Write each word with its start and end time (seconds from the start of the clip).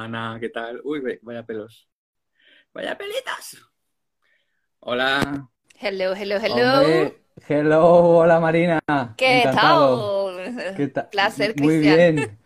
Ana, 0.00 0.38
¿qué 0.40 0.48
tal? 0.48 0.80
Uy, 0.82 1.02
vaya 1.20 1.44
pelos. 1.44 1.86
Vaya 2.72 2.96
pelitas. 2.96 3.58
Hola. 4.80 5.46
Hello, 5.78 6.14
hello, 6.14 6.38
hello. 6.40 7.12
hello, 7.46 7.84
hola 7.84 8.40
Marina. 8.40 8.80
¿Qué 9.18 9.42
tal? 9.52 10.74
¿Qué 10.74 10.88
tal? 10.88 11.08
Placer, 11.10 11.54
Muy 11.60 11.80
bien. 11.80 12.38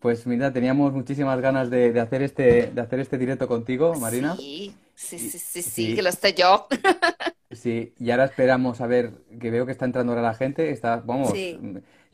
pues 0.00 0.26
mira, 0.26 0.52
teníamos 0.52 0.92
muchísimas 0.92 1.40
ganas 1.40 1.70
de, 1.70 1.98
hacer 2.00 2.22
este, 2.22 2.72
de 2.72 2.80
hacer 2.80 2.98
este 2.98 3.16
directo 3.16 3.46
contigo, 3.46 3.94
Marina. 3.94 4.34
Sí, 4.34 4.74
sí, 4.96 5.16
sí, 5.20 5.38
sí, 5.38 5.62
sí, 5.62 5.94
que 5.94 6.02
lo 6.02 6.08
estoy 6.08 6.32
yo. 6.32 6.66
Sí, 7.52 7.94
y 8.00 8.10
ahora 8.10 8.24
esperamos 8.24 8.80
a 8.80 8.88
ver, 8.88 9.12
que 9.40 9.48
veo 9.52 9.64
que 9.64 9.70
está 9.70 9.84
entrando 9.84 10.12
ahora 10.12 10.22
la 10.22 10.34
gente, 10.34 10.70
está, 10.70 10.96
vamos, 10.96 11.32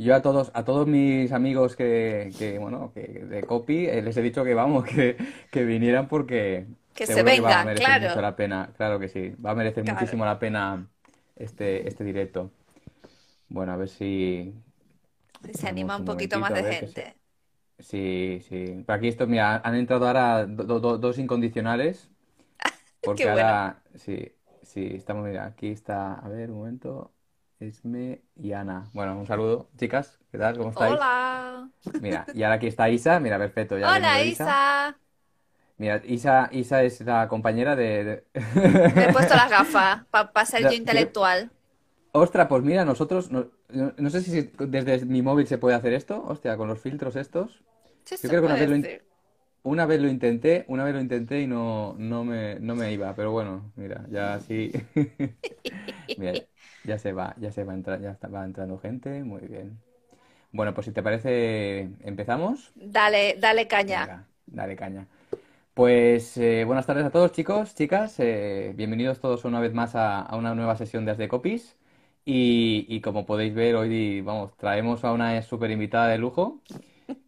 yo 0.04 0.14
a 0.14 0.22
todos, 0.22 0.50
a 0.54 0.64
todos 0.64 0.86
mis 0.86 1.32
amigos 1.32 1.76
que, 1.76 2.30
que 2.38 2.58
bueno, 2.58 2.92
que 2.94 3.02
de 3.02 3.42
copy, 3.42 3.86
eh, 3.86 4.02
les 4.02 4.16
he 4.16 4.22
dicho 4.22 4.44
que 4.44 4.54
vamos, 4.54 4.84
que, 4.90 5.16
que 5.50 5.64
vinieran 5.64 6.08
porque 6.08 6.66
que 6.94 7.06
se 7.06 7.22
venga, 7.22 7.48
va 7.48 7.60
a 7.60 7.64
merecer 7.64 7.86
claro. 7.86 8.08
mucho 8.08 8.20
la 8.20 8.36
pena, 8.36 8.70
claro 8.76 8.98
que 8.98 9.08
sí, 9.08 9.34
va 9.44 9.52
a 9.52 9.54
merecer 9.54 9.84
muchísimo 9.84 10.24
la 10.24 10.38
pena 10.38 10.86
este, 11.36 11.88
este 11.88 12.04
directo. 12.04 12.50
Bueno, 13.48 13.72
a 13.72 13.76
ver 13.76 13.88
si 13.88 14.54
se 15.52 15.68
anima 15.68 15.96
un 15.96 16.04
poquito 16.04 16.38
más 16.38 16.52
de 16.54 16.62
gente. 16.62 17.14
Sí, 17.78 18.42
sí. 18.48 18.82
Por 18.84 18.94
aquí 18.94 19.08
esto, 19.08 19.26
mira, 19.26 19.60
han 19.64 19.74
entrado 19.74 20.06
ahora 20.06 20.46
dos 20.46 21.18
incondicionales. 21.18 22.10
Porque 23.02 23.28
ahora, 23.28 23.82
sí, 23.94 24.32
sí, 24.62 24.92
estamos, 24.94 25.26
mira, 25.26 25.46
aquí 25.46 25.68
está, 25.68 26.14
a 26.14 26.28
ver, 26.28 26.50
un 26.50 26.58
momento. 26.58 27.12
Esme 27.60 28.22
y 28.36 28.52
Ana. 28.52 28.88
Bueno, 28.94 29.18
un 29.18 29.26
saludo, 29.26 29.68
chicas. 29.76 30.18
¿Qué 30.32 30.38
tal? 30.38 30.56
¿Cómo 30.56 30.70
estáis? 30.70 30.94
Hola. 30.94 31.68
Mira, 32.00 32.24
y 32.34 32.42
ahora 32.42 32.54
aquí 32.54 32.66
está 32.66 32.88
Isa. 32.88 33.20
Mira, 33.20 33.36
perfecto. 33.36 33.76
Ya 33.76 33.94
Hola, 33.94 34.24
Isa. 34.24 34.98
Mira, 35.76 36.00
Isa, 36.06 36.48
Isa 36.52 36.82
es 36.82 37.02
la 37.02 37.28
compañera 37.28 37.76
de... 37.76 38.24
Me 38.54 39.04
he 39.04 39.12
puesto 39.12 39.34
las 39.34 39.50
gafas 39.50 40.04
para 40.10 40.46
ser 40.46 40.62
yo 40.62 40.72
intelectual. 40.72 41.50
Ostras, 42.12 42.48
pues 42.48 42.62
mira, 42.62 42.86
nosotros... 42.86 43.30
No, 43.30 44.10
sé 44.10 44.22
si 44.22 44.50
desde 44.58 45.04
mi 45.04 45.20
móvil 45.20 45.46
se 45.46 45.58
puede 45.58 45.76
hacer 45.76 45.92
esto. 45.92 46.24
Hostia, 46.26 46.56
con 46.56 46.66
los 46.66 46.80
filtros 46.80 47.14
estos. 47.14 47.62
Sí, 48.04 48.16
yo 48.22 48.30
creo 48.30 48.40
que 48.40 48.46
una 48.46 48.54
vez, 48.54 48.70
lo, 48.70 49.70
una 49.70 49.84
vez 49.84 50.00
lo 50.00 50.08
intenté, 50.08 50.64
una 50.68 50.84
vez 50.84 50.94
lo 50.94 51.00
intenté 51.00 51.42
y 51.42 51.46
no, 51.46 51.94
no, 51.98 52.24
me, 52.24 52.58
no 52.58 52.74
me 52.74 52.90
iba. 52.90 53.14
Pero 53.14 53.32
bueno, 53.32 53.70
mira, 53.76 54.06
ya 54.10 54.40
sí... 54.40 54.72
mira, 56.16 56.32
ya 56.84 56.98
se 56.98 57.12
va, 57.12 57.34
ya 57.38 57.50
se 57.52 57.64
va, 57.64 57.74
entrar, 57.74 58.00
ya 58.00 58.16
va 58.28 58.44
entrando 58.44 58.78
gente, 58.78 59.22
muy 59.24 59.42
bien. 59.42 59.78
Bueno, 60.52 60.74
pues 60.74 60.86
si 60.86 60.92
te 60.92 61.02
parece, 61.02 61.88
¿empezamos? 62.00 62.72
Dale, 62.74 63.36
dale 63.38 63.68
caña. 63.68 64.26
dale 64.46 64.76
caña. 64.76 65.06
Pues 65.74 66.36
eh, 66.36 66.64
buenas 66.64 66.86
tardes 66.86 67.04
a 67.04 67.10
todos, 67.10 67.32
chicos, 67.32 67.74
chicas. 67.74 68.16
Eh, 68.18 68.72
bienvenidos 68.76 69.20
todos 69.20 69.44
una 69.44 69.60
vez 69.60 69.72
más 69.72 69.92
a, 69.94 70.28
una 70.36 70.54
nueva 70.54 70.76
sesión 70.76 71.04
de 71.04 71.12
As 71.12 71.18
de 71.18 71.28
Copies. 71.28 71.76
Y, 72.24 73.00
como 73.00 73.26
podéis 73.26 73.54
ver, 73.54 73.74
hoy 73.74 74.20
vamos, 74.20 74.56
traemos 74.56 75.04
a 75.04 75.12
una 75.12 75.40
super 75.42 75.70
invitada 75.70 76.08
de 76.08 76.18
lujo 76.18 76.60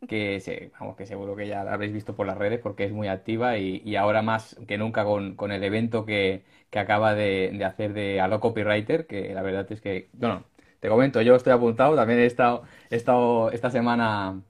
que, 0.08 0.70
vamos, 0.78 0.96
que 0.96 1.06
seguro 1.06 1.34
que 1.34 1.48
ya 1.48 1.64
la 1.64 1.72
habréis 1.72 1.92
visto 1.92 2.14
por 2.14 2.26
las 2.26 2.38
redes 2.38 2.60
porque 2.60 2.84
es 2.84 2.92
muy 2.92 3.08
activa 3.08 3.58
y, 3.58 3.96
ahora 3.96 4.22
más 4.22 4.56
que 4.68 4.78
nunca 4.78 5.04
con, 5.04 5.34
con 5.34 5.50
el 5.50 5.64
evento 5.64 6.04
que, 6.04 6.44
que 6.72 6.78
acaba 6.78 7.14
de, 7.14 7.62
hacer 7.66 7.92
de 7.92 8.22
Allo 8.22 8.40
Copywriter, 8.40 9.06
que 9.06 9.34
la 9.34 9.42
verdad 9.42 9.70
es 9.70 9.82
que, 9.82 10.08
bueno, 10.14 10.44
te 10.80 10.88
comento, 10.88 11.20
yo 11.20 11.36
estoy 11.36 11.52
apuntado, 11.52 11.94
también 11.94 12.18
he 12.18 12.24
estado, 12.24 12.62
he 12.88 12.96
estado 12.96 13.50
esta 13.52 13.70
semana 13.70 14.40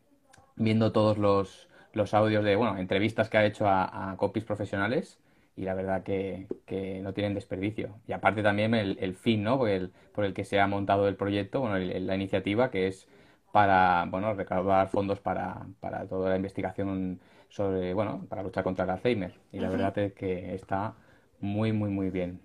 viendo 0.55 0.93
todos 0.93 1.19
los, 1.19 1.69
los 1.93 2.15
audios 2.15 2.45
de, 2.45 2.55
bueno, 2.55 2.79
entrevistas 2.79 3.29
que 3.29 3.39
ha 3.39 3.45
hecho 3.45 3.67
a, 3.69 4.15
copies 4.19 4.45
profesionales 4.45 5.19
y 5.57 5.63
la 5.63 5.75
verdad 5.75 6.05
que, 6.05 6.47
que, 6.65 7.01
no 7.03 7.13
tienen 7.13 7.35
desperdicio. 7.35 7.97
Y 8.07 8.13
aparte 8.13 8.41
también 8.45 8.73
el, 8.75 8.99
el 9.01 9.17
fin, 9.17 9.43
¿no? 9.43 9.59
Por 9.59 9.69
el, 9.69 9.91
por 10.15 10.25
el 10.25 10.33
que 10.33 10.45
se 10.45 10.61
ha 10.61 10.69
montado 10.69 11.09
el 11.09 11.17
proyecto, 11.17 11.59
bueno, 11.59 11.77
la 11.79 12.15
iniciativa 12.15 12.71
que 12.71 12.87
es 12.87 13.09
para, 13.51 14.07
bueno, 14.09 14.33
recaudar 14.35 14.89
fondos 14.91 15.19
para, 15.19 15.67
para 15.81 16.07
toda 16.07 16.31
la 16.31 16.37
investigación 16.37 17.19
sobre, 17.49 17.95
bueno, 17.95 18.25
para 18.29 18.45
luchar 18.45 18.63
contra 18.63 18.85
el 18.85 18.91
Alzheimer. 18.91 19.35
Y 19.51 19.59
la 19.59 19.71
verdad 19.71 19.99
es 19.99 20.13
que 20.13 20.55
está 20.55 20.95
muy, 21.43 21.73
muy, 21.73 21.91
muy 21.91 22.11
bien. 22.11 22.41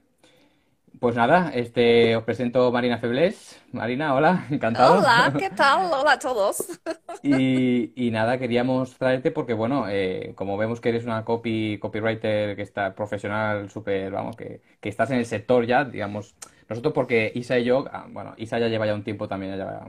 Pues 1.00 1.16
nada, 1.16 1.52
este, 1.54 2.16
os 2.16 2.24
presento 2.24 2.72
Marina 2.72 2.98
Febles. 2.98 3.62
Marina, 3.72 4.16
hola, 4.16 4.48
encantado. 4.52 4.98
Hola, 4.98 5.32
¿qué 5.38 5.52
tal? 5.52 5.92
Hola 5.94 6.14
a 6.14 6.20
todos. 6.20 6.80
Y, 7.22 7.94
y 7.96 8.12
nada, 8.12 8.40
queríamos 8.40 8.98
traerte 8.98 9.30
porque, 9.32 9.54
bueno, 9.54 9.86
eh, 9.88 10.34
como 10.36 10.58
vemos 10.58 10.82
que 10.82 10.90
eres 10.90 11.06
una 11.06 11.24
copy, 11.24 11.78
copywriter 11.80 12.56
que 12.56 12.64
está 12.64 12.96
profesional, 12.96 13.70
súper, 13.70 14.12
vamos, 14.12 14.36
que, 14.36 14.62
que, 14.82 14.90
estás 14.90 15.12
en 15.12 15.20
el 15.20 15.26
sector 15.26 15.66
ya, 15.66 15.86
digamos, 15.86 16.36
nosotros 16.68 16.94
porque 16.94 17.32
Isa 17.36 17.60
y 17.60 17.64
yo, 17.64 17.86
ah, 17.92 18.08
bueno, 18.10 18.34
Isa 18.38 18.58
ya 18.58 18.68
lleva 18.68 18.88
ya 18.88 18.96
un 18.96 19.04
tiempo 19.04 19.28
también, 19.28 19.56
ya 19.56 19.86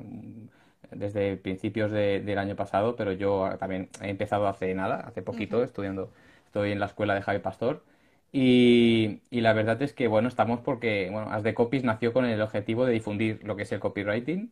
desde 0.90 1.36
principios 1.36 1.90
de, 1.90 2.20
del 2.20 2.38
año 2.38 2.56
pasado, 2.56 2.96
pero 2.96 3.12
yo 3.12 3.48
también 3.58 3.88
he 4.02 4.10
empezado 4.10 4.46
hace 4.46 4.74
nada, 4.74 5.00
hace 5.06 5.22
poquito, 5.22 5.62
estudiando, 5.62 6.10
estoy 6.46 6.72
en 6.72 6.80
la 6.80 6.86
escuela 6.86 7.14
de 7.14 7.22
Javi 7.22 7.38
Pastor. 7.38 7.82
Y, 8.30 9.20
la 9.30 9.54
verdad 9.54 9.80
es 9.80 9.94
que, 9.94 10.06
bueno, 10.06 10.28
estamos 10.28 10.60
porque, 10.60 11.08
bueno, 11.10 11.30
As 11.30 11.42
de 11.42 11.54
Copies 11.54 11.84
nació 11.84 12.12
con 12.12 12.26
el 12.26 12.40
objetivo 12.42 12.84
de 12.84 12.92
difundir 12.92 13.40
lo 13.44 13.56
que 13.56 13.62
es 13.62 13.72
el 13.72 13.80
copywriting 13.80 14.50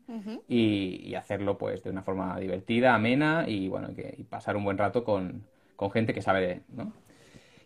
y, 0.49 1.15
hacerlo, 1.15 1.59
pues, 1.59 1.83
de 1.83 1.91
una 1.91 2.03
forma 2.03 2.39
divertida, 2.41 2.95
amena 2.95 3.45
y, 3.47 3.69
bueno, 3.69 3.95
que, 3.95 4.15
y 4.17 4.25
pasar 4.25 4.57
un 4.57 4.65
buen 4.65 4.79
rato 4.79 5.05
con, 5.05 5.45
gente 5.93 6.15
que 6.15 6.23
sabe, 6.23 6.63
¿no? 6.75 6.93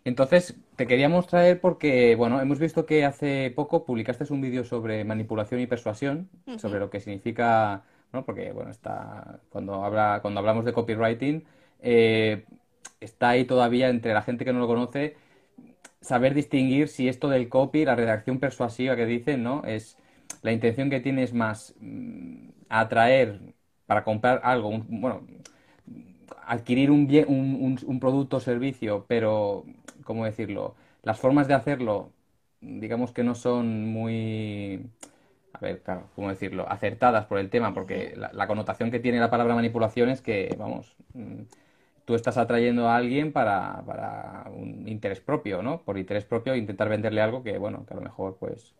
Entonces, 0.03 0.55
te 0.75 0.87
queríamos 0.87 1.27
traer 1.27 1.61
porque, 1.61 2.15
bueno, 2.15 2.41
hemos 2.41 2.59
visto 2.59 2.85
que 2.85 3.05
hace 3.05 3.51
poco 3.55 3.85
publicaste 3.85 4.25
un 4.33 4.41
vídeo 4.41 4.63
sobre 4.63 5.03
manipulación 5.05 5.61
y 5.61 5.67
persuasión, 5.67 6.27
sobre 6.57 6.79
lo 6.79 6.89
que 6.89 6.99
significa, 6.99 7.83
¿no? 8.11 8.25
Porque, 8.25 8.51
bueno, 8.51 8.71
está, 8.71 9.39
cuando, 9.49 9.85
habla, 9.85 10.19
cuando 10.21 10.39
hablamos 10.39 10.65
de 10.65 10.73
copywriting, 10.73 11.45
eh, 11.81 12.45
está 12.99 13.29
ahí 13.29 13.45
todavía 13.45 13.89
entre 13.89 14.13
la 14.13 14.23
gente 14.23 14.43
que 14.43 14.53
no 14.53 14.59
lo 14.59 14.67
conoce 14.67 15.15
saber 16.01 16.33
distinguir 16.33 16.87
si 16.89 17.07
esto 17.07 17.29
del 17.29 17.49
copy, 17.49 17.85
la 17.85 17.95
redacción 17.95 18.39
persuasiva 18.39 18.95
que 18.95 19.05
dicen, 19.05 19.43
¿no? 19.43 19.63
Es 19.65 19.97
la 20.41 20.51
intención 20.51 20.89
que 20.89 20.99
tienes 20.99 21.33
más 21.33 21.75
mm, 21.79 22.49
atraer 22.69 23.39
para 23.85 24.03
comprar 24.03 24.41
algo, 24.43 24.71
bueno, 24.89 25.21
adquirir 26.45 26.91
un, 26.91 27.07
bien, 27.07 27.25
un, 27.27 27.79
un, 27.85 27.99
producto 27.99 28.37
o 28.37 28.39
servicio, 28.39 29.05
pero, 29.07 29.65
¿cómo 30.03 30.25
decirlo? 30.25 30.75
Las 31.03 31.19
formas 31.19 31.47
de 31.47 31.53
hacerlo, 31.53 32.11
digamos 32.61 33.11
que 33.11 33.23
no 33.23 33.35
son 33.35 33.85
muy, 33.87 34.89
a 35.53 35.59
ver, 35.59 35.81
claro, 35.81 36.09
¿cómo 36.15 36.29
decirlo? 36.29 36.67
Acertadas 36.69 37.25
por 37.25 37.39
el 37.39 37.49
tema, 37.49 37.73
porque 37.73 38.13
la, 38.15 38.31
la 38.33 38.47
connotación 38.47 38.91
que 38.91 38.99
tiene 38.99 39.19
la 39.19 39.29
palabra 39.29 39.55
manipulación 39.55 40.09
es 40.09 40.21
que, 40.21 40.55
vamos, 40.57 40.95
mm, 41.13 41.41
tú 42.05 42.15
estás 42.15 42.37
atrayendo 42.37 42.87
a 42.87 42.95
alguien 42.95 43.31
para, 43.31 43.83
para, 43.85 44.45
un 44.53 44.87
interés 44.87 45.19
propio, 45.19 45.61
¿no? 45.61 45.81
Por 45.81 45.97
interés 45.97 46.25
propio 46.25 46.55
intentar 46.55 46.89
venderle 46.89 47.21
algo 47.21 47.43
que, 47.43 47.57
bueno, 47.57 47.85
que 47.85 47.93
a 47.93 47.97
lo 47.97 48.03
mejor 48.03 48.37
pues 48.39 48.73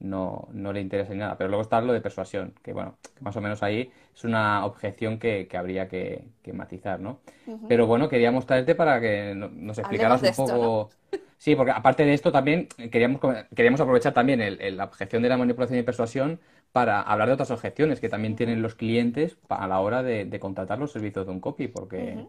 no, 0.00 0.48
no 0.52 0.72
le 0.72 0.80
interesa 0.80 1.12
ni 1.12 1.18
nada. 1.18 1.36
Pero 1.36 1.48
luego 1.48 1.62
está 1.62 1.80
lo 1.80 1.92
de 1.92 2.00
persuasión, 2.00 2.54
que 2.62 2.72
bueno, 2.72 2.96
que 3.14 3.20
más 3.22 3.36
o 3.36 3.40
menos 3.40 3.62
ahí 3.62 3.90
es 4.14 4.24
una 4.24 4.64
objeción 4.64 5.18
que, 5.18 5.46
que 5.48 5.56
habría 5.56 5.88
que, 5.88 6.24
matizar, 6.52 7.00
¿no? 7.00 7.20
Pero 7.68 7.86
bueno, 7.86 8.08
queríamos 8.08 8.46
traerte 8.46 8.74
para 8.74 9.00
que 9.00 9.34
nos 9.34 9.78
explicaras 9.78 10.22
un 10.22 10.34
poco... 10.34 10.90
Sí, 11.38 11.56
porque 11.56 11.72
aparte 11.72 12.04
de 12.04 12.14
esto 12.14 12.30
también 12.30 12.68
queríamos, 12.92 13.20
queríamos 13.56 13.80
aprovechar 13.80 14.14
también 14.14 14.40
el, 14.40 14.76
la 14.76 14.84
objeción 14.84 15.22
de 15.22 15.28
la 15.28 15.36
manipulación 15.36 15.76
y 15.76 15.82
persuasión 15.82 16.38
para 16.70 17.02
hablar 17.02 17.28
de 17.28 17.34
otras 17.34 17.50
objeciones 17.50 18.00
que 18.00 18.08
también 18.08 18.36
tienen 18.36 18.62
los 18.62 18.76
clientes 18.76 19.36
a 19.48 19.66
la 19.66 19.80
hora 19.80 20.04
de, 20.04 20.38
contratar 20.38 20.78
los 20.78 20.92
servicios 20.92 21.26
de 21.26 21.32
un 21.32 21.40
copy, 21.40 21.66
porque 21.66 22.26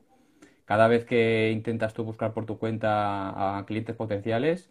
cada 0.65 0.87
vez 0.87 1.05
que 1.05 1.51
intentas 1.51 1.93
tú 1.93 2.03
buscar 2.03 2.33
por 2.33 2.45
tu 2.45 2.57
cuenta 2.57 3.57
a 3.57 3.65
clientes 3.65 3.95
potenciales, 3.95 4.69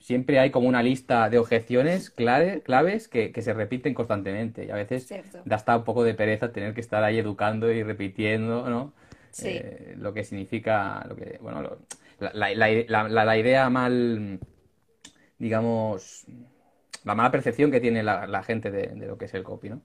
siempre 0.00 0.38
hay 0.38 0.50
como 0.50 0.68
una 0.68 0.82
lista 0.82 1.28
de 1.30 1.38
objeciones 1.38 2.10
claves 2.10 3.08
que, 3.08 3.32
se 3.40 3.52
repiten 3.52 3.94
constantemente. 3.94 4.64
Y 4.64 4.70
a 4.70 4.74
veces 4.74 5.08
da 5.44 5.56
hasta 5.56 5.76
un 5.76 5.84
poco 5.84 6.04
de 6.04 6.14
pereza 6.14 6.52
tener 6.52 6.74
que 6.74 6.80
estar 6.80 7.02
ahí 7.04 7.18
educando 7.18 7.70
y 7.70 7.82
repitiendo, 7.82 8.68
¿no? 8.68 8.92
Eh, 9.42 9.94
lo 9.98 10.14
que 10.14 10.24
significa, 10.24 11.04
lo 11.08 11.16
que, 11.16 11.38
bueno, 11.42 11.76
la, 12.20 12.54
la, 12.54 13.38
idea 13.38 13.68
mal, 13.68 14.40
digamos, 15.38 16.24
la 17.06 17.14
mala 17.14 17.30
percepción 17.30 17.70
que 17.70 17.78
tiene 17.78 18.02
la, 18.02 18.42
gente 18.42 18.72
de, 18.72 18.94
lo 19.06 19.16
que 19.16 19.26
es 19.26 19.34
el 19.34 19.44
copy, 19.44 19.70
¿no? 19.70 19.80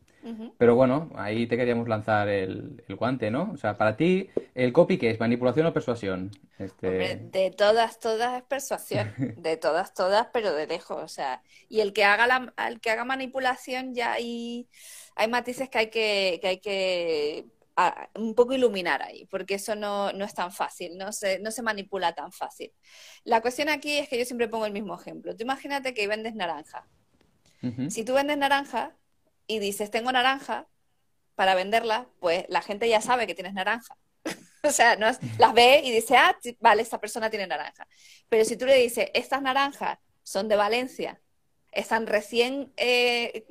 Pero 0.57 0.73
bueno, 0.73 1.12
ahí 1.15 1.45
te 1.45 1.56
queríamos 1.56 1.88
lanzar 1.88 2.27
el, 2.27 2.83
guante, 2.97 3.29
¿no? 3.29 3.51
O 3.53 3.57
sea, 3.57 3.77
para 3.77 3.95
ti, 3.95 4.31
¿el 4.56 4.73
copy 4.73 4.97
qué 4.97 5.12
es? 5.12 5.19
¿Manipulación 5.19 5.68
o 5.68 5.73
persuasión? 5.73 6.31
Este... 6.57 7.18
de 7.18 7.51
todas, 7.56 8.00
todas 8.00 8.38
es 8.38 8.44
persuasión. 8.44 9.13
De 9.38 9.56
todas, 9.56 9.94
todas, 9.94 10.29
pero 10.33 10.51
de 10.53 10.65
lejos. 10.65 10.97
O 11.03 11.07
sea, 11.07 11.44
y 11.69 11.81
el 11.81 11.94
que 11.94 12.06
haga 12.06 12.25
la, 12.25 12.53
el 12.68 12.81
que 12.81 12.89
haga 12.89 13.06
manipulación 13.06 13.94
ya 13.94 14.13
hay, 14.13 14.68
hay 15.15 15.27
matices 15.27 15.69
que 15.69 15.77
hay 15.77 15.89
que, 15.91 16.39
que 16.41 16.47
hay 16.47 16.59
que 16.59 17.45
un 18.15 18.33
poco 18.33 18.53
iluminar 18.53 19.03
ahí, 19.03 19.25
porque 19.25 19.56
eso 19.56 19.75
no, 19.75 20.09
es 20.09 20.33
tan 20.33 20.51
fácil, 20.51 20.97
no 20.97 21.12
se, 21.12 21.39
no 21.39 21.51
se 21.51 21.62
manipula 21.62 22.13
tan 22.13 22.31
fácil. 22.31 22.73
La 23.23 23.41
cuestión 23.41 23.69
aquí 23.69 23.97
es 23.97 24.09
que 24.09 24.18
yo 24.18 24.25
siempre 24.25 24.47
pongo 24.47 24.65
el 24.65 24.73
mismo 24.73 25.00
ejemplo. 25.00 25.35
Tú 25.35 25.44
imagínate 25.44 25.94
que 25.94 26.07
vendes 26.07 26.33
naranja. 26.33 26.88
Si 27.90 28.04
tú 28.04 28.13
vendes 28.13 28.38
naranja 28.38 28.96
y 29.46 29.60
dices, 29.60 29.92
tengo 29.92 30.12
naranja, 30.12 30.68
para 31.36 31.56
venderla, 31.56 32.08
pues 32.19 32.46
la 32.50 32.62
gente 32.62 32.88
ya 32.88 33.02
sabe 33.02 33.28
que 33.28 33.36
tienes 33.36 33.54
naranja. 33.54 33.98
o 34.63 34.72
sea, 34.72 34.96
no 34.96 35.08
las 35.40 35.54
ve 35.54 35.81
y 35.84 35.92
dice, 35.92 36.16
ah, 36.18 36.38
vale, 36.60 36.81
esta 36.81 37.00
persona 37.00 37.30
tiene 37.30 37.48
naranja. 37.48 37.88
Pero 38.30 38.46
si 38.46 38.58
tú 38.58 38.66
le 38.66 38.75
dices, 38.75 39.10
estas 39.13 39.42
naranjas 39.42 39.98
son 40.24 40.48
de 40.48 40.56
Valencia, 40.56 41.19
están 41.72 42.06
recién, 42.06 42.74
eh, 42.78 43.46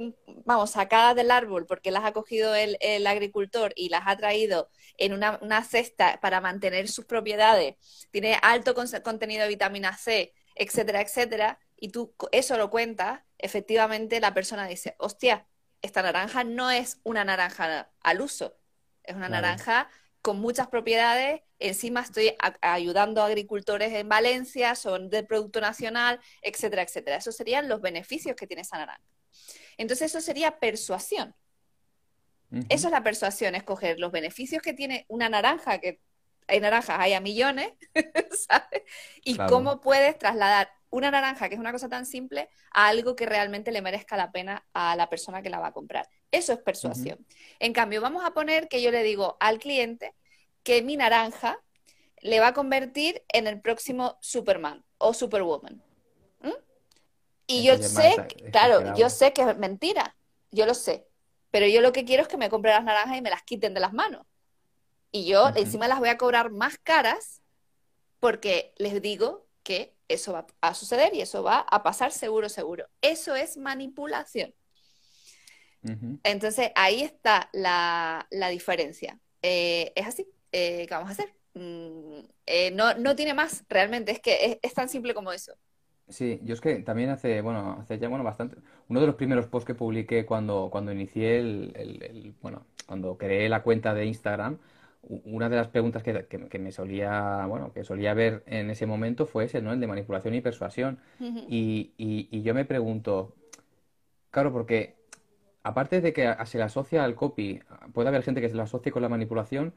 vamos, 0.45 0.73
sacadas 0.73 1.17
del 1.17 1.31
árbol 1.31 1.67
porque 1.67 1.91
las 1.91 2.05
ha 2.05 2.13
cogido 2.13 2.55
el, 2.55 3.07
agricultor 3.07 3.73
y 3.75 3.89
las 3.89 4.03
ha 4.07 4.17
traído 4.17 4.69
en 4.99 5.13
una, 5.13 5.65
cesta 5.65 6.21
para 6.21 6.41
mantener 6.41 6.87
sus 6.89 7.07
propiedades, 7.07 7.77
tiene 8.11 8.39
alto 8.43 8.75
contenido 9.03 9.43
de 9.43 9.49
vitamina 9.49 9.97
C, 9.97 10.35
etcétera, 10.55 11.01
etcétera, 11.01 11.59
y 11.77 11.89
tú 11.89 12.15
eso 12.31 12.59
lo 12.59 12.71
cuentas, 12.71 13.23
efectivamente 13.43 14.21
la 14.21 14.35
persona 14.35 14.67
dice, 14.67 14.95
hostia, 14.99 15.47
esta 15.83 16.03
naranja 16.03 16.45
no 16.45 16.71
es 16.71 17.01
una 17.05 17.25
naranja 17.25 17.91
al 18.03 18.21
uso, 18.21 18.57
es 19.03 19.17
una 19.17 19.29
naranja 19.29 19.89
con 20.23 20.41
muchas 20.41 20.69
propiedades. 20.69 21.43
Encima 21.59 22.01
estoy 22.01 22.37
ayudando 22.61 23.23
a 23.23 23.27
agricultores 23.27 23.93
en 23.93 24.09
Valencia, 24.09 24.75
son 24.75 25.11
de 25.11 25.25
producto 25.25 25.61
nacional, 25.61 26.21
etcétera, 26.43 26.83
etcétera. 26.83 27.17
Esos 27.17 27.37
serían 27.37 27.69
los 27.69 27.81
beneficios 27.81 28.37
que 28.37 28.47
tiene 28.47 28.63
esa 28.63 28.79
naranja. 28.79 29.03
Entonces 29.77 30.11
eso 30.11 30.21
sería 30.21 30.59
persuasión. 30.59 31.35
Eso 32.69 32.89
es 32.89 32.93
la 32.93 33.05
persuasión, 33.05 33.55
escoger 33.55 34.01
los 34.01 34.11
beneficios 34.11 34.61
que 34.61 34.75
tiene 34.75 35.05
una 35.09 35.29
naranja, 35.29 35.79
que 35.79 36.01
hay 36.49 36.59
naranjas, 36.59 36.97
hay 36.99 37.13
a 37.13 37.21
millones, 37.21 37.73
¿sabes? 38.49 38.83
Y 39.23 39.37
cómo 39.37 39.81
puedes 39.81 40.19
trasladar 40.19 40.69
una 40.91 41.11
naranja, 41.11 41.49
que 41.49 41.55
es 41.55 41.61
una 41.61 41.73
cosa 41.73 41.89
tan 41.89 42.05
simple, 42.05 42.49
a 42.73 42.89
algo 42.89 43.17
que 43.17 43.27
realmente 43.27 43.73
le 43.73 43.83
merezca 43.83 44.17
la 44.17 44.33
pena 44.33 44.67
a 44.73 44.97
la 44.97 45.09
persona 45.09 45.43
que 45.43 45.51
la 45.51 45.61
va 45.61 45.69
a 45.69 45.73
comprar. 45.73 46.09
Eso 46.31 46.53
es 46.53 46.59
persuasión. 46.59 47.25
En 47.59 47.73
cambio, 47.73 48.01
vamos 48.01 48.25
a 48.25 48.33
poner 48.33 48.69
que 48.69 48.83
yo 48.83 48.91
le 48.91 49.03
digo 49.03 49.37
al 49.41 49.59
cliente 49.59 50.15
que 50.63 50.83
mi 50.83 50.97
naranja 50.97 51.59
le 52.21 52.41
va 52.41 52.49
a 52.49 52.55
convertir 52.55 53.23
en 53.29 53.47
el 53.47 53.61
próximo 53.61 54.19
Superman 54.21 54.85
o 54.99 55.15
Superwoman. 55.15 55.83
Y 57.47 57.65
yo 57.65 57.77
sé, 57.79 58.15
claro, 58.53 58.95
yo 58.95 59.11
sé 59.11 59.33
que 59.33 59.43
es 59.43 59.59
mentira, 59.59 60.17
yo 60.53 60.67
lo 60.67 60.75
sé, 60.75 61.09
pero 61.51 61.67
yo 61.67 61.81
lo 61.81 61.91
que 61.91 62.05
quiero 62.05 62.23
es 62.23 62.29
que 62.29 62.37
me 62.37 62.49
compren 62.49 62.75
las 62.75 62.85
naranjas 62.85 63.19
y 63.19 63.23
me 63.23 63.31
las 63.31 63.43
quiten 63.43 63.75
de 63.75 63.81
las 63.81 63.93
manos. 63.93 64.25
Y 65.11 65.27
yo 65.27 65.49
encima 65.57 65.89
las 65.89 65.99
voy 65.99 66.11
a 66.11 66.17
cobrar 66.17 66.53
más 66.53 66.79
caras 66.79 67.43
porque 68.21 68.73
les 68.77 69.03
digo 69.03 69.49
que 69.63 69.95
eso 70.09 70.33
va 70.33 70.47
a 70.61 70.75
suceder 70.75 71.15
y 71.15 71.21
eso 71.21 71.43
va 71.43 71.61
a 71.61 71.83
pasar 71.83 72.13
seguro, 72.13 72.49
seguro. 72.49 72.87
Eso 73.01 73.35
es 73.35 73.57
manipulación. 73.57 74.55
Entonces 76.25 76.71
ahí 76.75 77.03
está 77.03 77.49
la, 77.53 78.27
diferencia. 78.51 79.19
Eh, 79.43 79.93
es 79.95 80.07
así. 80.07 80.27
Eh, 80.53 80.87
¿Qué 80.87 80.95
vamos 80.95 81.09
a 81.09 81.13
hacer? 81.13 81.33
Mm, 81.55 82.21
eh, 82.47 82.71
no, 82.73 83.17
tiene 83.17 83.35
más, 83.35 83.65
realmente. 83.69 84.13
Es 84.13 84.21
que 84.21 84.61
es, 84.63 84.75
tan 84.75 84.89
simple 84.89 85.15
como 85.15 85.33
eso. 85.33 85.55
Sí, 86.09 86.41
yo 86.43 86.55
es 86.55 86.61
que 86.61 86.77
también 86.81 87.11
hace, 87.11 87.41
bueno, 87.41 87.79
hace 87.81 87.99
ya, 87.99 88.09
bueno, 88.09 88.25
bastante. 88.25 88.57
Uno 88.89 89.01
de 89.01 89.07
los 89.07 89.15
primeros 89.15 89.47
posts 89.47 89.67
que 89.67 89.75
publiqué 89.75 90.27
cuando, 90.27 90.69
cuando 90.71 90.93
inicié 90.93 91.39
el, 91.39 92.35
bueno, 92.43 92.67
cuando 92.87 93.17
creé 93.17 93.49
la 93.49 93.63
cuenta 93.63 93.95
de 93.95 94.07
Instagram, 94.07 94.59
una 95.03 95.49
de 95.49 95.57
las 95.57 95.69
preguntas 95.69 96.03
que, 96.03 96.27
que, 96.27 96.59
me 96.59 96.73
solía, 96.73 97.47
bueno, 97.47 97.73
que 97.73 97.85
solía 97.85 98.15
ver 98.15 98.43
en 98.47 98.71
ese 98.71 98.87
momento 98.87 99.27
fue 99.27 99.45
ese, 99.45 99.63
¿no? 99.63 99.73
El 99.73 99.81
de 99.81 99.87
manipulación 99.87 100.35
y 100.35 100.41
persuasión. 100.41 100.99
y, 101.19 101.93
y, 101.97 102.43
yo 102.43 102.55
me 102.55 102.65
pregunto, 102.65 103.35
claro, 104.31 104.53
porque 104.53 104.97
aparte 105.63 106.01
de 106.01 106.13
que 106.13 106.35
se 106.45 106.59
le 106.59 106.65
asocia 106.65 107.05
al 107.05 107.15
copy, 107.15 107.61
puede 107.93 108.09
haber 108.09 108.23
gente 108.23 108.41
que 108.41 108.49
se 108.49 108.55
lo 108.55 108.63
asocie 108.63 108.93
con 108.93 109.03
la 109.03 109.09
manipulación, 109.09 109.75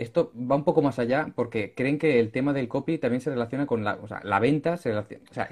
esto 0.00 0.32
va 0.34 0.56
un 0.56 0.64
poco 0.64 0.80
más 0.80 0.98
allá 0.98 1.30
porque 1.34 1.74
creen 1.74 1.98
que 1.98 2.20
el 2.20 2.32
tema 2.32 2.54
del 2.54 2.68
copy 2.68 2.96
también 2.96 3.20
se 3.20 3.28
relaciona 3.28 3.66
con 3.66 3.84
la, 3.84 3.98
o 4.02 4.08
sea, 4.08 4.20
la 4.24 4.40
venta, 4.40 4.78
se 4.78 4.96
o 4.96 5.04
sea, 5.30 5.46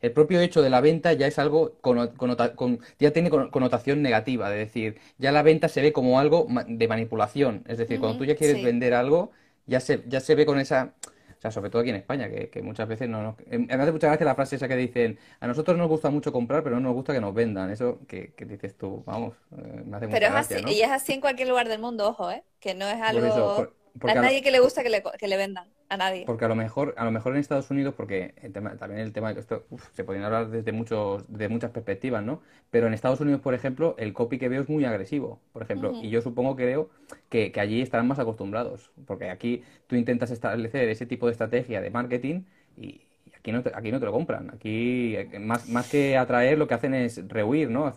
el, 0.00 0.12
propio 0.12 0.40
hecho 0.40 0.60
de 0.60 0.70
la 0.70 0.80
venta 0.80 1.12
ya 1.12 1.28
es 1.28 1.38
algo, 1.38 1.74
con, 1.80 2.08
con, 2.08 2.80
ya 2.98 3.12
tiene 3.12 3.30
connotación 3.30 4.02
negativa, 4.02 4.50
de 4.50 4.58
decir, 4.58 4.98
ya 5.18 5.30
la 5.30 5.44
venta 5.44 5.68
se 5.68 5.82
ve 5.82 5.92
como 5.92 6.18
algo 6.18 6.48
de 6.66 6.88
manipulación, 6.88 7.62
es 7.68 7.78
decir, 7.78 8.00
cuando 8.00 8.18
tú 8.18 8.24
ya 8.24 8.34
quieres 8.34 8.62
vender 8.64 8.92
algo, 8.92 9.30
ya 9.66 9.78
se, 9.78 10.02
ya 10.08 10.18
se 10.18 10.34
ve 10.34 10.46
con 10.46 10.58
esa, 10.58 10.94
o 11.38 11.40
sea, 11.40 11.52
sobre 11.52 11.70
todo 11.70 11.82
aquí 11.82 11.90
en 11.90 11.96
España, 11.96 12.28
que, 12.28 12.60
muchas 12.60 12.88
veces 12.88 13.08
no 13.08 13.22
nos... 13.22 13.36
Me 13.46 13.72
hace 13.72 13.92
muchas 13.92 14.10
veces 14.10 14.24
la 14.24 14.34
frase 14.34 14.56
esa 14.56 14.66
que 14.66 14.76
dicen, 14.76 15.16
a 15.38 15.46
nosotros 15.46 15.78
nos 15.78 15.86
gusta 15.86 16.10
mucho 16.10 16.32
comprar, 16.32 16.64
pero 16.64 16.74
no 16.74 16.82
nos 16.82 16.94
gusta 16.94 17.12
que 17.12 17.20
nos 17.20 17.34
vendan. 17.34 17.70
Eso 17.70 18.00
que, 18.08 18.32
dices 18.46 18.76
tú, 18.76 19.04
vamos, 19.06 19.34
eh, 19.56 19.82
me 19.84 19.96
hace 19.96 20.08
Pero 20.08 20.26
es 20.26 20.32
así, 20.32 20.54
y 20.66 20.82
es 20.82 20.90
así 20.90 21.12
en 21.12 21.20
cualquier 21.20 21.48
lugar 21.48 21.68
del 21.68 21.80
mundo, 21.80 22.08
ojo, 22.08 22.32
¿eh? 22.32 22.42
Que 22.58 22.74
no 22.74 22.88
es 22.88 23.00
algo 23.00 23.72
a 24.00 24.14
nadie 24.14 24.42
que 24.42 24.50
le 24.50 24.60
gusta 24.60 24.82
que 24.82 24.90
le, 24.90 25.02
que 25.18 25.28
le, 25.28 25.36
vendan, 25.36 25.68
a 25.88 25.96
nadie. 25.96 26.24
Porque 26.26 26.44
a 26.44 26.48
lo 26.48 26.54
mejor, 26.54 26.94
a 26.96 27.04
lo 27.04 27.10
mejor 27.10 27.34
en 27.34 27.40
Estados 27.40 27.70
Unidos, 27.70 27.94
porque 27.96 28.34
el 28.42 28.52
tema, 28.52 28.76
también 28.76 29.00
el 29.00 29.12
tema 29.12 29.32
de 29.32 29.40
esto 29.40 29.66
se 29.92 30.04
podría 30.04 30.26
hablar 30.26 30.50
desde 30.50 30.72
muchos, 30.72 31.24
de 31.28 31.48
muchas 31.48 31.70
perspectivas, 31.70 32.22
¿no? 32.22 32.42
Pero 32.70 32.86
en 32.86 32.94
Estados 32.94 33.20
Unidos, 33.20 33.40
por 33.40 33.54
ejemplo, 33.54 33.94
el 33.98 34.12
copy 34.12 34.38
que 34.38 34.48
veo 34.48 34.62
es 34.62 34.68
muy 34.68 34.84
agresivo, 34.84 35.40
por 35.52 35.62
ejemplo, 35.62 35.92
y 36.02 36.10
yo 36.10 36.22
supongo 36.22 36.56
creo 36.56 36.90
que, 37.28 37.52
que 37.52 37.60
allí 37.60 37.82
estarán 37.82 38.08
más 38.08 38.18
acostumbrados, 38.18 38.90
porque 39.06 39.30
aquí 39.30 39.62
tú 39.86 39.96
intentas 39.96 40.30
establecer 40.30 40.88
ese 40.88 41.06
tipo 41.06 41.26
de 41.26 41.32
estrategia 41.32 41.80
de 41.80 41.90
marketing 41.90 42.42
y, 42.76 43.02
aquí 43.36 43.52
no 43.52 43.62
te, 43.62 43.72
aquí 43.74 43.90
no 43.90 43.98
te 43.98 44.06
lo 44.06 44.12
compran. 44.12 44.50
Aquí, 44.54 45.16
eh, 45.16 45.38
más, 45.40 45.68
más 45.68 45.90
que 45.90 46.16
atraer, 46.16 46.58
lo 46.58 46.68
que 46.68 46.74
hacen 46.74 46.94
es 46.94 47.26
rehuir, 47.28 47.68
¿no? 47.70 47.92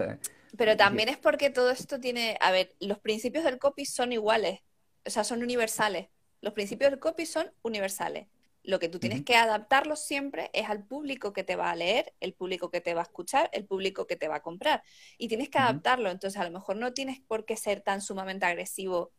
Pero 0.58 0.76
también 0.76 1.10
es 1.10 1.18
porque 1.18 1.50
todo 1.50 1.70
esto 1.70 2.00
tiene, 2.00 2.38
a 2.42 2.52
ver, 2.52 2.74
los 2.80 2.98
principios 3.00 3.44
del 3.44 3.60
copy 3.60 3.86
son 3.86 4.12
iguales 4.12 4.62
o 5.06 5.10
sea, 5.10 5.24
son 5.24 5.44
universales. 5.44 6.08
Los 6.42 6.54
principios 6.54 6.92
del 6.92 7.00
copy 7.00 7.26
son 7.26 7.52
universales. 7.62 8.28
Lo 8.64 8.80
que 8.80 8.90
tú 8.90 9.00
tienes 9.00 9.24
que 9.24 9.36
adaptarlos 9.36 10.00
siempre 10.00 10.50
es 10.54 10.68
al 10.70 10.84
público 10.84 11.34
que 11.34 11.44
te 11.44 11.56
va 11.56 11.70
a 11.70 11.76
leer, 11.76 12.14
el 12.20 12.34
público 12.34 12.72
que 12.72 12.82
te 12.82 12.96
va 12.96 13.02
a 13.02 13.04
escuchar, 13.04 13.50
el 13.54 13.66
público 13.66 14.08
que 14.08 14.16
te 14.16 14.28
va 14.28 14.38
a 14.38 14.42
comprar. 14.42 14.82
Y 15.20 15.28
tienes 15.28 15.50
que 15.50 15.60
adaptarlo. 15.60 16.10
Entonces, 16.10 16.40
a 16.42 16.44
lo 16.44 16.52
mejor 16.52 16.76
no 16.78 16.92
tienes 16.94 17.20
por 17.20 17.46
qué 17.46 17.58
ser 17.58 17.82
tan 17.82 18.02
sumamente 18.02 18.46
agresivo, 18.46 19.12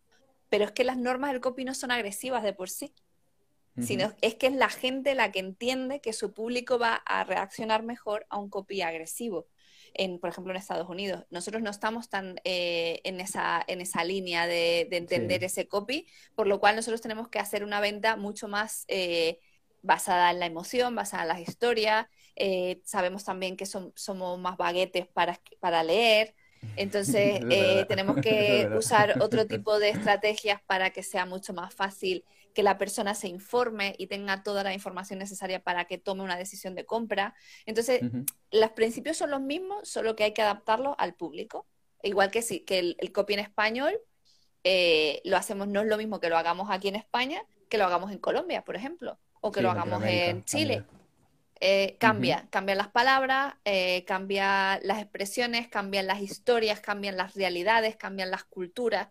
pero 0.49 0.65
es 0.65 0.73
que 0.73 0.83
las 0.83 0.97
normas 0.97 1.31
del 1.31 1.41
copy 1.41 1.65
no 1.65 1.75
son 1.75 1.93
agresivas 1.93 2.43
de 2.43 2.53
por 2.53 2.71
sí. 2.71 2.93
Sino 3.79 4.15
es 4.23 4.35
que 4.37 4.47
es 4.47 4.55
la 4.55 4.71
gente 4.71 5.15
la 5.15 5.31
que 5.31 5.39
entiende 5.39 6.01
que 6.01 6.15
su 6.15 6.33
público 6.33 6.79
va 6.79 6.95
a 6.95 7.25
reaccionar 7.25 7.83
mejor 7.83 8.27
a 8.31 8.39
un 8.39 8.49
copy 8.49 8.81
agresivo 8.81 9.49
por 10.21 10.31
ejemplo, 10.31 10.53
en 10.53 10.59
Estados 10.59 10.89
Unidos. 10.89 11.25
Nosotros 11.31 11.63
no 11.63 11.71
estamos 11.71 12.09
tan 12.09 12.41
eh, 12.45 13.01
en, 13.05 13.21
esa, 13.21 13.65
en 13.67 13.81
esa 13.81 14.05
línea 14.05 14.47
de, 14.47 14.89
entender 14.91 15.45
ese 15.45 15.69
copy, 15.69 16.07
por 16.35 16.47
lo 16.47 16.61
cual 16.61 16.77
nosotros 16.77 17.01
tenemos 17.01 17.29
que 17.29 17.39
hacer 17.39 17.65
una 17.65 17.81
venta 17.81 18.17
mucho 18.17 18.49
más 18.49 18.85
eh, 18.89 19.39
basada 19.83 20.31
en 20.31 20.41
la 20.41 20.47
emoción, 20.47 20.95
basada 20.95 21.23
en 21.23 21.29
las 21.29 21.41
historias. 21.41 22.07
Eh, 22.35 22.81
sabemos 22.85 23.25
también 23.25 23.57
que 23.57 23.67
somos 23.67 24.39
más 24.39 24.57
baguetes 24.57 25.07
para, 25.07 25.41
para 25.61 25.83
leer. 25.83 26.35
Entonces, 26.77 27.41
tenemos 27.89 28.17
que 28.23 28.69
usar 28.77 29.21
otro 29.23 29.47
tipo 29.49 29.79
de 29.79 29.91
estrategias 29.91 30.61
para 30.67 30.91
que 30.91 31.03
sea 31.03 31.27
mucho 31.27 31.55
más 31.55 31.75
fácil 31.75 32.25
que 32.57 32.63
la 32.63 32.79
persona 32.79 33.15
se 33.15 33.29
informe 33.29 33.95
y 33.99 34.07
tenga 34.07 34.43
toda 34.43 34.63
la 34.65 34.73
información 34.73 35.19
necesaria 35.19 35.63
para 35.63 35.85
que 35.85 35.99
tome 35.99 36.23
una 36.23 36.39
decisión 36.39 36.75
de 36.75 36.87
compra. 36.87 37.35
Entonces, 37.67 38.01
los 38.51 38.71
principios 38.71 39.19
son 39.19 39.31
los 39.31 39.43
mismos, 39.43 39.87
solo 39.87 40.17
que 40.17 40.25
hay 40.25 40.33
que 40.33 40.41
adaptarlos 40.41 40.95
al 40.97 41.13
público. 41.15 41.67
Igual 42.03 42.31
que, 42.31 42.41
sí, 42.41 42.61
que 42.61 42.79
el, 42.99 43.13
copy 43.13 43.35
en 43.35 43.41
español 43.41 44.01
eh, 44.65 45.21
lo 45.27 45.37
hacemos, 45.37 45.69
no 45.69 45.83
es 45.83 45.87
lo 45.87 45.99
mismo 45.99 46.19
que 46.19 46.31
lo 46.31 46.39
hagamos 46.39 46.71
aquí 46.71 46.89
en 46.89 46.97
España 46.97 47.43
que 47.69 47.77
lo 47.77 47.85
hagamos 47.85 48.11
en 48.11 48.19
Colombia, 48.19 48.65
por 48.65 48.75
ejemplo, 48.75 49.19
o 49.43 49.53
que 49.53 49.61
lo 49.61 49.71
hagamos 49.71 50.03
en 50.05 50.43
Chile. 50.45 50.85
Eh, 51.61 51.97
cambia, 51.99 52.47
cambian 52.49 52.79
las 52.79 52.89
palabras, 52.89 53.55
eh, 53.67 54.05
cambian 54.07 54.79
las 54.83 55.03
expresiones, 55.03 55.69
cambian 55.69 56.07
las 56.07 56.23
historias, 56.23 56.81
cambian 56.81 57.19
las 57.19 57.35
realidades, 57.35 57.97
cambian 57.97 58.31
las 58.31 58.45
culturas 58.45 59.09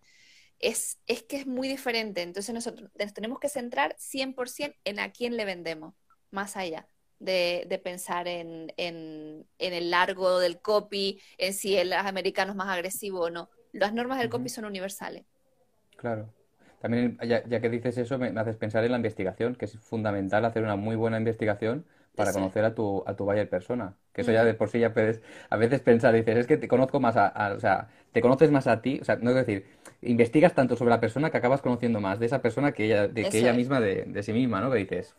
es, 0.60 0.98
que 1.06 1.38
es 1.38 1.48
muy 1.48 1.68
diferente. 1.68 2.22
Entonces 2.22 2.54
nosotros 2.54 2.90
tenemos 3.14 3.40
que 3.40 3.50
centrar 3.50 3.96
100% 3.98 4.76
en 4.84 5.00
a 5.00 5.12
quién 5.12 5.38
le 5.38 5.46
vendemos, 5.46 5.94
más 6.32 6.58
allá 6.58 6.88
de, 7.20 7.82
pensar 7.84 8.28
en, 8.28 8.74
el 8.78 9.90
largo 9.90 10.40
del 10.40 10.60
copy, 10.60 11.22
en 11.38 11.54
si 11.54 11.78
el 11.78 11.94
americano 11.94 12.52
es 12.52 12.58
más 12.58 12.70
agresivo 12.70 13.22
o 13.22 13.30
no. 13.30 13.50
Las 13.72 13.94
normas 13.94 14.20
del 14.20 14.30
copy 14.30 14.50
son 14.50 14.66
universales. 14.66 15.26
Claro. 15.98 16.34
También, 16.80 17.18
ya, 17.26 17.42
que 17.44 17.70
dices 17.70 17.98
eso, 17.98 18.18
me, 18.18 18.28
haces 18.40 18.58
pensar 18.58 18.84
en 18.84 18.92
la 18.92 18.98
investigación, 18.98 19.56
que 19.56 19.66
es 19.66 19.78
fundamental 19.80 20.46
hacer 20.46 20.64
una 20.64 20.76
muy 20.76 20.96
buena 20.96 21.18
investigación 21.18 21.86
para 22.16 22.34
conocer 22.34 22.64
a 22.66 22.74
tu, 22.74 23.04
a 23.06 23.16
tu 23.16 23.26
buyer 23.26 23.50
persona. 23.50 23.96
Que 24.14 24.22
eso 24.22 24.32
ya 24.32 24.44
de 24.44 24.54
por 24.54 24.70
sí 24.70 24.80
ya 24.80 24.94
puedes 24.94 25.22
a 25.50 25.58
veces 25.58 25.82
pensar, 25.82 26.14
dices, 26.14 26.38
es 26.38 26.48
que 26.48 26.58
te 26.58 26.68
conozco 26.68 27.00
más 27.00 27.16
a, 27.18 27.54
o 27.56 27.60
sea, 27.60 27.90
te 28.12 28.22
conoces 28.22 28.52
más 28.52 28.68
a 28.68 28.82
ti, 28.82 29.00
o 29.02 29.06
sea, 29.06 29.18
no 29.18 29.32
es 29.32 29.36
decir, 29.36 29.66
investigas 30.02 30.54
tanto 30.54 30.76
sobre 30.76 30.92
la 30.92 31.00
persona 31.00 31.30
que 31.30 31.38
acabas 31.38 31.62
conociendo 31.62 32.00
más 32.00 32.20
de 32.20 32.28
esa 32.28 32.42
persona 32.42 32.72
que 32.72 32.86
ella, 32.86 33.08
de, 33.08 33.30
que 33.30 33.40
ella 33.40 33.54
misma 33.54 33.80
de, 33.80 34.24
sí 34.24 34.34
misma, 34.34 34.62
¿no? 34.62 34.72
Que 34.72 34.78
dices, 34.78 35.14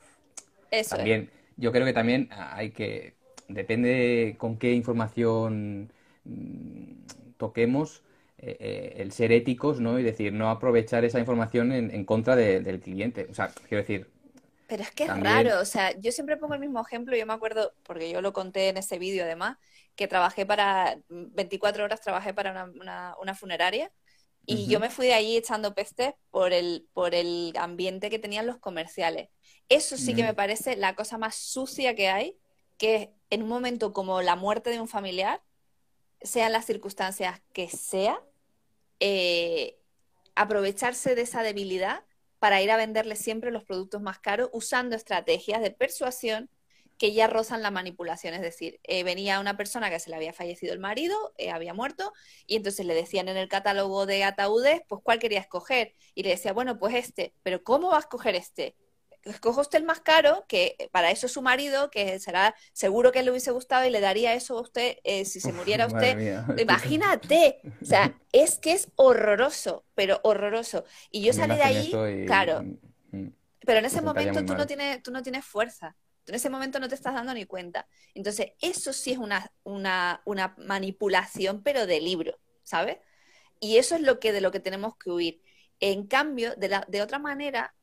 eso 0.71 0.97
también, 0.97 1.31
yo 1.57 1.73
creo 1.73 1.85
que 1.85 1.93
también 1.93 2.29
hay 2.31 2.71
que, 2.71 3.15
depende 3.49 4.37
con 4.39 4.57
qué 4.57 4.73
información 4.73 5.91
mm, 6.25 7.37
toquemos, 7.37 8.03
eh, 8.39 8.57
eh, 8.61 8.95
el 8.99 9.13
ser 9.13 9.33
éticos, 9.33 9.81
¿no? 9.81 9.99
Y 9.99 10.03
decir, 10.03 10.33
no 10.33 10.51
aprovechar 10.51 11.05
esa 11.05 11.19
información 11.19 11.73
en, 11.73 11.91
en 11.91 12.05
contra 12.05 12.37
del 12.37 12.81
cliente. 12.81 13.27
O 13.31 13.35
sea, 13.35 13.51
quiero 13.69 13.83
decir, 13.83 14.09
pero 14.67 14.83
es 14.83 14.91
que 14.91 15.05
es 15.05 15.21
raro, 15.21 15.61
o 15.61 15.65
sea, 15.65 15.99
yo 15.99 16.11
siempre 16.13 16.37
pongo 16.37 16.55
el 16.55 16.61
mismo 16.61 16.81
ejemplo, 16.81 17.17
yo 17.17 17.27
me 17.27 17.33
acuerdo, 17.33 17.73
porque 17.85 18.11
yo 18.11 18.21
lo 18.21 18.33
conté 18.33 18.69
en 18.69 18.77
ese 18.77 18.99
vídeo 18.99 19.25
además, 19.25 19.59
que 19.95 20.09
trabajé 20.09 20.45
para, 20.45 20.99
24 21.09 21.85
horas 21.85 22.01
trabajé 22.01 22.35
para 22.35 22.65
una, 22.65 23.35
funeraria 23.35 23.93
y 24.45 24.67
yo 24.69 24.79
me 24.79 24.91
fui 24.91 25.07
de 25.07 25.15
ahí 25.15 25.37
echando 25.37 25.75
pestes 25.75 26.15
por 26.31 26.53
el, 26.53 26.87
por 26.93 27.15
el 27.15 27.53
ambiente 27.59 28.11
que 28.11 28.19
tenían 28.19 28.47
los 28.47 28.59
comerciales. 28.59 29.29
Eso 29.69 29.97
sí 29.97 30.15
que 30.15 30.23
me 30.23 30.35
parece 30.35 30.77
la 30.77 30.95
cosa 30.95 31.19
más 31.19 31.35
sucia 31.35 31.97
que 31.97 32.09
hay, 32.09 32.39
que 32.79 33.13
en 33.31 33.43
un 33.43 33.49
momento 33.49 33.93
como 33.93 34.23
la 34.23 34.37
muerte 34.37 34.71
de 34.71 34.81
un 34.81 34.87
familiar, 34.87 35.43
sean 36.21 36.53
las 36.53 36.65
circunstancias 36.65 37.41
que 37.53 37.69
sea, 37.69 38.21
eh, 39.01 39.79
aprovecharse 40.35 41.15
de 41.15 41.23
esa 41.23 41.43
debilidad 41.43 42.05
para 42.47 42.63
ir 42.63 42.71
a 42.71 42.77
venderle 42.77 43.17
siempre 43.17 43.51
los 43.51 43.65
productos 43.65 44.01
más 44.01 44.21
caros 44.21 44.51
usando 44.53 44.95
estrategias 44.95 45.61
de 45.61 45.73
persuasión 45.73 46.49
que 46.97 47.13
ya 47.13 47.27
rozan 47.27 47.61
la 47.61 47.73
manipulación. 47.73 48.35
Es 48.35 48.41
decir, 48.41 48.79
eh, 48.85 49.03
venía 49.03 49.41
una 49.41 49.57
persona 49.57 49.91
que 49.91 49.99
se 49.99 50.11
le 50.11 50.17
había 50.17 50.33
fallecido 50.33 50.73
el 50.73 50.79
marido, 50.79 51.17
eh, 51.39 51.51
había 51.51 51.75
muerto, 51.75 52.13
y 52.47 52.55
entonces 52.55 52.87
le 52.87 52.95
decían 52.95 53.29
en 53.29 53.37
el 53.37 53.49
catálogo 53.49 54.07
de 54.07 54.23
ataúdes, 54.23 54.81
pues 54.87 55.03
cuál 55.03 55.19
quería 55.19 55.41
escoger. 55.41 55.95
Y 56.15 56.23
le 56.23 56.29
decía, 56.29 56.53
bueno, 56.53 56.79
pues 56.79 56.95
este, 56.95 57.35
pero 57.43 57.65
¿cómo 57.65 57.89
va 57.89 57.97
a 57.97 57.99
escoger 57.99 58.37
este? 58.37 58.77
Escoja 59.31 59.61
usted 59.61 59.79
el 59.79 59.85
más 59.85 60.01
caro, 60.01 60.45
que 60.49 60.89
para 60.93 61.11
eso 61.11 61.27
es 61.27 61.33
su 61.33 61.43
marido, 61.43 61.91
que 61.91 62.19
será 62.19 62.55
seguro 62.73 63.13
que 63.13 63.23
le 63.23 63.31
hubiese 63.31 63.51
gustado 63.51 63.85
y 63.85 63.91
le 63.91 64.01
daría 64.01 64.35
eso 64.35 64.59
a 64.59 64.61
usted 64.61 64.97
eh, 65.05 65.25
si 65.25 65.41
se 65.41 65.53
muriera 65.53 65.87
usted. 65.87 66.45
Imagínate, 66.59 67.61
o 67.81 67.85
sea, 67.85 68.19
es 68.33 68.59
que 68.59 68.73
es 68.73 68.89
horroroso, 68.97 69.85
pero 69.95 70.21
horroroso. 70.23 70.85
Y 71.11 71.23
yo 71.23 71.33
salí 71.33 71.57
de 71.57 71.63
ahí, 71.63 72.27
claro, 72.27 72.63
mm, 72.63 73.17
mm, 73.17 73.33
pero 73.61 73.79
en 73.79 73.85
ese 73.85 74.01
momento 74.01 74.45
tú 74.45 74.55
no, 74.55 74.67
tienes, 74.67 75.03
tú 75.03 75.11
no 75.11 75.23
tienes 75.23 75.45
fuerza. 75.45 75.97
en 76.27 76.35
ese 76.35 76.51
momento 76.51 76.81
no 76.81 76.89
te 76.89 76.95
estás 76.95 77.15
dando 77.15 77.35
ni 77.35 77.45
cuenta. 77.45 77.87
Entonces, 78.15 78.53
eso 78.61 78.93
sí 78.93 79.13
es 79.13 79.19
una, 79.19 79.51
una, 79.63 80.23
una 80.25 80.55
manipulación, 80.59 81.63
pero 81.63 81.87
de 81.87 82.01
libro, 82.01 82.39
¿sabes? 82.63 82.99
Y 83.61 83.79
eso 83.79 83.95
es 83.95 84.03
lo 84.03 84.21
que, 84.21 84.33
de 84.33 84.41
lo 84.41 84.51
que 84.51 84.61
tenemos 84.61 84.97
que 84.97 85.11
huir. 85.11 85.43
En 85.81 86.07
cambio, 86.07 86.55
de, 86.57 86.69
la, 86.69 86.85
de 86.89 87.03
otra 87.03 87.19
manera, 87.19 87.75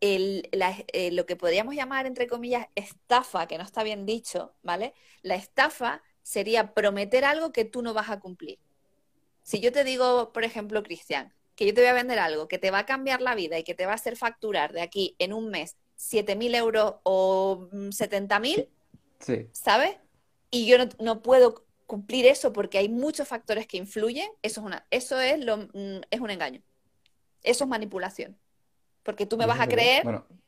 eh, 0.00 1.10
lo 1.12 1.26
que 1.26 1.36
podríamos 1.36 1.74
llamar, 1.74 2.06
entre 2.06 2.26
comillas, 2.26 2.66
estafa, 2.74 3.46
que 3.46 3.58
no 3.58 3.64
está 3.64 3.82
bien 3.82 4.06
dicho, 4.06 4.54
¿vale? 4.62 4.94
La 5.22 5.34
estafa 5.34 6.02
sería 6.22 6.72
prometer 6.74 7.24
algo 7.24 7.52
que 7.52 7.64
tú 7.64 7.82
no 7.82 7.92
vas 7.92 8.08
a 8.08 8.20
cumplir. 8.20 8.58
Si 9.42 9.60
yo 9.60 9.72
te 9.72 9.84
digo, 9.84 10.32
por 10.32 10.44
ejemplo, 10.44 10.82
Cristian, 10.82 11.34
que 11.54 11.66
yo 11.66 11.74
te 11.74 11.80
voy 11.82 11.90
a 11.90 11.94
vender 11.94 12.18
algo 12.18 12.48
que 12.48 12.58
te 12.58 12.70
va 12.70 12.78
a 12.78 12.86
cambiar 12.86 13.20
la 13.20 13.34
vida 13.34 13.58
y 13.58 13.64
que 13.64 13.74
te 13.74 13.84
va 13.84 13.92
a 13.92 13.96
hacer 13.96 14.16
facturar 14.16 14.72
de 14.72 14.80
aquí 14.80 15.16
en 15.18 15.32
un 15.32 15.50
mes 15.50 15.76
7.000 15.98 16.54
euros 16.54 16.94
o 17.02 17.68
70.000, 17.72 18.68
sí. 19.18 19.48
¿sabes? 19.52 19.96
Y 20.50 20.66
yo 20.66 20.78
no, 20.98 21.22
puedo 21.22 21.66
cumplir 21.86 22.26
eso 22.26 22.52
porque 22.52 22.78
hay 22.78 22.88
muchos 22.88 23.28
factores 23.28 23.66
que 23.66 23.76
influyen, 23.76 24.30
eso 24.42 24.60
es, 24.60 24.66
una, 24.66 24.86
eso 24.90 25.20
es, 25.20 25.38
lo, 25.44 25.58
mm, 25.58 26.00
es 26.10 26.20
un 26.20 26.30
engaño. 26.30 26.62
Eso 27.42 27.64
es 27.64 27.70
manipulación. 27.70 28.38
Porque 29.02 29.26
tú 29.26 29.36
me 29.36 29.46
vas 29.46 29.60
a 29.60 29.66
creer, 29.66 30.04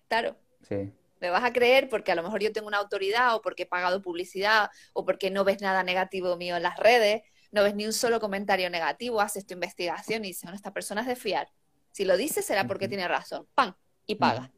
claro. 0.09 0.37
Sí. 0.69 0.93
Me 1.21 1.31
vas 1.31 1.45
a 1.45 1.53
creer 1.53 1.89
porque 1.89 2.11
a 2.11 2.15
lo 2.15 2.23
mejor 2.23 2.43
yo 2.43 2.53
tengo 2.53 2.67
una 2.67 2.79
autoridad 2.79 3.37
o 3.37 3.43
porque 3.43 3.63
he 3.63 3.67
pagado 3.67 4.03
publicidad 4.03 4.71
o 4.93 5.05
porque 5.05 5.31
no 5.31 5.45
ves 5.45 5.61
nada 5.61 5.85
negativo 5.85 6.37
mío 6.37 6.57
en 6.57 6.65
las 6.65 6.77
redes, 6.79 7.23
no 7.53 7.63
ves 7.63 7.75
ni 7.75 7.87
un 7.87 7.93
solo 7.93 8.19
comentario 8.19 8.69
negativo, 8.71 9.21
haces 9.21 9.47
tu 9.47 9.55
investigación 9.55 10.25
y 10.25 10.29
dices, 10.29 10.43
bueno, 10.43 10.57
esta 10.57 10.73
persona 10.73 11.03
es 11.03 11.07
de 11.07 11.17
fiar. 11.17 11.49
Si 11.93 12.05
lo 12.05 12.17
dices 12.17 12.45
será 12.45 12.67
porque 12.67 12.89
tiene 12.89 13.07
razón. 13.07 13.47
¡Pam! 13.55 13.75
Y 14.07 14.17
paga. 14.17 14.51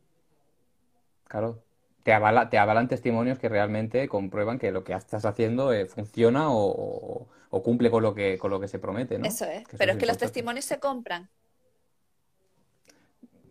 Claro. 1.28 1.62
Te, 2.02 2.12
avala, 2.12 2.48
te 2.48 2.58
avalan 2.58 2.88
testimonios 2.88 3.38
que 3.38 3.48
realmente 3.48 4.08
comprueban 4.08 4.58
que 4.58 4.70
lo 4.70 4.84
que 4.84 4.92
estás 4.92 5.24
haciendo 5.24 5.72
eh, 5.72 5.86
funciona 5.86 6.46
o, 6.48 7.28
cumple 7.62 7.90
con 7.90 8.02
lo 8.02 8.14
que 8.14 8.36
con 8.36 8.50
lo 8.50 8.58
que 8.58 8.68
se 8.68 8.78
promete, 8.78 9.18
¿no? 9.18 9.26
Eso 9.26 9.44
es. 9.44 9.64
Pero 9.78 9.92
es 9.92 9.98
que 9.98 10.06
los 10.06 10.18
testimonios 10.18 10.64
se 10.64 10.78
compran. 10.80 11.30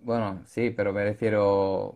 Bueno, 0.04 0.44
sí, 0.46 0.70
pero 0.70 0.94
me 0.94 1.04
refiero. 1.04 1.96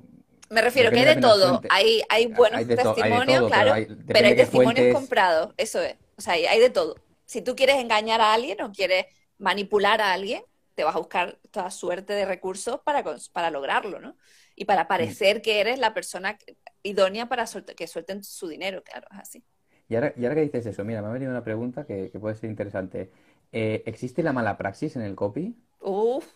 Me 0.49 0.61
refiero 0.61 0.91
que 0.91 0.99
hay 0.99 1.15
de 1.15 1.21
todo. 1.21 1.61
Hay, 1.69 2.01
hay 2.09 2.27
buenos 2.27 2.65
testimonios, 2.65 3.47
claro, 3.47 3.73
pero 4.07 4.27
hay, 4.27 4.35
testimonios 4.35 4.93
comprados, 4.93 5.53
eso 5.57 5.81
es. 5.81 5.95
O 6.17 6.21
sea, 6.21 6.33
hay, 6.33 6.59
de 6.59 6.69
todo. 6.69 6.95
Si 7.25 7.41
tú 7.41 7.55
quieres 7.55 7.75
engañar 7.75 8.21
a 8.21 8.33
alguien 8.33 8.61
o 8.61 8.71
quieres 8.71 9.05
manipular 9.37 9.99
a 10.01 10.13
alguien, 10.13 10.41
te 10.73 10.83
vas 10.83 10.95
a 10.95 10.99
buscar 10.99 11.37
toda 11.51 11.69
suerte 11.69 12.13
de 12.13 12.25
recursos 12.25 12.79
para, 12.83 13.03
para 13.33 13.51
lograrlo, 13.51 13.99
¿no? 13.99 14.15
Y 14.55 14.65
para 14.65 14.85
mm. 14.85 14.87
parecer 14.87 15.41
que 15.41 15.59
eres 15.59 15.79
la 15.79 15.93
persona 15.93 16.37
idónea 16.81 17.27
para 17.27 17.45
que 17.75 17.87
suelten 17.87 18.23
su 18.23 18.47
dinero, 18.47 18.83
claro, 18.83 19.07
es 19.11 19.19
así. 19.19 19.43
Y 19.89 19.95
ahora, 19.95 20.13
y 20.17 20.23
ahora 20.23 20.35
que 20.35 20.41
dices 20.41 20.65
eso, 20.65 20.83
mira, 20.85 21.01
me 21.01 21.09
ha 21.09 21.11
venido 21.11 21.31
una 21.31 21.43
pregunta 21.43 21.85
que, 21.85 22.09
puede 22.19 22.35
ser 22.35 22.49
interesante. 22.49 23.11
Eh, 23.51 23.83
¿Existe 23.85 24.23
la 24.23 24.33
mala 24.33 24.57
praxis 24.57 24.95
en 24.95 25.01
el 25.01 25.15
copy? 25.15 25.55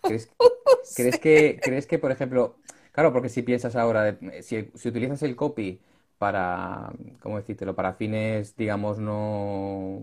¿Crees, 0.01 0.29
que, 1.21 1.59
¿Crees 1.61 1.87
que, 1.87 1.99
por 1.99 2.11
ejemplo, 2.11 2.55
claro, 2.91 3.13
porque 3.13 3.29
si 3.29 3.41
piensas 3.41 3.75
ahora, 3.75 4.17
si, 4.41 4.69
utilizas 4.85 5.23
el 5.23 5.35
copy 5.35 5.79
para, 6.17 6.91
¿cómo 7.21 7.37
decírtelo? 7.37 7.75
Para 7.75 7.93
fines, 7.93 8.55
digamos, 8.55 8.99
no... 8.99 10.01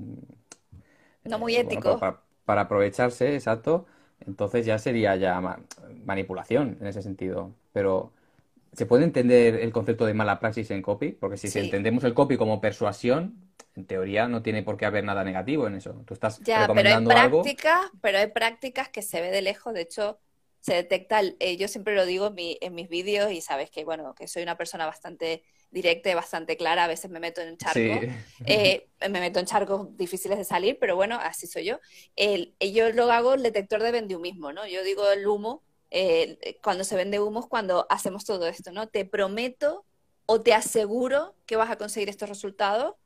No 1.25 1.39
muy 1.39 1.57
éticos. 1.57 2.01
para, 2.45 2.61
aprovecharse, 2.63 3.35
exacto, 3.35 3.87
entonces 4.27 4.65
ya 4.65 4.79
sería 4.79 5.15
ya 5.17 5.41
manipulación 6.05 6.79
en 6.81 6.87
ese 6.87 7.03
sentido. 7.03 7.53
Pero, 7.73 8.13
¿se 8.73 8.87
puede 8.87 9.05
entender 9.05 9.57
el 9.57 9.73
concepto 9.73 10.07
de 10.07 10.15
mala 10.15 10.41
praxis 10.41 10.71
en 10.71 10.81
copy? 10.81 11.13
Porque 11.13 11.37
si 11.37 11.57
entendemos 11.59 12.05
el 12.05 12.15
copy 12.15 12.39
como 12.39 12.61
persuasión, 12.61 13.35
en 13.77 13.85
teoría 13.85 14.27
no 14.27 14.43
tiene 14.43 14.63
por 14.63 14.77
qué 14.77 14.87
haber 14.87 15.05
nada 15.05 15.23
negativo 15.23 15.67
en 15.67 15.77
eso. 15.77 16.03
Tú 16.07 16.15
estás 16.15 16.41
ya, 16.41 16.63
recomendando 16.63 17.11
pero 17.11 17.21
hay 17.21 17.29
prácticas, 17.29 17.81
pero 18.01 18.19
hay 18.19 18.27
prácticas 18.29 18.89
que 18.89 19.03
se 19.03 19.21
ve 19.21 19.31
de 19.31 19.43
lejos, 19.43 19.75
de 19.75 19.83
hecho 19.83 20.19
se 20.61 20.75
detecta, 20.75 21.21
eh, 21.39 21.57
yo 21.57 21.69
siempre 21.69 21.95
lo 21.95 22.05
digo 22.05 22.35
en, 22.37 22.75
mis 22.75 22.89
vídeos 22.89 23.31
y 23.33 23.41
sabes 23.41 23.71
que 23.71 23.85
bueno, 23.85 24.15
que 24.15 24.27
soy 24.27 24.43
una 24.43 24.57
persona 24.57 24.87
bastante 24.87 25.45
directa 25.71 26.11
y 26.11 26.15
bastante 26.15 26.57
clara, 26.57 26.85
a 26.85 26.89
veces 26.89 27.11
me 27.11 27.21
meto 27.21 27.41
en 27.41 27.57
charcos, 27.57 27.79
eh, 28.47 28.89
me 29.01 29.21
meto 29.21 29.39
en 29.39 29.47
charcos 29.47 29.97
difíciles 29.97 30.39
de 30.39 30.45
salir, 30.45 30.79
pero 30.81 30.97
bueno, 30.97 31.19
así 31.21 31.47
soy 31.47 31.65
yo. 31.65 31.81
El, 32.17 32.55
eh, 32.59 32.73
yo 32.73 32.91
lo 32.91 33.11
hago 33.13 33.35
el 33.35 33.43
detector 33.43 33.83
de 33.83 33.93
vendehumismo, 33.93 34.53
¿no? 34.53 34.67
Yo 34.67 34.83
digo 34.83 35.11
el 35.11 35.27
humo, 35.27 35.63
cuando 36.63 36.85
se 36.85 36.97
vende 36.97 37.19
humo 37.19 37.41
es 37.41 37.47
cuando 37.47 37.87
hacemos 37.89 38.25
todo 38.25 38.47
esto, 38.47 38.73
¿no? 38.73 38.89
Te 38.89 39.05
prometo 39.05 39.87
o 40.27 40.43
te 40.43 40.53
aseguro 40.53 41.35
que 41.47 41.57
vas 41.57 41.71
a 41.71 41.77
conseguir 41.77 42.11
estos 42.11 42.29
resultados 42.29 42.97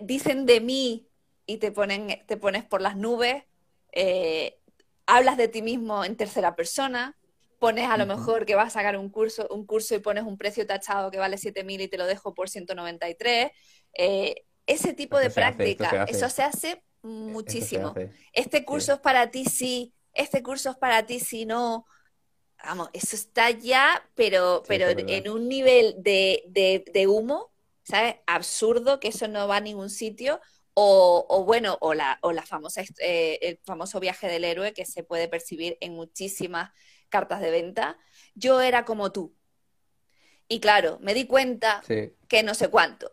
dicen 0.00 0.46
de 0.46 0.60
mí 0.60 1.06
y 1.46 1.58
te, 1.58 1.70
ponen, 1.70 2.22
te 2.26 2.36
pones 2.36 2.64
por 2.64 2.80
las 2.80 2.96
nubes, 2.96 3.44
eh, 3.92 4.58
hablas 5.06 5.36
de 5.36 5.48
ti 5.48 5.62
mismo 5.62 6.04
en 6.04 6.16
tercera 6.16 6.54
persona, 6.56 7.16
pones 7.58 7.88
a 7.88 7.96
lo 7.96 8.06
mejor 8.06 8.44
que 8.44 8.54
vas 8.54 8.68
a 8.68 8.78
sacar 8.78 8.96
un 8.96 9.08
curso, 9.08 9.46
un 9.50 9.66
curso 9.66 9.94
y 9.94 10.00
pones 10.00 10.24
un 10.24 10.36
precio 10.36 10.66
tachado 10.66 11.10
que 11.10 11.18
vale 11.18 11.38
7.000 11.38 11.80
y 11.80 11.88
te 11.88 11.98
lo 11.98 12.06
dejo 12.06 12.34
por 12.34 12.48
193. 12.48 13.50
Eh, 13.94 14.34
ese 14.66 14.92
tipo 14.92 15.18
de 15.18 15.30
práctica, 15.30 16.04
eso 16.08 16.28
se 16.28 16.42
hace 16.42 16.82
muchísimo. 17.02 17.94
Este 18.32 18.64
curso 18.64 18.94
es 18.94 19.00
para 19.00 19.30
ti 19.30 19.44
sí, 19.44 19.94
este 20.12 20.42
curso 20.42 20.70
es 20.70 20.76
para 20.76 21.06
ti 21.06 21.20
sí 21.20 21.46
no. 21.46 21.86
Vamos, 22.64 22.88
eso 22.92 23.16
está 23.16 23.50
ya, 23.50 24.02
pero, 24.14 24.62
pero 24.66 24.88
en 24.88 25.28
un 25.28 25.48
nivel 25.48 25.94
de, 25.98 26.42
de 26.92 27.06
humo 27.06 27.52
¿sabes? 27.86 28.16
Absurdo, 28.26 28.98
que 29.00 29.08
eso 29.08 29.28
no 29.28 29.46
va 29.46 29.56
a 29.56 29.60
ningún 29.60 29.90
sitio. 29.90 30.40
O, 30.78 31.44
bueno, 31.46 31.78
o, 31.80 31.94
la, 31.94 32.18
o 32.22 32.32
la 32.32 32.42
famosa, 32.44 32.82
eh, 32.98 33.38
el 33.42 33.58
famoso 33.64 33.98
viaje 34.00 34.28
del 34.28 34.44
héroe 34.44 34.74
que 34.74 34.84
se 34.86 35.02
puede 35.04 35.28
percibir 35.28 35.78
en 35.80 35.94
muchísimas 35.94 36.70
cartas 37.08 37.40
de 37.40 37.50
venta. 37.50 37.98
Yo 38.34 38.60
era 38.60 38.84
como 38.84 39.10
tú. 39.12 39.34
Y 40.48 40.60
claro, 40.60 40.98
me 41.00 41.14
di 41.14 41.26
cuenta 41.26 41.88
que 42.28 42.42
no 42.42 42.54
sé 42.54 42.68
cuánto. 42.68 43.12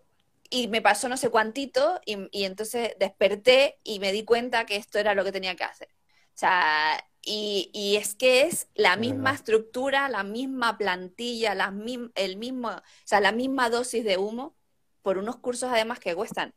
Y 0.49 0.67
me 0.67 0.81
pasó 0.81 1.09
no 1.09 1.17
sé 1.17 1.29
cuántito 1.29 1.99
y, 2.05 2.27
y 2.31 2.43
entonces 2.45 2.95
desperté 2.99 3.79
y 3.83 3.99
me 3.99 4.11
di 4.11 4.23
cuenta 4.25 4.65
que 4.65 4.75
esto 4.75 4.99
era 4.99 5.15
lo 5.15 5.23
que 5.23 5.31
tenía 5.31 5.55
que 5.55 5.63
hacer. 5.63 5.89
O 6.35 6.37
sea, 6.37 6.97
Y, 7.25 7.95
es 7.97 8.15
que 8.15 8.43
es 8.43 8.67
la 8.75 8.97
misma 8.97 9.31
estructura, 9.33 10.09
la 10.09 10.23
misma 10.23 10.77
plantilla, 10.77 11.55
la 11.55 11.73
el 12.15 12.37
mismo, 12.37 12.69
o 12.69 12.81
sea, 13.05 13.21
la 13.21 13.31
misma 13.31 13.69
dosis 13.69 14.03
de 14.03 14.17
humo, 14.17 14.55
por 15.03 15.19
unos 15.19 15.35
cursos 15.35 15.69
además 15.71 15.99
que 15.99 16.15
cuestan 16.15 16.55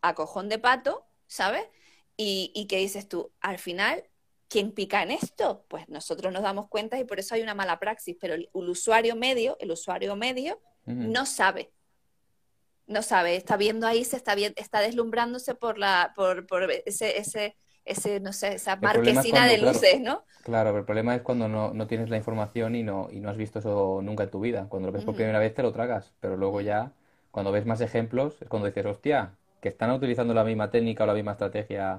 a 0.00 0.14
cojón 0.14 0.48
de 0.48 0.58
pato, 0.58 1.04
¿sabes? 1.26 1.64
Y, 2.16 2.50
y 2.54 2.66
que 2.66 2.78
dices 2.78 3.08
tú, 3.08 3.32
al 3.40 3.58
final, 3.58 4.04
¿quién 4.48 4.72
pica 4.72 5.02
en 5.02 5.10
esto? 5.10 5.66
Pues 5.68 5.88
nosotros 5.88 6.32
nos 6.32 6.42
damos 6.42 6.68
cuenta 6.68 6.98
y 6.98 7.04
por 7.04 7.18
eso 7.18 7.34
hay 7.34 7.42
una 7.42 7.54
mala 7.54 7.78
praxis, 7.78 8.16
pero 8.18 8.34
el, 8.34 8.48
usuario 8.54 9.16
medio, 9.16 9.58
el 9.60 9.70
usuario 9.70 10.16
medio, 10.16 10.60
no 10.86 11.26
sabe. 11.26 11.72
No 12.86 13.02
sabe, 13.02 13.36
está 13.36 13.56
viendo 13.56 13.86
ahí, 13.86 14.04
se 14.04 14.16
está, 14.16 14.34
está 14.34 14.80
deslumbrándose 14.80 15.54
por, 15.54 15.78
la, 15.78 16.12
por, 16.16 16.46
por 16.46 16.70
ese, 16.70 17.18
ese 17.18 17.56
ese, 17.84 18.20
no 18.20 18.32
sé, 18.32 18.54
esa 18.54 18.76
marquesina 18.76 19.46
de 19.46 19.58
luces, 19.58 20.00
¿no? 20.00 20.24
Claro, 20.44 20.70
pero 20.70 20.78
el 20.78 20.84
problema 20.84 21.14
es 21.14 21.22
cuando 21.22 21.48
no, 21.48 21.72
no, 21.72 21.86
tienes 21.86 22.10
la 22.10 22.16
información 22.16 22.74
y 22.74 22.82
no, 22.82 23.08
y 23.10 23.20
no 23.20 23.30
has 23.30 23.36
visto 23.36 23.58
eso 23.58 24.00
nunca 24.02 24.24
en 24.24 24.30
tu 24.30 24.40
vida. 24.40 24.66
Cuando 24.68 24.88
lo 24.88 24.92
ves 24.92 25.04
por 25.04 25.14
primera 25.14 25.38
vez 25.38 25.54
te 25.54 25.62
lo 25.62 25.72
tragas, 25.72 26.12
pero 26.20 26.36
luego 26.36 26.60
ya, 26.60 26.92
cuando 27.32 27.50
ves 27.50 27.66
más 27.66 27.80
ejemplos, 27.80 28.40
es 28.40 28.48
cuando 28.48 28.68
dices, 28.68 28.86
hostia, 28.86 29.32
que 29.60 29.68
están 29.70 29.90
utilizando 29.90 30.34
la 30.34 30.44
misma 30.44 30.70
técnica 30.70 31.04
o 31.04 31.06
la 31.08 31.14
misma 31.14 31.32
estrategia 31.32 31.98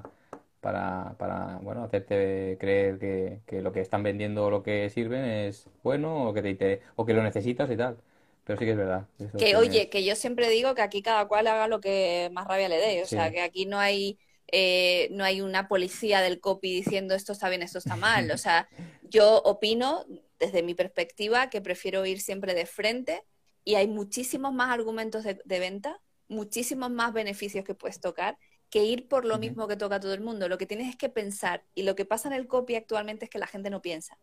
para, 0.60 1.14
para 1.18 1.58
bueno, 1.60 1.84
hacerte 1.84 2.56
creer 2.58 2.98
que, 2.98 3.40
que 3.46 3.60
lo 3.60 3.72
que 3.72 3.80
están 3.80 4.02
vendiendo 4.02 4.46
o 4.46 4.50
lo 4.50 4.62
que 4.62 4.88
sirven 4.88 5.24
es 5.24 5.68
bueno 5.82 6.28
o 6.28 6.32
que, 6.32 6.54
te, 6.54 6.80
o 6.96 7.04
que 7.04 7.12
lo 7.12 7.22
necesitas 7.22 7.70
y 7.70 7.76
tal. 7.76 7.98
Pero 8.44 8.58
sí 8.58 8.64
que 8.64 8.70
es 8.72 8.76
verdad. 8.76 9.06
que, 9.38 9.56
oye, 9.56 9.90
que 9.90 10.04
yo 10.04 10.16
siempre 10.16 10.48
digo 10.48 10.74
que 10.74 10.82
aquí 10.82 11.02
cada 11.02 11.26
cual 11.26 11.46
haga 11.46 11.68
lo 11.68 11.80
que 11.80 12.30
más 12.32 12.46
rabia 12.46 12.68
le 12.68 12.76
dé. 12.76 13.02
O 13.02 13.06
sea, 13.06 13.30
que 13.30 13.40
aquí 13.40 13.66
no 13.66 13.78
hay 13.78 14.18
eh, 14.52 15.08
no 15.10 15.24
hay 15.24 15.40
una 15.40 15.66
policía 15.66 16.20
del 16.20 16.40
copy 16.40 16.72
diciendo 16.72 17.14
esto 17.14 17.32
está 17.32 17.48
bien, 17.48 17.62
esto 17.62 17.78
está 17.78 17.96
mal. 17.96 18.30
O 18.30 18.38
sea, 18.38 18.68
yo 19.10 19.38
opino 19.42 20.04
desde 20.38 20.62
mi 20.62 20.74
perspectiva 20.74 21.50
que 21.50 21.60
prefiero 21.60 22.04
ir 22.06 22.20
siempre 22.20 22.54
de 22.54 22.66
frente 22.66 23.24
y 23.64 23.76
hay 23.76 23.88
muchísimos 23.88 24.52
más 24.52 24.70
argumentos 24.70 25.24
de, 25.24 25.58
venta, 25.58 26.00
muchísimos 26.28 26.90
más 26.90 27.12
beneficios 27.12 27.64
que 27.64 27.74
puedes 27.74 28.00
tocar 28.00 28.38
que 28.70 28.84
ir 28.84 29.08
por 29.08 29.24
lo 29.24 29.38
mismo 29.38 29.68
que 29.68 29.76
toca 29.76 30.00
todo 30.00 30.14
el 30.14 30.20
mundo. 30.20 30.48
Lo 30.48 30.58
que 30.58 30.66
tienes 30.66 30.88
es 30.88 30.96
que 30.96 31.08
pensar 31.08 31.64
y 31.74 31.84
lo 31.84 31.94
que 31.94 32.04
pasa 32.04 32.28
en 32.28 32.34
el 32.34 32.48
copy 32.48 32.74
actualmente 32.74 33.26
es 33.26 33.30
que 33.30 33.38
la 33.38 33.46
gente 33.46 33.70
no 33.70 33.80
piensa. 33.80 34.18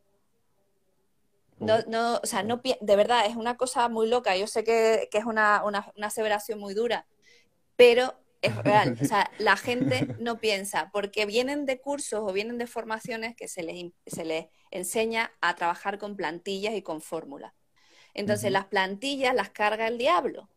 No, 1.57 1.77
no, 1.87 2.19
o 2.21 2.25
sea, 2.25 2.43
no, 2.43 2.59
de 2.63 2.95
verdad, 2.95 3.27
es 3.27 3.35
una 3.35 3.55
cosa 3.55 3.87
muy 3.87 4.07
loca. 4.07 4.35
Yo 4.35 4.47
sé 4.47 4.63
que, 4.63 5.07
es 5.11 5.25
una, 5.25 5.63
una, 5.63 5.91
una 5.95 6.07
aseveración 6.07 6.59
muy 6.59 6.73
dura, 6.73 7.05
pero 7.77 8.15
es 8.41 8.55
real. 8.57 8.97
O 8.99 9.05
sea, 9.05 9.31
la 9.37 9.55
gente 9.55 10.15
no 10.19 10.39
piensa, 10.39 10.89
porque 10.91 11.25
vienen 11.25 11.65
de 11.65 11.79
cursos 11.79 12.21
o 12.21 12.33
vienen 12.33 12.57
de 12.57 12.67
formaciones 12.67 13.35
que 13.35 13.47
se 13.47 13.63
les, 13.63 13.91
se 14.05 14.25
les 14.25 14.47
enseña 14.71 15.31
a 15.39 15.55
trabajar 15.55 15.97
con 15.97 16.17
plantillas 16.17 16.73
y 16.73 16.81
con 16.81 17.01
fórmulas. 17.01 17.53
Entonces, 18.13 18.51
las 18.51 18.65
plantillas 18.65 19.33
las 19.33 19.49
carga 19.49 19.87
el 19.87 19.97
diablo, 19.97 20.49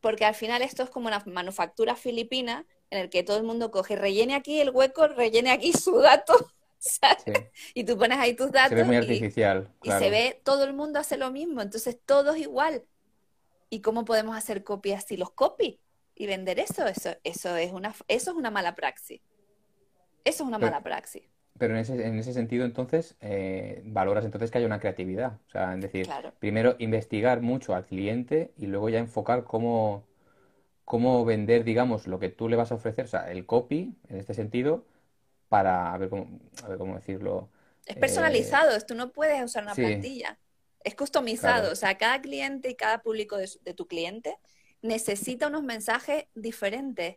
porque 0.00 0.24
al 0.24 0.34
final 0.34 0.62
esto 0.62 0.82
es 0.82 0.90
como 0.90 1.08
una 1.08 1.22
manufactura 1.26 1.96
filipina 1.96 2.64
en 2.90 3.00
el 3.00 3.10
que 3.10 3.22
todo 3.22 3.36
el 3.36 3.42
mundo 3.42 3.70
coge, 3.70 3.96
rellene 3.96 4.34
aquí 4.34 4.60
el 4.60 4.70
hueco, 4.70 5.08
rellene 5.08 5.50
aquí 5.50 5.72
su 5.72 5.98
dato, 5.98 6.34
y 7.74 7.84
tú 7.84 7.98
pones 7.98 8.18
ahí 8.18 8.34
tus 8.34 8.52
datos. 8.52 8.70
Se 8.70 8.76
ve 8.76 8.84
muy 8.84 8.96
artificial. 8.96 9.72
Y, 9.82 9.90
se 9.90 10.10
ve, 10.10 10.40
todo 10.44 10.64
el 10.64 10.72
mundo 10.72 11.00
hace 11.00 11.16
lo 11.16 11.30
mismo, 11.30 11.60
entonces 11.62 11.98
todos 12.04 12.36
igual. 12.36 12.84
¿Y 13.68 13.80
cómo 13.80 14.04
podemos 14.04 14.36
hacer 14.36 14.62
copias 14.62 15.04
si 15.08 15.16
los 15.16 15.32
copies? 15.32 15.78
y 16.16 16.26
vender 16.26 16.58
eso, 16.58 16.86
eso, 16.86 17.10
eso 17.22 17.56
es 17.56 17.72
una, 17.72 17.94
eso 18.08 18.30
es 18.30 18.36
una 18.36 18.50
mala 18.50 18.74
praxis. 18.74 19.20
Eso 20.24 20.42
es 20.42 20.48
una 20.48 20.58
mala 20.58 20.82
praxis. 20.82 21.22
Pero 21.58 21.74
en 21.74 21.80
ese, 21.80 22.06
en 22.06 22.18
ese 22.18 22.32
sentido, 22.32 22.64
entonces, 22.64 23.16
eh, 23.20 23.82
valoras 23.86 24.24
entonces 24.24 24.50
que 24.50 24.58
haya 24.58 24.66
una 24.66 24.80
creatividad. 24.80 25.38
O 25.46 25.50
sea, 25.50 25.74
es 25.74 25.80
decir, 25.80 26.08
primero 26.38 26.76
investigar 26.78 27.40
mucho 27.40 27.74
al 27.74 27.86
cliente 27.86 28.52
y 28.56 28.66
luego 28.66 28.88
ya 28.88 28.98
enfocar 28.98 29.44
cómo, 29.44 30.04
cómo 30.84 31.24
vender, 31.24 31.64
digamos, 31.64 32.06
lo 32.06 32.18
que 32.18 32.28
tú 32.28 32.48
le 32.48 32.56
vas 32.56 32.72
a 32.72 32.76
ofrecer, 32.76 33.06
o 33.06 33.08
sea, 33.08 33.30
el 33.30 33.46
copy, 33.46 33.96
en 34.08 34.18
este 34.18 34.34
sentido, 34.34 34.84
para, 35.48 35.94
a 35.94 35.98
ver 35.98 36.10
cómo, 36.10 36.40
a 36.62 36.68
ver 36.68 36.78
cómo 36.78 36.96
decirlo. 36.96 37.48
Es 37.86 37.96
personalizado, 37.96 38.76
eh, 38.76 38.80
tú 38.86 38.94
no 38.94 39.12
puedes 39.12 39.42
usar 39.42 39.62
una 39.62 39.74
plantilla. 39.74 40.38
Es 40.84 40.94
customizado, 40.94 41.72
o 41.72 41.76
sea, 41.76 41.96
cada 41.96 42.20
cliente 42.20 42.70
y 42.70 42.74
cada 42.74 43.02
público 43.02 43.36
de, 43.36 43.48
de 43.62 43.74
tu 43.74 43.86
cliente 43.86 44.36
necesita 44.82 45.48
unos 45.48 45.62
mensajes 45.62 46.26
diferentes, 46.34 47.16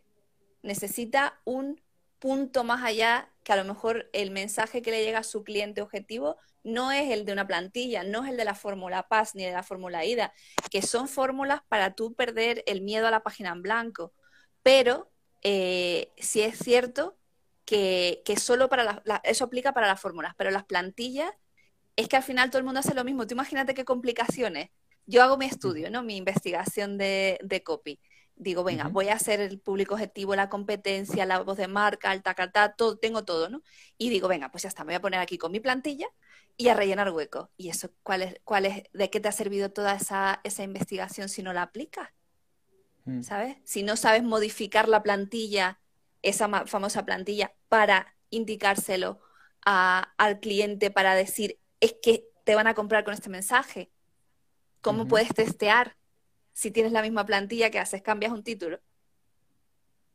necesita 0.62 1.40
un 1.44 1.80
punto 2.20 2.62
más 2.64 2.84
allá 2.84 3.28
que 3.42 3.52
a 3.52 3.56
lo 3.56 3.64
mejor 3.64 4.08
el 4.12 4.30
mensaje 4.30 4.82
que 4.82 4.90
le 4.90 5.04
llega 5.04 5.20
a 5.20 5.24
su 5.24 5.42
cliente 5.42 5.82
objetivo 5.82 6.36
no 6.62 6.92
es 6.92 7.10
el 7.10 7.24
de 7.24 7.32
una 7.32 7.46
plantilla, 7.46 8.04
no 8.04 8.22
es 8.22 8.30
el 8.30 8.36
de 8.36 8.44
la 8.44 8.54
fórmula 8.54 9.08
PAS 9.08 9.34
ni 9.34 9.44
de 9.44 9.52
la 9.52 9.62
fórmula 9.62 10.04
IDA, 10.04 10.32
que 10.70 10.82
son 10.82 11.08
fórmulas 11.08 11.62
para 11.68 11.94
tú 11.94 12.14
perder 12.14 12.62
el 12.66 12.82
miedo 12.82 13.08
a 13.08 13.10
la 13.10 13.22
página 13.22 13.50
en 13.50 13.62
blanco. 13.62 14.12
Pero 14.62 15.10
eh, 15.42 16.12
sí 16.18 16.42
es 16.42 16.58
cierto 16.58 17.16
que, 17.64 18.22
solo 18.38 18.68
para 18.68 19.02
eso 19.24 19.44
aplica 19.44 19.72
para 19.72 19.86
las 19.86 20.00
fórmulas, 20.00 20.34
pero 20.36 20.50
las 20.50 20.64
plantillas 20.64 21.32
es 21.96 22.08
que 22.08 22.16
al 22.16 22.22
final 22.22 22.50
todo 22.50 22.58
el 22.58 22.64
mundo 22.64 22.80
hace 22.80 22.94
lo 22.94 23.04
mismo. 23.04 23.26
Tú 23.26 23.34
imagínate 23.34 23.74
qué 23.74 23.84
complicaciones 23.84 24.70
yo 25.06 25.22
hago 25.22 25.36
mi 25.36 25.46
estudio, 25.46 25.90
¿no? 25.90 26.02
Mi 26.02 26.16
investigación 26.16 26.96
de, 26.96 27.62
copy. 27.64 27.98
Digo, 28.42 28.64
venga, 28.64 28.88
voy 28.88 29.08
a 29.08 29.14
hacer 29.14 29.40
el 29.40 29.60
público 29.60 29.94
objetivo, 29.94 30.34
la 30.34 30.48
competencia, 30.48 31.26
la 31.26 31.40
voz 31.42 31.58
de 31.58 31.68
marca, 31.68 32.12
el 32.12 32.22
tacatá, 32.22 32.74
todo, 32.74 32.96
tengo 32.98 33.24
todo, 33.24 33.48
¿no? 33.48 33.62
Y 33.98 34.08
digo, 34.10 34.28
venga, 34.28 34.50
pues 34.50 34.62
ya 34.62 34.68
está, 34.68 34.82
me 34.82 34.88
voy 34.88 34.94
a 34.96 35.00
poner 35.00 35.20
aquí 35.20 35.38
con 35.38 35.52
mi 35.52 35.60
plantilla 35.60 36.06
y 36.56 36.68
a 36.68 36.74
rellenar 36.74 37.10
huecos. 37.10 37.48
¿Y 37.56 37.68
eso 37.68 37.90
cuál 38.02 38.22
es, 38.22 38.40
cuál 38.44 38.66
es, 38.66 38.82
de 38.92 39.10
qué 39.10 39.20
te 39.20 39.28
ha 39.28 39.32
servido 39.32 39.70
toda 39.70 39.94
esa, 39.94 40.40
esa 40.42 40.62
investigación 40.62 41.28
si 41.28 41.42
no 41.42 41.52
la 41.52 41.62
aplicas? 41.62 42.08
Mm. 43.04 43.22
¿Sabes? 43.22 43.58
Si 43.64 43.82
no 43.82 43.96
sabes 43.96 44.22
modificar 44.22 44.88
la 44.88 45.02
plantilla, 45.02 45.78
esa 46.22 46.48
famosa 46.66 47.04
plantilla, 47.04 47.52
para 47.68 48.16
indicárselo 48.30 49.20
al 49.62 50.40
cliente, 50.40 50.90
para 50.90 51.14
decir, 51.14 51.58
es 51.80 51.94
que 52.02 52.26
te 52.44 52.54
van 52.54 52.66
a 52.66 52.74
comprar 52.74 53.04
con 53.04 53.14
este 53.14 53.28
mensaje 53.28 53.90
¿Cómo 54.80 55.06
puedes 55.06 55.34
testear 55.34 55.96
si 56.60 56.70
tienes 56.70 56.92
la 56.92 57.00
misma 57.00 57.24
plantilla 57.24 57.70
que 57.70 57.78
haces? 57.78 58.02
Cambias 58.02 58.32
un 58.32 58.42
título. 58.42 58.80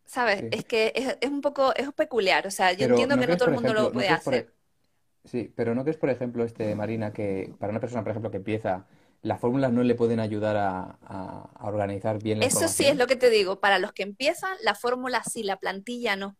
¿Sabes? 0.05 0.43
Es 0.51 0.63
que 0.63 0.93
es, 1.19 1.27
un 1.27 1.41
poco, 1.41 1.73
es 1.75 1.91
peculiar. 1.93 2.45
O 2.45 2.51
sea, 2.51 2.71
yo 2.73 2.85
entiendo 2.85 3.17
que 3.17 3.25
no 3.25 3.35
todo 3.35 3.49
el 3.49 3.55
mundo 3.55 3.73
lo 3.73 3.91
puede 3.91 4.09
hacer. 4.09 4.33
E-, 4.35 5.27
sí, 5.27 5.51
pero 5.55 5.73
¿no 5.73 5.81
crees, 5.81 5.97
por 5.97 6.11
ejemplo, 6.11 6.43
este, 6.43 6.75
Marina, 6.75 7.11
que 7.11 7.51
para 7.57 7.71
una 7.71 7.79
persona, 7.79 8.03
por 8.03 8.11
ejemplo, 8.11 8.29
que 8.29 8.37
empieza, 8.37 8.85
las 9.23 9.39
fórmulas 9.39 9.71
no 9.71 9.81
le 9.81 9.95
pueden 9.95 10.19
ayudar 10.19 10.55
a, 10.55 11.49
organizar 11.61 12.21
bien 12.21 12.39
la 12.39 12.45
Eso 12.45 12.67
sí 12.67 12.85
es 12.85 12.95
lo 12.95 13.07
que 13.07 13.15
te 13.15 13.31
digo. 13.31 13.59
Para 13.59 13.79
los 13.79 13.91
que 13.91 14.03
empiezan, 14.03 14.55
la 14.61 14.75
fórmula 14.75 15.23
sí, 15.23 15.41
la 15.41 15.57
plantilla 15.57 16.15
no. 16.15 16.37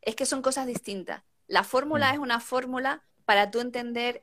Es 0.00 0.16
que 0.16 0.24
son 0.24 0.40
cosas 0.40 0.66
distintas. 0.66 1.24
La 1.46 1.62
fórmula 1.62 2.10
mm. 2.10 2.14
es 2.14 2.18
una 2.20 2.40
fórmula 2.40 3.02
para 3.26 3.50
tú 3.50 3.60
entender 3.60 4.22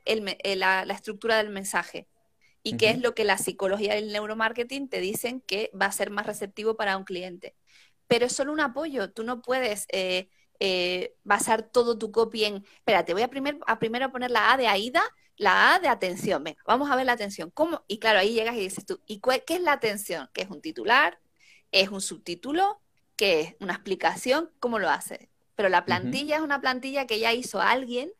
la, 0.56 0.82
estructura 0.82 1.36
del 1.36 1.50
mensaje 1.50 2.08
y 2.64 2.76
qué 2.78 2.90
es 2.90 3.00
lo 3.00 3.14
que 3.14 3.24
la 3.24 3.38
psicología 3.38 3.94
y 3.94 4.02
el 4.02 4.12
neuromarketing 4.12 4.88
te 4.88 4.98
dicen 5.00 5.42
que 5.42 5.70
va 5.80 5.86
a 5.86 5.92
ser 5.92 6.10
más 6.10 6.26
receptivo 6.26 6.76
para 6.76 6.96
un 6.96 7.04
cliente. 7.04 7.54
Pero 8.08 8.26
es 8.26 8.32
solo 8.32 8.52
un 8.52 8.60
apoyo, 8.60 9.12
tú 9.12 9.22
no 9.22 9.42
puedes 9.42 9.86
eh, 9.92 10.28
eh, 10.60 11.14
basar 11.24 11.62
todo 11.70 11.98
tu 11.98 12.10
copy 12.10 12.44
en, 12.44 12.64
espérate, 12.78 13.12
voy 13.12 13.22
a, 13.22 13.28
primer, 13.28 13.58
a 13.66 13.78
primero 13.78 14.10
poner 14.10 14.30
la 14.30 14.52
A 14.52 14.56
de 14.56 14.66
AIDA, 14.66 15.02
la 15.36 15.74
A 15.74 15.78
de 15.78 15.88
atención, 15.88 16.42
venga, 16.42 16.62
vamos 16.66 16.90
a 16.90 16.96
ver 16.96 17.06
la 17.06 17.12
atención. 17.12 17.50
¿Cómo? 17.50 17.84
Y 17.86 17.98
claro, 17.98 18.18
ahí 18.18 18.32
llegas 18.32 18.56
y 18.56 18.60
dices 18.60 18.86
tú, 18.86 19.00
¿y 19.06 19.20
qué 19.20 19.54
es 19.54 19.60
la 19.60 19.72
atención? 19.72 20.30
¿Qué 20.32 20.42
es 20.42 20.50
un 20.50 20.62
titular? 20.62 21.20
¿Es 21.70 21.90
un 21.90 22.00
subtítulo? 22.00 22.80
¿Qué 23.16 23.40
es 23.40 23.54
una 23.60 23.74
explicación? 23.74 24.50
¿Cómo 24.58 24.78
lo 24.78 24.88
hace? 24.88 25.28
Pero 25.54 25.68
la 25.68 25.84
plantilla 25.84 26.36
es 26.36 26.42
una 26.42 26.60
plantilla 26.60 27.06
que 27.06 27.20
ya 27.20 27.32
hizo 27.32 27.60
alguien 27.60 28.12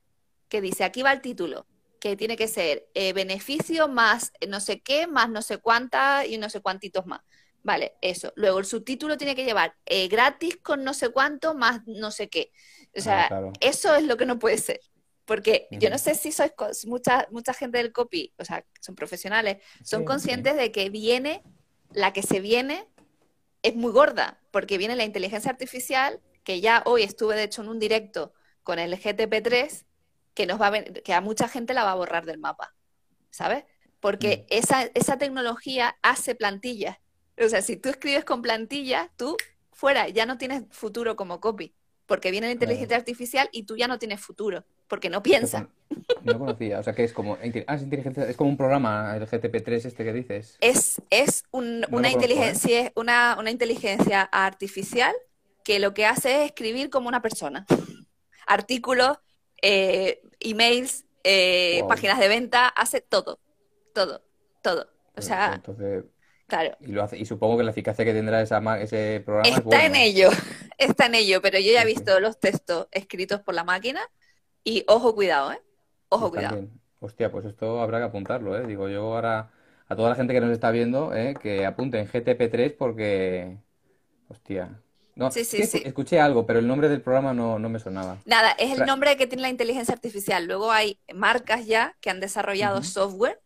que 0.48 0.60
dice, 0.60 0.84
aquí 0.84 1.02
va 1.02 1.12
el 1.12 1.20
título, 1.20 1.66
que 2.04 2.16
tiene 2.16 2.36
que 2.36 2.48
ser 2.48 2.86
eh, 2.92 3.14
beneficio 3.14 3.88
más 3.88 4.30
no 4.46 4.60
sé 4.60 4.82
qué, 4.82 5.06
más 5.06 5.30
no 5.30 5.40
sé 5.40 5.56
cuánta 5.56 6.26
y 6.26 6.36
no 6.36 6.50
sé 6.50 6.60
cuántitos 6.60 7.06
más. 7.06 7.22
Vale, 7.62 7.94
eso. 8.02 8.30
Luego 8.36 8.58
el 8.58 8.66
subtítulo 8.66 9.16
tiene 9.16 9.34
que 9.34 9.46
llevar 9.46 9.74
eh, 9.86 10.06
gratis 10.08 10.58
con 10.58 10.84
no 10.84 10.92
sé 10.92 11.08
cuánto 11.08 11.54
más 11.54 11.80
no 11.86 12.10
sé 12.10 12.28
qué. 12.28 12.52
O 12.94 13.00
sea, 13.00 13.30
eso 13.58 13.94
es 13.94 14.04
lo 14.04 14.18
que 14.18 14.26
no 14.26 14.38
puede 14.38 14.58
ser. 14.58 14.80
Porque 15.24 15.66
yo 15.70 15.88
no 15.88 15.96
sé 15.96 16.14
si 16.14 16.30
sois 16.30 16.52
mucha, 16.84 17.26
mucha 17.30 17.54
gente 17.54 17.78
del 17.78 17.90
copy, 17.90 18.34
o 18.38 18.44
sea, 18.44 18.66
son 18.82 18.94
profesionales, 18.94 19.62
son 19.82 20.04
conscientes 20.04 20.56
de 20.56 20.70
que 20.72 20.90
viene, 20.90 21.42
la 21.94 22.12
que 22.12 22.20
se 22.20 22.40
viene 22.40 22.86
es 23.62 23.76
muy 23.76 23.92
gorda, 23.92 24.42
porque 24.50 24.76
viene 24.76 24.94
la 24.94 25.04
inteligencia 25.04 25.50
artificial, 25.50 26.20
que 26.44 26.60
ya 26.60 26.82
hoy 26.84 27.02
estuve 27.02 27.34
de 27.34 27.44
hecho 27.44 27.62
en 27.62 27.68
un 27.68 27.78
directo 27.78 28.34
con 28.62 28.78
el 28.78 28.92
GTP3, 28.92 29.86
que, 30.34 30.46
nos 30.46 30.60
va 30.60 30.68
a, 30.68 30.82
que 30.82 31.14
a 31.14 31.20
mucha 31.20 31.48
gente 31.48 31.74
la 31.74 31.84
va 31.84 31.92
a 31.92 31.96
borrar 31.96 32.26
del 32.26 32.38
mapa, 32.38 32.74
¿sabes? 33.30 33.64
Porque 34.00 34.38
mm. 34.38 34.54
esa, 34.54 34.82
esa 34.94 35.16
tecnología 35.16 35.96
hace 36.02 36.34
plantillas. 36.34 36.98
O 37.42 37.48
sea, 37.48 37.62
si 37.62 37.76
tú 37.76 37.88
escribes 37.88 38.24
con 38.24 38.42
plantillas, 38.42 39.10
tú 39.16 39.36
fuera, 39.72 40.08
ya 40.08 40.26
no 40.26 40.38
tienes 40.38 40.64
futuro 40.70 41.16
como 41.16 41.40
copy, 41.40 41.74
porque 42.06 42.30
viene 42.30 42.48
la 42.48 42.52
inteligencia 42.52 42.96
artificial 42.96 43.48
y 43.52 43.64
tú 43.64 43.76
ya 43.76 43.88
no 43.88 43.98
tienes 43.98 44.20
futuro. 44.20 44.64
porque 44.86 45.08
no 45.08 45.22
piensa. 45.22 45.68
No 46.22 46.38
conocía, 46.38 46.78
o 46.78 46.82
sea 46.82 46.94
que 46.94 47.04
es 47.04 47.12
como, 47.12 47.34
ah, 47.34 47.74
es 47.74 47.82
inteligencia, 47.82 48.28
es 48.28 48.36
como 48.36 48.50
un 48.50 48.56
programa, 48.56 49.16
el 49.16 49.26
GTP3 49.26 49.86
este 49.86 50.04
que 50.04 50.12
dices. 50.12 50.56
Es, 50.60 51.00
es 51.10 51.44
una, 51.50 52.10
inteligencia, 52.10 52.80
¿eh? 52.80 52.92
una, 52.94 53.36
una 53.38 53.50
inteligencia 53.50 54.22
artificial 54.22 55.14
que 55.64 55.78
lo 55.78 55.94
que 55.94 56.06
hace 56.06 56.42
es 56.42 56.46
escribir 56.46 56.90
como 56.90 57.08
una 57.08 57.22
persona. 57.22 57.66
Artículos, 58.46 59.18
eh, 59.66 60.20
emails, 60.40 61.06
eh, 61.24 61.82
páginas 61.88 62.18
de 62.18 62.28
venta, 62.28 62.68
hace 62.68 63.00
todo, 63.00 63.38
todo, 63.94 64.22
todo. 64.60 64.88
O 65.16 65.22
sea, 65.22 65.54
entonces, 65.54 66.04
claro. 66.46 66.76
Y, 66.80 66.92
lo 66.92 67.02
hace, 67.02 67.16
y 67.16 67.24
supongo 67.24 67.56
que 67.56 67.64
la 67.64 67.70
eficacia 67.70 68.04
que 68.04 68.12
tendrá 68.12 68.42
esa, 68.42 68.60
ese 68.78 69.22
programa 69.24 69.56
está 69.56 69.86
en 69.86 69.96
ello, 69.96 70.28
está 70.78 71.06
en 71.06 71.14
ello, 71.14 71.40
pero 71.40 71.58
yo 71.58 71.72
ya 71.72 71.82
he 71.82 71.86
visto 71.86 72.20
los 72.20 72.38
textos 72.38 72.88
escritos 72.90 73.40
por 73.40 73.54
la 73.54 73.64
máquina 73.64 74.02
y 74.64 74.84
ojo 74.86 75.14
cuidado, 75.14 75.52
¿eh? 75.52 75.62
Ojo 76.10 76.30
cuidado. 76.30 76.68
Hostia, 77.00 77.32
pues 77.32 77.46
esto 77.46 77.80
habrá 77.80 77.98
que 77.98 78.04
apuntarlo, 78.04 78.58
¿eh? 78.58 78.66
Digo, 78.66 78.90
yo 78.90 79.14
ahora 79.14 79.50
a 79.88 79.96
toda 79.96 80.10
la 80.10 80.14
gente 80.14 80.34
que 80.34 80.40
nos 80.40 80.50
está 80.50 80.70
viendo, 80.70 81.14
¿eh? 81.14 81.34
que 81.40 81.64
apunten 81.64 82.06
GTP3 82.06 82.76
porque, 82.76 83.56
hostia, 84.28 84.78
no, 85.16 85.30
sí, 85.30 85.44
sí, 85.44 85.64
sí. 85.64 85.82
Escuché 85.84 86.18
algo, 86.20 86.44
pero 86.44 86.58
el 86.58 86.66
nombre 86.66 86.88
del 86.88 87.00
programa 87.00 87.32
no, 87.32 87.58
me 87.58 87.78
sonaba. 87.78 88.18
Nada, 88.24 88.52
es 88.52 88.78
el 88.78 88.84
nombre 88.84 89.16
que 89.16 89.26
tiene 89.26 89.42
la 89.42 89.48
inteligencia 89.48 89.94
artificial. 89.94 90.46
Luego 90.46 90.72
hay 90.72 90.98
marcas 91.14 91.66
ya 91.66 91.96
que 92.00 92.10
han 92.10 92.20
desarrollado 92.20 92.82
software 92.82 93.40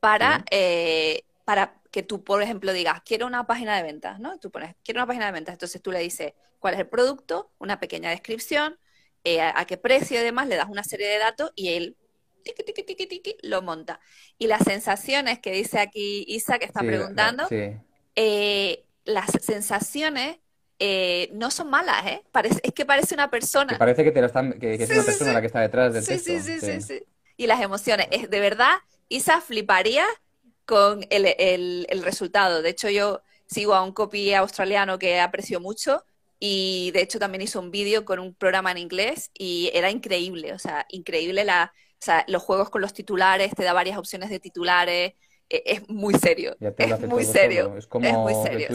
para, 0.00 0.44
eh, 0.50 1.24
para 1.44 1.74
que 1.90 2.02
tú, 2.02 2.22
por 2.22 2.42
ejemplo, 2.42 2.72
digas, 2.72 3.00
quiero 3.04 3.26
una 3.26 3.46
página 3.46 3.76
de 3.76 3.82
ventas, 3.82 4.20
¿no? 4.20 4.38
Tú 4.38 4.50
pones, 4.50 4.76
quiero 4.84 5.00
una 5.00 5.06
página 5.06 5.26
de 5.26 5.32
ventas. 5.32 5.54
Entonces 5.54 5.82
tú 5.82 5.90
le 5.90 5.98
dices 6.00 6.34
cuál 6.60 6.74
es 6.74 6.80
el 6.80 6.86
producto, 6.86 7.50
una 7.58 7.80
pequeña 7.80 8.10
descripción, 8.10 8.78
eh, 9.24 9.40
a, 9.40 9.64
qué 9.66 9.76
precio 9.76 10.20
y 10.20 10.24
demás, 10.24 10.46
le 10.46 10.56
das 10.56 10.68
una 10.68 10.84
serie 10.84 11.08
de 11.08 11.18
datos 11.18 11.52
y 11.56 11.70
él 11.70 11.96
lo 13.42 13.62
monta. 13.62 14.00
Y 14.38 14.46
las 14.46 14.62
sensaciones 14.62 15.38
que 15.40 15.50
dice 15.52 15.80
aquí 15.80 16.24
Isa, 16.28 16.58
que 16.58 16.64
está 16.64 16.80
preguntando, 16.80 17.46
eh, 18.14 18.84
las 19.04 19.30
sensaciones 19.42 20.38
eh, 20.78 21.30
no 21.32 21.50
son 21.50 21.70
malas, 21.70 22.06
¿eh? 22.06 22.22
es 22.62 22.72
que 22.72 22.86
parece 22.86 23.14
una 23.14 23.30
persona. 23.30 23.72
Que 23.72 23.78
parece 23.78 24.04
que, 24.04 24.12
te 24.12 24.24
están, 24.24 24.52
que, 24.60 24.74
es 24.74 24.90
una 24.90 25.02
persona 25.02 25.32
la 25.32 25.40
que 25.40 25.46
está 25.48 25.60
detrás 25.60 25.92
del 25.92 26.06
texto. 26.06 26.30
Sí, 26.30 26.40
sí, 26.40 26.60
sí, 26.60 26.80
sí, 26.80 27.02
Y 27.36 27.46
las 27.46 27.60
emociones. 27.60 28.06
Es, 28.10 28.30
de 28.30 28.40
verdad, 28.40 28.76
Isa 29.08 29.40
fliparía 29.40 30.04
con 30.64 31.04
el, 31.10 31.86
resultado. 32.02 32.62
De 32.62 32.70
hecho, 32.70 32.90
yo 32.90 33.22
sigo 33.46 33.74
a 33.74 33.82
un 33.82 33.92
copy 33.92 34.34
australiano 34.34 34.98
que 34.98 35.18
aprecio 35.18 35.60
mucho 35.60 36.04
y 36.38 36.90
de 36.92 37.00
hecho 37.00 37.18
también 37.18 37.42
hizo 37.42 37.58
un 37.58 37.70
vídeo 37.70 38.04
con 38.04 38.20
un 38.20 38.34
programa 38.34 38.70
en 38.70 38.78
inglés 38.78 39.30
y 39.36 39.70
era 39.74 39.90
increíble, 39.90 40.52
o 40.52 40.58
sea, 40.58 40.86
increíble 40.90 41.44
la, 41.44 41.72
o 41.74 42.04
sea, 42.04 42.24
los 42.28 42.42
juegos 42.42 42.70
con 42.70 42.82
los 42.82 42.92
titulares, 42.92 43.52
te 43.56 43.64
da 43.64 43.72
varias 43.72 43.98
opciones 43.98 44.30
de 44.30 44.38
titulares, 44.38 45.14
e, 45.48 45.62
es, 45.64 45.88
muy 45.88 46.14
serio, 46.14 46.54
es 46.60 47.00
muy 47.00 47.24
serio, 47.24 47.74
es 47.76 47.86
como 47.86 48.22
muy 48.22 48.34
serio. 48.34 48.68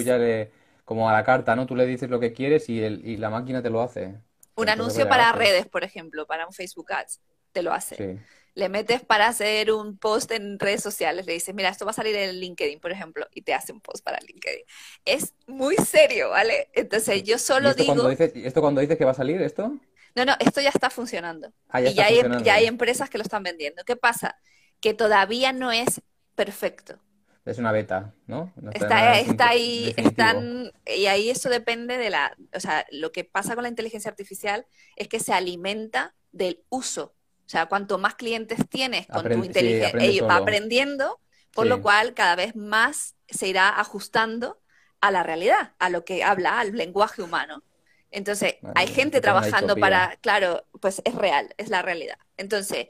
Como 0.86 1.10
a 1.10 1.14
la 1.14 1.24
carta, 1.24 1.56
¿no? 1.56 1.66
Tú 1.66 1.76
le 1.76 1.86
dices 1.86 2.10
lo 2.10 2.20
que 2.20 2.34
quieres 2.34 2.70
y, 2.70 2.82
el, 2.82 3.06
y 3.06 3.18
la 3.18 3.30
máquina 3.30 3.62
te 3.62 3.70
lo 3.70 3.82
hace. 3.82 4.16
Un 4.56 4.70
anuncio 4.70 5.08
para 5.08 5.32
redes, 5.32 5.68
por 5.68 5.84
ejemplo, 5.84 6.28
para 6.28 6.46
un 6.46 6.54
Facebook 6.54 6.92
Ads, 6.94 7.22
te 7.52 7.64
lo 7.64 7.74
hace. 7.74 8.20
Le 8.56 8.70
metes 8.70 9.02
para 9.04 9.28
hacer 9.28 9.72
un 9.72 9.98
post 9.98 10.32
en 10.32 10.60
redes 10.60 10.84
sociales, 10.84 11.26
le 11.26 11.34
dices, 11.34 11.56
mira, 11.56 11.70
esto 11.70 11.86
va 11.86 11.92
a 11.92 11.96
salir 11.96 12.16
en 12.16 12.36
LinkedIn, 12.36 12.80
por 12.80 12.92
ejemplo, 12.92 13.28
y 13.34 13.42
te 13.42 13.54
hace 13.54 13.72
un 13.72 13.82
post 13.82 14.04
para 14.04 14.20
LinkedIn. 14.20 14.64
Es 15.06 15.34
muy 15.48 15.76
serio, 15.78 16.30
¿vale? 16.30 16.70
Entonces 16.74 17.24
yo 17.24 17.40
solo 17.40 17.70
esto 17.70 17.82
digo... 17.82 17.96
Cuando 17.96 18.10
dices, 18.10 18.32
¿Esto 18.36 18.62
cuando 18.62 18.82
dices 18.82 18.98
que 18.98 19.06
va 19.06 19.12
a 19.12 19.16
salir 19.16 19.42
esto? 19.42 19.76
No, 20.16 20.26
no, 20.26 20.34
esto 20.40 20.62
ya 20.62 20.70
está 20.70 20.92
funcionando. 20.92 21.52
Ah, 21.70 21.82
y 21.82 21.96
ya, 21.96 22.06
Hay, 22.06 22.22
ya 22.44 22.54
hay 22.56 22.68
empresas 22.68 23.10
que 23.10 23.18
lo 23.18 23.24
están 23.24 23.42
vendiendo. 23.42 23.84
¿Qué 23.86 23.96
pasa? 23.96 24.38
Que 24.80 24.94
todavía 24.94 25.52
no 25.52 25.72
es 25.72 26.02
perfecto 26.36 27.00
es 27.46 27.58
una 27.58 27.72
beta, 27.72 28.14
¿no? 28.26 28.54
está, 28.74 29.20
está 29.20 29.50
ahí, 29.50 29.94
están, 29.98 30.72
y 30.86 31.08
ahí 31.08 31.30
eso 31.30 31.50
depende 31.50 31.98
de 31.98 32.10
la, 32.10 32.36
o 32.54 32.60
sea, 32.60 32.86
lo 32.92 33.12
que 33.12 33.26
pasa 33.26 33.56
con 33.56 33.64
la 33.64 33.70
inteligencia 33.70 34.10
artificial 34.10 34.66
es 34.96 35.08
que 35.08 35.20
se 35.20 35.34
alimenta 35.34 36.16
del 36.32 36.64
uso. 36.70 37.16
O 37.46 37.50
sea, 37.50 37.66
cuanto 37.66 37.98
más 37.98 38.16
clientes 38.16 38.60
tienes 38.70 39.08
con 39.08 39.24
tu 39.24 39.44
inteligencia, 39.44 40.26
va 40.26 40.38
aprendiendo, 40.38 41.20
por 41.54 41.68
lo 41.68 41.82
cual 41.82 42.14
cada 42.14 42.36
vez 42.36 42.56
más 42.56 43.16
se 43.28 43.48
irá 43.48 43.70
ajustando 43.70 44.62
a 45.02 45.12
la 45.12 45.24
realidad, 45.24 45.74
a 45.80 45.90
lo 45.90 46.06
que 46.06 46.24
habla, 46.24 46.60
al 46.60 46.72
lenguaje 46.72 47.22
humano. 47.22 47.62
Entonces, 48.10 48.56
hay 48.76 48.88
gente 48.88 49.22
trabajando 49.22 49.76
para, 49.76 50.18
claro, 50.22 50.66
pues 50.80 51.02
es 51.04 51.16
real, 51.16 51.54
es 51.58 51.70
la 51.70 51.82
realidad. 51.82 52.18
Entonces, 52.38 52.88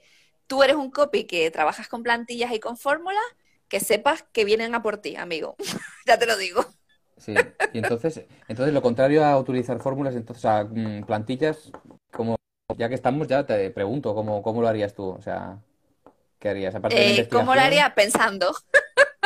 tú 0.47 0.61
eres 0.63 0.75
un 0.75 0.91
copy 0.91 1.23
que 1.23 1.49
trabajas 1.49 1.87
con 1.87 2.03
plantillas 2.03 2.51
y 2.53 2.59
con 2.59 2.77
fórmulas, 2.77 3.23
que 3.73 3.79
sepas 3.79 4.23
que 4.31 4.45
vienen 4.45 4.75
a 4.75 4.83
por 4.83 4.97
ti, 4.97 5.15
amigo. 5.15 5.55
ya 6.05 6.19
te 6.19 6.27
lo 6.27 6.37
digo. 6.37 6.63
Sí, 7.17 7.33
y 7.73 7.79
entonces, 7.79 8.23
entonces 8.47 8.71
lo 8.71 8.83
contrario 8.83 9.25
a 9.25 9.35
utilizar 9.39 9.79
fórmulas, 9.79 10.13
entonces 10.13 10.45
a 10.45 10.63
mm, 10.63 11.05
plantillas, 11.07 11.71
como 12.11 12.35
ya 12.77 12.87
que 12.87 12.93
estamos, 12.93 13.27
ya 13.27 13.47
te 13.47 13.71
pregunto, 13.71 14.13
¿cómo, 14.13 14.43
cómo 14.43 14.61
lo 14.61 14.67
harías 14.67 14.93
tú? 14.93 15.09
O 15.09 15.21
sea, 15.23 15.57
¿qué 16.37 16.49
harías? 16.49 16.75
Aparte 16.75 17.21
eh, 17.21 17.27
¿Cómo 17.27 17.55
lo 17.55 17.61
haría? 17.61 17.95
Pensando. 17.95 18.53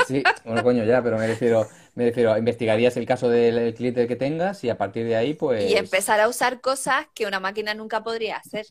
Sí, 0.08 0.24
bueno, 0.46 0.64
coño, 0.64 0.86
ya, 0.86 1.04
pero 1.04 1.18
me 1.18 1.28
refiero, 1.28 1.68
me 1.96 2.06
refiero, 2.06 2.38
investigarías 2.38 2.96
el 2.96 3.06
caso 3.06 3.28
del 3.28 3.74
cliente 3.74 4.08
que 4.08 4.16
tengas 4.16 4.64
y 4.64 4.70
a 4.70 4.78
partir 4.78 5.06
de 5.06 5.18
ahí, 5.18 5.34
pues... 5.34 5.70
Y 5.70 5.76
empezar 5.76 6.22
a 6.22 6.30
usar 6.30 6.62
cosas 6.62 7.08
que 7.14 7.26
una 7.26 7.42
máquina 7.42 7.74
nunca 7.74 8.02
podría 8.02 8.38
hacer. 8.38 8.66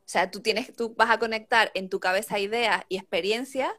O 0.00 0.04
sea, 0.04 0.30
tú 0.30 0.40
tienes, 0.40 0.76
tú 0.76 0.94
vas 0.98 1.08
a 1.08 1.18
conectar 1.18 1.70
en 1.72 1.88
tu 1.88 1.98
cabeza 1.98 2.38
ideas 2.38 2.84
y 2.90 2.98
experiencias 2.98 3.72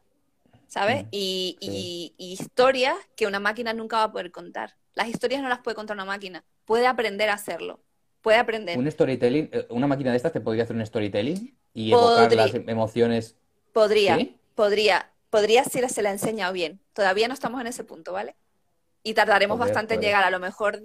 ¿sabes? 0.76 1.04
Mm, 1.04 1.08
y, 1.10 2.14
historias 2.18 2.96
que 3.16 3.26
una 3.26 3.40
máquina 3.40 3.72
nunca 3.72 3.96
va 3.96 4.02
a 4.04 4.12
poder 4.12 4.30
contar. 4.30 4.76
Las 4.92 5.08
historias 5.08 5.40
no 5.40 5.48
las 5.48 5.60
puede 5.60 5.74
contar 5.74 5.96
una 5.96 6.04
máquina, 6.04 6.44
puede 6.66 6.86
aprender 6.86 7.30
a 7.30 7.34
hacerlo, 7.34 7.80
puede 8.20 8.36
aprender. 8.36 8.76
Un 8.76 8.90
storytelling, 8.90 9.48
eh, 9.52 9.66
una 9.70 9.86
máquina 9.86 10.10
de 10.10 10.18
estas 10.18 10.32
te 10.32 10.40
podría 10.42 10.64
hacer 10.64 10.76
un 10.76 10.84
storytelling 10.84 11.56
y 11.72 11.92
evocar 11.92 12.30
las 12.34 12.54
emociones. 12.54 13.36
Podría, 13.72 14.18
podría, 14.54 15.10
podría 15.30 15.64
si 15.64 15.80
se 15.88 16.02
la 16.02 16.10
ha 16.10 16.12
enseñado 16.12 16.52
bien. 16.52 16.78
Todavía 16.92 17.26
no 17.26 17.32
estamos 17.32 17.62
en 17.62 17.68
ese 17.68 17.84
punto, 17.84 18.12
¿vale? 18.12 18.36
Y 19.02 19.14
tardaremos 19.14 19.58
bastante 19.58 19.94
en 19.94 20.02
llegar, 20.02 20.24
a 20.24 20.30
lo 20.30 20.40
mejor 20.40 20.82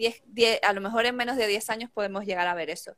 a 0.61 0.73
lo 0.73 0.81
mejor 0.81 1.05
en 1.05 1.15
menos 1.17 1.35
de 1.35 1.47
10 1.47 1.69
años 1.69 1.91
podemos 1.91 2.25
llegar 2.25 2.47
a 2.47 2.53
ver 2.53 2.69
eso. 2.69 2.95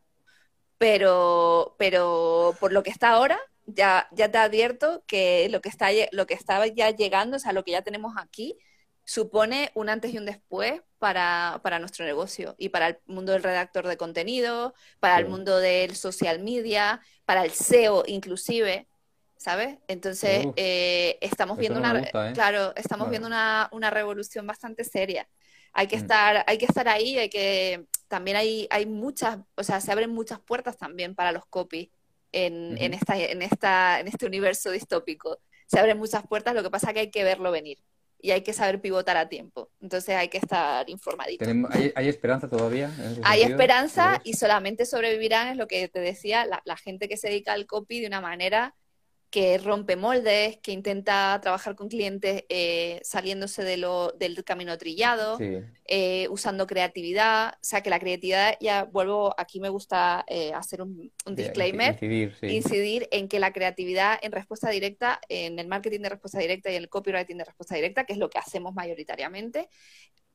Pero, 0.77 1.75
pero 1.79 2.55
por 2.59 2.71
lo 2.71 2.83
que 2.83 2.91
está 2.91 3.11
ahora, 3.11 3.39
ya, 3.65 4.07
ya 4.11 4.31
te 4.31 4.37
advierto 4.37 5.03
que 5.07 5.47
lo 5.49 5.61
que 5.61 5.69
está 5.69 5.89
lo 6.11 6.27
que 6.27 6.33
está 6.33 6.65
ya 6.67 6.91
llegando, 6.91 7.37
o 7.37 7.39
sea, 7.39 7.53
lo 7.53 7.63
que 7.63 7.71
ya 7.71 7.81
tenemos 7.81 8.13
aquí, 8.17 8.57
supone 9.05 9.71
un 9.75 9.89
antes 9.89 10.13
y 10.13 10.17
un 10.17 10.25
después 10.25 10.81
para, 10.99 11.59
nuestro 11.79 12.05
negocio 12.05 12.55
y 12.57 12.69
para 12.69 12.87
el 12.87 12.97
mundo 13.05 13.33
del 13.33 13.43
redactor 13.43 13.87
de 13.87 13.97
contenido, 13.97 14.73
para 14.99 15.17
el 15.17 15.27
mundo 15.27 15.59
del 15.59 15.95
social 15.95 16.39
media, 16.39 17.01
para 17.25 17.43
el 17.43 17.51
SEO 17.51 18.03
inclusive, 18.07 18.87
¿sabes? 19.35 19.77
Entonces 19.87 20.47
eh, 20.55 21.17
estamos 21.19 21.57
viendo 21.57 21.79
una, 21.79 21.99
¿eh? 21.99 22.11
claro, 22.33 22.73
estamos 22.75 23.09
viendo 23.09 23.27
una, 23.27 23.89
revolución 23.89 24.47
bastante 24.47 24.85
seria. 24.85 25.27
Hay 25.73 25.87
que 25.87 25.97
mm. 25.97 26.01
estar, 26.01 26.43
hay 26.47 26.57
que 26.57 26.65
estar 26.65 26.87
ahí, 26.87 27.17
hay 27.17 27.29
que 27.29 27.85
también 28.07 28.37
hay, 28.37 28.67
hay 28.69 28.85
muchas, 28.85 29.39
o 29.55 29.63
sea, 29.63 29.81
se 29.81 29.91
abren 29.91 30.11
muchas 30.11 30.39
puertas 30.39 30.77
también 30.77 31.15
para 31.15 31.31
los 31.31 31.45
copies 31.47 31.89
en, 32.33 32.77
en, 32.79 32.93
esta, 32.93 33.17
en, 33.17 33.41
esta, 33.41 33.99
en 33.99 34.07
este 34.07 34.25
universo 34.25 34.71
distópico. 34.71 35.39
Se 35.67 35.79
abren 35.79 35.97
muchas 35.97 36.27
puertas, 36.27 36.53
lo 36.53 36.63
que 36.63 36.69
pasa 36.69 36.87
es 36.87 36.93
que 36.93 36.99
hay 36.99 37.11
que 37.11 37.23
verlo 37.23 37.51
venir 37.51 37.79
y 38.19 38.31
hay 38.31 38.41
que 38.41 38.53
saber 38.53 38.79
pivotar 38.79 39.17
a 39.17 39.27
tiempo. 39.27 39.69
Entonces 39.81 40.15
hay 40.15 40.29
que 40.29 40.37
estar 40.37 40.89
informadito. 40.89 41.45
¿Hay, 41.95 42.07
esperanza 42.07 42.49
todavía? 42.49 42.89
hay 43.23 43.41
esperanza 43.43 44.21
y 44.23 44.33
solamente 44.33 44.85
sobrevivirán, 44.85 45.49
es 45.49 45.57
lo 45.57 45.67
que 45.67 45.89
te 45.89 45.99
decía, 45.99 46.45
la, 46.45 46.61
la, 46.63 46.77
gente 46.77 47.09
que 47.09 47.17
se 47.17 47.27
dedica 47.27 47.51
al 47.51 47.65
copy 47.65 47.99
de 47.99 48.07
una 48.07 48.21
manera 48.21 48.75
que 49.33 49.57
rompe 49.57 49.95
moldes, 49.95 50.57
que 50.57 50.71
intenta 50.71 51.39
trabajar 51.41 51.75
con 51.75 51.89
clientes 51.89 52.43
eh, 52.49 52.99
saliéndose 53.01 53.63
de 53.63 53.77
lo, 53.77 54.11
del 54.11 54.43
camino 54.43 54.77
trillado, 54.77 55.39
eh, 55.85 56.27
usando 56.29 56.67
creatividad. 56.67 57.55
O 57.55 57.57
sea, 57.63 57.81
que 57.81 57.89
la 57.89 57.99
creatividad, 57.99 58.55
ya 58.61 58.83
vuelvo, 58.83 59.33
aquí 59.35 59.59
me 59.59 59.69
gusta 59.69 60.23
eh, 60.27 60.53
hacer 60.53 60.83
un, 60.83 61.11
disclaimer, 61.25 61.97
incidir, 62.43 63.07
en 63.09 63.27
que 63.27 63.39
la 63.39 63.51
creatividad 63.51 64.19
en 64.21 64.33
respuesta 64.33 64.69
directa, 64.69 65.19
en 65.29 65.57
el 65.57 65.67
marketing 65.67 66.01
de 66.01 66.09
respuesta 66.09 66.37
directa 66.37 66.71
y 66.71 66.75
en 66.75 66.83
el 66.83 66.89
copywriting 66.89 67.39
de 67.39 67.45
respuesta 67.45 67.73
directa, 67.73 68.03
que 68.03 68.13
es 68.13 68.19
lo 68.19 68.29
que 68.29 68.37
hacemos 68.37 68.75
mayoritariamente, 68.75 69.67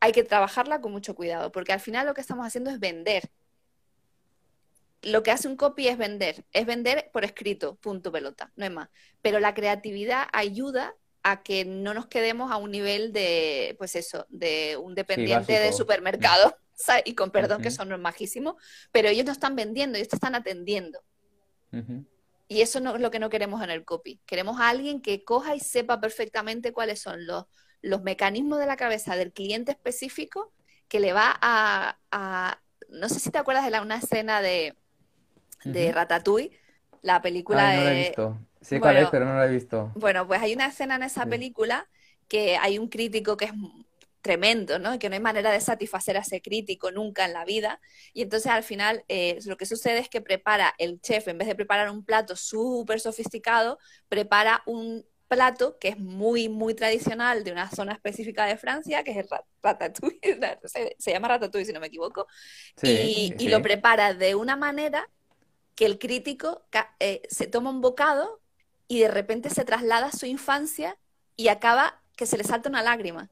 hay 0.00 0.10
que 0.10 0.24
trabajarla 0.24 0.80
con 0.80 0.90
mucho 0.90 1.14
cuidado, 1.14 1.52
porque 1.52 1.72
al 1.72 1.78
final 1.78 2.04
lo 2.04 2.14
que 2.14 2.20
estamos 2.20 2.44
haciendo 2.44 2.70
es 2.70 2.80
vender 2.80 3.30
lo 5.02 5.22
que 5.22 5.30
hace 5.30 5.48
un 5.48 5.56
copy 5.56 5.88
es 5.88 5.96
vender, 5.96 6.44
es 6.52 6.66
vender 6.66 7.10
por 7.12 7.24
escrito, 7.24 7.76
punto 7.76 8.10
pelota, 8.10 8.52
no 8.56 8.64
es 8.64 8.70
más. 8.70 8.88
Pero 9.22 9.40
la 9.40 9.54
creatividad 9.54 10.26
ayuda 10.32 10.94
a 11.22 11.42
que 11.42 11.64
no 11.64 11.94
nos 11.94 12.06
quedemos 12.06 12.50
a 12.50 12.56
un 12.56 12.70
nivel 12.70 13.12
de, 13.12 13.74
pues 13.78 13.96
eso, 13.96 14.26
de 14.28 14.76
un 14.76 14.94
dependiente 14.94 15.58
de 15.58 15.72
supermercado, 15.72 16.56
y 17.04 17.14
con 17.14 17.30
perdón 17.30 17.62
que 17.62 17.70
son 17.70 18.00
majísimos, 18.00 18.54
pero 18.92 19.08
ellos 19.08 19.26
no 19.26 19.32
están 19.32 19.56
vendiendo, 19.56 19.96
ellos 19.96 20.08
te 20.08 20.16
están 20.16 20.34
atendiendo. 20.34 21.00
Y 22.48 22.62
eso 22.62 22.80
no 22.80 22.94
es 22.94 23.02
lo 23.02 23.10
que 23.10 23.18
no 23.18 23.28
queremos 23.28 23.62
en 23.62 23.68
el 23.68 23.84
copy. 23.84 24.20
Queremos 24.24 24.58
a 24.58 24.70
alguien 24.70 25.02
que 25.02 25.22
coja 25.22 25.54
y 25.54 25.60
sepa 25.60 26.00
perfectamente 26.00 26.72
cuáles 26.72 26.98
son 26.98 27.26
los, 27.26 27.44
los 27.82 28.02
mecanismos 28.02 28.58
de 28.58 28.66
la 28.66 28.78
cabeza 28.78 29.16
del 29.16 29.32
cliente 29.32 29.72
específico 29.72 30.52
que 30.88 30.98
le 30.98 31.12
va 31.12 31.36
a... 31.42 32.58
no 32.88 33.08
sé 33.10 33.20
si 33.20 33.30
te 33.30 33.36
acuerdas 33.36 33.66
de 33.66 33.70
la, 33.70 33.82
una 33.82 33.98
escena 33.98 34.40
de, 34.40 34.74
de 35.64 35.92
Ratatouille, 35.92 36.52
la 37.02 37.22
película 37.22 37.74
no 37.74 37.80
de... 37.80 37.84
La 37.84 37.94
he 37.94 37.98
visto. 38.06 38.38
Sí, 38.60 38.80
cuál 38.80 38.96
es, 38.96 39.08
pero 39.10 39.24
no 39.24 39.36
la 39.36 39.46
he 39.46 39.50
visto. 39.50 39.92
Bueno, 39.94 40.26
pues 40.26 40.40
hay 40.42 40.52
una 40.52 40.66
escena 40.66 40.96
en 40.96 41.04
esa 41.04 41.26
película 41.26 41.88
que 42.26 42.56
hay 42.56 42.78
un 42.78 42.88
crítico 42.88 43.36
que 43.36 43.46
es 43.46 43.52
tremendo, 44.20 44.78
¿no? 44.78 44.98
Que 44.98 45.08
no 45.08 45.14
hay 45.14 45.20
manera 45.20 45.50
de 45.50 45.60
satisfacer 45.60 46.16
a 46.16 46.20
ese 46.20 46.42
crítico 46.42 46.90
nunca 46.90 47.24
en 47.24 47.32
la 47.32 47.44
vida. 47.44 47.80
Y 48.12 48.22
entonces 48.22 48.50
al 48.50 48.64
final 48.64 49.04
eh, 49.08 49.38
lo 49.46 49.56
que 49.56 49.64
sucede 49.64 49.98
es 49.98 50.08
que 50.08 50.20
prepara 50.20 50.74
el 50.78 51.00
chef, 51.00 51.28
en 51.28 51.38
vez 51.38 51.48
de 51.48 51.54
preparar 51.54 51.90
un 51.90 52.04
plato 52.04 52.36
súper 52.36 53.00
sofisticado, 53.00 53.78
prepara 54.08 54.62
un 54.66 55.04
plato 55.28 55.78
que 55.78 55.88
es 55.88 55.98
muy, 55.98 56.48
muy 56.48 56.74
tradicional 56.74 57.44
de 57.44 57.52
una 57.52 57.70
zona 57.70 57.92
específica 57.92 58.46
de 58.46 58.56
Francia, 58.56 59.04
que 59.04 59.12
es 59.12 59.18
el 59.18 59.28
ratatouille, 59.62 60.20
se, 60.98 61.12
llama 61.12 61.28
ratatouille 61.28 61.66
si 61.66 61.72
no 61.72 61.80
me 61.80 61.86
equivoco, 61.86 62.26
y, 62.82 63.48
lo 63.48 63.62
prepara 63.62 64.14
de 64.14 64.34
una 64.34 64.56
manera 64.56 65.08
que 65.78 65.86
el 65.86 66.00
crítico 66.00 66.66
eh, 66.98 67.22
se 67.30 67.46
toma 67.46 67.70
un 67.70 67.80
bocado 67.80 68.40
y 68.88 68.98
de 68.98 69.06
repente 69.06 69.48
se 69.48 69.64
traslada 69.64 70.06
a 70.06 70.12
su 70.12 70.26
infancia 70.26 70.98
y 71.36 71.46
acaba 71.46 72.02
que 72.16 72.26
se 72.26 72.36
le 72.36 72.42
salta 72.42 72.68
una 72.68 72.82
lágrima. 72.82 73.30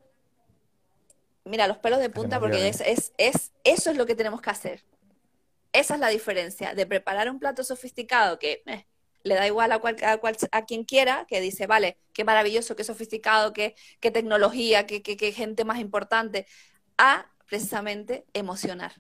Mira, 1.43 1.67
los 1.67 1.79
pelos 1.79 1.99
de 1.99 2.09
punta, 2.09 2.39
porque 2.39 2.69
es, 2.69 2.81
es, 2.83 3.13
es, 3.19 3.51
eso 3.65 3.91
es 3.91 3.97
lo 3.97 4.07
que 4.07 4.15
tenemos 4.15 4.41
que 4.41 4.51
hacer. 4.51 4.85
Esa 5.73 5.95
es 5.95 6.01
la 6.01 6.07
diferencia 6.07 6.73
de 6.73 6.87
preparar 6.87 7.29
un 7.29 7.41
plato 7.41 7.65
sofisticado 7.65 8.39
que 8.39 8.63
eh, 8.67 8.87
le 9.25 9.35
da 9.35 9.45
igual 9.49 9.73
a, 9.73 9.81
cual, 9.81 9.97
a, 10.53 10.65
quien 10.67 10.85
quiera, 10.85 11.27
que 11.29 11.41
dice, 11.41 11.67
vale, 11.67 11.99
qué 12.13 12.23
maravilloso, 12.23 12.77
qué 12.77 12.85
sofisticado, 12.85 13.53
qué, 13.53 13.75
qué 13.99 14.13
tecnología, 14.13 14.87
qué, 14.87 15.03
qué, 15.03 15.33
gente 15.33 15.65
más 15.65 15.81
importante, 15.81 16.47
a 16.97 17.27
precisamente 17.49 18.25
emocionar. 18.35 18.93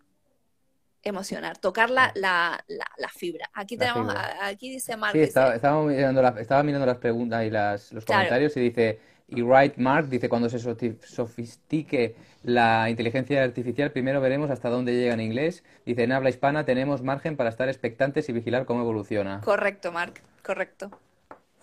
Emocionar, 1.07 1.57
tocar 1.57 1.89
la, 1.89 2.11
la, 2.17 2.65
la, 2.67 3.09
fibra. 3.09 3.49
Aquí 3.55 3.77
tenemos, 3.77 4.13
aquí 4.41 4.71
dice 4.71 4.97
Mark. 4.97 5.13
Sí, 5.13 5.21
estaba, 5.21 5.83
mirando, 5.85 6.27
estaba 6.37 6.65
mirando 6.65 6.85
las 6.85 6.99
preguntas 6.99 7.45
y 7.45 7.51
las, 7.51 7.93
los 7.93 8.05
comentarios 8.05 8.57
y 8.57 8.61
dice, 8.61 8.99
y 9.29 9.43
Wright 9.43 9.77
Mark 9.77 10.09
dice, 10.09 10.29
cuando 10.29 10.49
se 10.49 10.59
sofistique 10.59 12.17
la 12.43 12.91
inteligencia 12.91 13.45
artificial, 13.45 13.93
primero 13.93 14.21
veremos 14.21 14.51
hasta 14.51 14.69
dónde 14.69 14.95
llega 14.95 15.15
en 15.15 15.21
inglés. 15.21 15.63
Dice, 15.85 16.03
en 16.03 16.11
habla 16.11 16.29
hispana 16.29 16.65
tenemos 16.65 17.03
margen 17.03 17.37
para 17.37 17.51
estar 17.51 17.69
expectantes 17.69 18.29
y 18.29 18.33
vigilar 18.33 18.67
cómo 18.67 18.81
evoluciona. 18.81 19.41
Correcto, 19.43 19.93
Mark, 19.93 20.23
correcto, 20.43 20.91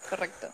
correcto. 0.10 0.47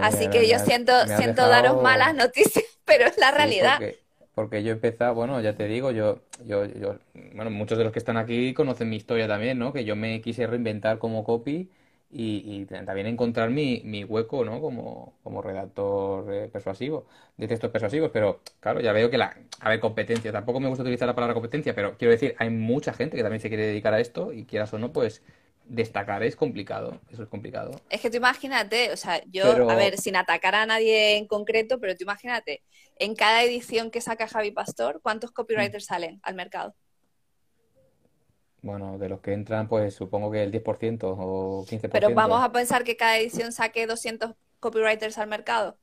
Así 0.00 0.28
que 0.30 0.48
yo 0.48 0.60
siento, 0.60 0.92
siento 1.08 1.48
daros 1.48 1.82
malas 1.82 2.14
noticias, 2.14 2.64
pero 2.84 3.06
es 3.06 3.18
la 3.18 3.32
realidad. 3.32 3.78
porque, 3.78 3.98
yo 4.34 4.72
empezado, 4.72 5.14
bueno, 5.14 5.40
ya 5.40 5.54
te 5.54 5.66
digo, 5.66 5.90
yo, 5.90 6.20
yo, 6.44 6.64
yo, 6.66 6.98
bueno, 7.34 7.50
muchos 7.50 7.78
de 7.78 7.84
los 7.84 7.92
que 7.92 7.98
están 7.98 8.16
aquí 8.16 8.54
conocen 8.54 8.88
mi 8.88 8.96
historia 8.96 9.28
también, 9.28 9.58
¿no? 9.58 9.72
Que 9.72 9.84
yo 9.84 9.96
me 9.96 10.20
quise 10.20 10.46
reinventar 10.46 10.98
como 10.98 11.24
copy 11.24 11.70
y, 12.10 12.66
también 12.66 13.06
encontrar 13.06 13.50
mi, 13.50 13.82
mi 13.84 14.04
hueco, 14.04 14.44
¿no? 14.44 14.60
Como, 14.60 15.14
como 15.22 15.42
redactor 15.42 16.32
eh, 16.32 16.48
persuasivo, 16.48 17.06
de 17.36 17.48
textos 17.48 17.70
persuasivos, 17.70 18.10
pero 18.12 18.40
claro, 18.60 18.80
ya 18.80 18.92
veo 18.92 19.10
que 19.10 19.18
la, 19.18 19.36
a 19.60 19.68
ver, 19.70 19.80
competencia, 19.80 20.32
tampoco 20.32 20.60
me 20.60 20.68
gusta 20.68 20.82
utilizar 20.82 21.08
la 21.08 21.14
palabra 21.14 21.34
competencia, 21.34 21.74
pero 21.74 21.96
quiero 21.96 22.12
decir, 22.12 22.34
hay 22.38 22.50
mucha 22.50 22.92
gente 22.92 23.16
que 23.16 23.22
también 23.22 23.40
se 23.40 23.48
quiere 23.48 23.66
dedicar 23.66 23.94
a 23.94 24.00
esto 24.00 24.32
y 24.32 24.44
quieras 24.44 24.72
o 24.74 24.78
no, 24.78 24.92
pues 24.92 25.22
destacar 25.64 26.22
es 26.22 26.36
complicado, 26.36 27.00
eso 27.10 27.22
es 27.22 27.28
complicado. 27.28 27.80
Es 27.88 28.00
que 28.00 28.10
tú 28.10 28.16
imagínate, 28.18 28.92
o 28.92 28.96
sea, 28.96 29.22
yo, 29.30 29.70
a 29.70 29.74
ver, 29.74 29.96
sin 29.96 30.16
atacar 30.16 30.54
a 30.54 30.66
nadie 30.66 31.16
en 31.16 31.26
concreto, 31.26 31.78
pero 31.78 31.96
tú 31.96 32.02
imagínate, 32.02 32.62
en 33.02 33.16
cada 33.16 33.42
edición 33.42 33.90
que 33.90 34.00
saca 34.00 34.28
Javi 34.28 34.52
Pastor, 34.52 35.00
¿cuántos 35.02 35.32
copywriters 35.32 35.86
salen 35.86 36.20
al 36.22 36.36
mercado? 36.36 36.74
Bueno, 38.62 38.96
de 38.96 39.08
los 39.08 39.20
que 39.20 39.32
entran, 39.32 39.68
pues 39.68 39.94
supongo 39.94 40.30
que 40.30 40.44
el 40.44 40.52
10% 40.52 41.00
o 41.02 41.66
15%. 41.66 41.88
Pero 41.90 42.14
vamos 42.14 42.44
a 42.44 42.52
pensar 42.52 42.84
que 42.84 42.96
cada 42.96 43.18
edición 43.18 43.50
saque 43.50 43.88
200 43.88 44.34
copywriters 44.60 45.18
al 45.18 45.26
mercado. 45.28 45.76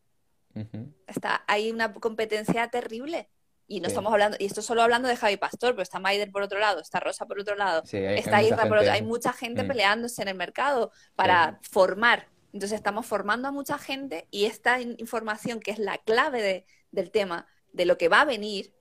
Está, 1.08 1.44
hay 1.48 1.72
una 1.72 1.94
competencia 1.94 2.70
terrible. 2.70 3.28
Y 3.68 3.82
no 3.82 3.88
estamos 3.88 4.12
hablando, 4.12 4.36
y 4.40 4.46
esto 4.46 4.64
solo 4.64 4.82
hablando 4.82 5.08
de 5.08 5.16
Javi 5.16 5.38
Pastor, 5.38 5.74
pero 5.74 5.84
está 5.84 6.00
Maider 6.00 6.32
por 6.32 6.42
otro 6.42 6.58
lado, 6.58 6.80
está 6.80 7.00
Rosa 7.00 7.28
por 7.28 7.40
otro 7.40 7.56
lado, 7.56 7.84
está 7.84 8.42
Isra 8.42 8.68
por 8.68 8.80
otro 8.80 8.92
Hay 8.92 9.04
mucha 9.04 9.32
gente 9.32 9.64
mm. 9.64 9.68
peleándose 9.68 10.24
en 10.24 10.30
el 10.30 10.36
mercado 10.36 10.92
para 11.16 11.60
formar. 11.62 12.30
Entonces 12.52 12.78
estamos 12.78 13.06
formando 13.06 13.48
a 13.48 13.52
mucha 13.52 13.78
gente 13.78 14.28
y 14.32 14.46
esta 14.46 14.82
información, 14.82 15.60
que 15.60 15.70
es 15.70 15.78
la 15.78 16.00
clave 16.00 16.66
del 16.92 17.12
tema, 17.12 17.48
de 17.72 17.86
lo 17.86 17.98
que 17.98 18.10
va 18.10 18.22
a 18.22 18.26
venir, 18.26 18.74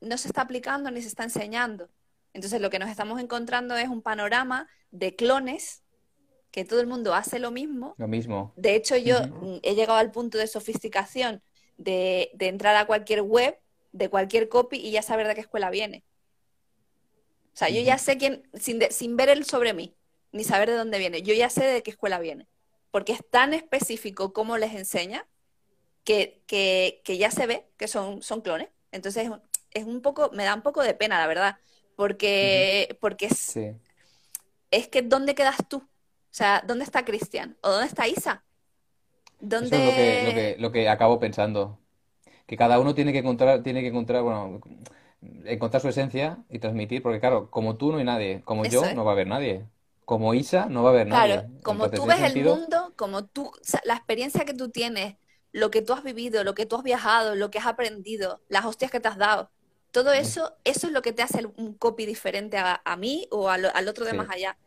no 0.00 0.18
se 0.18 0.28
está 0.28 0.42
aplicando 0.42 0.90
ni 0.90 1.02
se 1.02 1.08
está 1.08 1.24
enseñando. 1.24 1.88
Entonces 2.32 2.60
lo 2.60 2.70
que 2.70 2.78
nos 2.78 2.90
estamos 2.90 3.20
encontrando 3.20 3.76
es 3.76 3.88
un 3.88 4.02
panorama 4.02 4.68
de 4.90 5.14
clones 5.14 5.82
que 6.50 6.64
todo 6.64 6.80
el 6.80 6.86
mundo 6.86 7.14
hace 7.14 7.38
lo 7.38 7.50
mismo. 7.50 7.94
Lo 7.98 8.08
mismo. 8.08 8.52
De 8.56 8.74
hecho, 8.74 8.96
yo 8.96 9.18
he 9.62 9.74
llegado 9.74 9.98
al 9.98 10.12
punto 10.12 10.38
de 10.38 10.46
sofisticación 10.46 11.42
de, 11.76 12.30
entrar 12.38 12.76
a 12.76 12.86
cualquier 12.86 13.22
web, 13.22 13.58
de 13.92 14.08
cualquier 14.08 14.48
copy 14.48 14.76
y 14.76 14.92
ya 14.92 15.02
saber 15.02 15.26
de 15.26 15.34
qué 15.34 15.40
escuela 15.40 15.70
viene. 15.70 16.04
O 17.52 17.56
sea, 17.56 17.68
yo 17.68 17.80
ya 17.82 17.98
sé 17.98 18.18
quién, 18.18 18.48
sin, 18.54 18.80
sin 18.90 19.16
ver 19.16 19.28
el 19.28 19.44
sobre 19.44 19.72
mí, 19.74 19.96
ni 20.32 20.44
saber 20.44 20.70
de 20.70 20.76
dónde 20.76 20.98
viene, 20.98 21.22
yo 21.22 21.34
ya 21.34 21.50
sé 21.50 21.64
de 21.64 21.82
qué 21.82 21.90
escuela 21.90 22.18
viene. 22.18 22.48
Porque 22.90 23.12
es 23.12 23.28
tan 23.28 23.54
específico 23.54 24.32
cómo 24.32 24.56
les 24.56 24.74
enseña 24.74 25.26
que, 26.04 27.02
ya 27.06 27.30
se 27.30 27.46
ve 27.46 27.66
que 27.76 27.88
son, 27.88 28.22
son 28.22 28.40
clones. 28.40 28.68
Entonces, 28.92 29.30
es 29.72 29.84
un 29.84 30.02
poco, 30.02 30.30
me 30.32 30.44
da 30.44 30.54
un 30.54 30.62
poco 30.62 30.82
de 30.82 30.94
pena, 30.94 31.18
la 31.18 31.26
verdad 31.26 31.56
porque, 31.96 32.96
porque 33.00 33.26
es, 33.26 33.58
es 34.70 34.88
que 34.88 35.02
¿dónde 35.02 35.34
quedas 35.34 35.56
tú? 35.68 35.78
O 35.78 36.36
sea, 36.36 36.62
¿dónde 36.66 36.84
está 36.84 37.04
Cristian? 37.04 37.56
¿O 37.62 37.70
dónde 37.70 37.86
está 37.86 38.08
Isa? 38.08 38.42
¿Dónde... 39.40 39.76
Eso 39.76 39.76
es 39.76 39.84
lo 39.84 39.94
que, 39.94 40.24
lo 40.24 40.34
que, 40.34 40.56
lo 40.62 40.72
que 40.72 40.88
acabo 40.88 41.20
pensando. 41.20 41.78
Que 42.46 42.56
cada 42.56 42.78
uno 42.78 42.94
tiene 42.94 43.12
que 43.12 43.18
encontrar, 43.18 43.62
tiene 43.62 43.80
que 43.80 43.88
encontrar, 43.88 44.22
bueno, 44.22 44.60
encontrar 45.44 45.80
su 45.80 45.88
esencia 45.88 46.38
y 46.50 46.58
transmitir, 46.58 47.02
porque 47.02 47.20
claro, 47.20 47.50
como 47.50 47.76
tú 47.76 47.92
no 47.92 47.98
hay 47.98 48.04
nadie, 48.04 48.42
como 48.44 48.64
yo 48.64 48.94
no 48.94 49.04
va 49.04 49.12
a 49.12 49.14
haber 49.14 49.28
nadie. 49.28 49.64
Como 50.04 50.34
Isa 50.34 50.66
no 50.66 50.82
va 50.82 50.90
a 50.90 50.92
haber 50.92 51.06
nadie. 51.06 51.32
Claro, 51.34 51.48
como 51.62 51.90
tú 51.90 52.04
ves 52.04 52.20
el 52.20 52.44
mundo, 52.44 52.92
como 52.96 53.24
tú, 53.24 53.50
la 53.84 53.94
experiencia 53.94 54.44
que 54.44 54.52
tú 54.52 54.68
tienes, 54.68 55.16
lo 55.54 55.70
que 55.70 55.82
tú 55.82 55.92
has 55.92 56.02
vivido, 56.02 56.42
lo 56.42 56.54
que 56.56 56.66
tú 56.66 56.74
has 56.76 56.82
viajado, 56.82 57.36
lo 57.36 57.48
que 57.48 57.58
has 57.58 57.66
aprendido, 57.66 58.40
las 58.48 58.64
hostias 58.64 58.90
que 58.90 58.98
te 58.98 59.06
has 59.06 59.16
dado, 59.16 59.52
todo 59.92 60.12
eso, 60.12 60.56
eso 60.64 60.88
es 60.88 60.92
lo 60.92 61.00
que 61.00 61.12
te 61.12 61.22
hace 61.22 61.46
un 61.56 61.74
copy 61.74 62.06
diferente 62.06 62.58
a, 62.58 62.96
mí 62.96 63.28
o 63.30 63.48
al, 63.48 63.88
otro 63.88 64.04
de 64.04 64.14
más 64.14 64.28
allá. 64.28 64.58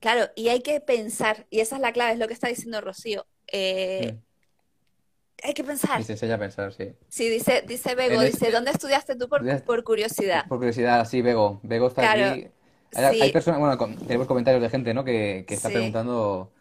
Claro, 0.00 0.30
y 0.36 0.48
hay 0.48 0.60
que 0.60 0.80
pensar, 0.80 1.46
y 1.48 1.60
esa 1.60 1.76
es 1.76 1.80
la 1.80 1.92
clave, 1.92 2.12
es 2.12 2.18
lo 2.18 2.28
que 2.28 2.34
está 2.34 2.46
diciendo 2.46 2.82
Rocío. 2.82 3.26
Eh, 3.46 4.12
mm. 4.12 5.46
Hay 5.46 5.54
que 5.54 5.64
pensar. 5.64 5.98
Y 5.98 6.04
se 6.04 6.12
enseña 6.12 6.34
a 6.34 6.38
pensar, 6.38 6.74
sí. 6.74 6.92
Sí, 7.08 7.30
dice, 7.30 7.64
dice 7.66 7.94
Bego, 7.94 8.20
dice, 8.20 8.50
¿dónde 8.50 8.72
estudiaste 8.72 9.16
tú 9.16 9.30
por, 9.30 9.40
curiosidad? 9.82 10.46
Por 10.46 10.58
curiosidad, 10.58 11.08
sí, 11.08 11.22
Bego. 11.22 11.58
Bego 11.62 11.88
está 11.88 12.12
aquí. 12.12 12.48
Hay, 12.94 13.32
personas, 13.32 13.60
bueno, 13.60 13.78
tenemos 14.06 14.26
comentarios 14.26 14.60
de 14.60 14.68
gente, 14.68 14.92
¿no? 14.92 15.04
Que, 15.04 15.46
que 15.48 15.54
está 15.54 15.70
preguntando 15.70 16.52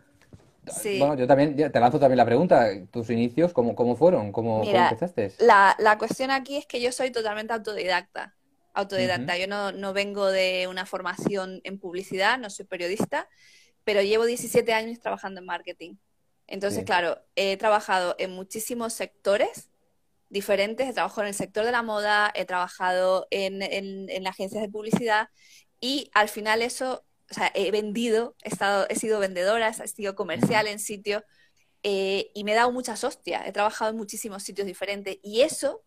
bueno, 0.99 1.15
yo 1.15 1.27
también 1.27 1.55
te 1.55 1.79
lanzo 1.79 1.99
también 1.99 2.17
la 2.17 2.25
pregunta. 2.25 2.69
¿Tus 2.91 3.09
inicios 3.09 3.53
cómo, 3.53 3.75
cómo 3.75 3.95
fueron? 3.95 4.31
¿Cómo, 4.31 4.63
empezaste? 4.63 5.33
La, 5.39 5.75
la, 5.79 5.97
cuestión 5.97 6.31
aquí 6.31 6.57
es 6.57 6.65
que 6.65 6.81
yo 6.81 6.91
soy 6.91 7.11
totalmente 7.11 7.53
autodidacta. 7.53 8.35
Autodidacta. 8.73 9.37
Yo 9.37 9.47
no, 9.47 9.71
no, 9.71 9.93
vengo 9.93 10.27
de 10.27 10.67
una 10.69 10.85
formación 10.85 11.61
en 11.63 11.79
publicidad, 11.79 12.37
no 12.37 12.49
soy 12.49 12.65
periodista, 12.65 13.27
pero 13.83 14.01
llevo 14.01 14.25
17 14.25 14.73
años 14.73 14.99
trabajando 14.99 15.39
en 15.39 15.45
marketing. 15.45 15.95
Entonces, 16.45 16.85
claro, 16.85 17.19
he 17.35 17.57
trabajado 17.57 18.15
en 18.19 18.31
muchísimos 18.31 18.93
sectores 18.93 19.69
diferentes. 20.29 20.87
He 20.87 20.93
trabajado 20.93 21.23
en 21.23 21.27
el 21.29 21.33
sector 21.33 21.65
de 21.65 21.71
la 21.71 21.83
moda, 21.83 22.31
he 22.35 22.45
trabajado 22.45 23.27
en, 23.31 23.61
en, 23.61 24.09
en 24.09 24.27
agencias 24.27 24.61
de 24.61 24.69
publicidad 24.69 25.29
y 25.79 26.09
al 26.13 26.29
final 26.29 26.61
eso 26.61 27.03
o 27.29 27.33
sea, 27.33 27.51
he 27.53 27.71
vendido, 27.71 28.35
he, 28.43 28.49
estado, 28.49 28.85
he 28.89 28.95
sido 28.95 29.19
vendedora, 29.19 29.69
he 29.69 29.87
sido 29.87 30.15
comercial 30.15 30.67
en 30.67 30.79
sitios 30.79 31.23
eh, 31.83 32.31
y 32.33 32.43
me 32.43 32.53
he 32.53 32.55
dado 32.55 32.71
muchas 32.71 33.03
hostias. 33.03 33.45
He 33.45 33.51
trabajado 33.51 33.91
en 33.91 33.97
muchísimos 33.97 34.43
sitios 34.43 34.65
diferentes 34.65 35.17
y 35.21 35.41
eso, 35.41 35.83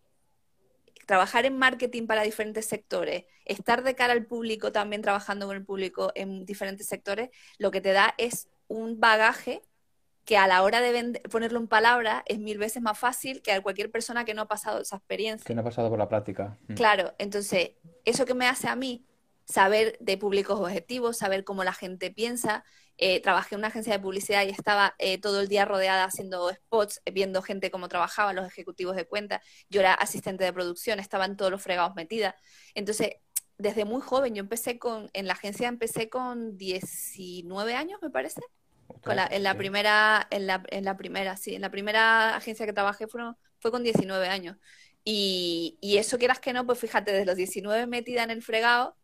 trabajar 1.07 1.45
en 1.45 1.57
marketing 1.57 2.05
para 2.05 2.21
diferentes 2.21 2.67
sectores, 2.67 3.25
estar 3.45 3.83
de 3.83 3.95
cara 3.95 4.13
al 4.13 4.25
público 4.25 4.71
también 4.71 5.01
trabajando 5.01 5.47
con 5.47 5.57
el 5.57 5.65
público 5.65 6.11
en 6.15 6.45
diferentes 6.45 6.87
sectores, 6.87 7.29
lo 7.57 7.71
que 7.71 7.81
te 7.81 7.91
da 7.91 8.13
es 8.17 8.47
un 8.67 8.99
bagaje 8.99 9.63
que 10.25 10.37
a 10.37 10.47
la 10.47 10.61
hora 10.61 10.79
de 10.81 11.19
ponerlo 11.31 11.59
en 11.59 11.67
palabras 11.67 12.21
es 12.27 12.39
mil 12.39 12.59
veces 12.59 12.81
más 12.81 12.97
fácil 12.97 13.41
que 13.41 13.51
a 13.51 13.61
cualquier 13.61 13.89
persona 13.89 14.23
que 14.23 14.35
no 14.35 14.43
ha 14.43 14.47
pasado 14.47 14.81
esa 14.81 14.97
experiencia. 14.97 15.45
Que 15.45 15.55
no 15.55 15.61
ha 15.61 15.65
pasado 15.65 15.89
por 15.89 15.97
la 15.97 16.07
práctica. 16.07 16.59
Mm. 16.67 16.75
Claro, 16.75 17.13
entonces, 17.17 17.71
eso 18.05 18.25
que 18.25 18.35
me 18.35 18.45
hace 18.45 18.67
a 18.67 18.75
mí 18.75 19.05
saber 19.51 19.97
de 19.99 20.17
públicos 20.17 20.59
objetivos, 20.59 21.17
saber 21.17 21.43
cómo 21.43 21.63
la 21.63 21.73
gente 21.73 22.11
piensa 22.11 22.63
eh, 23.03 23.19
trabajé 23.19 23.55
en 23.55 23.59
una 23.61 23.69
agencia 23.69 23.93
de 23.93 23.99
publicidad 23.99 24.45
y 24.45 24.49
estaba 24.49 24.93
eh, 24.99 25.19
todo 25.19 25.41
el 25.41 25.47
día 25.47 25.65
rodeada 25.65 26.03
haciendo 26.03 26.53
spots, 26.53 27.01
eh, 27.05 27.11
viendo 27.11 27.41
gente 27.41 27.71
cómo 27.71 27.87
trabajaba, 27.87 28.31
los 28.31 28.45
ejecutivos 28.45 28.95
de 28.95 29.07
cuenta. 29.07 29.41
Yo 29.69 29.81
era 29.81 29.95
asistente 29.95 30.43
de 30.43 30.53
producción, 30.53 30.99
estaban 30.99 31.35
todos 31.35 31.49
los 31.49 31.63
fregados 31.63 31.95
metida. 31.95 32.35
Entonces, 32.75 33.13
desde 33.57 33.85
muy 33.85 34.01
joven, 34.01 34.35
yo 34.35 34.41
empecé 34.41 34.77
con, 34.77 35.09
en 35.13 35.25
la 35.25 35.33
agencia 35.33 35.67
empecé 35.67 36.09
con 36.09 36.57
19 36.57 37.73
años, 37.73 37.99
me 38.03 38.11
parece. 38.11 38.41
en 39.31 39.43
la 39.43 39.57
primera, 39.57 40.27
en 40.29 40.45
la, 40.45 40.61
en 40.69 40.85
la 40.85 40.95
primera, 40.95 41.37
sí, 41.37 41.55
en 41.55 41.61
la 41.61 41.71
primera 41.71 42.35
agencia 42.35 42.67
que 42.67 42.73
trabajé 42.73 43.07
fue, 43.07 43.21
fue 43.59 43.71
con 43.71 43.83
19 43.83 44.27
años. 44.27 44.57
Y, 45.03 45.79
y, 45.81 45.97
eso 45.97 46.19
quieras 46.19 46.39
que 46.39 46.53
no, 46.53 46.67
pues 46.67 46.77
fíjate, 46.77 47.11
desde 47.11 47.25
los 47.25 47.35
19 47.35 47.87
metida 47.87 48.21
en 48.21 48.29
el 48.29 48.43
fregado, 48.43 48.95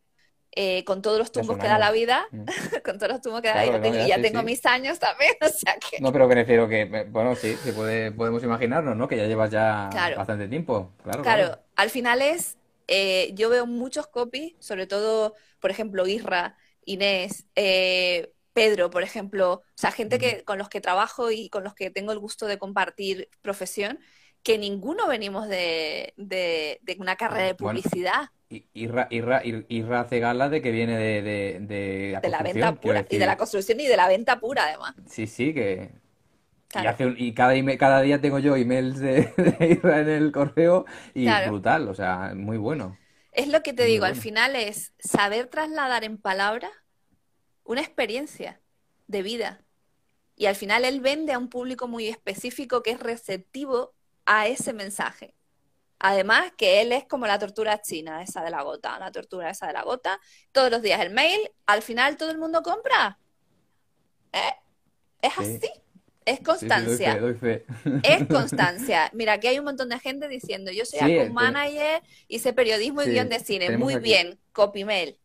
eh, 0.52 0.84
con 0.86 1.02
todos 1.02 1.20
los 1.20 1.32
tumbos 1.32 1.58
que 1.58 1.68
da 1.68 1.78
la 1.78 1.92
vida, 1.92 2.28
mm. 2.32 2.46
con 2.84 2.98
todos 2.98 3.14
los 3.14 3.22
tumbos 3.22 3.42
que 3.42 3.50
da 3.50 3.66
la 3.66 3.78
vida, 3.78 4.04
y 4.04 4.08
ya, 4.08 4.22
tengo 4.22 4.44
mis 4.44 4.66
años 4.66 5.00
también, 5.00 5.34
o 5.42 5.50
sea 5.50 5.76
que... 5.76 6.00
No, 6.00 6.12
pero 6.12 6.28
que 6.28 6.36
refiero 6.36 6.68
que, 6.68 7.06
bueno, 7.10 7.36
sí, 7.36 7.56
sí 7.64 7.72
puede, 7.72 8.12
podemos 8.12 8.44
imaginarnos, 8.44 8.96
¿no? 8.96 9.08
Que 9.08 9.18
ya 9.18 9.26
llevas 9.26 9.52
ya 9.52 9.90
bastante 10.16 10.48
tiempo, 10.48 10.92
claro. 11.04 11.24
Claro, 11.24 11.60
al 11.76 11.90
final 11.90 12.22
es, 12.22 12.58
eh, 12.88 13.32
yo 13.34 13.50
veo 13.50 13.66
muchos 13.66 14.08
copies, 14.08 14.54
sobre 14.60 14.88
todo, 14.88 15.36
por 15.60 15.72
ejemplo, 15.72 16.08
Isra, 16.08 16.58
Inés, 16.86 17.46
eh, 17.56 18.32
Pedro, 18.54 18.90
por 18.90 19.04
ejemplo, 19.04 19.54
o 19.54 19.64
sea, 19.76 19.92
gente 19.92 20.18
que, 20.18 20.44
con 20.44 20.58
los 20.58 20.70
que 20.70 20.82
trabajo 20.82 21.30
y 21.30 21.50
con 21.50 21.64
los 21.64 21.76
que 21.76 21.92
tengo 21.92 22.12
el 22.12 22.18
gusto 22.18 22.48
de 22.48 22.58
compartir 22.58 23.30
profesión, 23.44 24.00
que 24.42 24.58
ninguno 24.58 25.08
venimos 25.08 25.48
de, 25.48 26.14
de, 26.18 26.80
una 26.98 27.18
carrera 27.18 27.46
de 27.46 27.54
publicidad. 27.54 28.30
Irra, 28.50 29.08
Irra, 29.10 29.42
Irra 29.44 30.00
hace 30.02 30.20
gala 30.20 30.48
de 30.50 30.62
que 30.62 30.72
viene 30.72 30.98
de, 30.98 31.22
de, 31.22 31.58
de 31.60 32.30
la, 32.30 32.40
venta 32.42 32.76
pura 32.76 33.06
y 33.10 33.18
de 33.18 33.26
la 33.26 33.36
construcción 33.36 33.80
y 33.80 33.88
de 33.88 33.98
la 33.98 34.08
venta 34.08 34.40
pura 34.40 34.64
además. 34.66 34.96
Sí, 35.08 35.28
sí, 35.28 35.54
que... 35.54 35.92
Y, 37.18 37.34
cada, 37.34 37.56
cada 37.78 38.02
día 38.02 38.22
tengo 38.22 38.40
yo 38.40 38.56
emails 38.56 39.00
de, 39.00 39.34
Irra 39.60 40.02
en 40.02 40.10
el 40.10 40.32
correo 40.32 40.86
y 41.14 41.28
brutal, 41.48 41.88
o 41.88 41.96
sea, 41.96 42.34
muy 42.36 42.58
bueno. 42.58 42.98
Es 43.32 43.48
lo 43.48 43.64
que 43.64 43.74
te 43.74 43.86
digo, 43.86 44.06
al 44.06 44.16
final 44.16 44.56
es 44.56 44.94
saber 45.00 45.48
trasladar 45.48 46.04
en 46.04 46.18
palabras 46.18 46.72
una 47.64 47.82
experiencia 47.82 48.60
de 49.08 49.22
vida. 49.22 49.62
Y 50.36 50.46
al 50.46 50.56
final 50.56 50.86
él 50.86 51.02
vende 51.02 51.34
a 51.34 51.40
un 51.40 51.50
público 51.50 51.88
muy 51.88 52.08
específico 52.08 52.84
que 52.84 52.92
es 52.92 53.00
receptivo 53.00 53.94
a 54.26 54.48
ese 54.48 54.74
mensaje. 54.74 55.37
Además, 56.00 56.52
que 56.58 56.82
él 56.82 56.92
es 56.92 57.06
como 57.06 57.26
la 57.26 57.40
tortura 57.40 57.82
china, 57.82 58.22
esa 58.22 58.44
de 58.44 58.52
la 58.52 58.62
gota, 58.62 59.00
la 59.00 59.12
tortura 59.12 59.50
esa 59.50 59.68
de 59.68 59.74
la 59.74 59.84
gota. 59.84 60.20
Todos 60.52 60.70
los 60.70 60.82
días 60.82 61.02
el 61.02 61.12
mail, 61.12 61.40
al 61.66 61.82
final 61.82 62.18
todo 62.18 62.30
el 62.30 62.38
mundo 62.38 62.62
compra. 62.62 63.18
¿Eh? 64.32 64.54
Es 65.22 65.38
así. 65.38 65.70
Es 66.28 66.42
constancia. 66.42 67.18
Es 68.04 68.28
constancia. 68.30 69.10
Mira, 69.14 69.34
aquí 69.34 69.48
hay 69.48 69.60
un 69.60 69.66
montón 69.66 69.88
de 69.88 69.98
gente 69.98 70.28
diciendo, 70.28 70.72
yo 70.72 70.86
soy 70.86 71.00
sí, 71.00 71.30
manager, 71.32 72.04
hice 72.28 72.52
periodismo 72.52 73.02
y 73.02 73.12
guion 73.12 73.30
de 73.30 73.40
cine. 73.40 73.78
Muy 73.78 73.96
bien, 73.96 74.38
copy 74.52 74.84
mail. 74.84 75.18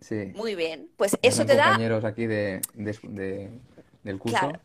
Sí. 0.00 0.32
Muy 0.34 0.54
bien. 0.54 0.88
Pues 0.96 1.18
eso 1.20 1.44
te 1.44 1.56
da... 1.56 1.64
compañeros 1.66 2.04
aquí 2.04 2.26
de, 2.26 2.62
del 2.74 4.18
curso. 4.18 4.38
Claro, 4.38 4.60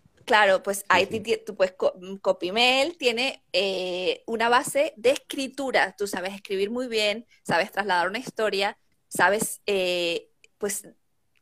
pues 0.63 0.85
ahí 0.89 1.07
pues 1.55 1.73
CopyMail 2.21 2.97
tiene 2.97 3.43
eh, 3.53 4.23
una 4.25 4.49
base 4.49 4.93
de 4.97 5.11
escritura. 5.11 5.95
Tú 5.97 6.07
sabes 6.07 6.33
escribir 6.33 6.69
muy 6.69 6.87
bien, 6.87 7.25
sabes 7.43 7.71
trasladar 7.71 8.07
una 8.07 8.19
historia, 8.19 8.77
sabes 9.07 9.61
eh, 9.65 10.29
pues 10.57 10.87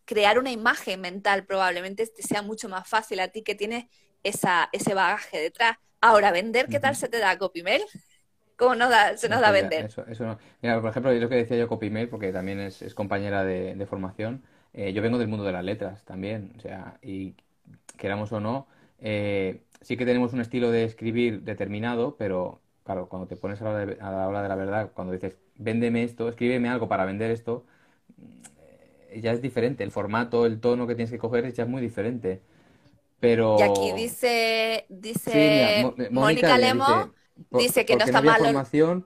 crear 0.06 0.38
una 0.38 0.52
imagen 0.52 1.02
mental 1.02 1.46
probablemente 1.46 2.06
te 2.08 2.22
sea 2.22 2.41
mucho 2.41 2.67
más 2.67 2.88
fácil 2.88 3.19
a 3.19 3.30
ti 3.30 3.41
que 3.41 3.56
tienes 3.56 3.86
esa, 4.24 4.69
ese 4.72 4.93
bagaje 4.93 5.39
detrás. 5.39 5.78
Ahora, 6.02 6.32
vender, 6.32 6.67
¿qué 6.67 6.80
tal 6.80 6.96
se 6.96 7.08
te 7.08 7.19
da 7.19 7.38
CopyMail? 7.38 7.82
¿Cómo 8.58 8.76
nos 8.76 8.89
da, 8.89 9.17
se 9.17 9.30
nos 9.30 9.41
da 9.41 9.52
vender? 9.52 9.86
Eso, 9.86 10.26
no. 10.26 10.38
Mira, 10.62 10.80
por 10.80 10.89
ejemplo, 10.89 11.12
lo 11.12 11.30
que 11.30 11.36
decía 11.36 11.58
yo 11.58 11.67
CopyMail, 11.67 12.10
porque 12.10 12.32
también 12.32 12.60
es, 12.60 12.93
compañera 12.93 13.43
de, 13.43 13.86
formación, 13.89 14.43
eh, 14.74 14.93
yo 14.93 15.02
vengo 15.02 15.17
del 15.17 15.28
mundo 15.28 15.46
de 15.46 15.54
las 15.54 15.63
letras 15.63 16.04
también, 16.04 16.54
o 16.58 16.62
sea, 16.62 16.98
y 17.02 17.36
queramos 17.98 18.32
o 18.32 18.39
no, 18.39 18.67
eh, 19.04 19.62
sí 19.82 19.98
que 19.98 20.06
tenemos 20.06 20.32
un 20.32 20.39
estilo 20.39 20.72
de 20.72 20.86
escribir 20.86 21.42
determinado, 21.42 22.16
pero 22.18 22.62
claro, 22.84 23.10
cuando 23.10 23.28
te 23.28 23.36
pones 23.36 23.62
a 23.62 23.66
la, 23.66 24.28
hora 24.28 24.42
de 24.42 24.50
la 24.50 24.56
verdad, 24.56 24.92
cuando 24.94 25.12
dices, 25.12 25.38
véndeme 25.56 26.04
esto, 26.04 26.30
escríbeme 26.30 26.70
algo 26.70 26.88
para 26.88 27.04
vender 27.04 27.30
esto, 27.30 27.66
eh, 29.12 29.20
ya 29.22 29.34
es 29.34 29.42
diferente. 29.42 29.84
El 29.84 29.92
formato, 29.92 30.46
el 30.46 30.62
tono 30.62 30.88
que 30.88 30.96
tienes 30.96 31.12
que 31.12 31.18
coger 31.18 31.52
ya 31.54 31.63
es 31.63 31.70
muy 31.70 31.82
diferente. 31.82 32.42
Pero... 33.20 33.58
Y 33.60 33.63
aquí 33.63 33.92
dice, 33.92 34.86
dice 34.88 35.94
Mónica 36.10 36.58
Lemo, 36.58 37.13
dice, 37.52 37.86
que 37.86 37.98
no 37.98 38.06
está 38.06 38.22
mal. 38.22 38.39
Formación, 38.39 39.06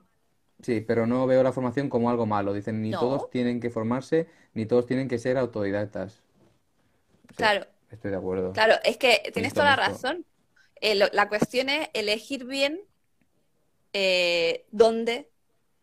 sí, 0.62 0.82
pero 0.82 1.08
no 1.08 1.26
veo 1.26 1.42
la 1.42 1.52
formación 1.54 1.90
como 1.90 2.12
algo 2.12 2.28
malo. 2.28 2.54
Dicen, 2.54 2.84
ni 2.84 2.92
todos 2.92 3.32
tienen 3.32 3.60
que 3.60 3.72
formarse, 3.72 4.28
ni 4.54 4.68
todos 4.68 4.86
tienen 4.86 5.08
que 5.08 5.18
ser 5.18 5.40
autodidactas. 5.40 6.22
claro. 7.36 7.66
Estoy 7.92 8.12
de 8.12 8.18
acuerdo. 8.18 8.54
Claro, 8.54 8.76
es 8.84 8.98
que 8.98 9.32
tienes 9.34 9.54
toda 9.54 9.66
la 9.68 9.76
razón. 9.76 10.26
Eh, 10.82 10.96
la 10.96 11.30
cuestión 11.30 11.70
es 11.70 11.90
elegir 11.94 12.46
bien 12.46 12.82
eh, 13.94 14.66
dónde 14.72 15.30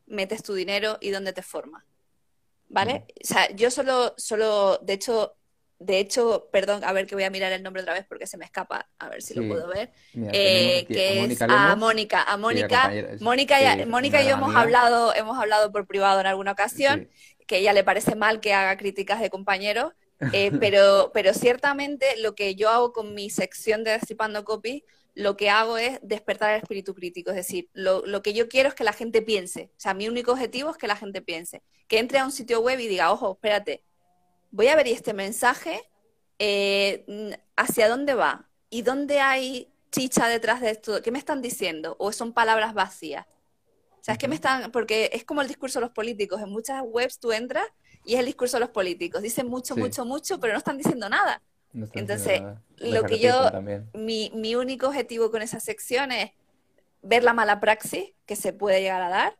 metes 0.06 0.42
tu 0.42 0.54
dinero 0.54 0.98
y 1.00 1.10
dónde 1.10 1.32
te 1.32 1.42
formas. 1.42 1.84
¿Vale? 2.68 3.04
O 3.22 3.26
sea, 3.26 3.50
yo 3.54 3.70
solo, 3.70 4.14
solo, 4.16 4.78
de 4.78 4.94
hecho, 4.94 5.36
de 5.78 5.98
hecho, 5.98 6.48
perdón, 6.52 6.82
a 6.84 6.92
ver 6.92 7.06
que 7.06 7.14
voy 7.14 7.24
a 7.24 7.30
mirar 7.30 7.52
el 7.52 7.62
nombre 7.62 7.82
otra 7.82 7.94
vez 7.94 8.04
porque 8.08 8.26
se 8.26 8.36
me 8.36 8.44
escapa, 8.44 8.88
a 8.98 9.08
ver 9.08 9.22
si 9.22 9.34
lo 9.34 9.46
puedo 9.46 9.68
ver. 9.68 9.92
Eh, 10.14 10.84
que 10.86 11.24
es 11.24 11.42
a 11.42 11.76
Mónica, 11.76 12.22
a 12.22 12.36
Mónica. 12.36 12.90
Mónica, 13.20 13.86
Mónica 13.86 14.22
y 14.22 14.26
yo 14.26 14.32
hemos 14.32 14.54
hablado, 14.54 15.14
hemos 15.14 15.38
hablado 15.38 15.72
por 15.72 15.86
privado 15.86 16.20
en 16.20 16.26
alguna 16.26 16.52
ocasión, 16.52 17.08
que 17.46 17.56
a 17.56 17.58
ella 17.58 17.72
le 17.72 17.84
parece 17.84 18.14
mal 18.14 18.40
que 18.40 18.54
haga 18.54 18.76
críticas 18.76 19.20
de 19.20 19.30
compañeros 19.30 19.92
eh, 20.32 20.50
pero, 20.60 21.10
pero 21.12 21.34
ciertamente 21.34 22.16
lo 22.18 22.34
que 22.34 22.54
yo 22.54 22.70
hago 22.70 22.92
con 22.92 23.14
mi 23.14 23.30
sección 23.30 23.84
de 23.84 23.92
Destripando 23.92 24.44
Copy, 24.44 24.84
lo 25.14 25.36
que 25.36 25.48
hago 25.50 25.78
es 25.78 25.98
despertar 26.02 26.54
el 26.54 26.62
espíritu 26.62 26.94
crítico. 26.94 27.30
Es 27.30 27.36
decir, 27.36 27.68
lo, 27.72 28.04
lo, 28.06 28.22
que 28.22 28.32
yo 28.32 28.48
quiero 28.48 28.68
es 28.68 28.74
que 28.74 28.84
la 28.84 28.92
gente 28.92 29.22
piense. 29.22 29.70
O 29.76 29.80
sea, 29.80 29.94
mi 29.94 30.08
único 30.08 30.32
objetivo 30.32 30.70
es 30.70 30.76
que 30.76 30.88
la 30.88 30.96
gente 30.96 31.22
piense. 31.22 31.62
Que 31.86 31.98
entre 31.98 32.18
a 32.18 32.24
un 32.24 32.32
sitio 32.32 32.60
web 32.60 32.80
y 32.80 32.88
diga, 32.88 33.12
ojo, 33.12 33.32
espérate, 33.32 33.84
voy 34.50 34.68
a 34.68 34.76
ver 34.76 34.88
este 34.88 35.14
mensaje, 35.14 35.82
eh, 36.38 37.36
¿hacia 37.56 37.88
dónde 37.88 38.14
va? 38.14 38.48
¿Y 38.70 38.82
dónde 38.82 39.20
hay 39.20 39.72
chicha 39.92 40.28
detrás 40.28 40.60
de 40.60 40.70
esto? 40.70 41.02
¿Qué 41.02 41.10
me 41.10 41.18
están 41.18 41.42
diciendo? 41.42 41.96
¿O 41.98 42.12
son 42.12 42.32
palabras 42.32 42.74
vacías? 42.74 43.26
O 43.26 44.04
sea, 44.04 44.14
es 44.14 44.18
que 44.18 44.28
me 44.28 44.34
están, 44.34 44.70
porque 44.70 45.10
es 45.12 45.24
como 45.24 45.42
el 45.42 45.48
discurso 45.48 45.78
de 45.78 45.86
los 45.86 45.94
políticos. 45.94 46.40
En 46.42 46.50
muchas 46.50 46.82
webs 46.84 47.18
tú 47.18 47.32
entras 47.32 47.66
y 48.04 48.14
es 48.14 48.20
el 48.20 48.26
discurso 48.26 48.56
de 48.56 48.60
los 48.60 48.70
políticos. 48.70 49.22
Dicen 49.22 49.48
mucho, 49.48 49.76
mucho, 49.76 50.04
mucho, 50.04 50.38
pero 50.40 50.52
no 50.52 50.58
están 50.58 50.78
diciendo 50.78 51.08
nada. 51.08 51.40
Entonces, 51.94 52.42
lo 52.78 53.02
que 53.04 53.18
yo, 53.18 53.50
mi, 53.94 54.30
mi, 54.34 54.54
único 54.54 54.88
objetivo 54.88 55.30
con 55.30 55.42
esa 55.42 55.58
sección 55.58 56.12
es 56.12 56.30
ver 57.02 57.24
la 57.24 57.32
mala 57.32 57.60
praxis 57.60 58.12
que 58.26 58.36
se 58.36 58.52
puede 58.52 58.80
llegar 58.80 59.02
a 59.02 59.08
dar 59.08 59.36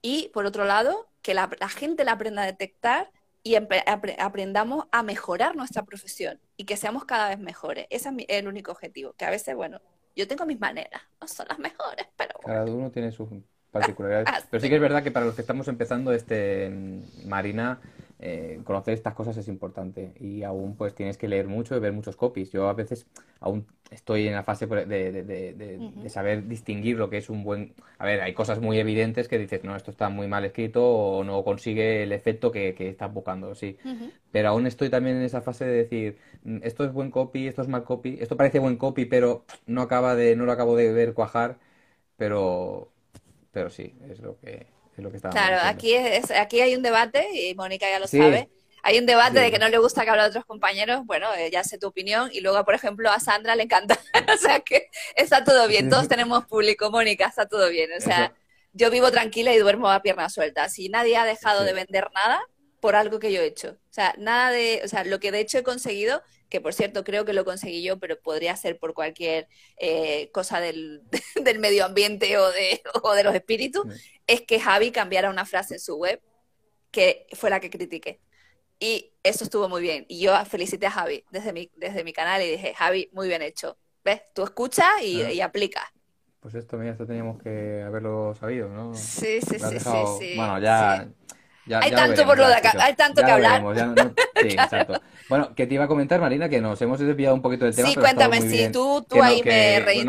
y, 0.00 0.30
por 0.32 0.46
otro 0.46 0.64
lado, 0.64 1.08
que 1.22 1.34
la, 1.34 1.48
gente 1.68 2.04
la 2.04 2.12
aprenda 2.12 2.42
a 2.42 2.46
detectar 2.46 3.10
y 3.42 3.56
aprendamos 3.56 4.86
a 4.92 5.02
mejorar 5.02 5.56
nuestra 5.56 5.82
profesión 5.82 6.40
y 6.56 6.64
que 6.64 6.76
seamos 6.76 7.04
cada 7.04 7.28
vez 7.28 7.38
mejores. 7.38 7.86
Ese 7.90 8.10
es 8.10 8.24
el 8.28 8.48
único 8.48 8.72
objetivo, 8.72 9.14
que 9.14 9.24
a 9.24 9.30
veces, 9.30 9.54
bueno, 9.54 9.80
yo 10.16 10.28
tengo 10.28 10.46
mis 10.46 10.60
maneras, 10.60 11.02
no 11.20 11.28
son 11.28 11.46
las 11.48 11.58
mejores, 11.58 12.06
pero... 12.16 12.38
Cada 12.44 12.64
uno 12.64 12.90
tiene 12.90 13.12
sus 13.12 13.28
particularidades. 13.70 14.28
Ah, 14.30 14.46
pero 14.50 14.60
sí 14.60 14.68
que 14.68 14.76
es 14.76 14.80
verdad 14.80 15.02
que 15.02 15.10
para 15.10 15.26
los 15.26 15.34
que 15.34 15.40
estamos 15.40 15.68
empezando, 15.68 16.12
este 16.12 16.70
Marina, 17.24 17.80
eh, 18.26 18.62
conocer 18.64 18.94
estas 18.94 19.12
cosas 19.12 19.36
es 19.36 19.48
importante 19.48 20.14
y 20.18 20.44
aún 20.44 20.76
pues 20.76 20.94
tienes 20.94 21.18
que 21.18 21.28
leer 21.28 21.46
mucho 21.46 21.76
y 21.76 21.78
ver 21.78 21.92
muchos 21.92 22.16
copies. 22.16 22.50
Yo 22.50 22.70
a 22.70 22.72
veces 22.72 23.06
aún 23.38 23.66
estoy 23.90 24.26
en 24.26 24.32
la 24.32 24.42
fase 24.42 24.66
de, 24.66 26.08
saber 26.08 26.48
distinguir 26.48 26.96
lo 26.96 27.10
que 27.10 27.18
es 27.18 27.28
un 27.28 27.44
buen... 27.44 27.74
A 27.98 28.06
ver, 28.06 28.22
hay 28.22 28.32
cosas 28.32 28.62
muy 28.62 28.78
evidentes 28.78 29.28
que 29.28 29.36
dices, 29.38 29.62
no, 29.62 29.76
esto 29.76 29.90
está 29.90 30.08
muy 30.08 30.26
mal 30.26 30.42
escrito 30.46 30.82
o 30.82 31.22
no 31.22 31.44
consigue 31.44 32.02
el 32.02 32.12
efecto 32.12 32.50
que, 32.50 32.74
que 32.74 32.88
estás 32.88 33.12
buscando, 33.12 33.54
sí. 33.54 33.76
Pero 34.32 34.48
aún 34.48 34.66
estoy 34.66 34.88
también 34.88 35.18
en 35.18 35.22
esa 35.24 35.42
fase 35.42 35.66
de 35.66 35.72
decir, 35.72 36.16
mm, 36.44 36.60
esto 36.62 36.82
es 36.86 36.94
buen 36.94 37.10
copy, 37.10 37.46
esto 37.46 37.60
es 37.60 37.68
mal 37.68 37.84
copy, 37.84 38.16
esto 38.22 38.38
parece 38.38 38.58
buen 38.58 38.78
copy, 38.78 39.04
pero 39.04 39.44
no 39.66 39.82
acaba 39.82 40.16
de, 40.16 40.34
no 40.34 40.46
lo 40.46 40.52
acabo 40.52 40.76
de 40.76 40.94
ver 40.94 41.12
cuajar, 41.12 41.58
pero, 42.16 42.90
pero 43.52 43.68
sí, 43.68 43.94
es 44.08 44.20
lo 44.20 44.38
que 44.40 44.73
Claro, 45.30 45.58
aquí, 45.62 45.94
es, 45.94 46.30
aquí 46.30 46.60
hay 46.60 46.74
un 46.74 46.82
debate, 46.82 47.26
y 47.32 47.54
Mónica 47.54 47.88
ya 47.88 47.98
lo 47.98 48.06
sabe. 48.06 48.48
Hay 48.82 48.98
un 48.98 49.06
debate 49.06 49.40
de 49.40 49.50
que 49.50 49.58
no 49.58 49.68
le 49.68 49.78
gusta 49.78 50.04
que 50.04 50.10
hable 50.10 50.22
a 50.22 50.26
otros 50.26 50.44
compañeros, 50.44 51.06
bueno, 51.06 51.32
eh, 51.34 51.50
ya 51.50 51.64
sé 51.64 51.78
tu 51.78 51.86
opinión, 51.86 52.28
y 52.32 52.40
luego, 52.40 52.62
por 52.64 52.74
ejemplo, 52.74 53.10
a 53.10 53.18
Sandra 53.18 53.56
le 53.56 53.62
encanta, 53.62 53.98
o 54.34 54.36
sea 54.36 54.60
que 54.60 54.88
está 55.16 55.42
todo 55.42 55.66
bien, 55.68 55.88
todos 55.88 56.06
tenemos 56.06 56.44
público, 56.44 56.90
Mónica, 56.90 57.26
está 57.26 57.46
todo 57.46 57.70
bien, 57.70 57.90
o 57.96 58.00
sea, 58.00 58.34
yo 58.74 58.90
vivo 58.90 59.10
tranquila 59.10 59.54
y 59.54 59.58
duermo 59.58 59.88
a 59.88 60.02
pierna 60.02 60.28
suelta. 60.28 60.68
Si 60.68 60.88
nadie 60.88 61.16
ha 61.16 61.24
dejado 61.24 61.64
de 61.64 61.72
vender 61.72 62.10
nada, 62.12 62.42
por 62.84 62.96
algo 62.96 63.18
que 63.18 63.32
yo 63.32 63.40
he 63.40 63.46
hecho. 63.46 63.70
O 63.70 63.94
sea, 63.94 64.14
nada 64.18 64.50
de, 64.50 64.82
o 64.84 64.88
sea, 64.88 65.04
lo 65.04 65.18
que 65.18 65.32
de 65.32 65.40
hecho 65.40 65.56
he 65.56 65.62
conseguido, 65.62 66.22
que 66.50 66.60
por 66.60 66.74
cierto 66.74 67.02
creo 67.02 67.24
que 67.24 67.32
lo 67.32 67.46
conseguí 67.46 67.82
yo, 67.82 67.98
pero 67.98 68.20
podría 68.20 68.54
ser 68.56 68.78
por 68.78 68.92
cualquier 68.92 69.48
eh, 69.78 70.30
cosa 70.32 70.60
del, 70.60 71.00
medio 71.60 71.86
ambiente 71.86 72.36
o 72.36 72.52
de, 72.52 72.82
o 73.02 73.14
de 73.14 73.24
los 73.24 73.34
espíritus, 73.34 73.86
es 74.26 74.42
que 74.42 74.60
Javi 74.60 74.92
cambiara 74.92 75.30
una 75.30 75.46
frase 75.46 75.76
en 75.76 75.80
su 75.80 75.96
web 75.96 76.20
que 76.90 77.26
fue 77.32 77.48
la 77.48 77.58
que 77.58 77.70
critiqué. 77.70 78.20
Y 78.78 79.14
eso 79.22 79.44
estuvo 79.44 79.66
muy 79.66 79.80
bien. 79.80 80.04
Y 80.06 80.20
yo 80.20 80.34
felicité 80.44 80.84
a 80.84 80.90
Javi 80.90 81.24
desde 81.30 81.54
mi, 81.54 81.70
desde 81.76 82.04
mi 82.04 82.12
canal 82.12 82.42
y 82.42 82.50
dije, 82.50 82.74
Javi, 82.74 83.08
muy 83.14 83.28
bien 83.28 83.40
hecho. 83.40 83.78
¿Ves? 84.04 84.20
Tú 84.34 84.42
escuchas 84.42 85.00
y, 85.00 85.22
y 85.22 85.40
aplicas. 85.40 85.88
Pues 86.44 86.54
esto, 86.56 86.76
mira, 86.76 86.92
esto 86.92 87.06
teníamos 87.06 87.42
que 87.42 87.82
haberlo 87.82 88.34
sabido, 88.34 88.68
¿no? 88.68 88.92
Sí, 88.92 89.40
sí, 89.40 89.58
sí, 89.58 89.80
sí, 89.80 90.34
Bueno, 90.36 90.58
ya, 90.58 91.08
hay, 91.72 91.90
tanto 91.90 92.24
por 92.24 92.38
lo 92.38 92.46
de 92.46 92.54
acá, 92.54 92.72
hay 92.78 92.94
tanto 92.94 93.24
que 93.24 93.30
hablar. 93.30 93.62
sí, 94.42 94.48
exacto. 94.48 95.00
Bueno, 95.28 95.54
que 95.54 95.66
te 95.66 95.74
iba 95.74 95.84
a 95.84 95.88
comentar, 95.88 96.20
Marina, 96.20 96.48
que 96.48 96.60
nos 96.60 96.80
hemos 96.82 96.98
desviado 96.98 97.34
un 97.34 97.42
poquito 97.42 97.64
del 97.64 97.74
tema. 97.74 97.88
Sí, 97.88 97.94
cuéntame, 97.94 98.42
sí, 98.42 98.68
tú, 98.72 99.04
tú 99.08 99.22
ahí 99.22 99.42
me 99.44 99.80
reí, 99.80 100.04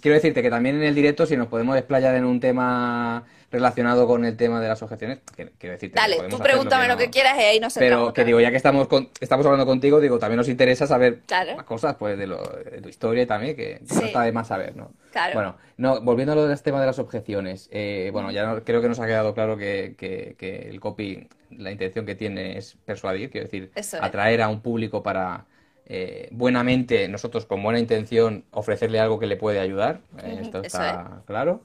Quiero 0.00 0.14
decirte 0.14 0.42
que 0.42 0.50
también 0.50 0.76
en 0.76 0.82
el 0.82 0.94
directo, 0.94 1.26
si 1.26 1.36
nos 1.36 1.48
podemos 1.48 1.74
desplayar 1.74 2.14
en 2.14 2.24
un 2.24 2.40
tema 2.40 3.24
relacionado 3.52 4.06
con 4.06 4.24
el 4.24 4.36
tema 4.36 4.60
de 4.60 4.68
las 4.68 4.82
objeciones, 4.82 5.20
quiero 5.36 5.74
decirte. 5.74 5.94
Dale, 5.94 6.16
tú 6.30 6.38
pregúntame 6.38 6.88
lo 6.88 6.96
que, 6.96 7.10
quieras 7.10 7.36
y 7.38 7.42
ahí 7.42 7.60
nos 7.60 7.74
Pero 7.74 8.12
que 8.12 8.24
digo, 8.24 8.40
ya 8.40 8.50
que 8.50 8.56
estamos 8.56 8.88
estamos 9.20 9.44
hablando 9.44 9.66
contigo, 9.66 10.00
digo, 10.00 10.18
también 10.18 10.38
nos 10.38 10.48
interesa 10.48 10.86
saber 10.86 11.20
más 11.30 11.64
cosas 11.64 11.94
pues 11.96 12.18
de, 12.18 12.26
tu 12.82 12.88
historia 12.88 13.26
también, 13.26 13.54
que 13.54 13.80
no 13.94 14.00
está 14.00 14.22
de 14.22 14.32
más 14.32 14.48
saber, 14.48 14.74
¿no? 14.74 14.90
Claro. 15.12 15.34
Bueno, 15.34 15.56
no, 15.76 16.00
volviendo 16.00 16.32
a 16.32 16.36
lo 16.36 16.46
del 16.46 16.62
tema 16.62 16.80
de 16.80 16.86
las 16.86 16.98
objeciones, 16.98 17.68
eh, 17.70 18.08
bueno, 18.12 18.30
ya 18.30 18.62
creo 18.64 18.80
que 18.80 18.88
nos 18.88 18.98
ha 18.98 19.06
quedado 19.06 19.34
claro 19.34 19.58
que, 19.58 19.94
que, 19.98 20.68
el 20.70 20.80
copy, 20.80 21.28
la 21.50 21.70
intención 21.70 22.06
que 22.06 22.14
tiene 22.14 22.56
es 22.56 22.76
persuadir, 22.86 23.30
quiero 23.30 23.46
decir, 23.46 23.70
atraer 24.00 24.40
a 24.40 24.48
un 24.48 24.62
público 24.62 25.02
para 25.02 25.44
eh, 25.86 26.28
buenamente, 26.30 27.06
nosotros 27.08 27.44
con 27.44 27.62
buena 27.62 27.78
intención, 27.78 28.44
ofrecerle 28.50 28.98
algo 28.98 29.18
que 29.18 29.26
le 29.26 29.36
puede 29.36 29.60
ayudar. 29.60 30.00
Eh, 30.22 30.38
esto 30.40 30.62
está 30.62 31.22
claro. 31.26 31.60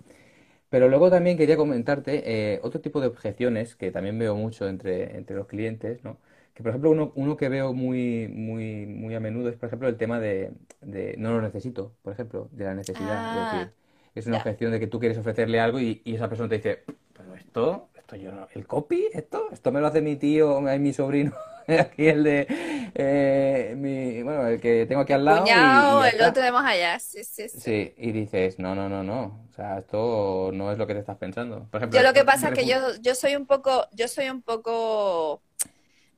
Pero 0.70 0.90
luego 0.90 1.10
también 1.10 1.38
quería 1.38 1.58
comentarte 1.58 2.56
eh, 2.56 2.60
otro 2.64 2.82
tipo 2.82 3.00
de 3.02 3.08
objeciones 3.08 3.76
que 3.76 3.92
también 3.92 4.20
veo 4.20 4.36
mucho 4.36 4.68
entre, 4.68 5.16
entre 5.18 5.36
los 5.36 5.48
clientes, 5.48 6.04
¿no? 6.04 6.18
Que 6.54 6.64
por 6.64 6.70
ejemplo 6.72 6.92
uno, 6.92 7.12
uno 7.16 7.38
que 7.38 7.50
veo 7.50 7.74
muy, 7.74 8.28
muy, 8.30 8.86
muy 8.88 9.16
a 9.16 9.20
menudo 9.20 9.50
es 9.50 9.56
por 9.58 9.68
ejemplo 9.68 9.88
el 9.88 9.98
tema 9.98 10.20
de, 10.20 10.52
de 10.82 11.16
no 11.18 11.32
lo 11.32 11.42
necesito, 11.42 11.96
por 12.02 12.14
ejemplo, 12.14 12.50
de 12.52 12.66
la 12.66 12.74
necesidad. 12.76 13.24
Ah, 13.24 13.72
es 14.16 14.26
una 14.28 14.38
objeción 14.38 14.72
de 14.72 14.80
que 14.80 14.88
tú 14.88 15.00
quieres 15.00 15.18
ofrecerle 15.18 15.60
algo 15.60 15.80
y, 15.80 16.02
y 16.04 16.16
esa 16.16 16.28
persona 16.30 16.50
te 16.50 16.56
dice, 16.58 16.84
pero 17.14 17.36
esto, 17.36 17.90
esto 17.96 18.16
yo 18.16 18.32
no, 18.32 18.48
el 18.54 18.66
copy, 18.68 19.08
esto, 19.14 19.50
esto 19.52 19.72
me 19.72 19.80
lo 19.82 19.88
hace 19.88 20.02
mi 20.02 20.16
tío, 20.16 20.62
mi 20.62 20.94
sobrino. 20.94 21.34
aquí 21.80 22.08
el 22.08 22.24
de 22.24 22.48
eh, 22.96 23.74
mi, 23.78 24.24
bueno, 24.24 24.48
el 24.48 24.60
que 24.60 24.86
tengo 24.86 25.02
aquí 25.02 25.14
al 25.14 25.26
lado. 25.26 25.42
Cuñado, 25.42 26.06
el 26.06 26.22
otro 26.22 26.42
de 26.42 26.52
más 26.52 26.66
allá, 26.66 26.98
sí, 27.00 27.24
sí, 27.24 27.50
sí. 27.50 27.60
Sí, 27.60 27.94
y 27.98 28.12
dices, 28.12 28.58
no, 28.60 28.74
no, 28.74 28.88
no, 28.88 29.04
no. 29.04 29.46
O 29.50 29.54
sea, 29.54 29.80
esto 29.80 30.52
no 30.54 30.72
es 30.72 30.78
lo 30.78 30.88
que 30.88 30.94
te 30.94 31.00
estás 31.02 31.18
pensando. 31.18 31.68
Por 31.70 31.82
ejemplo, 31.82 32.00
yo 32.00 32.08
lo 32.08 32.14
que 32.14 32.24
pasa 32.24 32.50
es 32.50 32.54
que 32.54 32.66
yo, 32.66 32.78
yo 33.02 33.16
soy 33.16 33.36
un 33.36 33.46
poco, 33.46 33.88
yo 33.92 34.08
soy 34.08 34.30
un 34.30 34.42
poco, 34.42 35.44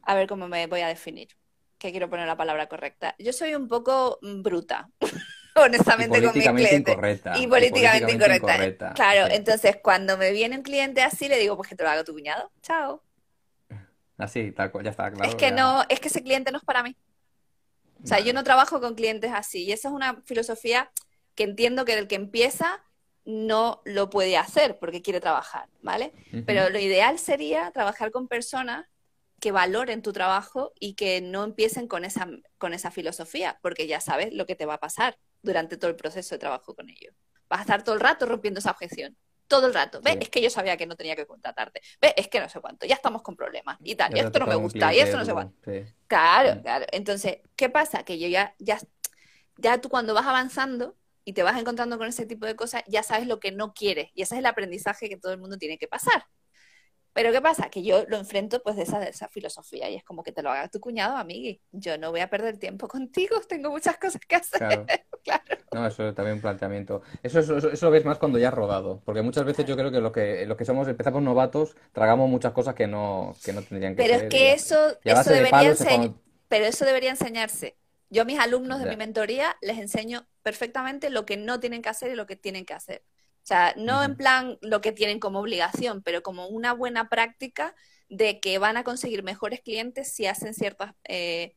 a 0.04 0.16
ver 0.16 0.28
cómo 0.28 0.48
me 0.48 0.68
voy 0.68 0.82
a 0.82 0.88
definir, 0.88 1.30
que 1.78 1.92
quiero 1.92 2.10
poner 2.10 2.28
la 2.28 2.38
palabra 2.38 2.68
correcta. 2.68 3.16
Yo 3.18 3.34
soy 3.34 3.56
un 3.56 3.68
poco 3.68 4.20
bruta. 4.22 4.90
honestamente 5.56 6.24
con 6.24 6.34
mis 6.34 6.48
clientes. 6.48 6.94
Incorrecta, 6.94 7.38
y, 7.38 7.48
políticamente, 7.48 8.14
incorrecta. 8.14 8.94
Claro, 8.94 9.34
entonces 9.34 9.78
cuando 9.82 10.18
me 10.18 10.32
viene 10.32 10.56
un 10.56 10.64
cliente 10.64 11.02
así, 11.02 11.28
le 11.28 11.38
digo, 11.38 11.58
pues 11.58 11.68
que 11.68 11.76
te 11.76 11.84
lo 11.84 11.90
haga 11.90 12.04
tu 12.04 12.14
cuñado. 12.14 12.52
Chao. 12.62 13.04
Así, 14.20 14.54
ya 14.56 14.90
está 14.90 15.12
claro. 15.12 15.24
Es 15.24 15.36
que 15.36 15.52
no, 15.52 15.84
es 15.88 16.00
que 16.00 16.10
ese 16.10 16.22
cliente 16.22 16.52
no 16.52 16.58
es 16.58 16.64
para 16.66 16.84
mí. 16.84 16.96
O 18.04 18.08
sea, 18.08 18.20
yo 18.20 18.34
no 18.34 18.44
trabajo 18.44 18.80
con 18.80 18.94
clientes 18.94 19.32
así. 19.34 19.64
Y 19.64 19.72
esa 19.72 19.88
es 19.88 19.94
una 19.94 20.22
filosofía 20.26 20.92
que 21.36 21.44
entiendo 21.44 21.86
que 21.86 21.98
el 21.98 22.08
que 22.08 22.16
empieza 22.16 22.84
no 23.26 23.82
lo 23.86 24.10
puede 24.10 24.38
hacer 24.38 24.78
porque 24.78 25.02
quiere 25.02 25.22
trabajar, 25.22 25.70
¿vale? 25.82 26.14
Pero 26.46 26.70
lo 26.70 26.80
ideal 26.80 27.18
sería 27.18 27.72
trabajar 27.72 28.12
con 28.12 28.28
personas 28.28 28.86
que 29.40 29.52
valoren 29.52 30.02
tu 30.02 30.12
trabajo 30.12 30.74
y 30.80 30.96
que 30.96 31.22
no 31.22 31.46
empiecen 31.46 31.88
con 31.88 32.04
esa, 32.04 32.28
con 32.58 32.74
esa 32.74 32.92
filosofía, 32.92 33.58
porque 33.62 33.88
ya 33.88 34.02
sabes 34.02 34.34
lo 34.34 34.46
que 34.46 34.56
te 34.56 34.66
va 34.66 34.76
a 34.76 34.80
pasar 34.80 35.18
durante 35.42 35.78
todo 35.78 35.90
el 35.92 35.96
proceso 35.96 36.36
de 36.36 36.40
trabajo 36.40 36.76
con 36.76 36.90
ellos. 36.90 37.16
Vas 37.50 37.60
a 37.60 37.64
estar 37.64 37.84
todo 37.84 37.96
el 37.96 38.02
rato 38.02 38.26
rompiendo 38.26 38.60
esa 38.60 38.72
objeción 38.72 39.16
todo 39.50 39.68
el 39.68 39.74
rato. 39.74 40.00
¿Ves? 40.02 40.18
Es 40.22 40.30
que 40.30 40.42
yo 40.42 40.50
sabía 40.50 40.78
que 40.78 40.86
no 40.86 40.96
tenía 40.96 41.18
que 41.18 41.26
contratarte. 41.26 41.82
¿Ves? 42.00 42.14
Es 42.16 42.30
que 42.30 42.40
no 42.40 42.48
sé 42.48 42.62
cuánto. 42.62 42.86
Ya 42.86 42.96
estamos 42.96 43.22
con 43.22 43.36
problemas 43.36 43.78
y 43.84 43.96
tal. 43.96 44.16
Y 44.16 44.22
esto 44.22 44.40
no 44.40 44.48
me 44.48 44.56
gusta. 44.56 44.94
Y 44.94 45.00
esto 45.00 45.18
no 45.18 45.26
sé 45.26 45.34
cuánto. 45.34 45.72
Claro, 46.08 46.62
claro. 46.62 46.86
Entonces, 46.92 47.40
¿qué 47.58 47.70
pasa? 47.70 48.04
Que 48.04 48.18
yo 48.18 48.30
ya, 48.30 48.56
ya, 48.60 48.80
ya 49.58 49.82
tú 49.82 49.90
cuando 49.90 50.14
vas 50.14 50.28
avanzando 50.28 50.96
y 51.26 51.34
te 51.34 51.44
vas 51.44 51.60
encontrando 51.60 51.98
con 51.98 52.08
ese 52.08 52.26
tipo 52.26 52.46
de 52.46 52.56
cosas, 52.56 52.84
ya 52.88 53.04
sabes 53.04 53.28
lo 53.28 53.40
que 53.40 53.52
no 53.52 53.74
quieres. 53.74 54.12
Y 54.14 54.22
ese 54.22 54.36
es 54.36 54.40
el 54.40 54.46
aprendizaje 54.46 55.10
que 55.10 55.18
todo 55.18 55.34
el 55.34 55.40
mundo 55.40 55.58
tiene 55.58 55.78
que 55.78 55.88
pasar. 55.88 56.26
Pero 57.20 57.34
¿qué 57.34 57.42
pasa? 57.42 57.70
Que 57.70 57.84
yo 57.84 58.06
lo 58.08 58.16
enfrento 58.16 58.64
pues 58.64 58.78
de 58.78 58.84
esa, 58.84 58.98
de 58.98 59.10
esa 59.10 59.28
filosofía 59.28 59.90
y 59.90 59.96
es 59.96 60.06
como 60.06 60.24
que 60.24 60.32
te 60.32 60.42
lo 60.42 60.52
haga 60.52 60.70
tu 60.70 60.80
cuñado, 60.80 61.18
amigui. 61.18 61.60
Yo 61.74 61.98
no 61.98 62.12
voy 62.12 62.22
a 62.22 62.30
perder 62.30 62.58
tiempo 62.58 62.88
contigo, 62.88 63.42
tengo 63.42 63.72
muchas 63.72 63.98
cosas 63.98 64.22
que 64.26 64.38
hacer. 64.38 64.86
Claro. 65.26 65.58
No, 65.72 65.86
eso 65.86 66.08
es 66.08 66.16
también 66.16 66.38
un 66.38 66.42
planteamiento. 66.42 67.04
Eso, 67.22 67.42
eso, 67.42 67.58
eso, 67.58 67.86
lo 67.86 67.92
ves 67.92 68.04
más 68.04 68.18
cuando 68.18 68.40
ya 68.40 68.48
has 68.48 68.54
rodado, 68.56 69.02
porque 69.06 69.22
muchas 69.22 69.46
veces 69.46 69.68
yo 69.68 69.76
creo 69.76 69.92
que 69.92 70.00
lo 70.00 70.12
que, 70.12 70.46
lo 70.48 70.58
que 70.58 70.66
somos, 70.66 70.88
empezamos 70.88 71.22
novatos, 71.22 71.76
tragamos 71.92 72.28
muchas 72.28 72.54
cosas 72.54 72.74
que 72.74 72.88
no, 72.88 73.36
que 73.44 73.54
no 73.54 73.62
tendrían 73.62 73.96
que 73.96 74.02
Pero 74.02 74.16
es 74.16 74.24
que 74.30 74.54
eso, 74.54 74.98
eso 75.04 75.30
debería 75.30 75.76
Pero 76.48 76.66
eso 76.66 76.86
debería 76.86 77.12
enseñarse. 77.12 77.78
Yo 78.10 78.24
a 78.24 78.26
mis 78.26 78.40
alumnos 78.40 78.80
de 78.80 78.90
mi 78.90 78.96
mentoría 78.96 79.58
les 79.62 79.78
enseño 79.78 80.26
perfectamente 80.42 81.12
lo 81.12 81.26
que 81.26 81.38
no 81.38 81.60
tienen 81.60 81.84
que 81.84 81.90
hacer 81.90 82.12
y 82.12 82.16
lo 82.16 82.26
que 82.26 82.36
tienen 82.36 82.66
que 82.66 82.74
hacer. 82.74 83.04
O 83.50 83.52
sea, 83.52 83.74
no 83.76 84.04
en 84.04 84.16
plan 84.16 84.60
lo 84.62 84.80
que 84.80 84.92
tienen 84.92 85.20
como 85.20 85.40
obligación, 85.40 86.04
pero 86.04 86.22
como 86.22 86.46
una 86.50 86.72
buena 86.72 87.10
práctica 87.10 87.74
de 88.08 88.40
que 88.40 88.60
van 88.60 88.78
a 88.78 88.84
conseguir 88.84 89.24
mejores 89.24 89.62
clientes 89.62 90.14
si 90.14 90.28
hacen 90.28 90.54
ciertas, 90.54 90.94
eh, 91.06 91.56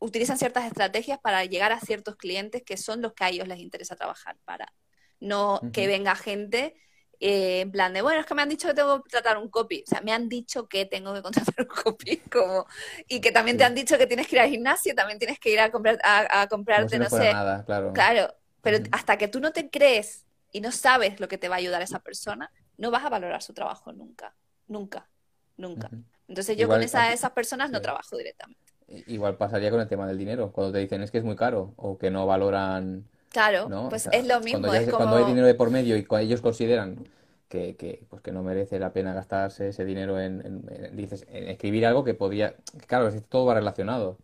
utilizan 0.00 0.36
ciertas 0.36 0.64
estrategias 0.64 1.20
para 1.20 1.44
llegar 1.44 1.70
a 1.70 1.78
ciertos 1.78 2.16
clientes 2.16 2.64
que 2.64 2.76
son 2.76 3.02
los 3.02 3.12
que 3.12 3.22
a 3.22 3.28
ellos 3.28 3.46
les 3.46 3.60
interesa 3.60 3.94
trabajar 3.94 4.36
para. 4.44 4.74
No 5.20 5.60
que 5.72 5.86
venga 5.86 6.16
gente 6.16 6.74
eh, 7.20 7.60
en 7.60 7.70
plan 7.70 7.92
de, 7.92 8.02
bueno, 8.02 8.18
es 8.18 8.26
que 8.26 8.34
me 8.34 8.42
han 8.42 8.48
dicho 8.48 8.66
que 8.66 8.74
tengo 8.74 9.00
que 9.04 9.10
tratar 9.10 9.38
un 9.38 9.48
copy. 9.48 9.84
O 9.86 9.88
sea, 9.88 10.00
me 10.00 10.12
han 10.12 10.28
dicho 10.28 10.66
que 10.66 10.86
tengo 10.86 11.14
que 11.14 11.22
contratar 11.22 11.54
un 11.60 11.66
copy. 11.66 12.16
Como, 12.32 12.66
y 13.06 13.20
que 13.20 13.30
también 13.30 13.56
te 13.56 13.62
han 13.62 13.76
dicho 13.76 13.96
que 13.96 14.08
tienes 14.08 14.26
que 14.26 14.34
ir 14.34 14.42
al 14.42 14.50
gimnasio, 14.50 14.92
también 14.96 15.20
tienes 15.20 15.38
que 15.38 15.50
ir 15.50 15.60
a, 15.60 15.70
comprar, 15.70 16.00
a, 16.02 16.48
comprarte, 16.48 16.98
no, 16.98 17.08
sé. 17.08 17.32
Nada, 17.32 17.64
claro. 17.64 17.92
claro, 17.92 18.34
pero 18.60 18.78
hasta 18.90 19.16
que 19.18 19.28
tú 19.28 19.38
no 19.38 19.52
te 19.52 19.70
crees 19.70 20.26
y 20.52 20.60
no 20.60 20.70
sabes 20.70 21.18
lo 21.18 21.28
que 21.28 21.38
te 21.38 21.48
va 21.48 21.56
a 21.56 21.58
ayudar 21.58 21.80
a 21.80 21.84
esa 21.84 22.00
persona, 22.00 22.50
no 22.76 22.90
vas 22.90 23.04
a 23.04 23.08
valorar 23.08 23.42
su 23.42 23.54
trabajo 23.54 23.92
nunca, 23.92 24.34
nunca, 24.68 25.08
nunca. 25.56 25.90
Entonces 26.28 26.56
yo 26.56 26.68
con 26.68 26.82
esa, 26.82 27.12
esas 27.12 27.32
personas 27.32 27.70
no 27.70 27.80
trabajo 27.80 28.16
directamente. 28.16 28.60
Igual 29.06 29.36
pasaría 29.36 29.70
con 29.70 29.80
el 29.80 29.88
tema 29.88 30.06
del 30.06 30.18
dinero, 30.18 30.52
cuando 30.52 30.72
te 30.72 30.78
dicen 30.78 31.02
es 31.02 31.10
que 31.10 31.18
es 31.18 31.24
muy 31.24 31.36
caro 31.36 31.72
o 31.76 31.98
que 31.98 32.10
no 32.10 32.26
valoran... 32.26 33.08
Claro, 33.30 33.88
pues 33.88 34.08
es 34.12 34.26
lo 34.26 34.40
mismo. 34.40 34.68
Cuando, 34.90 35.16
hay 35.16 35.24
dinero 35.24 35.46
de 35.46 35.54
por 35.54 35.70
medio 35.70 35.96
y 35.96 36.06
ellos 36.20 36.42
consideran 36.42 37.08
que, 37.48 37.76
que, 37.76 38.04
pues 38.10 38.20
que 38.20 38.30
no 38.30 38.42
merece 38.42 38.78
la 38.78 38.92
pena 38.92 39.14
gastarse 39.14 39.68
ese 39.68 39.86
dinero 39.86 40.20
en, 40.20 40.66
dices, 40.94 41.26
en 41.30 41.48
escribir 41.48 41.86
algo 41.86 42.04
que 42.04 42.12
podía... 42.12 42.56
Claro, 42.86 43.10
todo 43.28 43.46
va 43.46 43.54
relacionado. 43.54 44.18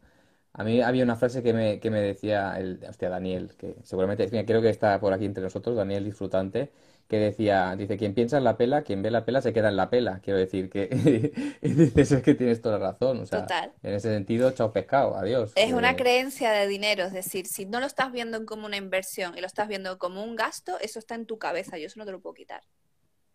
A 0.58 0.64
mí 0.64 0.82
había 0.82 1.04
una 1.04 1.14
frase 1.14 1.40
que 1.40 1.52
me, 1.52 1.78
que 1.78 1.88
me 1.88 2.00
decía, 2.00 2.58
el, 2.58 2.80
hostia, 2.88 3.08
Daniel, 3.08 3.52
que 3.56 3.76
seguramente, 3.84 4.28
creo 4.44 4.60
que 4.60 4.70
está 4.70 4.98
por 4.98 5.12
aquí 5.12 5.24
entre 5.24 5.40
nosotros, 5.40 5.76
Daniel 5.76 6.04
Disfrutante, 6.04 6.72
que 7.06 7.16
decía, 7.16 7.76
dice, 7.76 7.96
quien 7.96 8.12
piensa 8.12 8.38
en 8.38 8.44
la 8.44 8.56
pela, 8.56 8.82
quien 8.82 9.00
ve 9.00 9.12
la 9.12 9.24
pela 9.24 9.40
se 9.40 9.52
queda 9.52 9.68
en 9.68 9.76
la 9.76 9.88
pela. 9.88 10.18
Quiero 10.18 10.36
decir 10.40 10.68
que 10.68 10.88
dices, 11.62 12.10
es 12.10 12.22
que 12.24 12.34
tienes 12.34 12.60
toda 12.60 12.80
la 12.80 12.90
razón. 12.90 13.20
O 13.20 13.26
sea, 13.26 13.42
Total. 13.42 13.72
En 13.84 13.94
ese 13.94 14.12
sentido, 14.12 14.50
chao 14.50 14.72
pescado, 14.72 15.14
adiós. 15.14 15.52
Es 15.54 15.72
una 15.72 15.94
creencia 15.94 16.50
de 16.50 16.66
dinero, 16.66 17.04
es 17.04 17.12
decir, 17.12 17.46
si 17.46 17.64
no 17.64 17.78
lo 17.78 17.86
estás 17.86 18.10
viendo 18.10 18.44
como 18.44 18.66
una 18.66 18.76
inversión 18.76 19.38
y 19.38 19.40
lo 19.40 19.46
estás 19.46 19.68
viendo 19.68 19.96
como 19.96 20.24
un 20.24 20.34
gasto, 20.34 20.76
eso 20.80 20.98
está 20.98 21.14
en 21.14 21.26
tu 21.26 21.38
cabeza, 21.38 21.78
yo 21.78 21.86
eso 21.86 22.00
no 22.00 22.04
te 22.04 22.10
lo 22.10 22.20
puedo 22.20 22.34
quitar. 22.34 22.62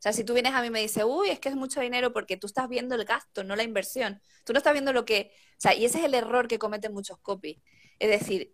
O 0.03 0.05
sea, 0.05 0.11
si 0.11 0.25
tú 0.25 0.33
vienes 0.33 0.53
a 0.53 0.59
mí 0.59 0.67
y 0.67 0.69
me 0.69 0.81
dices, 0.81 1.05
uy, 1.07 1.29
es 1.29 1.39
que 1.39 1.47
es 1.47 1.55
mucho 1.55 1.79
dinero 1.79 2.11
porque 2.11 2.35
tú 2.35 2.45
estás 2.45 2.67
viendo 2.67 2.93
el 2.93 3.05
gasto, 3.05 3.45
no 3.45 3.55
la 3.55 3.63
inversión. 3.63 4.21
Tú 4.43 4.51
no 4.51 4.57
estás 4.57 4.73
viendo 4.73 4.91
lo 4.91 5.05
que... 5.05 5.31
O 5.51 5.55
sea, 5.59 5.73
y 5.73 5.85
ese 5.85 5.99
es 5.99 6.03
el 6.03 6.13
error 6.13 6.49
que 6.49 6.59
cometen 6.59 6.91
muchos 6.91 7.17
copies. 7.19 7.61
Es 7.99 8.09
decir, 8.09 8.53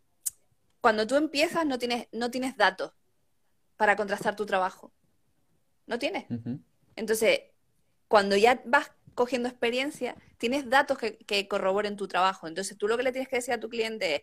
cuando 0.79 1.07
tú 1.07 1.15
empiezas 1.15 1.65
no 1.65 1.79
tienes, 1.79 2.07
no 2.11 2.29
tienes 2.29 2.55
datos 2.55 2.91
para 3.77 3.95
contrastar 3.95 4.35
tu 4.35 4.45
trabajo. 4.45 4.93
No 5.87 5.97
tienes. 5.97 6.27
Entonces, 6.95 7.41
cuando 8.07 8.35
ya 8.35 8.61
vas 8.65 8.91
cogiendo 9.15 9.49
experiencia, 9.49 10.15
tienes 10.37 10.69
datos 10.69 10.99
que, 10.99 11.17
que 11.17 11.47
corroboren 11.47 11.95
tu 11.95 12.07
trabajo. 12.07 12.47
Entonces, 12.47 12.77
tú 12.77 12.87
lo 12.87 12.95
que 12.95 13.01
le 13.01 13.11
tienes 13.11 13.27
que 13.27 13.37
decir 13.37 13.55
a 13.55 13.59
tu 13.59 13.69
cliente 13.69 14.17
es, 14.17 14.21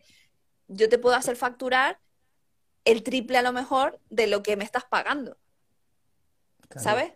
yo 0.69 0.87
te 0.87 0.97
puedo 0.97 1.17
hacer 1.17 1.35
facturar 1.35 1.99
el 2.85 3.03
triple 3.03 3.37
a 3.37 3.41
lo 3.41 3.51
mejor 3.51 3.99
de 4.09 4.27
lo 4.27 4.43
que 4.43 4.55
me 4.55 4.63
estás 4.63 4.85
pagando. 4.85 5.37
¿Sabes? 6.75 7.13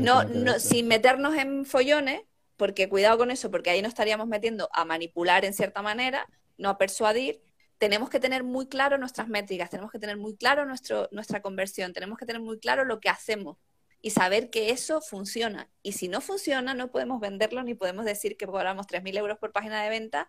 no, 0.00 0.24
no, 0.24 0.58
sin 0.58 0.88
meternos 0.88 1.34
en 1.36 1.64
follones, 1.64 2.22
porque 2.56 2.88
cuidado 2.88 3.18
con 3.18 3.30
eso, 3.30 3.50
porque 3.50 3.70
ahí 3.70 3.82
nos 3.82 3.90
estaríamos 3.90 4.26
metiendo 4.26 4.68
a 4.72 4.84
manipular 4.84 5.44
en 5.44 5.54
cierta 5.54 5.82
manera, 5.82 6.26
no 6.58 6.70
a 6.70 6.78
persuadir. 6.78 7.42
Tenemos 7.78 8.08
que 8.08 8.20
tener 8.20 8.42
muy 8.42 8.66
claro 8.66 8.96
nuestras 8.96 9.28
métricas, 9.28 9.68
tenemos 9.68 9.92
que 9.92 9.98
tener 9.98 10.16
muy 10.16 10.36
claro 10.36 10.64
nuestro, 10.64 11.08
nuestra 11.12 11.42
conversión, 11.42 11.92
tenemos 11.92 12.18
que 12.18 12.24
tener 12.24 12.40
muy 12.40 12.58
claro 12.58 12.84
lo 12.84 13.00
que 13.00 13.10
hacemos 13.10 13.58
y 14.00 14.10
saber 14.10 14.50
que 14.50 14.70
eso 14.70 15.00
funciona. 15.00 15.68
Y 15.82 15.92
si 15.92 16.08
no 16.08 16.20
funciona, 16.20 16.74
no 16.74 16.90
podemos 16.90 17.20
venderlo 17.20 17.62
ni 17.62 17.74
podemos 17.74 18.04
decir 18.04 18.36
que 18.36 18.46
cobramos 18.46 18.86
3.000 18.86 19.18
euros 19.18 19.38
por 19.38 19.52
página 19.52 19.82
de 19.82 19.90
venta 19.90 20.28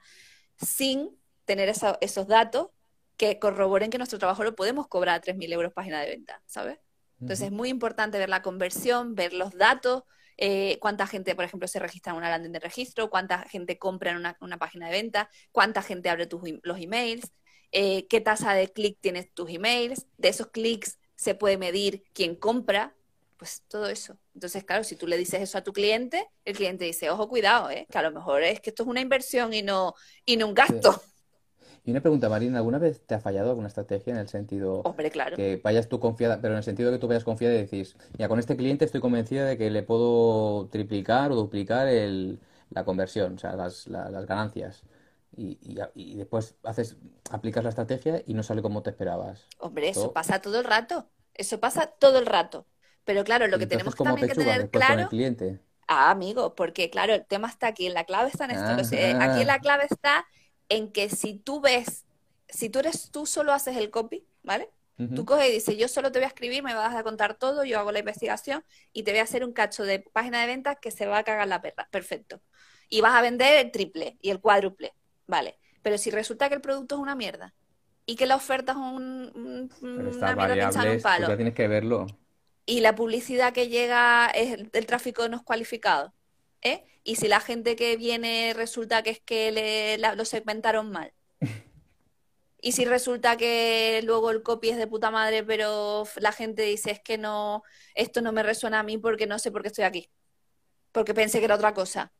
sin 0.57 1.17
tener 1.45 1.69
esos 1.69 2.27
datos 2.27 2.69
que 3.15 3.39
corroboren 3.39 3.89
que 3.89 3.97
nuestro 3.97 4.19
trabajo 4.19 4.43
lo 4.43 4.55
podemos 4.55 4.87
cobrar 4.87 5.15
a 5.15 5.21
3.000 5.21 5.53
euros 5.53 5.73
página 5.73 6.01
de 6.01 6.09
venta, 6.09 6.41
¿sabes? 6.45 6.79
Entonces 7.19 7.47
es 7.47 7.51
muy 7.51 7.69
importante 7.69 8.17
ver 8.17 8.29
la 8.29 8.41
conversión, 8.41 9.15
ver 9.15 9.33
los 9.33 9.51
datos, 9.53 10.03
eh, 10.37 10.77
cuánta 10.79 11.07
gente, 11.07 11.35
por 11.35 11.45
ejemplo, 11.45 11.67
se 11.67 11.79
registra 11.79 12.11
en 12.11 12.17
una 12.17 12.29
landing 12.29 12.51
de 12.51 12.59
registro, 12.59 13.09
cuánta 13.09 13.39
gente 13.49 13.79
compra 13.79 14.11
en 14.11 14.17
una, 14.17 14.57
página 14.59 14.85
de 14.85 14.91
venta, 14.91 15.29
cuánta 15.51 15.81
gente 15.81 16.09
abre 16.09 16.27
tus, 16.27 16.41
los 16.61 16.79
emails, 16.79 17.31
eh, 17.71 18.07
qué 18.07 18.21
tasa 18.21 18.53
de 18.53 18.71
clic 18.71 18.97
tienes 19.01 19.33
tus 19.33 19.49
emails, 19.49 20.05
de 20.17 20.29
esos 20.29 20.47
clics 20.47 20.99
se 21.15 21.33
puede 21.33 21.57
medir 21.57 22.03
quién 22.13 22.35
compra, 22.35 22.95
pues 23.37 23.63
todo 23.67 23.87
eso. 23.87 24.17
Entonces, 24.35 24.63
claro, 24.63 24.83
si 24.83 24.95
tú 24.95 25.07
le 25.07 25.17
dices 25.17 25.41
eso 25.41 25.57
a 25.57 25.63
tu 25.63 25.73
cliente, 25.73 26.27
el 26.45 26.55
cliente 26.55 26.85
dice, 26.85 27.09
ojo, 27.09 27.27
cuidado, 27.27 27.71
¿eh? 27.71 27.87
que 27.89 27.97
a 27.97 28.03
lo 28.03 28.11
mejor 28.11 28.43
es 28.43 28.61
que 28.61 28.69
esto 28.69 28.83
es 28.83 28.89
una 28.89 29.01
inversión 29.01 29.53
y 29.53 29.63
no, 29.63 29.95
y 30.25 30.37
no 30.37 30.47
un 30.47 30.53
gasto. 30.53 31.01
Y 31.87 31.91
una 31.91 32.01
pregunta, 32.01 32.27
Marina, 32.27 32.57
¿alguna 32.57 32.79
vez 32.79 32.99
te 33.05 33.15
ha 33.15 33.21
fallado 33.21 33.51
alguna 33.51 33.69
estrategia 33.69 34.11
en 34.11 34.19
el 34.19 34.27
sentido 34.27 34.81
Hombre, 34.81 35.09
claro. 35.09 35.37
que 35.37 35.55
vayas 35.63 35.87
tú 35.87 36.01
confiada, 36.01 36.41
pero 36.41 36.53
en 36.53 36.57
el 36.57 36.63
sentido 36.65 36.91
que 36.91 36.97
tú 36.97 37.07
vayas 37.07 37.23
confiada 37.23 37.55
y 37.55 37.59
decís, 37.59 37.95
ya 38.17 38.27
con 38.27 38.39
este 38.39 38.57
cliente 38.57 38.83
estoy 38.83 38.99
convencida 38.99 39.45
de 39.45 39.57
que 39.57 39.71
le 39.71 39.83
puedo 39.83 40.67
triplicar 40.67 41.31
o 41.31 41.35
duplicar 41.35 41.87
el, 41.87 42.41
la 42.71 42.83
conversión, 42.83 43.35
o 43.35 43.37
sea, 43.37 43.53
las, 43.53 43.87
las 43.87 44.25
ganancias? 44.25 44.83
Y, 45.37 45.57
y, 45.95 46.15
después 46.15 46.55
haces, 46.63 46.97
aplicas 47.31 47.63
la 47.63 47.69
estrategia 47.69 48.21
y 48.25 48.33
no 48.33 48.43
sale 48.43 48.61
como 48.61 48.83
te 48.83 48.89
esperabas. 48.89 49.47
Hombre, 49.57 49.87
eso 49.87 50.11
pasa 50.11 50.41
todo 50.41 50.59
el 50.59 50.65
rato. 50.65 51.07
Eso 51.35 51.61
pasa 51.61 51.87
todo 51.87 52.19
el 52.19 52.25
rato. 52.25 52.65
Pero 53.05 53.23
claro, 53.23 53.47
lo 53.47 53.57
que 53.59 53.65
tenemos 53.65 53.95
también 53.95 54.27
que 54.27 54.35
tener 54.35 54.69
claro. 54.71 55.03
el 55.03 55.07
cliente? 55.07 55.61
Ah, 55.87 56.11
amigo, 56.11 56.53
porque 56.53 56.89
claro, 56.89 57.13
el 57.13 57.25
tema 57.25 57.47
está 57.47 57.67
aquí, 57.67 57.87
la 57.87 58.03
clave 58.03 58.29
está 58.29 58.43
en 58.43 58.51
esto. 58.51 58.97
Ah. 58.97 59.23
aquí 59.23 59.45
la 59.45 59.59
clave 59.59 59.85
está 59.89 60.25
en 60.69 60.91
que 60.91 61.09
si 61.09 61.35
tú 61.35 61.61
ves, 61.61 62.05
si 62.49 62.69
tú 62.69 62.79
eres, 62.79 63.11
tú 63.11 63.25
solo 63.25 63.53
haces 63.53 63.77
el 63.77 63.89
copy, 63.89 64.25
¿vale? 64.43 64.69
Tú 65.13 65.25
coges 65.25 65.49
y 65.49 65.51
dices, 65.51 65.77
yo 65.77 65.87
solo 65.87 66.11
te 66.11 66.17
voy 66.17 66.23
a 66.23 66.29
escribir, 66.29 66.63
me 66.63 66.73
vas 66.73 66.95
a 66.95 67.03
contar 67.03 67.35
todo, 67.35 67.63
yo 67.63 67.77
hago 67.77 67.91
la 67.91 67.99
investigación 67.99 68.63
y 68.93 69.03
te 69.03 69.11
voy 69.11 69.19
a 69.19 69.23
hacer 69.23 69.45
un 69.45 69.53
cacho 69.53 69.83
de 69.83 69.99
página 69.99 70.41
de 70.41 70.47
ventas 70.47 70.77
que 70.81 70.89
se 70.89 71.05
va 71.05 71.19
a 71.19 71.23
cagar 71.23 71.47
la 71.47 71.61
perra. 71.61 71.87
Perfecto. 71.91 72.41
Y 72.89 73.01
vas 73.01 73.13
a 73.13 73.21
vender 73.21 73.63
el 73.63 73.71
triple 73.71 74.17
y 74.21 74.31
el 74.31 74.39
cuádruple, 74.39 74.95
¿vale? 75.27 75.59
Pero 75.83 75.99
si 75.99 76.09
resulta 76.09 76.49
que 76.49 76.55
el 76.55 76.61
producto 76.61 76.95
es 76.95 77.01
una 77.01 77.15
mierda 77.15 77.53
y 78.07 78.15
que 78.15 78.25
la 78.25 78.37
oferta 78.37 78.71
es 78.71 78.77
un, 78.79 79.69
una 79.81 80.35
mierda 80.35 80.93
un 80.93 81.01
palo. 81.01 81.27
ya 81.27 81.35
tienes 81.35 81.53
que 81.53 81.67
verlo. 81.67 82.07
Y 82.65 82.81
la 82.81 82.95
publicidad 82.95 83.53
que 83.53 83.69
llega 83.69 84.27
es 84.27 84.59
el, 84.73 84.85
tráfico 84.87 85.29
no 85.29 85.37
es 85.37 85.43
cualificado. 85.43 86.13
¿Eh? 86.61 86.85
y 87.03 87.15
si 87.15 87.27
la 87.27 87.39
gente 87.39 87.75
que 87.77 87.95
viene 87.95 88.53
resulta 88.53 89.01
que 89.01 89.11
es 89.11 89.19
que 89.21 89.51
le, 89.51 89.97
lo 89.97 90.25
segmentaron 90.25 90.91
mal. 90.91 91.13
Y 92.59 92.71
si 92.71 92.85
resulta 92.85 93.37
que 93.37 94.01
luego 94.03 94.31
el 94.31 94.41
copy 94.41 94.69
es 94.69 94.77
de 94.77 94.87
puta 94.87 95.11
madre, 95.11 95.43
pero 95.43 96.05
la 96.15 96.31
gente 96.31 96.63
dice 96.63 96.89
es 96.89 96.99
que 96.99 97.19
no, 97.19 97.61
esto 97.93 98.19
no 98.19 98.31
me 98.31 98.41
resuena 98.41 98.79
a 98.79 98.83
mí 98.83 98.97
porque 98.97 99.27
no 99.27 99.37
sé 99.37 99.51
por 99.51 99.61
qué 99.61 99.67
estoy 99.67 99.85
aquí. 99.85 100.09
Porque 100.91 101.13
pensé 101.13 101.37
que 101.37 101.45
era 101.45 101.53
otra 101.53 101.75
cosa. 101.75 102.11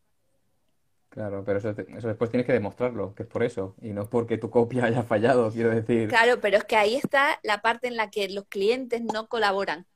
Claro, 1.09 1.43
pero 1.43 1.57
eso, 1.57 1.71
eso 1.71 2.07
después 2.07 2.29
tienes 2.29 2.45
que 2.45 2.53
demostrarlo, 2.53 3.15
que 3.15 3.23
es 3.23 3.29
por 3.29 3.41
eso, 3.41 3.75
y 3.81 3.89
no 3.89 4.07
porque 4.07 4.38
tu 4.38 4.51
copia 4.51 4.85
haya 4.85 5.01
fallado, 5.01 5.51
quiero 5.51 5.71
decir. 5.71 6.07
Claro, 6.07 6.39
pero 6.39 6.57
es 6.57 6.63
que 6.65 6.75
ahí 6.75 6.95
está 6.95 7.39
la 7.41 7.63
parte 7.63 7.88
en 7.88 7.97
la 7.97 8.11
que 8.11 8.29
los 8.29 8.45
clientes 8.45 9.01
no 9.01 9.27
colaboran. 9.27 9.88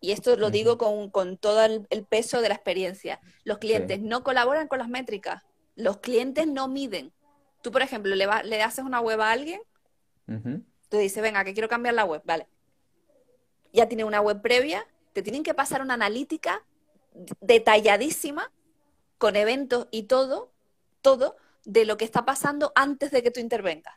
Y 0.00 0.12
esto 0.12 0.36
lo 0.36 0.50
digo 0.50 0.78
con, 0.78 1.36
todo 1.36 1.64
el, 1.64 2.06
peso 2.06 2.40
de 2.40 2.48
la 2.48 2.54
experiencia. 2.54 3.20
Los 3.44 3.58
clientes 3.58 4.00
no 4.00 4.24
colaboran 4.24 4.66
con 4.66 4.78
las 4.78 4.88
métricas. 4.88 5.42
Los 5.76 5.98
clientes 5.98 6.46
no 6.46 6.68
miden. 6.68 7.12
Tú, 7.60 7.70
por 7.70 7.82
ejemplo, 7.82 8.14
le, 8.14 8.26
le 8.44 8.62
haces 8.62 8.84
una 8.84 9.00
web 9.00 9.20
a 9.20 9.30
alguien, 9.30 9.60
tú 10.88 10.96
dices, 10.96 11.22
venga, 11.22 11.44
que 11.44 11.52
quiero 11.52 11.68
cambiar 11.68 11.94
la 11.94 12.04
web, 12.04 12.22
vale. 12.24 12.46
Ya 13.72 13.86
tiene 13.86 14.04
una 14.04 14.20
web 14.20 14.40
previa, 14.40 14.86
te 15.12 15.22
tienen 15.22 15.42
que 15.42 15.52
pasar 15.52 15.82
una 15.82 15.94
analítica 15.94 16.64
detalladísima, 17.40 18.50
con 19.18 19.36
eventos 19.36 19.86
y 19.90 20.04
todo, 20.04 20.50
todo, 21.02 21.36
de 21.64 21.84
lo 21.84 21.98
que 21.98 22.06
está 22.06 22.24
pasando 22.24 22.72
antes 22.74 23.10
de 23.10 23.22
que 23.22 23.30
tú 23.30 23.40
intervengas. 23.40 23.94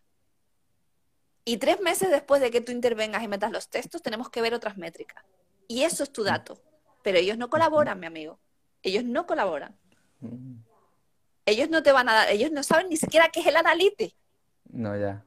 Y 1.45 1.57
tres 1.57 1.79
meses 1.79 2.09
después 2.09 2.41
de 2.41 2.51
que 2.51 2.59
tú 2.59 2.73
intervengas 2.73 3.23
y 3.23 3.29
metas 3.29 3.51
los 3.51 3.69
textos, 3.69 4.01
tenemos 4.01 4.29
que 4.29 4.41
ver 4.41 4.53
otras 4.53 4.77
métricas. 4.77 5.23
Y 5.73 5.81
eso 5.81 6.03
es 6.03 6.11
tu 6.11 6.23
dato. 6.23 6.61
Pero 7.01 7.17
ellos 7.17 7.35
no 7.35 7.49
colaboran, 7.49 7.99
mi 7.99 8.05
amigo. 8.05 8.39
Ellos 8.83 9.03
no 9.03 9.25
colaboran. 9.25 9.75
Mm. 10.19 10.57
Ellos 11.47 11.67
no 11.67 11.81
te 11.81 11.91
van 11.91 12.07
a 12.09 12.13
dar, 12.13 12.29
ellos 12.29 12.51
no 12.51 12.61
saben 12.61 12.89
ni 12.89 12.95
siquiera 12.95 13.29
qué 13.29 13.39
es 13.39 13.47
el 13.47 13.55
analytics. 13.55 14.15
No, 14.69 14.95
ya. 14.95 15.25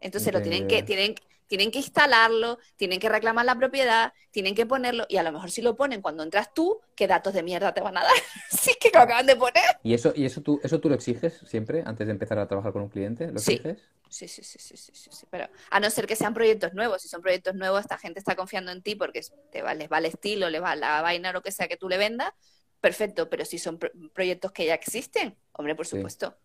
Entonces 0.00 0.32
lo 0.32 0.42
tienen 0.42 0.66
que, 0.66 0.82
tienen, 0.82 1.14
tienen 1.48 1.70
que 1.72 1.78
instalarlo, 1.78 2.58
tienen 2.76 3.00
que 3.00 3.08
reclamar 3.08 3.44
la 3.44 3.56
propiedad, 3.56 4.12
tienen 4.30 4.54
que 4.54 4.66
ponerlo, 4.66 5.06
y 5.08 5.16
a 5.16 5.22
lo 5.22 5.32
mejor 5.32 5.50
si 5.50 5.62
lo 5.62 5.74
ponen 5.74 6.02
cuando 6.02 6.22
entras 6.22 6.54
tú, 6.54 6.80
¿qué 6.94 7.08
datos 7.08 7.34
de 7.34 7.42
mierda 7.42 7.74
te 7.74 7.80
van 7.80 7.96
a 7.96 8.02
dar? 8.02 8.12
sí, 8.50 8.72
que 8.80 8.90
lo 8.94 9.00
acaban 9.00 9.26
de 9.26 9.34
poner. 9.34 9.64
¿Y 9.82 9.94
eso, 9.94 10.12
y 10.14 10.24
eso 10.26 10.42
tú, 10.42 10.60
eso 10.62 10.78
tú 10.78 10.88
lo 10.88 10.94
exiges 10.94 11.42
siempre 11.46 11.82
antes 11.84 12.06
de 12.06 12.12
empezar 12.12 12.38
a 12.38 12.46
trabajar 12.46 12.72
con 12.72 12.82
un 12.82 12.88
cliente? 12.88 13.32
¿Lo 13.32 13.38
exiges? 13.38 13.78
Sí, 14.08 14.26
sí, 14.26 14.42
sí, 14.42 14.58
sí, 14.58 14.76
sí, 14.76 15.10
sí, 15.10 15.26
pero 15.30 15.48
a 15.70 15.80
no 15.80 15.90
ser 15.90 16.06
que 16.06 16.16
sean 16.16 16.32
proyectos 16.32 16.72
nuevos, 16.72 17.02
si 17.02 17.08
son 17.08 17.20
proyectos 17.20 17.54
nuevos, 17.54 17.80
esta 17.80 17.98
gente 17.98 18.18
está 18.18 18.36
confiando 18.36 18.72
en 18.72 18.82
ti 18.82 18.94
porque 18.94 19.20
te 19.50 19.62
va, 19.62 19.74
les 19.74 19.90
va 19.90 19.98
el 19.98 20.06
estilo, 20.06 20.48
les 20.48 20.62
va 20.62 20.76
la 20.76 21.02
vaina 21.02 21.30
o 21.30 21.32
lo 21.34 21.42
que 21.42 21.52
sea 21.52 21.68
que 21.68 21.76
tú 21.76 21.88
le 21.88 21.98
vendas, 21.98 22.32
perfecto, 22.80 23.28
pero 23.28 23.44
si 23.44 23.58
son 23.58 23.78
proyectos 24.14 24.52
que 24.52 24.64
ya 24.64 24.74
existen, 24.74 25.36
hombre, 25.52 25.74
por 25.74 25.86
supuesto, 25.86 26.36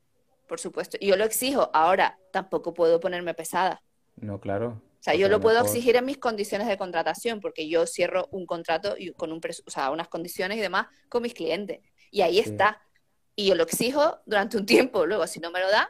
por 0.48 0.60
supuesto. 0.60 0.98
Y 1.00 1.08
yo 1.08 1.16
lo 1.16 1.24
exijo, 1.24 1.70
ahora 1.74 2.20
tampoco 2.32 2.74
puedo 2.74 3.00
ponerme 3.00 3.34
pesada. 3.34 3.82
No, 4.18 4.40
claro. 4.40 4.82
O 5.04 5.06
sea, 5.06 5.16
yo 5.16 5.28
lo 5.28 5.42
puedo 5.42 5.60
exigir 5.60 5.98
en 5.98 6.06
mis 6.06 6.18
condiciones 6.18 6.66
de 6.66 6.78
contratación, 6.78 7.42
porque 7.42 7.68
yo 7.68 7.86
cierro 7.86 8.30
un 8.32 8.46
contrato 8.46 8.96
y 8.98 9.12
con 9.12 9.34
un 9.34 9.42
o 9.66 9.70
sea, 9.70 9.92
unas 9.92 10.08
condiciones 10.08 10.58
y 10.58 10.62
demás 10.62 10.88
con 11.10 11.24
mis 11.24 11.34
clientes. 11.34 11.82
Y 12.10 12.22
ahí 12.22 12.40
está. 12.40 12.82
Y 13.36 13.48
yo 13.48 13.56
lo 13.56 13.64
exijo 13.64 14.20
durante 14.26 14.56
un 14.56 14.66
tiempo. 14.66 15.06
Luego, 15.06 15.28
si 15.28 15.42
no 15.42 15.52
me 15.52 15.60
lo 15.60 15.70
da, 15.70 15.90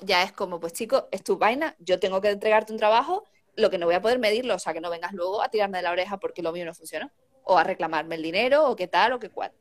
ya 0.00 0.22
es 0.22 0.32
como, 0.32 0.60
pues 0.60 0.72
chico, 0.72 1.08
es 1.10 1.22
tu 1.22 1.36
vaina, 1.36 1.76
yo 1.78 2.00
tengo 2.00 2.22
que 2.22 2.30
entregarte 2.30 2.72
un 2.72 2.78
trabajo, 2.78 3.24
lo 3.54 3.68
que 3.68 3.76
no 3.76 3.84
voy 3.84 3.96
a 3.96 4.00
poder 4.00 4.18
medirlo, 4.18 4.54
o 4.54 4.58
sea, 4.58 4.72
que 4.72 4.80
no 4.80 4.88
vengas 4.88 5.12
luego 5.12 5.42
a 5.42 5.50
tirarme 5.50 5.76
de 5.76 5.82
la 5.82 5.90
oreja 5.90 6.18
porque 6.18 6.40
lo 6.40 6.52
mío 6.52 6.64
no 6.64 6.72
funciona, 6.72 7.12
o 7.44 7.58
a 7.58 7.64
reclamarme 7.64 8.14
el 8.14 8.22
dinero, 8.22 8.66
o 8.66 8.76
qué 8.76 8.86
tal, 8.86 9.12
o 9.12 9.18
qué 9.18 9.28
cual. 9.28 9.52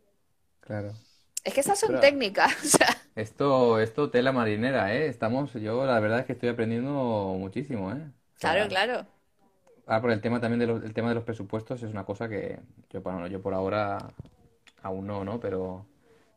Claro. 0.61 0.93
Es 1.43 1.53
que 1.53 1.59
esas 1.59 1.77
son 1.77 1.99
técnicas. 1.99 2.55
Esto, 3.15 3.81
esto 3.81 4.09
tela 4.09 4.31
marinera, 4.31 4.95
¿eh? 4.95 5.07
Estamos, 5.07 5.51
yo 5.51 5.85
la 5.85 5.99
verdad 5.99 6.19
es 6.19 6.25
que 6.25 6.31
estoy 6.31 6.47
aprendiendo 6.47 7.35
muchísimo, 7.37 7.91
¿eh? 7.91 7.97
Claro, 8.39 8.67
claro. 8.67 9.05
Ahora 9.85 10.01
por 10.01 10.11
el 10.11 10.21
tema 10.21 10.39
también 10.39 10.59
de 10.59 10.67
los, 10.67 10.83
el 10.83 10.93
tema 10.93 11.09
de 11.09 11.15
los 11.15 11.23
presupuestos 11.23 11.81
es 11.81 11.91
una 11.91 12.05
cosa 12.05 12.29
que 12.29 12.59
yo, 12.89 13.01
bueno, 13.01 13.27
yo 13.27 13.41
por 13.41 13.53
ahora 13.53 13.97
aún 14.83 15.07
no, 15.07 15.23
¿no? 15.23 15.39
Pero 15.39 15.85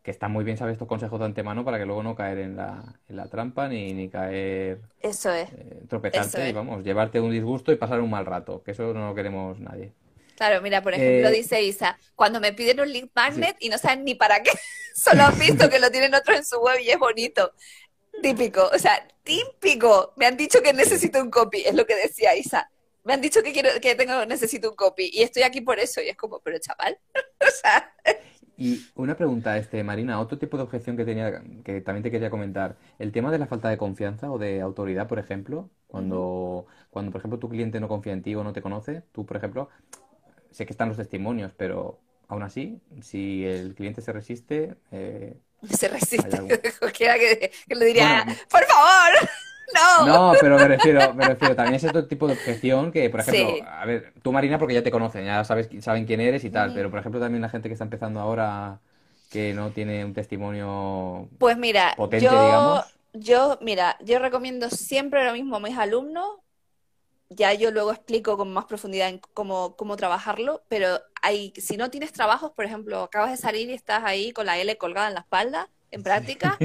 que 0.03 0.11
está 0.11 0.29
muy 0.29 0.45
bien 0.45 0.57
saber 0.57 0.73
estos 0.73 0.89
consejos 0.89 1.19
de 1.21 1.27
antemano 1.27 1.65
para 1.65 1.79
que 1.79 1.87
luego 1.87 2.03
no 2.03 2.15
caer 2.15 2.39
en 2.39 2.57
la, 2.57 2.83
en 3.09 3.17
la 3.17 3.27
trampa 3.27 3.69
ni, 3.69 3.93
ni 3.93 4.09
caer. 4.09 4.81
Eso 5.01 5.31
es. 5.31 5.51
Eh, 5.53 5.83
tropezarte 5.89 6.49
y 6.49 6.53
vamos, 6.53 6.83
llevarte 6.83 7.21
un 7.21 7.31
disgusto 7.31 7.71
y 7.73 7.77
pasar 7.77 8.01
un 8.01 8.11
mal 8.11 8.27
rato, 8.27 8.63
que 8.65 8.73
eso 8.73 8.93
no 8.93 9.09
lo 9.09 9.15
queremos 9.15 9.61
nadie. 9.61 9.93
Claro, 10.37 10.61
mira, 10.61 10.83
por 10.83 10.95
ejemplo, 10.95 11.29
eh, 11.29 11.33
dice 11.33 11.63
Isa, 11.63 11.99
cuando 12.17 12.41
me 12.41 12.53
piden 12.53 12.81
un 12.81 12.93
link 12.93 13.13
magnet 13.15 13.57
y 13.61 13.69
no 13.69 13.79
saben 13.79 14.05
ni 14.05 14.15
para 14.17 14.43
qué, 14.43 14.51
solo 14.95 15.23
han 15.23 15.39
visto 15.39 15.71
que 15.71 15.79
lo 15.79 15.91
tienen 15.91 16.15
otros 16.15 16.37
en 16.37 16.45
su 16.45 16.59
web 16.59 16.81
y 16.81 16.91
es 16.91 16.99
bonito. 16.99 17.53
Típico, 18.23 18.69
o 18.75 18.79
sea, 18.79 19.07
típico. 19.23 20.13
Me 20.17 20.27
han 20.27 20.37
dicho 20.37 20.61
que 20.63 20.73
necesito 20.73 21.23
un 21.23 21.31
copy, 21.31 21.63
es 21.65 21.75
lo 21.75 21.87
que 21.87 21.97
decía 21.97 22.37
Isa. 22.37 22.71
Me 23.05 23.15
han 23.15 23.21
dicho 23.21 23.43
que 23.43 23.53
quiero, 23.53 23.69
que 23.81 23.95
tengo, 23.95 24.25
necesito 24.27 24.71
un 24.71 24.77
copy 24.77 25.11
y 25.13 25.23
estoy 25.23 25.43
aquí 25.43 25.61
por 25.61 25.79
eso 25.79 26.01
y 26.01 26.09
es 26.09 26.17
como, 26.17 26.41
pero 26.41 26.59
chaval, 26.59 26.99
o 27.41 27.51
sea. 27.51 27.93
Y 28.57 28.87
una 28.95 29.17
pregunta, 29.17 29.57
este, 29.57 29.83
Marina, 29.83 30.21
otro 30.21 30.39
tipo 30.39 30.57
de 30.57 30.63
objeción 30.63 30.97
que 30.97 31.05
tenía, 31.05 31.43
que 31.65 31.81
también 31.81 32.05
te 32.05 32.11
quería 32.13 32.31
comentar, 32.31 32.77
el 32.99 33.11
tema 33.11 33.33
de 33.33 33.39
la 33.39 33.47
falta 33.47 33.69
de 33.69 33.79
confianza 33.79 34.31
o 34.31 34.39
de 34.39 34.61
autoridad, 34.61 35.09
por 35.09 35.19
ejemplo, 35.19 35.69
cuando, 35.89 36.67
cuando 36.91 37.11
por 37.11 37.21
ejemplo 37.21 37.39
tu 37.41 37.49
cliente 37.49 37.81
no 37.81 37.89
confía 37.89 38.13
en 38.13 38.23
ti 38.23 38.35
o 38.35 38.45
no 38.45 38.53
te 38.53 38.63
conoce, 38.63 39.03
tú, 39.13 39.27
por 39.27 39.37
ejemplo, 39.37 39.69
sé 40.51 40.67
que 40.67 40.73
están 40.73 40.89
los 40.89 40.97
testimonios, 40.99 41.53
pero 41.55 41.99
aún 42.29 42.43
así, 42.43 42.81
si 43.01 43.45
el 43.45 43.75
cliente 43.75 44.01
se 44.01 44.13
resiste, 44.13 44.77
eh, 44.93 45.37
se 45.71 45.89
resiste, 45.89 46.39
cualquiera 46.79 47.15
que, 47.19 47.53
que, 47.69 47.75
le 47.75 47.87
diría, 47.87 48.27
por 48.51 48.65
favor. 48.65 49.29
No. 49.75 50.07
No, 50.07 50.33
pero 50.39 50.59
me 50.59 50.69
refiero, 50.69 51.15
me 51.15 51.25
refiero, 51.25 51.57
también 51.57 51.77
es 51.77 51.85
otro 51.85 52.07
tipo 52.07 52.27
de 52.27 52.35
objeción 52.35 52.93
que, 52.93 53.09
por 53.09 53.21
ejemplo, 53.21 53.67
a 53.67 53.87
ver, 53.87 54.13
tú 54.21 54.31
Marina 54.31 54.59
porque 54.59 54.75
ya 54.75 54.83
te 54.83 54.91
conocen, 54.91 55.25
ya 55.25 55.45
sabes, 55.45 55.71
saben 55.81 56.05
quién 56.05 56.21
eres 56.21 56.45
y 56.45 56.51
tal, 56.51 56.75
pero 56.75 56.91
por 56.91 56.99
ejemplo 56.99 57.19
también 57.19 57.41
la 57.41 57.49
gente 57.49 57.71
que 57.71 57.73
está 57.73 57.85
empezando 57.85 58.21
ahora 58.21 58.81
que 59.31 59.55
no 59.55 59.71
tiene 59.71 60.05
un 60.05 60.13
testimonio 60.13 61.29
Pues 61.39 61.57
mira, 61.57 61.95
potente, 61.97 62.27
yo, 62.27 62.31
digamos. 62.33 62.95
yo, 63.15 63.59
mira, 63.63 63.97
yo 64.05 64.19
recomiendo 64.19 64.69
siempre 64.69 65.25
lo 65.25 65.33
mismo 65.33 65.57
a 65.57 65.61
mis 65.61 65.79
alumnos. 65.79 66.27
Ya 67.35 67.53
yo 67.53 67.71
luego 67.71 67.93
explico 67.93 68.37
con 68.37 68.53
más 68.53 68.65
profundidad 68.67 69.09
en 69.09 69.19
cómo, 69.35 69.77
cómo 69.77 69.97
trabajarlo, 69.97 70.63
pero 70.69 71.01
hay, 71.23 71.53
si 71.57 71.77
no 71.77 71.91
tienes 71.91 72.13
trabajos, 72.13 72.53
por 72.53 72.65
ejemplo, 72.65 73.03
acabas 73.03 73.31
de 73.31 73.37
salir 73.37 73.69
y 73.71 73.75
estás 73.75 74.03
ahí 74.05 74.33
con 74.33 74.47
la 74.47 74.59
L 74.59 74.77
colgada 74.79 75.09
en 75.09 75.15
la 75.15 75.21
espalda, 75.21 75.69
en 75.91 76.03
práctica, 76.03 76.57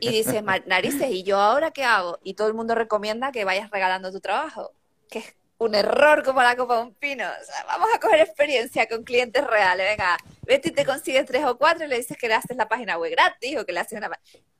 y 0.00 0.10
dices, 0.10 0.42
"Ma- 0.42 0.58
narices, 0.66 1.10
¿y 1.10 1.22
yo 1.22 1.38
ahora 1.38 1.70
qué 1.70 1.84
hago? 1.84 2.18
Y 2.22 2.34
todo 2.34 2.48
el 2.48 2.54
mundo 2.54 2.74
recomienda 2.74 3.32
que 3.32 3.44
vayas 3.44 3.70
regalando 3.70 4.10
tu 4.12 4.20
trabajo, 4.20 4.72
que 5.08 5.20
es 5.20 5.36
un 5.58 5.74
error 5.76 6.24
como 6.24 6.42
la 6.42 6.56
copa 6.56 6.76
de 6.78 6.82
un 6.82 6.94
pino. 6.94 7.24
O 7.24 7.44
sea, 7.44 7.64
vamos 7.66 7.88
a 7.94 8.00
coger 8.00 8.20
experiencia 8.20 8.88
con 8.88 9.04
clientes 9.04 9.46
reales. 9.46 9.86
Venga, 9.90 10.16
vete 10.42 10.70
y 10.70 10.72
te 10.72 10.84
consigues 10.84 11.24
tres 11.24 11.44
o 11.44 11.56
cuatro 11.56 11.84
y 11.84 11.88
le 11.88 11.98
dices 11.98 12.16
que 12.16 12.26
le 12.26 12.34
haces 12.34 12.56
la 12.56 12.68
página 12.68 12.98
web 12.98 13.12
gratis 13.12 13.58
o 13.58 13.64
que 13.64 13.72
le 13.72 13.78
haces 13.80 13.98
una... 13.98 14.10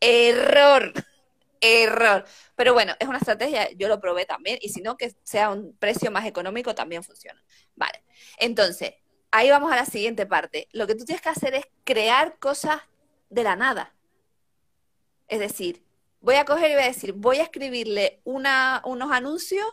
Error, 0.01 0.93
error. 1.63 2.27
Pero 2.57 2.75
bueno, 2.75 2.93
es 2.99 3.09
una 3.09 3.17
estrategia, 3.19 3.71
yo 3.73 3.89
lo 3.89 4.01
probé 4.01 4.27
también, 4.27 4.59
y 4.61 4.69
si 4.69 4.83
no, 4.83 4.99
que 4.99 5.15
sea 5.23 5.49
un 5.51 5.75
precio 5.79 6.11
más 6.11 6.27
económico 6.27 6.75
también 6.75 7.03
funciona. 7.03 7.43
Vale, 7.75 8.05
entonces, 8.37 8.93
ahí 9.31 9.49
vamos 9.49 9.73
a 9.73 9.77
la 9.77 9.87
siguiente 9.87 10.27
parte. 10.27 10.69
Lo 10.73 10.87
que 10.87 10.95
tú 10.95 11.07
tienes 11.07 11.23
que 11.23 11.31
hacer 11.31 11.55
es 11.55 11.65
crear 11.85 12.39
cosas 12.39 12.83
de 13.31 13.45
la 13.45 13.57
nada. 13.57 13.95
Es 15.29 15.39
decir, 15.39 15.83
voy 16.21 16.35
a 16.35 16.45
coger 16.45 16.73
y 16.73 16.75
voy 16.75 16.83
a 16.83 16.89
decir, 16.89 17.15
voy 17.15 17.39
a 17.39 17.45
escribirle 17.45 18.21
unos 18.25 19.11
anuncios 19.11 19.65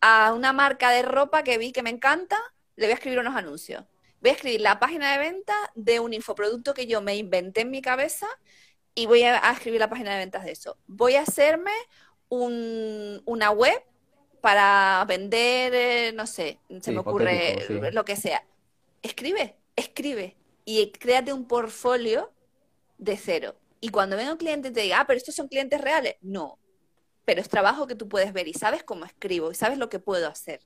a 0.00 0.32
una 0.32 0.52
marca 0.54 0.90
de 0.90 1.02
ropa 1.02 1.42
que 1.42 1.58
vi 1.58 1.72
que 1.72 1.82
me 1.82 1.90
encanta, 1.90 2.38
le 2.76 2.86
voy 2.86 2.92
a 2.92 2.94
escribir 2.94 3.18
unos 3.18 3.36
anuncios. 3.36 3.84
Voy 4.20 4.30
a 4.30 4.34
escribir 4.34 4.60
la 4.60 4.78
página 4.78 5.12
de 5.12 5.18
venta 5.18 5.54
de 5.74 6.00
un 6.00 6.14
infoproducto 6.14 6.74
que 6.74 6.86
yo 6.86 7.02
me 7.02 7.16
inventé 7.16 7.62
en 7.62 7.70
mi 7.70 7.82
cabeza 7.82 8.26
y 8.94 9.06
voy 9.06 9.22
a, 9.24 9.48
a 9.48 9.52
escribir 9.52 9.80
la 9.80 9.90
página 9.90 10.12
de 10.12 10.18
ventas 10.18 10.44
de 10.44 10.52
eso. 10.52 10.78
Voy 10.86 11.16
a 11.16 11.22
hacerme 11.22 11.72
un- 12.28 13.22
una 13.26 13.50
web 13.50 13.82
para 14.40 15.04
vender, 15.08 15.74
eh, 15.74 16.12
no 16.14 16.26
sé, 16.26 16.62
se 16.80 16.92
Sí, 16.92 16.92
me 16.92 17.00
ocurre 17.00 17.66
sí. 17.66 17.80
lo 17.92 18.04
que 18.04 18.16
sea. 18.16 18.46
Escribe, 19.02 19.58
escribe 19.76 20.38
y 20.64 20.90
créate 20.92 21.32
un 21.32 21.46
portfolio 21.46 22.32
de 22.98 23.16
cero. 23.16 23.56
Y 23.80 23.90
cuando 23.90 24.16
venga 24.16 24.32
un 24.32 24.38
cliente 24.38 24.68
y 24.68 24.72
te 24.72 24.82
diga, 24.82 25.00
ah, 25.00 25.06
pero 25.06 25.18
estos 25.18 25.34
son 25.34 25.48
clientes 25.48 25.80
reales, 25.80 26.16
no. 26.22 26.60
Pero 27.24 27.40
es 27.40 27.48
trabajo 27.48 27.86
que 27.86 27.96
tú 27.96 28.08
puedes 28.08 28.32
ver 28.32 28.48
y 28.48 28.54
sabes 28.54 28.84
cómo 28.84 29.04
escribo 29.06 29.50
y 29.52 29.54
sabes 29.56 29.78
lo 29.78 29.88
que 29.90 29.98
puedo 30.00 30.28
hacer. 30.28 30.62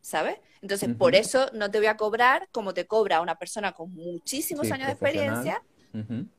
¿Sabes? 0.00 0.38
Entonces, 0.60 0.88
por 0.96 1.14
Ujú. 1.14 1.14
eso 1.14 1.48
no 1.52 1.70
te 1.70 1.78
voy 1.78 1.86
a 1.86 1.96
cobrar 1.96 2.48
como 2.50 2.74
te 2.74 2.86
cobra 2.86 3.20
una 3.20 3.36
persona 3.36 3.72
con 3.72 3.92
muchísimos 3.94 4.66
Sí, 4.66 4.72
años 4.72 4.88
de 4.88 4.96
profesional. 4.96 5.44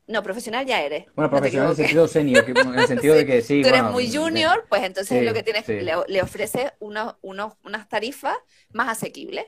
No, 0.08 0.24
profesional 0.24 0.66
ya 0.66 0.82
eres. 0.82 1.06
Bueno, 1.16 1.24
no 1.24 1.30
profesional 1.30 1.66
en 1.66 1.72
el 1.72 1.76
sentido 1.78 2.08
senior, 2.08 2.46
en 2.50 2.80
el 2.80 2.88
sentido 2.88 3.16
de 3.16 3.26
que 3.26 3.42
sí, 3.44 3.62
Tú 3.62 3.68
eres 3.70 3.82
bueno, 3.82 3.92
muy 3.92 4.12
junior, 4.12 4.66
pues 4.68 4.84
entonces 4.84 5.20
Sí, 5.20 5.26
lo 5.26 5.34
que 5.34 5.44
tienes, 5.44 5.66
sí. 5.66 5.80
le, 5.80 5.94
le 6.08 6.22
ofreces 6.22 6.72
unos, 6.80 7.16
unos, 7.22 7.54
unas 7.64 7.88
tarifas 7.88 8.36
más 8.72 8.90
asequibles. 8.90 9.46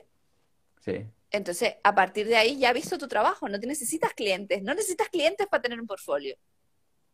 Sí. 0.80 1.06
Entonces, 1.30 1.74
a 1.82 1.94
partir 1.94 2.28
de 2.28 2.36
ahí 2.36 2.58
ya 2.58 2.68
has 2.68 2.74
visto 2.74 2.98
tu 2.98 3.08
trabajo, 3.08 3.48
no 3.48 3.58
te 3.58 3.66
necesitas 3.66 4.14
clientes, 4.14 4.62
no 4.62 4.74
necesitas 4.74 5.08
clientes 5.08 5.46
para 5.48 5.62
tener 5.62 5.80
un 5.80 5.86
portfolio. 5.86 6.36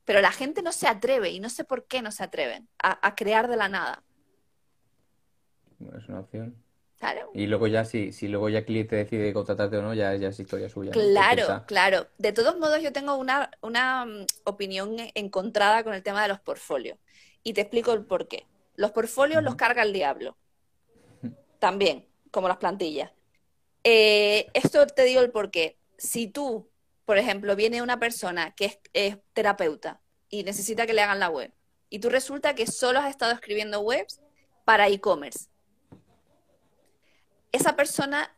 Pero 0.04 0.20
la 0.20 0.32
gente 0.32 0.62
no 0.62 0.72
se 0.72 0.86
atreve, 0.86 1.30
y 1.30 1.40
no 1.40 1.48
sé 1.48 1.64
por 1.64 1.86
qué 1.86 2.02
no 2.02 2.12
se 2.12 2.22
atreven, 2.24 2.68
a, 2.82 3.06
a 3.06 3.14
crear 3.14 3.48
de 3.48 3.56
la 3.56 3.68
nada. 3.68 4.02
Es 5.96 6.08
una 6.08 6.20
opción. 6.20 6.61
Claro, 7.02 7.32
Y 7.34 7.48
luego 7.48 7.66
ya, 7.66 7.84
si, 7.84 8.12
si 8.12 8.28
luego 8.28 8.48
ya 8.48 8.60
el 8.60 8.64
cliente 8.64 8.94
decide 8.94 9.32
contratarte 9.32 9.76
o 9.76 9.82
no, 9.82 9.92
ya, 9.92 10.14
ya 10.14 10.28
es 10.28 10.38
historia 10.38 10.68
suya. 10.68 10.92
claro, 10.92 11.64
claro. 11.66 12.06
De 12.16 12.32
todos 12.32 12.56
modos, 12.60 12.80
yo 12.80 12.92
tengo 12.92 13.16
una, 13.16 13.50
una 13.60 14.06
mm, 14.06 14.26
opinión 14.44 14.94
encontrada 15.16 15.82
con 15.82 15.94
el 15.94 16.04
tema 16.04 16.22
de 16.22 16.28
los 16.28 16.38
portfolios. 16.38 16.96
Y 17.42 17.54
te 17.54 17.62
explico 17.62 17.92
el 17.92 18.04
por 18.04 18.28
qué. 18.28 18.46
Los 18.76 18.92
portfolios 18.92 19.42
los 19.42 19.56
carga 19.56 19.82
el 19.82 19.92
diablo. 19.92 20.36
También, 21.58 22.06
como 22.30 22.46
las 22.46 22.58
plantillas. 22.58 23.10
Eh, 23.82 24.46
esto 24.54 24.86
te 24.86 25.02
digo 25.02 25.22
el 25.22 25.32
por 25.32 25.50
qué. 25.50 25.80
Si 25.98 26.28
tú, 26.28 26.70
por 27.04 27.18
ejemplo, 27.18 27.56
viene 27.56 27.82
una 27.82 27.98
persona 27.98 28.54
que 28.54 28.66
es, 28.66 28.78
es 28.92 29.16
terapeuta 29.32 30.00
y 30.28 30.44
necesita 30.44 30.86
que 30.86 30.94
le 30.94 31.02
hagan 31.02 31.18
la 31.18 31.30
web, 31.30 31.52
y 31.90 31.98
tú 31.98 32.10
resulta 32.10 32.54
que 32.54 32.68
solo 32.68 33.00
has 33.00 33.10
estado 33.10 33.32
escribiendo 33.32 33.80
webs 33.80 34.20
para 34.64 34.86
e-commerce, 34.86 35.48
esa 37.52 37.76
persona 37.76 38.34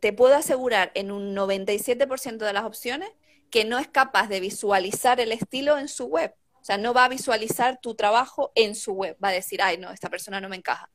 te 0.00 0.12
puedo 0.12 0.34
asegurar 0.36 0.92
en 0.94 1.10
un 1.10 1.34
97% 1.34 2.44
de 2.46 2.52
las 2.52 2.64
opciones 2.64 3.10
que 3.50 3.64
no 3.64 3.78
es 3.78 3.88
capaz 3.88 4.28
de 4.28 4.40
visualizar 4.40 5.20
el 5.20 5.32
estilo 5.32 5.78
en 5.78 5.88
su 5.88 6.06
web. 6.06 6.34
O 6.60 6.64
sea, 6.64 6.76
no 6.78 6.92
va 6.94 7.06
a 7.06 7.08
visualizar 7.08 7.80
tu 7.80 7.94
trabajo 7.94 8.52
en 8.54 8.74
su 8.74 8.92
web. 8.92 9.16
Va 9.22 9.28
a 9.28 9.32
decir, 9.32 9.62
ay, 9.62 9.78
no, 9.78 9.90
esta 9.90 10.10
persona 10.10 10.40
no 10.40 10.48
me 10.48 10.56
encaja. 10.56 10.90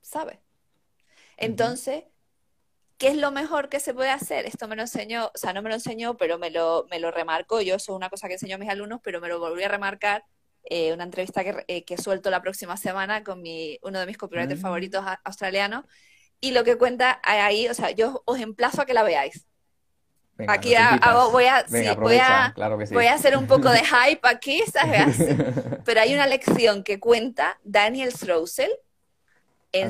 ¿Sabes? 0.00 0.38
Entonces, 1.36 2.04
¿qué 2.98 3.08
es 3.08 3.16
lo 3.16 3.30
mejor 3.30 3.68
que 3.68 3.80
se 3.80 3.94
puede 3.94 4.10
hacer? 4.10 4.46
Esto 4.46 4.68
me 4.68 4.76
lo 4.76 4.82
enseñó, 4.82 5.26
o 5.26 5.38
sea, 5.38 5.52
no 5.52 5.62
me 5.62 5.68
lo 5.68 5.74
enseñó, 5.76 6.16
pero 6.16 6.38
me 6.38 6.50
lo, 6.50 6.86
me 6.90 6.98
lo 7.00 7.10
remarcó. 7.10 7.60
Yo 7.60 7.76
eso 7.76 7.92
es 7.92 7.96
una 7.96 8.10
cosa 8.10 8.28
que 8.28 8.34
enseño 8.34 8.56
a 8.56 8.58
mis 8.58 8.68
alumnos, 8.68 9.00
pero 9.02 9.20
me 9.20 9.28
lo 9.28 9.38
volví 9.38 9.62
a 9.62 9.68
remarcar. 9.68 10.24
eh, 10.70 10.92
una 10.92 11.02
entrevista 11.04 11.42
que, 11.42 11.64
eh, 11.66 11.84
que 11.84 11.98
suelto 11.98 12.30
la 12.30 12.40
próxima 12.40 12.76
semana 12.76 13.24
con 13.24 13.42
mi, 13.42 13.78
uno 13.82 13.98
de 13.98 14.06
mis 14.06 14.16
copywriters 14.16 14.60
Mm. 14.60 14.62
favoritos 14.62 15.04
australianos. 15.24 15.84
Y 16.42 16.50
lo 16.50 16.64
que 16.64 16.76
cuenta 16.76 17.20
ahí, 17.22 17.68
o 17.68 17.74
sea, 17.74 17.92
yo 17.92 18.22
os 18.26 18.40
emplazo 18.40 18.82
a 18.82 18.84
que 18.84 18.94
la 18.94 19.04
veáis. 19.04 19.46
Venga, 20.34 20.54
Aquí 20.54 20.70
voy 21.30 21.44
a, 21.44 21.64
Venga, 21.68 21.94
sí, 21.94 22.00
voy 22.00 22.16
a, 22.16 22.52
claro 22.52 22.84
sí. 22.84 22.92
voy 22.92 23.06
a 23.06 23.14
hacer 23.14 23.36
un 23.36 23.46
poco 23.46 23.70
de 23.70 23.78
hype 23.84 24.20
aquí, 24.24 24.60
¿sabes? 24.72 25.20
Así. 25.20 25.36
Pero 25.84 26.00
hay 26.00 26.12
una 26.14 26.26
lección 26.26 26.82
que 26.82 26.98
cuenta 26.98 27.60
Daniel 27.62 28.12
Strousel. 28.12 28.70
Ah. 29.74 29.88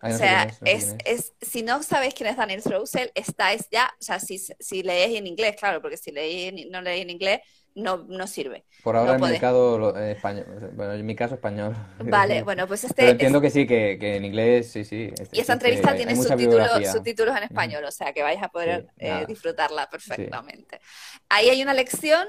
Ah, 0.00 0.08
o 0.08 0.16
sea, 0.16 0.50
es, 0.64 0.96
es, 1.04 1.32
si 1.40 1.62
no 1.62 1.82
sabéis 1.82 2.14
quién 2.14 2.28
es 2.28 2.36
Daniel 2.36 2.60
Strousel, 2.60 3.12
estáis 3.14 3.68
ya, 3.70 3.92
o 4.00 4.02
sea, 4.02 4.18
si, 4.18 4.38
si 4.38 4.82
leéis 4.82 5.18
en 5.18 5.28
inglés, 5.28 5.54
claro, 5.56 5.80
porque 5.80 5.96
si 5.96 6.10
leéis 6.10 6.66
no 6.70 6.80
leéis 6.80 7.02
en 7.02 7.10
inglés, 7.10 7.40
no, 7.74 7.98
no 8.08 8.26
sirve. 8.26 8.64
Por 8.82 8.96
ahora 8.96 9.16
no 9.18 9.26
el 9.26 9.32
mercado 9.32 9.96
eh, 9.96 10.12
español, 10.12 10.44
bueno, 10.74 10.92
en 10.94 11.06
mi 11.06 11.14
caso 11.16 11.34
español. 11.34 11.74
Vale, 11.98 12.42
bueno, 12.42 12.66
pues 12.66 12.84
este 12.84 12.94
Pero 12.94 13.08
es- 13.08 13.12
entiendo 13.12 13.40
que 13.40 13.50
sí, 13.50 13.66
que, 13.66 13.96
que 13.98 14.16
en 14.16 14.24
inglés 14.24 14.70
sí, 14.72 14.84
sí. 14.84 15.10
este- 15.12 15.36
y 15.36 15.40
esta 15.40 15.40
este, 15.40 15.52
entrevista 15.52 15.90
hay- 15.90 15.96
tiene 15.98 16.16
subtítulos, 16.16 16.68
subtítulos 16.92 17.36
en 17.36 17.42
español, 17.44 17.84
o 17.84 17.90
sea 17.92 18.12
que 18.12 18.22
vais 18.22 18.42
a 18.42 18.48
poder 18.48 18.86
Sí, 18.98 19.06
eh, 19.06 19.24
disfrutarla 19.26 19.88
perfectamente. 19.88 20.80
Ahí 21.28 21.48
hay 21.48 21.62
una 21.62 21.74
lección, 21.74 22.26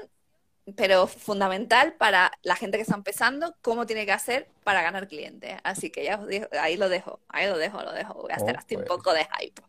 pero 0.76 1.06
fundamental 1.06 1.92
para 1.94 2.32
la 2.42 2.56
gente 2.56 2.78
que 2.78 2.82
está 2.82 2.94
empezando, 2.94 3.54
cómo 3.60 3.84
tiene 3.86 4.06
que 4.06 4.12
hacer 4.12 4.48
para 4.64 4.80
ganar 4.82 5.08
clientes. 5.08 5.56
Así 5.62 5.90
que 5.90 6.04
ya 6.04 6.16
os 6.18 6.26
digo, 6.26 6.46
ahí 6.58 6.76
lo 6.78 6.88
dejo, 6.88 7.20
ahí 7.28 7.46
lo 7.48 7.58
dejo, 7.58 7.82
lo 7.82 7.92
dejo. 7.92 8.14
Voy 8.14 8.32
a 8.32 8.36
hacer 8.36 8.56
Oh, 8.56 8.58
así 8.58 8.76
un 8.76 8.84
pues. 8.84 8.88
poco 8.88 9.12
de 9.12 9.26
hype. 9.38 9.60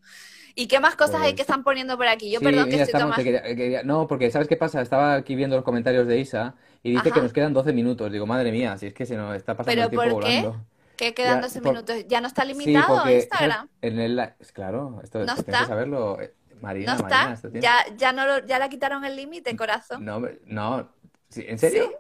¿Y 0.56 0.68
qué 0.68 0.80
más 0.80 0.96
cosas 0.96 1.16
hay 1.16 1.22
Pues- 1.22 1.36
que 1.36 1.42
están 1.42 1.64
poniendo 1.64 1.98
por 1.98 2.08
aquí? 2.08 2.32
Yo, 2.32 2.40
Sí, 2.40 2.46
perdón, 2.46 2.66
que 2.70 2.76
estoy 2.82 2.86
estamos, 2.86 3.16
tomando. 3.18 3.24
quería- 3.24 3.56
quería- 3.56 3.84
no, 3.84 4.08
porque 4.08 4.32
¿sabes 4.32 4.48
qué 4.48 4.56
pasa? 4.56 4.82
Estaba 4.82 5.16
aquí 5.16 5.36
viendo 5.36 5.56
los 5.58 5.66
comentarios 5.66 6.08
de 6.08 6.18
Isa 6.20 6.56
y 6.82 6.92
dice 6.92 7.10
Ajá. 7.10 7.16
que 7.16 7.22
nos 7.22 7.34
quedan 7.34 7.54
12 7.54 7.74
minutos. 7.74 8.10
Digo, 8.12 8.26
madre 8.26 8.52
mía, 8.52 8.78
si 8.78 8.88
es 8.88 8.94
que 8.94 9.06
se 9.06 9.18
nos 9.18 9.36
está 9.36 9.56
pasando 9.58 9.72
¿Pero 9.72 9.84
el 9.84 9.90
tiempo 9.90 10.16
por 10.16 10.24
qué? 10.24 10.42
volando. 10.42 10.66
¿Qué 10.96 11.14
quedan 11.14 11.36
Ya, 11.38 11.42
12 11.42 11.62
por- 11.62 11.74
minutos? 11.74 12.08
¿Ya 12.08 12.22
no 12.22 12.28
está 12.28 12.44
Sí, 12.44 12.48
limitado 12.48 12.96
porque 12.96 13.16
Instagram? 13.18 13.68
en 13.82 14.00
el, 14.00 14.34
claro, 14.54 15.02
esto, 15.04 15.26
¿No 15.26 15.34
está? 15.34 15.60
que 15.60 15.66
saberlo. 15.66 16.22
eh, 16.22 16.34
Marina, 16.62 16.96
¿No 16.96 17.04
Marina, 17.04 17.34
está? 17.34 17.50
¿Ya, 17.60 17.74
ya, 17.98 18.14
no 18.14 18.26
lo- 18.26 18.46
ya 18.46 18.58
le 18.60 18.70
quitaron 18.70 19.04
el 19.04 19.18
límite, 19.18 19.58
corazón? 19.58 20.06
No, 20.06 20.22
no, 20.46 20.90
¿sí? 21.28 21.44
¿en 21.46 21.60
serio? 21.60 21.84
¿Sí? 21.90 21.96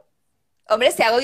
Hombre, 0.68 0.91
si 0.91 1.03
hago... 1.03 1.18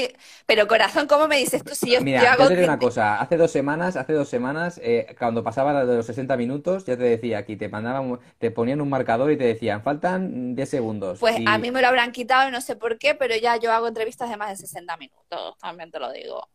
Pero 0.45 0.67
corazón, 0.67 1.07
¿cómo 1.07 1.27
me 1.27 1.37
dices 1.37 1.63
tú 1.63 1.73
si 1.73 1.91
yo, 1.91 2.01
Mira, 2.01 2.21
yo 2.23 2.29
hago... 2.29 2.47
te 2.47 2.55
digo 2.55 2.65
una 2.65 2.77
cosa, 2.77 3.19
hace 3.19 3.37
dos 3.37 3.51
semanas, 3.51 3.95
hace 3.95 4.13
dos 4.13 4.29
semanas, 4.29 4.79
eh, 4.83 5.15
cuando 5.17 5.43
pasaba 5.43 5.73
la 5.73 5.85
de 5.85 5.97
los 5.97 6.05
60 6.05 6.37
minutos, 6.37 6.85
ya 6.85 6.95
te 6.97 7.03
decía 7.03 7.39
aquí, 7.39 7.55
te 7.55 7.69
mandaban, 7.69 8.19
te 8.37 8.51
ponían 8.51 8.81
un 8.81 8.89
marcador 8.89 9.31
y 9.31 9.37
te 9.37 9.45
decían, 9.45 9.81
faltan 9.81 10.55
10 10.55 10.69
segundos. 10.69 11.19
Pues 11.19 11.39
Y- 11.39 11.45
a 11.47 11.57
mí 11.57 11.71
me 11.71 11.81
lo 11.81 11.87
habrán 11.87 12.11
quitado 12.11 12.51
no 12.51 12.61
sé 12.61 12.75
por 12.75 12.97
qué, 12.97 13.15
pero 13.15 13.35
ya 13.35 13.57
yo 13.57 13.71
hago 13.71 13.87
entrevistas 13.87 14.29
de 14.29 14.37
más 14.37 14.49
de 14.49 14.55
60 14.57 14.97
minutos, 14.97 15.57
también 15.59 15.89
te 15.91 15.99
lo 15.99 16.11
digo. 16.11 16.47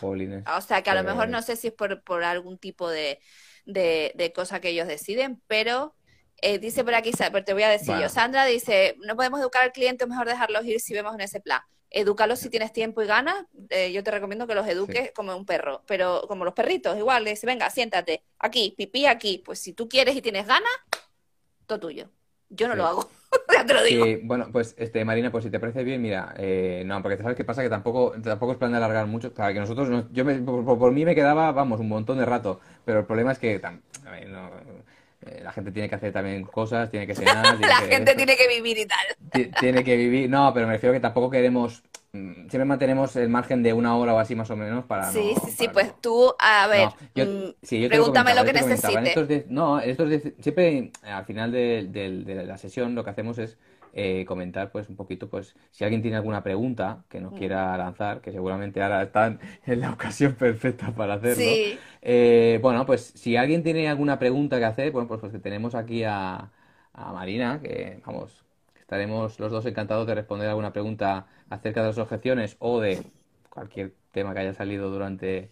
Jolines. 0.00 0.44
O 0.56 0.60
sea 0.60 0.82
que 0.82 0.90
a 0.90 0.94
lo 0.94 1.02
mejor 1.02 1.28
no 1.28 1.42
sé 1.42 1.56
si 1.56 1.68
es 1.68 1.72
por, 1.72 2.02
por 2.02 2.22
algún 2.22 2.58
tipo 2.58 2.88
de, 2.88 3.20
de, 3.64 4.12
de 4.14 4.32
cosa 4.32 4.60
que 4.60 4.70
ellos 4.70 4.86
deciden, 4.86 5.40
pero 5.46 5.94
eh, 6.40 6.58
dice 6.58 6.84
por 6.84 6.94
aquí, 6.94 7.10
pero 7.16 7.44
te 7.44 7.52
voy 7.52 7.62
a 7.64 7.68
decir 7.68 7.88
Bueno. 7.88 8.02
yo, 8.02 8.08
Sandra 8.08 8.44
dice, 8.44 8.96
no 9.04 9.16
podemos 9.16 9.40
educar 9.40 9.62
al 9.64 9.72
cliente, 9.72 10.04
es 10.04 10.10
mejor 10.10 10.28
dejarlos 10.28 10.64
ir 10.64 10.80
si 10.80 10.94
vemos 10.94 11.14
en 11.14 11.22
ese 11.22 11.40
plan. 11.40 11.62
Edúcalos 11.90 12.38
si 12.38 12.50
tienes 12.50 12.72
tiempo 12.72 13.02
y 13.02 13.06
ganas, 13.06 13.46
eh, 13.70 13.92
yo 13.92 14.04
te 14.04 14.10
recomiendo 14.10 14.46
que 14.46 14.54
los 14.54 14.66
eduques 14.66 15.12
como 15.14 15.34
un 15.36 15.46
perro, 15.46 15.82
pero 15.86 16.22
como 16.28 16.44
los 16.44 16.54
perritos, 16.54 16.96
igual, 16.98 17.24
le 17.24 17.30
dice, 17.30 17.46
venga, 17.46 17.70
siéntate, 17.70 18.22
aquí, 18.38 18.74
pipí 18.76 19.06
aquí, 19.06 19.42
pues 19.44 19.58
si 19.58 19.72
tú 19.72 19.88
quieres 19.88 20.14
y 20.14 20.20
tienes 20.22 20.46
ganas, 20.46 20.70
todo 21.66 21.80
tuyo. 21.80 22.10
Yo 22.50 22.66
no 22.68 22.74
Sí. 22.74 22.78
lo 22.78 22.86
hago, 22.86 23.10
ya 23.54 23.64
te 23.66 23.74
lo 23.74 23.82
digo. 23.82 24.04
Sí, 24.04 24.20
bueno, 24.24 24.48
pues 24.52 24.74
este, 24.78 25.04
Marina, 25.04 25.30
pues 25.30 25.44
si 25.44 25.50
te 25.50 25.60
parece 25.60 25.84
bien, 25.84 26.00
mira, 26.02 26.34
eh, 26.38 26.82
no, 26.86 27.02
porque 27.02 27.16
sabes 27.18 27.36
qué 27.36 27.44
pasa, 27.44 27.62
que 27.62 27.70
tampoco, 27.70 28.12
tampoco 28.22 28.52
es 28.52 28.58
plan 28.58 28.70
de 28.70 28.78
alargar 28.78 29.06
mucho, 29.06 29.32
claro, 29.32 29.52
que 29.54 29.60
nosotros, 29.60 29.88
no- 29.88 30.08
yo 30.12 30.24
me- 30.24 30.34
por, 30.40 30.64
por- 30.78 30.92
mí 30.92 31.04
me 31.04 31.14
quedaba, 31.14 31.52
vamos, 31.52 31.80
un 31.80 31.88
montón 31.88 32.18
de 32.18 32.24
rato, 32.26 32.60
pero 32.84 33.00
el 33.00 33.06
problema 33.06 33.32
es 33.32 33.38
que 33.38 33.60
tam- 33.60 33.80
no, 34.28 34.50
eh, 35.26 35.40
la 35.42 35.52
gente 35.52 35.72
tiene 35.72 35.88
que 35.88 35.96
hacer 35.96 36.12
también 36.12 36.44
cosas, 36.44 36.90
tiene 36.90 37.06
que 37.06 37.14
cenar. 37.14 37.58
la 37.60 37.76
gente 37.76 38.14
tiene 38.14 38.36
que 38.36 38.46
vivir 38.46 38.78
y 38.78 38.86
tal. 38.86 39.50
tiene 39.58 39.82
que 39.82 39.96
vivir, 39.96 40.30
no, 40.30 40.52
pero 40.54 40.66
me 40.66 40.74
refiero 40.74 40.92
que 40.92 41.00
tampoco 41.00 41.30
queremos 41.30 41.82
mm, 42.12 42.48
siempre 42.48 42.64
mantenemos 42.64 43.16
el 43.16 43.28
margen 43.28 43.62
de 43.62 43.72
una 43.72 43.96
hora 43.96 44.14
o 44.14 44.18
así 44.18 44.36
más 44.36 44.50
o 44.50 44.56
menos 44.56 44.84
para 44.84 45.10
sí 45.10 45.32
no, 45.34 45.40
sí 45.44 45.50
sí 45.50 45.68
pues 45.72 46.00
tú 46.00 46.32
a 46.38 46.68
ver 46.68 46.88
mm, 47.14 47.88
pregúntame 47.88 48.34
lo 48.34 48.44
que 48.44 48.52
necesites 48.52 49.50
no 49.50 49.80
estos 49.80 50.08
siempre 50.40 50.92
al 51.02 51.24
final 51.24 51.50
de, 51.50 52.44
la 52.46 52.56
sesión 52.56 52.94
lo 52.94 53.02
que 53.02 53.10
hacemos 53.10 53.38
es 53.38 53.58
eh, 53.92 54.24
comentar 54.26 54.70
pues 54.70 54.88
un 54.88 54.96
poquito 54.96 55.28
pues 55.28 55.56
si 55.70 55.84
alguien 55.84 56.02
tiene 56.02 56.16
alguna 56.16 56.42
pregunta 56.42 57.04
que 57.08 57.20
nos 57.20 57.32
mm. 57.32 57.36
quiera 57.36 57.76
lanzar 57.76 58.20
que 58.20 58.32
seguramente 58.32 58.82
ahora 58.82 59.02
están 59.02 59.40
en 59.66 59.80
la 59.80 59.90
ocasión 59.90 60.34
perfecta 60.34 60.92
para 60.92 61.14
hacerlo. 61.14 61.44
Eh, 62.02 62.58
bueno 62.62 62.86
pues 62.86 63.12
si 63.14 63.36
alguien 63.36 63.62
tiene 63.62 63.88
alguna 63.88 64.18
pregunta 64.18 64.58
que 64.58 64.64
hacer 64.64 64.92
bueno 64.92 65.08
pues, 65.08 65.20
pues 65.20 65.32
que 65.32 65.38
tenemos 65.38 65.74
aquí 65.74 66.04
a, 66.04 66.50
a 66.92 67.12
Marina 67.12 67.60
que 67.62 68.00
vamos 68.04 68.44
estaremos 68.80 69.38
los 69.38 69.52
dos 69.52 69.66
encantados 69.66 70.06
de 70.06 70.14
responder 70.14 70.48
alguna 70.48 70.72
pregunta 70.72 71.26
acerca 71.50 71.82
de 71.82 71.88
las 71.88 71.98
objeciones 71.98 72.56
o 72.58 72.80
de 72.80 73.02
cualquier 73.50 73.94
tema 74.12 74.32
que 74.32 74.40
haya 74.40 74.54
salido 74.54 74.90
durante 74.90 75.50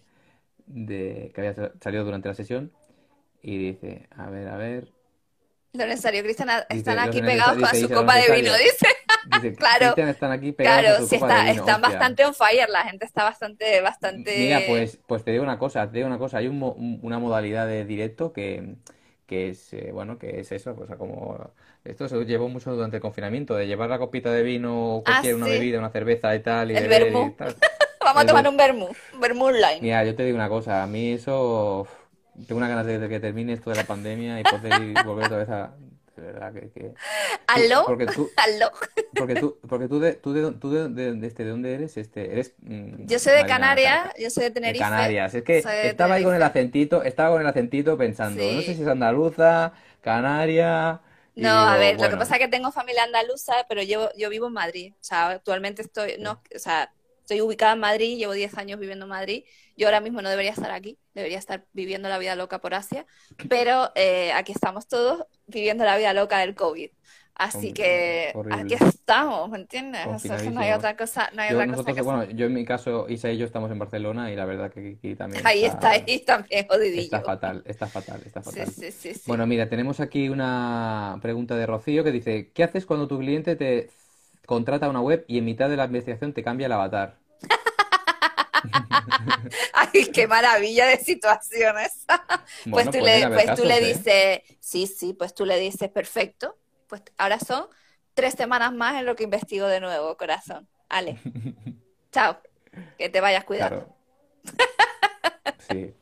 de, 0.67 1.31
que 1.33 1.41
haya 1.41 1.71
salido 1.79 2.03
durante 2.03 2.27
la 2.27 2.33
sesión. 2.33 2.71
Y 3.41 3.57
dice 3.57 4.07
a 4.11 4.29
ver 4.29 4.47
a 4.49 4.57
ver 4.57 4.91
lo 5.77 5.87
necesario, 5.87 6.23
Cristian, 6.23 6.49
están 6.69 6.99
aquí 6.99 7.21
pegados 7.21 7.57
con 7.57 7.79
su 7.79 7.89
copa 7.89 8.15
de 8.15 8.35
vino, 8.35 8.51
dice. 8.53 9.55
claro, 9.57 9.95
están 9.95 10.31
aquí 10.31 10.51
pegados 10.51 11.09
claro, 11.09 11.25
está, 11.25 11.51
están 11.51 11.81
bastante 11.81 12.25
on 12.25 12.33
fire, 12.33 12.69
la 12.69 12.83
gente 12.83 13.05
está 13.05 13.23
bastante, 13.23 13.81
bastante... 13.81 14.37
Mira, 14.37 14.61
pues, 14.67 14.99
pues 15.05 15.23
te 15.23 15.31
digo 15.31 15.43
una 15.43 15.57
cosa, 15.59 15.89
te 15.89 15.97
digo 15.97 16.07
una 16.07 16.17
cosa, 16.17 16.37
hay 16.39 16.47
un, 16.47 16.99
una 17.01 17.19
modalidad 17.19 17.67
de 17.67 17.85
directo 17.85 18.33
que, 18.33 18.75
que 19.25 19.49
es, 19.49 19.73
eh, 19.73 19.91
bueno, 19.91 20.17
que 20.17 20.39
es 20.39 20.51
eso, 20.51 20.75
pues 20.75 20.89
como... 20.97 21.51
Esto 21.83 22.09
se 22.09 22.25
llevó 22.25 22.49
mucho 22.49 22.73
durante 22.73 22.97
el 22.97 23.01
confinamiento, 23.01 23.55
de 23.55 23.65
llevar 23.65 23.89
la 23.89 23.97
copita 23.97 24.29
de 24.31 24.43
vino, 24.43 25.03
ah, 25.05 25.11
cualquier, 25.11 25.35
una 25.35 25.45
bebida, 25.45 25.79
una 25.79 25.89
cerveza 25.89 26.35
y 26.35 26.39
tal. 26.41 26.71
Y 26.71 26.75
el 26.75 26.87
vermú. 26.89 27.33
Vamos 28.01 28.23
a 28.23 28.25
tomar 28.25 28.47
un 28.47 28.57
vermú, 28.57 28.89
vermú 29.19 29.45
online. 29.45 29.79
Mira, 29.81 30.03
yo 30.03 30.15
te 30.15 30.23
digo 30.23 30.35
una 30.35 30.49
cosa, 30.49 30.83
a 30.83 30.87
mí 30.87 31.11
eso 31.11 31.87
tengo 32.45 32.57
una 32.57 32.67
ganas 32.67 32.85
de, 32.85 33.07
que 33.09 33.19
termine 33.19 33.53
esto 33.53 33.69
de 33.69 33.77
la 33.77 33.83
pandemia 33.83 34.39
y 34.39 34.43
poder 34.43 34.81
ir, 34.81 34.95
volver 35.05 35.25
otra 35.25 35.37
vez 35.37 35.49
a... 35.49 35.73
De 36.15 36.23
verdad 36.23 36.51
que... 36.51 36.93
¿Aló? 37.45 37.83
Porque 37.85 38.07
tú, 38.07 38.27
¿Aló? 38.37 38.71
Porque 39.13 39.35
tú, 39.35 39.59
porque 39.67 39.87
tú, 39.87 39.99
de, 39.99 40.13
tú, 40.13 40.33
de, 40.33 40.51
tú 40.53 40.71
de, 40.71 41.13
de, 41.13 41.27
este, 41.27 41.43
¿de 41.43 41.51
dónde 41.51 41.75
eres? 41.75 41.95
Este, 41.95 42.31
eres 42.31 42.55
mm, 42.59 43.05
yo 43.05 43.19
soy 43.19 43.33
de 43.35 43.45
Canarias, 43.45 44.13
yo 44.17 44.31
soy 44.31 44.45
de 44.45 44.51
Tenerife. 44.51 44.83
Canarias, 44.83 45.35
es 45.35 45.43
que 45.43 45.59
estaba 45.59 46.15
ahí 46.15 46.23
con 46.23 46.33
el 46.33 46.41
acentito, 46.41 47.03
estaba 47.03 47.29
con 47.29 47.41
el 47.41 47.47
acentito 47.47 47.95
pensando, 47.99 48.41
no 48.41 48.61
sé 48.61 48.73
si 48.73 48.81
es 48.81 48.87
andaluza, 48.87 49.73
Canaria... 50.01 51.01
No, 51.35 51.51
a 51.51 51.77
ver, 51.77 52.01
lo 52.01 52.09
que 52.09 52.17
pasa 52.17 52.35
es 52.35 52.39
que 52.39 52.47
tengo 52.47 52.71
familia 52.71 53.03
andaluza, 53.03 53.53
pero 53.69 53.83
yo, 53.83 54.09
yo 54.17 54.31
vivo 54.31 54.47
en 54.47 54.53
Madrid. 54.53 54.93
O 54.99 55.03
sea, 55.03 55.29
actualmente 55.29 55.83
estoy, 55.83 56.15
no, 56.17 56.41
o 56.55 56.59
sea, 56.59 56.91
estoy 57.27 57.41
ubicada 57.41 57.73
en 57.73 57.79
Madrid, 57.79 58.17
llevo 58.17 58.31
10 58.31 58.57
años 58.57 58.79
viviendo 58.79 59.03
en 59.03 59.09
Madrid. 59.09 59.43
Yo 59.75 59.87
ahora 59.87 59.99
mismo 59.99 60.21
no 60.21 60.29
debería 60.29 60.51
estar 60.51 60.71
aquí, 60.71 60.97
debería 61.13 61.37
estar 61.37 61.65
viviendo 61.73 62.07
la 62.07 62.17
vida 62.19 62.37
loca 62.37 62.59
por 62.59 62.73
Asia, 62.73 63.05
pero 63.49 63.91
eh, 63.95 64.31
aquí 64.31 64.53
estamos 64.53 64.87
todos 64.87 65.25
viviendo 65.45 65.83
la 65.83 65.97
vida 65.97 66.13
loca 66.13 66.39
del 66.39 66.55
COVID. 66.55 66.89
Así 67.35 67.73
que 67.73 68.33
aquí 68.49 68.73
estamos, 68.73 69.49
¿me 69.49 69.57
entiendes? 69.57 70.07
no 70.51 70.61
hay 70.61 70.71
otra 70.71 70.95
cosa. 70.95 71.29
No 71.35 71.41
hay 71.41 71.53
otra 71.53 71.67
cosa 71.67 71.93
que 71.93 72.01
bueno, 72.01 72.23
yo 72.31 72.45
en 72.45 72.53
mi 72.53 72.63
caso, 72.63 73.07
Isa 73.09 73.29
y 73.29 73.37
yo 73.37 73.45
estamos 73.45 73.69
en 73.71 73.77
Barcelona 73.77 74.31
y 74.31 74.35
la 74.37 74.45
verdad 74.45 74.71
que 74.71 74.95
aquí 74.97 75.15
también. 75.15 75.45
Ahí 75.45 75.65
está, 75.65 75.89
ahí 75.89 76.23
también 76.25 76.65
jodidillo. 76.67 77.03
Está 77.03 77.21
fatal, 77.21 77.61
está 77.65 77.87
fatal, 77.87 78.21
está 78.25 78.41
fatal. 78.41 78.67
Sí, 78.67 78.91
sí, 78.91 79.13
sí, 79.13 79.21
bueno, 79.27 79.45
mira, 79.45 79.67
tenemos 79.67 79.99
aquí 79.99 80.29
una 80.29 81.19
pregunta 81.21 81.57
de 81.57 81.65
Rocío 81.65 82.05
que 82.05 82.11
dice: 82.11 82.51
¿Qué 82.53 82.63
haces 82.63 82.85
cuando 82.85 83.07
tu 83.07 83.19
cliente 83.19 83.57
te 83.57 83.89
contrata 84.47 84.89
una 84.89 85.01
web 85.01 85.25
y 85.27 85.37
en 85.37 85.45
mitad 85.45 85.69
de 85.69 85.75
la 85.75 85.85
investigación 85.85 86.33
te 86.33 86.41
cambia 86.41 86.65
el 86.67 86.71
avatar. 86.71 87.17
Ay, 89.73 90.09
qué 90.13 90.25
maravilla 90.25 90.87
de 90.87 90.97
situaciones. 90.97 92.05
pues 92.71 92.89
tú, 92.89 92.99
le, 92.99 93.27
pues 93.27 93.53
tú 93.55 93.65
le 93.65 93.77
¿eh? 93.77 93.93
dices, 93.93 94.39
sí, 94.61 94.87
sí, 94.87 95.13
pues 95.13 95.35
tú 95.35 95.45
le 95.45 95.59
dices, 95.59 95.89
perfecto, 95.89 96.57
pues 96.87 97.03
ahora 97.17 97.39
son 97.39 97.67
tres 98.13 98.35
semanas 98.35 98.73
más 98.73 98.97
en 98.97 99.05
lo 99.05 99.17
que 99.17 99.25
investigo 99.25 99.67
de 99.67 99.81
nuevo, 99.81 100.15
corazón. 100.15 100.65
Ale, 100.87 101.19
chao, 102.13 102.37
que 102.97 103.09
te 103.09 103.19
vayas 103.19 103.43
cuidando. 103.43 103.93
Sí. 105.69 105.93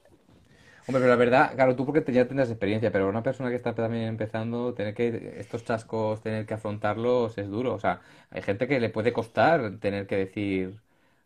Hombre, 0.88 1.02
pero 1.02 1.08
la 1.08 1.16
verdad, 1.16 1.56
claro, 1.56 1.76
tú 1.76 1.86
porque 1.86 2.12
ya 2.12 2.28
tendrás 2.28 2.50
experiencia, 2.50 2.92
pero 2.92 3.10
una 3.10 3.24
persona 3.24 3.50
que 3.50 3.56
está 3.56 3.74
también 3.74 4.04
empezando, 4.04 4.74
tener 4.76 4.94
que, 4.94 5.36
estos 5.40 5.66
chascos, 5.66 6.22
tener 6.22 6.46
que 6.46 6.54
afrontarlos 6.54 7.38
es 7.40 7.50
duro. 7.50 7.74
O 7.74 7.80
sea, 7.80 8.02
hay 8.30 8.44
gente 8.44 8.68
que 8.68 8.80
le 8.80 8.90
puede 8.90 9.12
costar 9.12 9.78
tener 9.80 10.06
que 10.06 10.18
decir, 10.18 10.76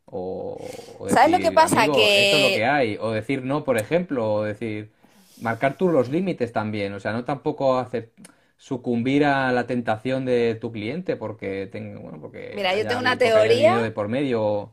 o, 0.06 0.58
¿Sabes 1.10 1.32
lo 1.32 1.40
que 1.40 1.52
pasa? 1.52 1.86
que... 1.88 2.26
Esto 2.26 2.38
es 2.38 2.52
lo 2.52 2.58
que 2.58 2.66
hay. 2.66 2.98
O 3.02 3.12
decir 3.12 3.44
no, 3.44 3.66
por 3.66 3.78
ejemplo, 3.78 4.34
o 4.34 4.44
decir, 4.44 4.92
marcar 5.42 5.76
tú 5.76 5.90
los 5.90 6.10
límites 6.10 6.54
también. 6.54 6.94
O 6.94 7.00
sea, 7.02 7.12
no 7.12 7.26
tampoco 7.26 7.78
hacer 7.80 8.12
sucumbir 8.58 9.26
a 9.26 9.52
la 9.52 9.68
tentación 9.68 10.26
de 10.26 10.56
tu 10.56 10.72
cliente 10.72 11.16
porque 11.16 11.68
tengo, 11.72 12.02
bueno, 12.02 12.20
porque 12.20 12.54
Mira, 12.56 12.76
yo 12.76 12.88
tengo 12.88 13.00
una 13.02 13.18
teoría 13.18 13.78
de 13.78 13.92
por 13.92 14.08
medio 14.08 14.72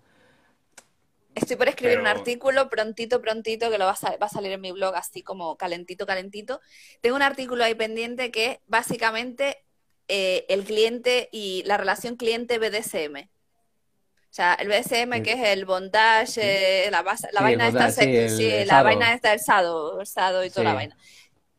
Estoy 1.37 1.57
por 1.57 1.69
escribir 1.69 2.01
un 2.01 2.07
artículo 2.07 2.71
prontito, 2.71 3.21
prontito, 3.21 3.71
que 3.71 3.77
lo 3.77 3.85
va 3.85 3.95
a, 4.01 4.17
va 4.17 4.27
a, 4.27 4.29
salir 4.31 4.53
en 4.53 4.61
mi 4.63 4.73
blog 4.73 4.97
así 4.97 5.23
como 5.23 5.57
calentito, 5.57 6.07
calentito. 6.07 6.63
Tengo 7.03 7.15
un 7.15 7.21
artículo 7.21 7.63
ahí 7.63 7.75
pendiente 7.75 8.31
que 8.31 8.63
básicamente 8.67 9.63
eh, 10.09 10.47
el 10.49 10.65
cliente 10.65 11.29
y 11.31 11.63
la 11.67 11.77
relación 11.77 12.17
cliente-BDSM. 12.17 13.29
O 13.29 14.35
sea, 14.37 14.55
el 14.55 14.69
BDSM 14.69 15.23
que 15.23 15.33
es 15.33 15.49
el 15.49 15.67
bondage, 15.67 16.91
la, 16.91 17.05
la 17.33 17.41
vaina 17.43 17.69
esta, 17.69 17.91
sí, 17.91 18.65
la 18.65 18.83
vaina 18.83 19.13
esta 19.13 19.31
del 19.31 19.41
sado, 19.41 20.01
el 20.01 20.07
sado 20.07 20.43
y 20.43 20.49
toda 20.49 20.65
la 20.65 20.75
vaina. 20.75 20.97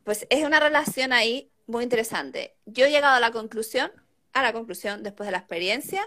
Pues 0.03 0.25
es 0.31 0.43
una 0.43 0.59
relación 0.59 1.13
ahí 1.13 1.51
muy 1.67 1.83
interesante. 1.83 2.55
Yo 2.65 2.87
he 2.87 2.89
llegado 2.89 3.15
a 3.15 3.19
la 3.19 3.29
conclusión, 3.29 3.91
a 4.33 4.41
la 4.41 4.53
conclusión 4.53 5.03
después 5.03 5.27
de 5.27 5.33
la 5.33 5.37
experiencia, 5.37 6.01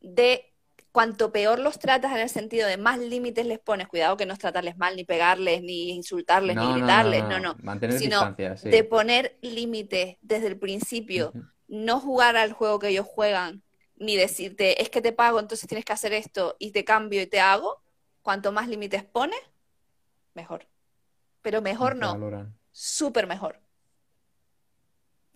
de 0.00 0.54
cuanto 0.92 1.32
peor 1.32 1.58
los 1.58 1.78
tratas 1.78 2.12
en 2.12 2.18
el 2.18 2.28
sentido 2.28 2.66
de 2.66 2.76
más 2.76 2.98
límites 2.98 3.46
les 3.46 3.58
pones, 3.58 3.88
cuidado 3.88 4.16
que 4.16 4.26
no 4.26 4.32
es 4.32 4.38
tratarles 4.38 4.76
mal, 4.76 4.96
ni 4.96 5.04
pegarles, 5.04 5.62
ni 5.62 5.90
insultarles, 5.90 6.56
ni 6.56 6.72
gritarles, 6.72 7.24
no, 7.24 7.38
no, 7.38 7.56
Mantener 7.62 7.98
sino 7.98 8.34
de 8.34 8.84
poner 8.84 9.38
límites 9.42 10.16
desde 10.22 10.46
el 10.48 10.58
principio, 10.58 11.32
no 11.66 12.00
jugar 12.00 12.36
al 12.36 12.52
juego 12.52 12.78
que 12.78 12.88
ellos 12.88 13.06
juegan, 13.06 13.62
ni 13.96 14.16
decirte, 14.16 14.80
es 14.82 14.90
que 14.90 15.02
te 15.02 15.12
pago, 15.12 15.40
entonces 15.40 15.68
tienes 15.68 15.84
que 15.84 15.92
hacer 15.92 16.12
esto 16.12 16.56
y 16.58 16.70
te 16.70 16.84
cambio 16.84 17.20
y 17.20 17.26
te 17.26 17.40
hago, 17.40 17.82
cuanto 18.22 18.52
más 18.52 18.68
límites 18.68 19.04
pones, 19.04 19.40
mejor. 20.34 20.66
Pero 21.42 21.62
mejor 21.62 21.96
no, 21.96 22.52
súper 22.72 23.26
mejor. 23.26 23.60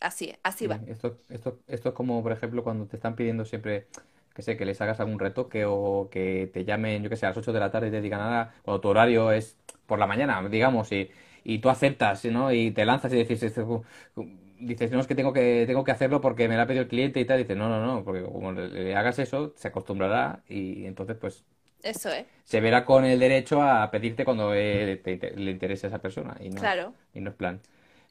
Así, 0.00 0.34
así 0.42 0.66
va. 0.66 0.80
Esto, 0.86 1.20
esto, 1.28 1.60
esto 1.68 1.88
es 1.90 1.94
como, 1.94 2.22
por 2.22 2.32
ejemplo, 2.32 2.64
cuando 2.64 2.86
te 2.86 2.96
están 2.96 3.14
pidiendo 3.14 3.44
siempre 3.44 3.86
que 4.34 4.42
sé, 4.42 4.56
que 4.56 4.64
les 4.64 4.80
hagas 4.80 5.00
algún 5.00 5.18
retoque 5.18 5.64
o 5.66 6.08
que 6.10 6.50
te 6.52 6.64
llamen, 6.64 7.02
yo 7.02 7.10
que 7.10 7.16
sé, 7.16 7.26
a 7.26 7.30
las 7.30 7.38
8 7.38 7.52
de 7.52 7.60
la 7.60 7.70
tarde 7.70 7.88
y 7.88 7.90
te 7.90 8.00
digan 8.00 8.20
nada, 8.20 8.54
cuando 8.62 8.80
tu 8.80 8.88
horario 8.88 9.32
es 9.32 9.56
por 9.86 9.98
la 9.98 10.06
mañana, 10.06 10.42
digamos, 10.48 10.90
y, 10.92 11.10
y 11.44 11.58
tú 11.58 11.68
aceptas, 11.68 12.24
¿no? 12.26 12.52
Y 12.52 12.70
te 12.70 12.84
lanzas 12.84 13.12
y 13.12 13.16
dices, 13.24 13.54
dices, 14.58 14.90
no, 14.92 15.00
es 15.00 15.06
que 15.06 15.14
tengo 15.14 15.32
que, 15.32 15.64
tengo 15.66 15.84
que 15.84 15.90
hacerlo 15.92 16.20
porque 16.20 16.48
me 16.48 16.56
lo 16.56 16.62
ha 16.62 16.66
pedido 16.66 16.82
el 16.82 16.88
cliente 16.88 17.20
y 17.20 17.24
tal, 17.24 17.40
y 17.40 17.42
dices, 17.42 17.56
no, 17.56 17.68
no, 17.68 17.84
no, 17.84 18.04
porque 18.04 18.22
como 18.22 18.52
le, 18.52 18.94
hagas 18.96 19.18
eso, 19.18 19.52
se 19.56 19.68
acostumbrará 19.68 20.42
y 20.48 20.86
entonces, 20.86 21.16
pues, 21.16 21.44
eso 21.82 22.10
es. 22.10 22.26
Se 22.44 22.60
verá 22.60 22.84
con 22.84 23.04
el 23.04 23.18
derecho 23.18 23.60
a 23.60 23.90
pedirte 23.90 24.24
cuando 24.24 24.54
le 24.54 25.00
interese 25.50 25.86
a 25.86 25.88
esa 25.88 25.98
persona 25.98 26.36
y 26.40 26.48
no, 26.48 26.60
claro. 26.60 26.94
y 27.12 27.20
no 27.20 27.30
es 27.30 27.36
plan. 27.36 27.60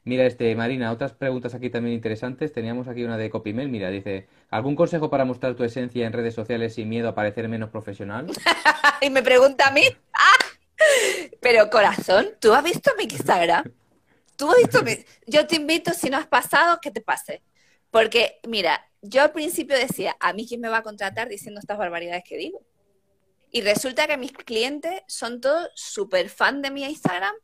Mira, 0.04 0.26
este, 0.26 0.54
Marina, 0.56 0.90
otras 0.90 1.12
preguntas 1.12 1.54
aquí 1.54 1.70
también 1.70 1.94
interesantes. 1.94 2.52
Teníamos 2.52 2.88
aquí 2.88 3.04
una 3.04 3.16
de 3.16 3.30
Copymail. 3.30 3.68
Mira, 3.68 3.88
dice, 3.88 4.28
¿algún 4.50 4.74
consejo 4.74 5.10
para 5.10 5.24
mostrar 5.24 5.54
tu 5.54 5.62
esencia 5.62 6.06
en 6.06 6.12
redes 6.12 6.34
sociales 6.34 6.74
sin 6.74 6.88
miedo 6.88 7.08
a 7.08 7.14
parecer 7.14 7.48
menos 7.48 7.70
profesional? 7.70 8.26
y 9.00 9.10
me 9.10 9.22
pregunta 9.22 9.68
a 9.68 9.70
mí. 9.70 9.82
¡Ah! 10.12 10.44
Pero 11.40 11.70
corazón, 11.70 12.30
¿tú 12.40 12.52
has 12.52 12.64
visto 12.64 12.90
mi 12.98 13.04
Instagram? 13.04 13.72
¿Tú 14.34 14.50
has 14.50 14.56
visto. 14.56 14.80
Yo 15.26 15.46
te 15.46 15.56
invito, 15.56 15.92
si 15.92 16.10
no 16.10 16.16
has 16.16 16.26
pasado, 16.26 16.80
que 16.82 16.90
te 16.90 17.00
pase. 17.00 17.42
Porque, 17.92 18.40
mira, 18.48 18.84
yo 19.02 19.22
al 19.22 19.30
principio 19.30 19.76
decía, 19.76 20.16
¿a 20.18 20.32
mí 20.32 20.46
quién 20.48 20.60
me 20.60 20.68
va 20.68 20.78
a 20.78 20.82
contratar 20.82 21.28
diciendo 21.28 21.60
estas 21.60 21.78
barbaridades 21.78 22.24
que 22.26 22.36
digo? 22.36 22.60
Y 23.52 23.60
resulta 23.60 24.08
que 24.08 24.16
mis 24.16 24.32
clientes 24.32 25.02
son 25.06 25.40
todos 25.40 25.70
súper 25.74 26.28
fan 26.28 26.62
de 26.62 26.70
mi 26.70 26.84
Instagram 26.84 27.34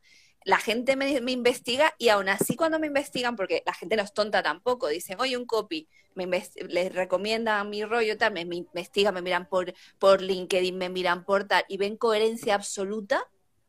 la 0.49 0.57
gente 0.57 0.97
me, 0.97 1.11
investiga 1.31 1.95
y 1.99 2.09
aún 2.09 2.31
así 2.31 2.57
cuando 2.57 2.79
me 2.79 2.87
investigan, 2.87 3.37
porque 3.37 3.63
la 3.67 3.75
gente 3.75 3.97
no 3.97 4.03
es 4.03 4.15
tonta 4.15 4.43
tampoco, 4.43 4.89
dicen, 4.89 5.21
oye, 5.21 5.37
un 5.37 5.45
copy, 5.45 5.87
me 6.15 6.27
les 6.27 6.95
recomiendan 6.95 7.69
mi 7.69 7.85
rollo, 7.85 8.17
tal, 8.17 8.33
me, 8.33 8.41
investigan, 8.41 9.13
me 9.13 9.21
miran 9.21 9.47
por, 9.47 9.75
por 9.99 10.23
LinkedIn, 10.23 10.75
me 10.75 10.89
miran 10.89 11.27
por 11.27 11.45
tal, 11.45 11.67
y 11.69 11.77
ven 11.77 11.99
coherencia 11.99 12.55
absoluta, 12.55 13.23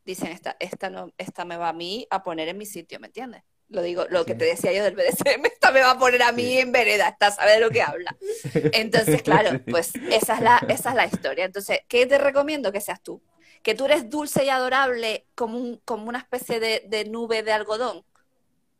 dicen, 0.05 0.31
esta, 0.31 0.55
esta, 0.57 0.89
no, 0.89 1.11
esta 1.17 1.43
me 1.43 1.57
va 1.57 1.67
a 1.67 1.73
mí 1.73 2.07
a 2.09 2.23
poner 2.23 2.47
en 2.47 2.57
mi 2.57 2.65
sitio, 2.65 2.97
¿me 3.01 3.07
entiendes? 3.07 3.43
Lo 3.67 3.81
digo, 3.81 4.05
lo 4.09 4.25
que 4.25 4.33
te 4.33 4.45
decía 4.45 4.71
yo 4.71 4.81
del 4.81 4.95
BDSM, 4.95 5.45
esta 5.47 5.71
me 5.73 5.81
va 5.81 5.91
a 5.91 5.99
poner 5.99 6.23
a 6.23 6.31
mí 6.31 6.59
en 6.59 6.71
vereda, 6.71 7.09
esta 7.09 7.29
sabe 7.29 7.55
de 7.55 7.59
lo 7.59 7.71
que 7.71 7.81
habla. 7.81 8.15
Entonces, 8.71 9.21
claro, 9.21 9.59
pues 9.69 9.91
esa 10.09 10.35
es, 10.35 10.41
la, 10.41 10.65
esa 10.69 10.91
es 10.91 10.95
la 10.95 11.05
historia. 11.07 11.43
Entonces, 11.43 11.81
¿qué 11.89 12.05
te 12.05 12.17
recomiendo 12.17 12.71
que 12.71 12.79
seas 12.79 13.03
tú? 13.03 13.21
Que 13.63 13.75
tú 13.75 13.85
eres 13.85 14.09
dulce 14.09 14.45
y 14.45 14.49
adorable 14.49 15.27
como, 15.35 15.57
un, 15.57 15.77
como 15.85 16.09
una 16.09 16.19
especie 16.19 16.59
de, 16.59 16.83
de 16.87 17.05
nube 17.05 17.43
de 17.43 17.51
algodón. 17.51 18.05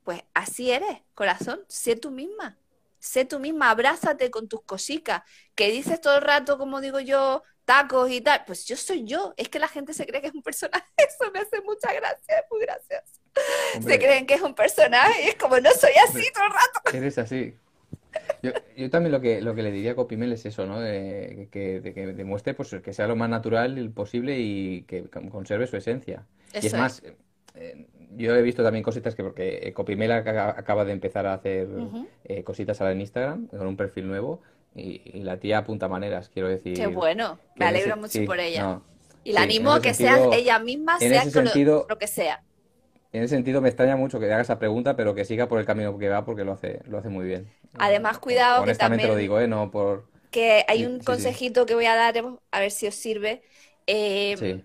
Pues 0.04 0.24
así 0.34 0.72
eres, 0.72 1.02
corazón, 1.14 1.62
sé 1.68 1.96
tú 1.96 2.12
misma 2.12 2.58
sé 3.00 3.26
tú 3.26 3.40
misma, 3.40 3.70
abrázate 3.70 4.30
con 4.30 4.48
tus 4.48 4.62
cositas, 4.64 5.24
que 5.56 5.72
dices 5.72 6.00
todo 6.02 6.18
el 6.18 6.22
rato, 6.22 6.58
como 6.58 6.82
digo 6.82 7.00
yo, 7.00 7.44
tacos 7.66 8.10
y 8.12 8.22
tal, 8.22 8.44
pues 8.46 8.66
yo 8.66 8.76
soy 8.76 9.06
yo, 9.06 9.34
es 9.38 9.50
que 9.50 9.60
la 9.60 9.68
gente 9.68 9.94
se 9.94 10.06
cree 10.06 10.22
que 10.22 10.28
es 10.28 10.34
un 10.34 10.44
personaje, 10.44 10.86
eso 10.98 11.32
me 11.32 11.40
hace 11.40 11.62
mucha 11.62 11.94
gracia, 11.94 12.40
es 12.40 12.46
muy 12.52 12.62
gracioso. 12.62 13.14
se 13.82 14.00
creen 14.00 14.26
que 14.26 14.36
es 14.36 14.42
un 14.42 14.54
personaje 14.54 15.24
y 15.24 15.28
es 15.30 15.36
como, 15.36 15.60
no 15.60 15.72
soy 15.72 15.94
así 16.08 16.32
todo 16.34 16.46
el 16.46 16.52
rato. 16.52 16.98
Eres 16.98 17.18
así. 17.18 17.56
Yo, 18.42 18.52
yo, 18.78 18.90
también 18.90 19.12
lo 19.12 19.22
que, 19.22 19.42
lo 19.42 19.54
que 19.56 19.64
le 19.64 19.72
diría 19.72 19.92
a 19.92 19.96
Copimel 19.96 20.32
es 20.32 20.46
eso, 20.46 20.66
¿no? 20.66 20.80
De, 20.80 21.50
que, 21.52 21.82
de, 21.82 21.94
que 21.94 22.08
demuestre 22.08 22.54
pues, 22.54 22.76
que 22.84 22.94
sea 22.94 23.08
lo 23.08 23.16
más 23.16 23.30
natural 23.30 23.90
posible 23.92 24.40
y 24.40 24.84
que 24.84 25.04
conserve 25.10 25.68
su 25.68 25.78
esencia. 25.78 26.24
y 26.54 26.68
es 26.68 26.74
más, 26.74 27.04
eh, 27.56 27.86
yo 28.16 28.36
he 28.36 28.42
visto 28.42 28.64
también 28.64 28.84
cositas 28.84 29.16
que, 29.16 29.24
porque 29.24 29.60
eh, 29.64 29.74
Copimel 29.74 30.12
acaba 30.12 30.86
de 30.86 30.94
empezar 30.94 31.26
a 31.28 31.34
hacer 31.34 31.68
eh, 32.26 32.44
cositas 32.44 32.80
ahora 32.82 32.94
en 32.94 33.02
Instagram 33.02 33.48
con 33.48 33.68
un 33.68 33.78
perfil 33.78 34.08
nuevo 34.08 34.42
y, 34.76 35.20
la 35.22 35.38
tía 35.38 35.60
apunta 35.60 35.88
maneras, 35.88 36.30
quiero 36.30 36.48
decir. 36.48 36.76
Qué 36.76 36.88
bueno, 36.88 37.40
me 37.56 37.66
alegro 37.66 37.98
mucho 37.98 38.24
por 38.26 38.40
ella. 38.40 38.82
y 39.24 39.34
la 39.34 39.42
animo 39.42 39.74
a 39.74 39.82
que 39.82 39.94
sea 39.94 40.18
ella 40.34 40.60
misma, 40.60 40.98
sea 41.00 41.26
lo, 41.26 41.86
lo, 41.90 41.98
que 41.98 42.08
sea. 42.08 42.44
En 43.12 43.24
ese 43.24 43.36
sentido 43.36 43.60
me 43.62 43.70
extraña 43.70 43.96
mucho 43.96 44.20
que 44.20 44.26
haga 44.26 44.42
esa 44.42 44.60
pregunta, 44.60 44.96
pero 44.96 45.16
que 45.16 45.26
siga 45.26 45.48
por 45.48 45.60
el 45.60 45.66
camino 45.66 45.98
que 45.98 46.10
va 46.10 46.26
porque 46.26 46.44
lo 46.44 46.54
hace, 46.54 46.82
lo 46.86 47.00
hace 47.00 47.10
muy 47.10 47.26
bien. 47.26 47.52
Además, 47.80 48.20
cuidado 48.20 48.62
Honestamente 48.62 49.04
que 49.04 49.08
también, 49.08 49.10
lo 49.10 49.16
digo, 49.16 49.40
¿eh? 49.40 49.48
No 49.48 49.72
por... 49.72 50.08
Que 50.30 50.64
hay 50.68 50.86
un 50.86 51.00
consejito 51.00 51.66
que 51.66 51.74
voy 51.74 51.86
a 51.86 51.96
dar, 51.96 52.14
a 52.52 52.60
ver 52.60 52.72
si 52.72 52.86
os 52.86 52.94
sirve. 52.94 53.42
Eh, 53.88 54.64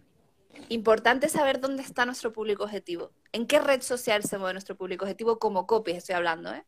importante 0.68 1.30
saber 1.30 1.58
dónde 1.58 1.82
está 1.82 2.04
nuestro 2.04 2.34
público 2.34 2.64
objetivo. 2.64 3.12
¿En 3.32 3.46
qué 3.46 3.58
red 3.60 3.80
social 3.80 4.22
se 4.24 4.36
mueve 4.36 4.52
nuestro 4.52 4.76
público 4.76 5.06
objetivo? 5.06 5.38
Como 5.38 5.66
copy, 5.66 5.92
estoy 5.92 6.14
hablando, 6.14 6.52
¿eh? 6.52 6.64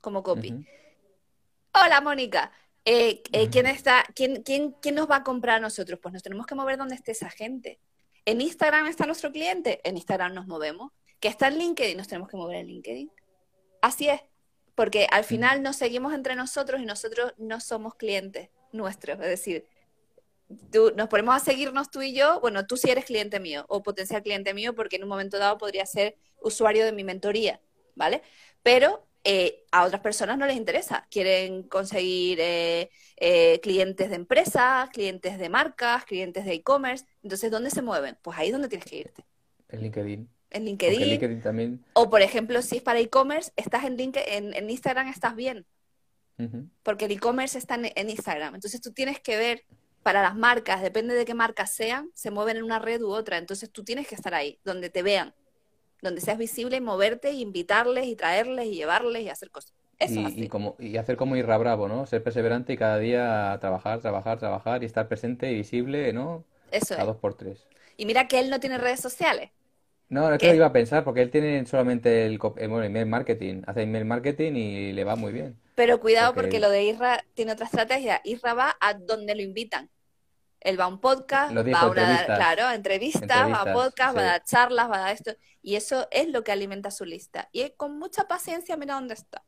Como 0.00 0.22
copy. 0.22 0.64
Hola, 1.74 2.00
Mónica. 2.00 2.52
Eh, 2.84 3.22
eh, 3.32 3.48
¿quién, 3.50 3.66
está, 3.66 4.04
quién, 4.14 4.42
quién, 4.44 4.76
¿Quién 4.80 4.94
nos 4.94 5.10
va 5.10 5.16
a 5.16 5.24
comprar 5.24 5.56
a 5.56 5.60
nosotros? 5.60 5.98
Pues 6.00 6.14
nos 6.14 6.22
tenemos 6.22 6.46
que 6.46 6.54
mover 6.54 6.78
donde 6.78 6.94
esté 6.94 7.12
esa 7.12 7.30
gente. 7.30 7.80
¿En 8.24 8.40
Instagram 8.40 8.86
está 8.86 9.06
nuestro 9.06 9.32
cliente? 9.32 9.80
En 9.82 9.96
Instagram 9.96 10.34
nos 10.34 10.46
movemos. 10.46 10.92
¿Que 11.20 11.28
está 11.28 11.48
en 11.48 11.58
LinkedIn? 11.58 11.96
Nos 11.96 12.08
tenemos 12.08 12.28
que 12.28 12.36
mover 12.36 12.56
en 12.56 12.66
LinkedIn. 12.66 13.12
Así 13.82 14.08
es. 14.08 14.20
Porque 14.74 15.06
al 15.10 15.24
final 15.24 15.62
nos 15.62 15.76
seguimos 15.76 16.14
entre 16.14 16.34
nosotros 16.34 16.80
y 16.80 16.86
nosotros 16.86 17.34
no 17.38 17.60
somos 17.60 17.94
clientes 17.94 18.48
nuestros. 18.72 19.20
Es 19.20 19.26
decir, 19.26 19.66
nos 20.96 21.08
ponemos 21.08 21.36
a 21.36 21.38
seguirnos 21.38 21.90
tú 21.90 22.02
y 22.02 22.12
yo, 22.12 22.40
bueno, 22.40 22.66
tú 22.66 22.76
sí 22.76 22.90
eres 22.90 23.04
cliente 23.04 23.38
mío 23.38 23.64
o 23.68 23.82
potencial 23.82 24.22
cliente 24.22 24.52
mío 24.54 24.74
porque 24.74 24.96
en 24.96 25.04
un 25.04 25.08
momento 25.08 25.38
dado 25.38 25.58
podría 25.58 25.86
ser 25.86 26.16
usuario 26.40 26.84
de 26.84 26.92
mi 26.92 27.04
mentoría, 27.04 27.60
¿vale? 27.94 28.22
Pero 28.62 29.06
eh, 29.22 29.64
a 29.70 29.84
otras 29.84 30.00
personas 30.00 30.38
no 30.38 30.46
les 30.46 30.56
interesa, 30.56 31.06
quieren 31.10 31.62
conseguir 31.64 32.38
eh, 32.40 32.90
eh, 33.16 33.60
clientes 33.60 34.08
de 34.08 34.16
empresas, 34.16 34.88
clientes 34.90 35.38
de 35.38 35.48
marcas, 35.48 36.04
clientes 36.04 36.44
de 36.44 36.54
e-commerce, 36.54 37.04
entonces 37.22 37.50
¿dónde 37.50 37.70
se 37.70 37.82
mueven? 37.82 38.16
Pues 38.22 38.36
ahí 38.38 38.48
es 38.48 38.52
donde 38.52 38.68
tienes 38.68 38.88
que 38.88 38.96
irte. 38.96 39.24
En 39.68 39.82
LinkedIn. 39.82 40.39
En 40.50 40.64
LinkedIn. 40.64 41.40
también. 41.42 41.84
O 41.92 42.10
por 42.10 42.22
ejemplo, 42.22 42.60
si 42.62 42.78
es 42.78 42.82
para 42.82 42.98
e-commerce, 43.00 43.52
estás 43.56 43.84
en, 43.84 43.96
LinkedIn, 43.96 44.54
en, 44.54 44.70
Instagram, 44.70 45.08
estás 45.08 45.36
bien. 45.36 45.66
Porque 46.82 47.04
el 47.04 47.12
e-commerce 47.12 47.58
está 47.58 47.74
en 47.74 48.10
Instagram. 48.10 48.54
Entonces 48.54 48.80
tú 48.80 48.92
tienes 48.92 49.20
que 49.20 49.36
ver 49.36 49.64
para 50.02 50.22
las 50.22 50.34
marcas, 50.34 50.82
depende 50.82 51.14
de 51.14 51.24
qué 51.24 51.34
marcas 51.34 51.74
sean, 51.74 52.10
se 52.14 52.30
mueven 52.30 52.56
en 52.56 52.62
una 52.62 52.78
red 52.78 53.02
u 53.02 53.10
otra. 53.10 53.38
Entonces 53.38 53.70
tú 53.70 53.84
tienes 53.84 54.08
que 54.08 54.14
estar 54.14 54.34
ahí, 54.34 54.58
donde 54.64 54.90
te 54.90 55.02
vean, 55.02 55.34
donde 56.00 56.20
seas 56.20 56.38
visible 56.38 56.76
y 56.76 56.80
moverte, 56.80 57.32
y 57.32 57.42
invitarles 57.42 58.06
y 58.06 58.16
traerles 58.16 58.66
y 58.66 58.74
llevarles 58.74 59.22
y 59.22 59.28
hacer 59.28 59.50
cosas. 59.50 59.74
Eso 59.98 60.20
y, 60.20 60.44
y, 60.44 60.48
como, 60.48 60.76
y 60.78 60.96
hacer 60.96 61.18
como 61.18 61.36
Irra 61.36 61.58
Bravo, 61.58 61.86
¿no? 61.86 62.06
Ser 62.06 62.22
perseverante 62.22 62.72
y 62.72 62.78
cada 62.78 62.98
día 62.98 63.58
trabajar, 63.60 64.00
trabajar, 64.00 64.38
trabajar 64.38 64.82
y 64.82 64.86
estar 64.86 65.08
presente 65.08 65.52
y 65.52 65.56
visible, 65.56 66.14
¿no? 66.14 66.44
Eso 66.70 66.98
a 66.98 67.04
dos 67.04 67.16
por 67.16 67.34
tres. 67.34 67.66
Y 67.98 68.06
mira 68.06 68.26
que 68.26 68.38
él 68.38 68.48
no 68.48 68.60
tiene 68.60 68.78
redes 68.78 69.00
sociales. 69.00 69.50
No, 70.10 70.32
es 70.32 70.38
que 70.38 70.48
lo 70.48 70.54
iba 70.54 70.66
a 70.66 70.72
pensar, 70.72 71.04
porque 71.04 71.22
él 71.22 71.30
tiene 71.30 71.64
solamente 71.66 72.26
el, 72.26 72.38
email 72.58 73.06
marketing, 73.06 73.62
hace 73.66 73.82
email 73.82 74.04
marketing 74.04 74.52
y 74.54 74.92
le 74.92 75.04
va 75.04 75.14
muy 75.14 75.32
bien. 75.32 75.56
Pero 75.76 76.00
cuidado 76.00 76.34
porque, 76.34 76.58
lo 76.58 76.68
de 76.68 76.82
Isra 76.82 77.24
tiene 77.34 77.52
otra 77.52 77.66
estrategia. 77.66 78.20
Isra 78.24 78.54
va 78.54 78.76
a 78.80 78.94
donde 78.94 79.36
lo 79.36 79.40
invitan. 79.40 79.88
Él 80.60 80.78
va 80.78 80.84
a 80.84 80.88
un 80.88 81.00
podcast, 81.00 81.56
va 81.56 81.80
a 81.80 81.88
una, 81.88 82.26
claro, 82.26 82.70
entrevistas, 82.70 83.50
va 83.50 83.62
a 83.62 83.72
podcast, 83.72 84.16
va 84.16 84.20
a 84.20 84.24
dar 84.24 84.44
charlas, 84.44 84.90
va 84.90 84.96
a 84.96 85.00
dar 85.00 85.14
esto. 85.14 85.32
Y 85.62 85.76
eso 85.76 86.08
es 86.10 86.28
lo 86.28 86.42
que 86.42 86.52
alimenta 86.52 86.90
su 86.90 87.04
lista. 87.04 87.48
Y 87.52 87.70
con 87.76 87.98
mucha 87.98 88.26
paciencia 88.26 88.76
mira 88.76 88.94
dónde 88.94 89.14
está. 89.14 89.44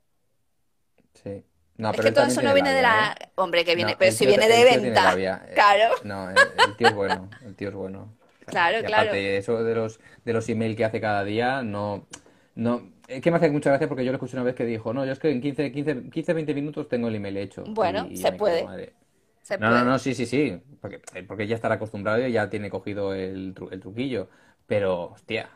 Sí. 1.22 1.44
No, 1.76 1.90
es 1.90 2.00
que 2.00 2.12
todo 2.12 2.26
eso 2.26 2.40
no 2.40 2.54
viene 2.54 2.72
de 2.72 2.82
la... 2.82 3.16
¿eh? 3.18 3.30
Hombre, 3.34 3.64
que 3.64 3.74
viene, 3.74 3.96
pero 3.98 4.12
si 4.12 4.26
viene 4.26 4.48
de 4.48 4.64
venta. 4.64 5.14
Eh, 5.18 5.54
claro. 5.54 5.94
No, 6.04 6.30
el, 6.30 6.36
tío 6.76 6.88
es 6.88 6.94
bueno, 6.94 7.28
el 7.44 7.56
tío 7.56 7.68
es 7.70 7.74
bueno. 7.74 8.16
Claro, 8.52 8.80
y 8.80 8.82
claro. 8.82 9.02
Aparte, 9.02 9.36
eso 9.38 9.64
de 9.64 9.74
los, 9.74 9.98
de 10.24 10.32
los 10.34 10.48
emails 10.48 10.76
que 10.76 10.84
hace 10.84 11.00
cada 11.00 11.24
día, 11.24 11.62
no, 11.62 12.06
no, 12.54 12.92
es 13.08 13.22
que 13.22 13.30
me 13.30 13.38
hace 13.38 13.50
mucha 13.50 13.70
gracia 13.70 13.88
porque 13.88 14.04
yo 14.04 14.12
lo 14.12 14.16
escuché 14.16 14.36
una 14.36 14.44
vez 14.44 14.54
que 14.54 14.66
dijo, 14.66 14.92
no, 14.92 15.06
yo 15.06 15.12
es 15.12 15.18
que 15.18 15.30
en 15.30 15.40
15, 15.40 15.72
15, 15.72 16.10
15 16.10 16.32
20 16.34 16.54
minutos 16.54 16.88
tengo 16.88 17.08
el 17.08 17.14
email 17.14 17.38
hecho. 17.38 17.64
Bueno, 17.66 18.08
se 18.14 18.32
puede. 18.32 18.92
se 19.40 19.56
no, 19.56 19.70
no, 19.70 19.84
no, 19.84 19.98
sí, 19.98 20.14
sí, 20.14 20.26
sí, 20.26 20.60
porque, 20.82 21.00
porque 21.26 21.46
ya 21.46 21.54
estará 21.54 21.76
acostumbrado 21.76 22.26
y 22.26 22.32
ya 22.32 22.50
tiene 22.50 22.68
cogido 22.68 23.14
el, 23.14 23.54
el 23.70 23.80
truquillo. 23.80 24.28
Pero, 24.66 25.12
hostia, 25.12 25.48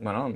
bueno, 0.00 0.32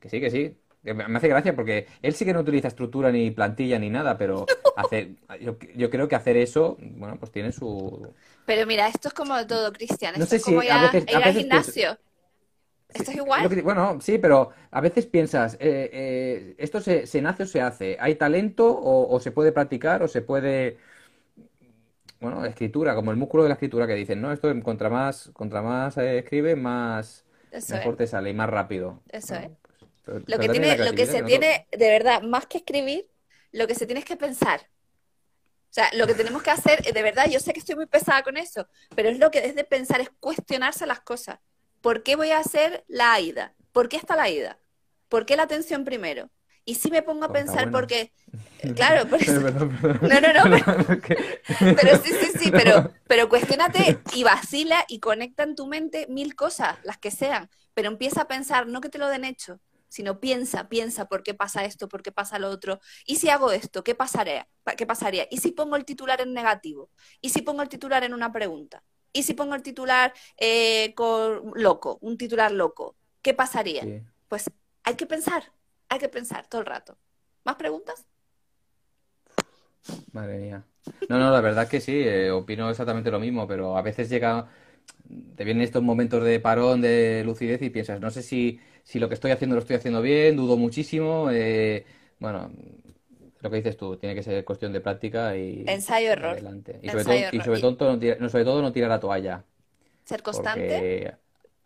que 0.00 0.08
sí, 0.08 0.20
que 0.20 0.30
sí. 0.30 0.56
Me 0.82 1.18
hace 1.18 1.28
gracia 1.28 1.56
porque 1.56 1.86
él 2.02 2.14
sí 2.14 2.24
que 2.24 2.32
no 2.32 2.40
utiliza 2.40 2.68
estructura 2.68 3.10
ni 3.10 3.30
plantilla 3.32 3.78
ni 3.80 3.90
nada, 3.90 4.16
pero 4.16 4.46
hace, 4.76 5.16
yo, 5.40 5.56
yo 5.74 5.90
creo 5.90 6.08
que 6.08 6.14
hacer 6.14 6.36
eso, 6.36 6.76
bueno, 6.80 7.16
pues 7.18 7.32
tiene 7.32 7.50
su... 7.52 8.14
Pero 8.48 8.66
mira, 8.66 8.88
esto 8.88 9.08
es 9.08 9.14
como 9.14 9.46
todo, 9.46 9.70
Cristian. 9.74 10.14
Esto 10.18 10.36
es 10.36 10.42
como 10.42 10.62
ya 10.62 10.90
ir 10.90 11.16
al 11.22 11.34
gimnasio. 11.34 11.98
Esto 12.88 13.10
es 13.10 13.16
igual. 13.18 13.46
bueno, 13.62 14.00
sí, 14.00 14.16
pero 14.16 14.52
a 14.70 14.80
veces 14.80 15.04
piensas, 15.04 15.52
eh, 15.60 15.90
eh, 15.92 16.54
¿esto 16.56 16.80
se, 16.80 17.04
nace 17.20 17.42
o 17.42 17.46
se 17.46 17.60
hace? 17.60 17.98
¿Hay 18.00 18.14
talento 18.14 18.66
o, 18.66 19.20
se 19.20 19.32
puede 19.32 19.52
practicar 19.52 20.02
o 20.02 20.08
se 20.08 20.22
puede... 20.22 20.78
Bueno, 22.20 22.42
escritura, 22.46 22.94
como 22.94 23.10
el 23.10 23.18
músculo 23.18 23.42
de 23.42 23.50
la 23.50 23.54
escritura 23.56 23.86
que 23.86 23.94
dicen, 23.94 24.22
¿no? 24.22 24.32
Esto 24.32 24.50
contra 24.62 24.88
más, 24.88 25.28
contra 25.34 25.60
más 25.60 25.98
eh, 25.98 26.20
escribe, 26.20 26.56
más 26.56 27.26
mejor 27.68 27.96
te 27.96 28.06
sale 28.06 28.30
y 28.30 28.34
más 28.34 28.48
rápido. 28.48 29.02
Eso 29.10 29.34
es. 29.34 29.50
Pues, 30.06 30.22
lo 30.26 30.38
que, 30.38 30.48
tiene, 30.48 30.78
lo 30.78 30.94
que 30.94 31.04
se 31.04 31.22
tiene, 31.22 31.66
de 31.70 31.90
verdad, 31.90 32.22
más 32.22 32.46
que 32.46 32.58
escribir, 32.58 33.10
lo 33.52 33.66
que 33.66 33.74
se 33.74 33.84
tiene 33.84 34.00
es 34.00 34.06
que 34.06 34.16
pensar. 34.16 34.62
O 35.70 35.74
sea, 35.74 35.90
lo 35.92 36.06
que 36.06 36.14
tenemos 36.14 36.42
que 36.42 36.50
hacer, 36.50 36.82
de 36.82 37.02
verdad, 37.02 37.28
yo 37.28 37.40
sé 37.40 37.52
que 37.52 37.60
estoy 37.60 37.76
muy 37.76 37.86
pesada 37.86 38.22
con 38.22 38.38
eso, 38.38 38.66
pero 38.96 39.10
es 39.10 39.18
lo 39.18 39.30
que 39.30 39.44
es 39.44 39.54
de 39.54 39.64
pensar, 39.64 40.00
es 40.00 40.10
cuestionarse 40.18 40.86
las 40.86 41.00
cosas. 41.00 41.38
¿Por 41.82 42.02
qué 42.02 42.16
voy 42.16 42.30
a 42.30 42.38
hacer 42.38 42.84
la 42.88 43.12
AIDA? 43.12 43.54
¿Por 43.72 43.88
qué 43.88 43.96
está 43.96 44.16
la 44.16 44.24
AIDA? 44.24 44.58
¿Por 45.08 45.26
qué 45.26 45.36
la 45.36 45.42
atención 45.44 45.84
primero? 45.84 46.30
Y 46.64 46.74
si 46.74 46.90
me 46.90 47.02
pongo 47.02 47.24
a 47.24 47.32
pensar 47.32 47.70
por 47.70 47.86
qué, 47.86 48.12
claro, 48.76 49.08
por 49.08 49.22
eso... 49.22 49.40
no, 49.40 50.20
no, 50.20 50.44
no, 50.44 50.56
pero, 51.58 51.96
sí, 52.02 52.12
sí, 52.12 52.30
sí, 52.38 52.50
pero, 52.50 52.92
pero 53.06 53.28
cuestionate 53.28 53.98
y 54.14 54.24
vacila 54.24 54.84
y 54.88 55.00
conecta 55.00 55.42
en 55.44 55.54
tu 55.54 55.66
mente 55.66 56.06
mil 56.08 56.34
cosas, 56.34 56.76
las 56.82 56.98
que 56.98 57.10
sean, 57.10 57.48
pero 57.74 57.88
empieza 57.88 58.22
a 58.22 58.28
pensar, 58.28 58.66
no 58.66 58.80
que 58.80 58.88
te 58.88 58.98
lo 58.98 59.08
den 59.08 59.24
hecho, 59.24 59.60
sino 59.88 60.20
piensa, 60.20 60.68
piensa 60.68 61.08
por 61.08 61.22
qué 61.22 61.34
pasa 61.34 61.64
esto, 61.64 61.88
por 61.88 62.02
qué 62.02 62.12
pasa 62.12 62.38
lo 62.38 62.50
otro. 62.50 62.80
¿Y 63.06 63.16
si 63.16 63.28
hago 63.28 63.50
esto? 63.52 63.82
¿Qué 63.84 63.94
pasaría? 63.94 64.48
¿Qué 64.76 64.86
pasaría? 64.86 65.26
¿Y 65.30 65.38
si 65.38 65.52
pongo 65.52 65.76
el 65.76 65.84
titular 65.84 66.20
en 66.20 66.32
negativo? 66.34 66.90
¿Y 67.20 67.30
si 67.30 67.42
pongo 67.42 67.62
el 67.62 67.68
titular 67.68 68.04
en 68.04 68.14
una 68.14 68.32
pregunta? 68.32 68.82
¿Y 69.12 69.22
si 69.22 69.34
pongo 69.34 69.54
el 69.54 69.62
titular 69.62 70.12
eh, 70.36 70.94
con 70.94 71.52
loco, 71.54 71.98
un 72.02 72.16
titular 72.16 72.52
loco? 72.52 72.96
¿Qué 73.22 73.34
pasaría? 73.34 73.82
Pues 74.28 74.50
hay 74.84 74.94
que 74.94 75.06
pensar, 75.06 75.52
hay 75.88 75.98
que 75.98 76.08
pensar 76.08 76.46
todo 76.46 76.60
el 76.60 76.66
rato. 76.66 76.98
¿Más 77.44 77.56
preguntas? 77.56 78.06
Madre 80.12 80.38
mía. 80.38 80.64
No, 81.08 81.18
no, 81.18 81.30
la 81.30 81.40
verdad 81.40 81.68
que 81.68 81.80
sí, 81.80 81.92
eh, 81.92 82.30
opino 82.30 82.70
exactamente 82.70 83.10
lo 83.10 83.20
mismo, 83.20 83.46
pero 83.46 83.76
a 83.76 83.82
veces 83.82 84.08
llega, 84.08 84.48
te 85.36 85.44
vienen 85.44 85.62
estos 85.62 85.82
momentos 85.82 86.22
de 86.24 86.40
parón, 86.40 86.80
de 86.80 87.22
lucidez 87.24 87.62
y 87.62 87.70
piensas, 87.70 88.00
no 88.00 88.10
sé 88.10 88.22
si, 88.22 88.60
si 88.88 88.98
lo 88.98 89.08
que 89.08 89.14
estoy 89.16 89.32
haciendo 89.32 89.54
lo 89.54 89.60
estoy 89.60 89.76
haciendo 89.76 90.00
bien, 90.00 90.34
dudo 90.34 90.56
muchísimo. 90.56 91.28
Eh, 91.30 91.84
bueno, 92.18 92.50
lo 93.38 93.50
que 93.50 93.56
dices 93.56 93.76
tú, 93.76 93.98
tiene 93.98 94.14
que 94.14 94.22
ser 94.22 94.42
cuestión 94.46 94.72
de 94.72 94.80
práctica 94.80 95.36
y 95.36 95.62
ensayo 95.66 96.12
error. 96.12 96.38
Y, 96.80 96.88
sobre, 96.88 97.04
todo, 97.04 97.14
y 97.32 97.40
sobre, 97.42 97.60
todo, 97.60 97.92
no 97.92 97.98
tirar, 97.98 98.30
sobre 98.30 98.44
todo 98.44 98.62
no 98.62 98.72
tirar 98.72 98.88
la 98.88 98.98
toalla. 98.98 99.44
Ser 100.04 100.22
constante. 100.22 101.14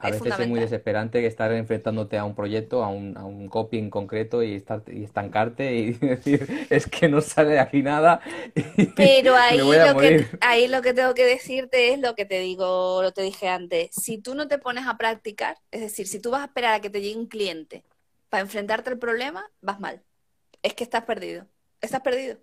A 0.03 0.11
veces 0.11 0.39
es 0.39 0.49
muy 0.49 0.61
desesperante 0.61 1.25
estar 1.25 1.53
enfrentándote 1.53 2.19
a 2.19 2.25
un 2.25 2.35
proyecto, 2.35 2.83
a 2.83 2.89
un, 2.89 3.17
a 3.17 3.25
un 3.25 3.49
copy 3.49 3.79
en 3.79 3.89
concreto 3.89 4.43
y, 4.43 4.55
estar, 4.55 4.83
y 4.87 5.05
estancarte 5.05 5.75
y 5.75 5.93
decir, 5.93 6.67
es 6.71 6.87
que 6.87 7.09
no 7.09 7.21
sale 7.21 7.53
de 7.53 7.61
aquí 7.61 7.83
nada. 7.83 8.21
Pero 8.97 9.37
ahí 9.37 9.59
lo, 9.59 9.97
que, 9.97 10.27
ahí 10.41 10.69
lo 10.69 10.83
que 10.83 10.93
tengo 10.93 11.15
que 11.15 11.25
decirte 11.25 11.93
es 11.93 12.01
lo 12.01 12.15
que 12.15 12.25
te 12.25 12.41
digo, 12.41 13.03
lo 13.03 13.13
te 13.13 13.23
dije 13.23 13.49
antes. 13.49 13.91
Si 13.93 14.19
tú 14.19 14.35
no 14.35 14.49
te 14.49 14.59
pones 14.59 14.87
a 14.87 14.97
practicar, 14.97 15.57
es 15.71 15.81
decir, 15.81 16.09
si 16.09 16.21
tú 16.21 16.31
vas 16.31 16.43
a 16.43 16.47
esperar 16.47 16.75
a 16.75 16.81
que 16.81 16.91
te 16.91 17.01
llegue 17.01 17.19
un 17.19 17.27
cliente 17.27 17.85
para 18.29 18.43
enfrentarte 18.43 18.91
al 18.91 18.99
problema, 18.99 19.51
vas 19.61 19.79
mal. 19.79 20.03
Es 20.63 20.75
que 20.75 20.85
estás 20.85 21.05
perdido. 21.05 21.47
Estás 21.81 22.01
perdido 22.01 22.39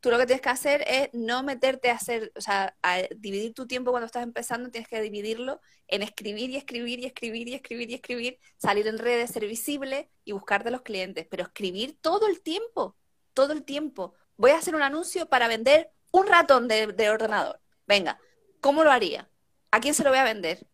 tú 0.00 0.10
lo 0.10 0.18
que 0.18 0.26
tienes 0.26 0.40
que 0.40 0.48
hacer 0.48 0.84
es 0.86 1.10
no 1.12 1.42
meterte 1.42 1.90
a 1.90 1.94
hacer, 1.94 2.32
o 2.34 2.40
sea, 2.40 2.76
a 2.82 3.02
dividir 3.16 3.54
tu 3.54 3.66
tiempo 3.66 3.90
cuando 3.90 4.06
estás 4.06 4.22
empezando, 4.22 4.70
tienes 4.70 4.88
que 4.88 5.00
dividirlo 5.00 5.60
en 5.88 6.02
escribir 6.02 6.50
y 6.50 6.56
escribir 6.56 7.00
y 7.00 7.06
escribir 7.06 7.48
y 7.48 7.54
escribir 7.54 7.90
y 7.90 7.94
escribir, 7.94 8.38
salir 8.56 8.86
en 8.86 8.98
redes, 8.98 9.30
ser 9.30 9.46
visible 9.46 10.10
y 10.24 10.32
buscarte 10.32 10.70
los 10.70 10.82
clientes, 10.82 11.26
pero 11.30 11.44
escribir 11.44 11.98
todo 12.00 12.26
el 12.26 12.40
tiempo, 12.40 12.96
todo 13.34 13.52
el 13.52 13.64
tiempo. 13.64 14.14
Voy 14.36 14.52
a 14.52 14.58
hacer 14.58 14.74
un 14.74 14.82
anuncio 14.82 15.28
para 15.28 15.48
vender 15.48 15.92
un 16.12 16.26
ratón 16.26 16.66
de, 16.66 16.88
de 16.88 17.10
ordenador. 17.10 17.60
Venga, 17.86 18.18
¿cómo 18.60 18.84
lo 18.84 18.90
haría? 18.90 19.28
¿A 19.70 19.80
quién 19.80 19.94
se 19.94 20.02
lo 20.02 20.10
voy 20.10 20.18
a 20.18 20.24
vender? 20.24 20.66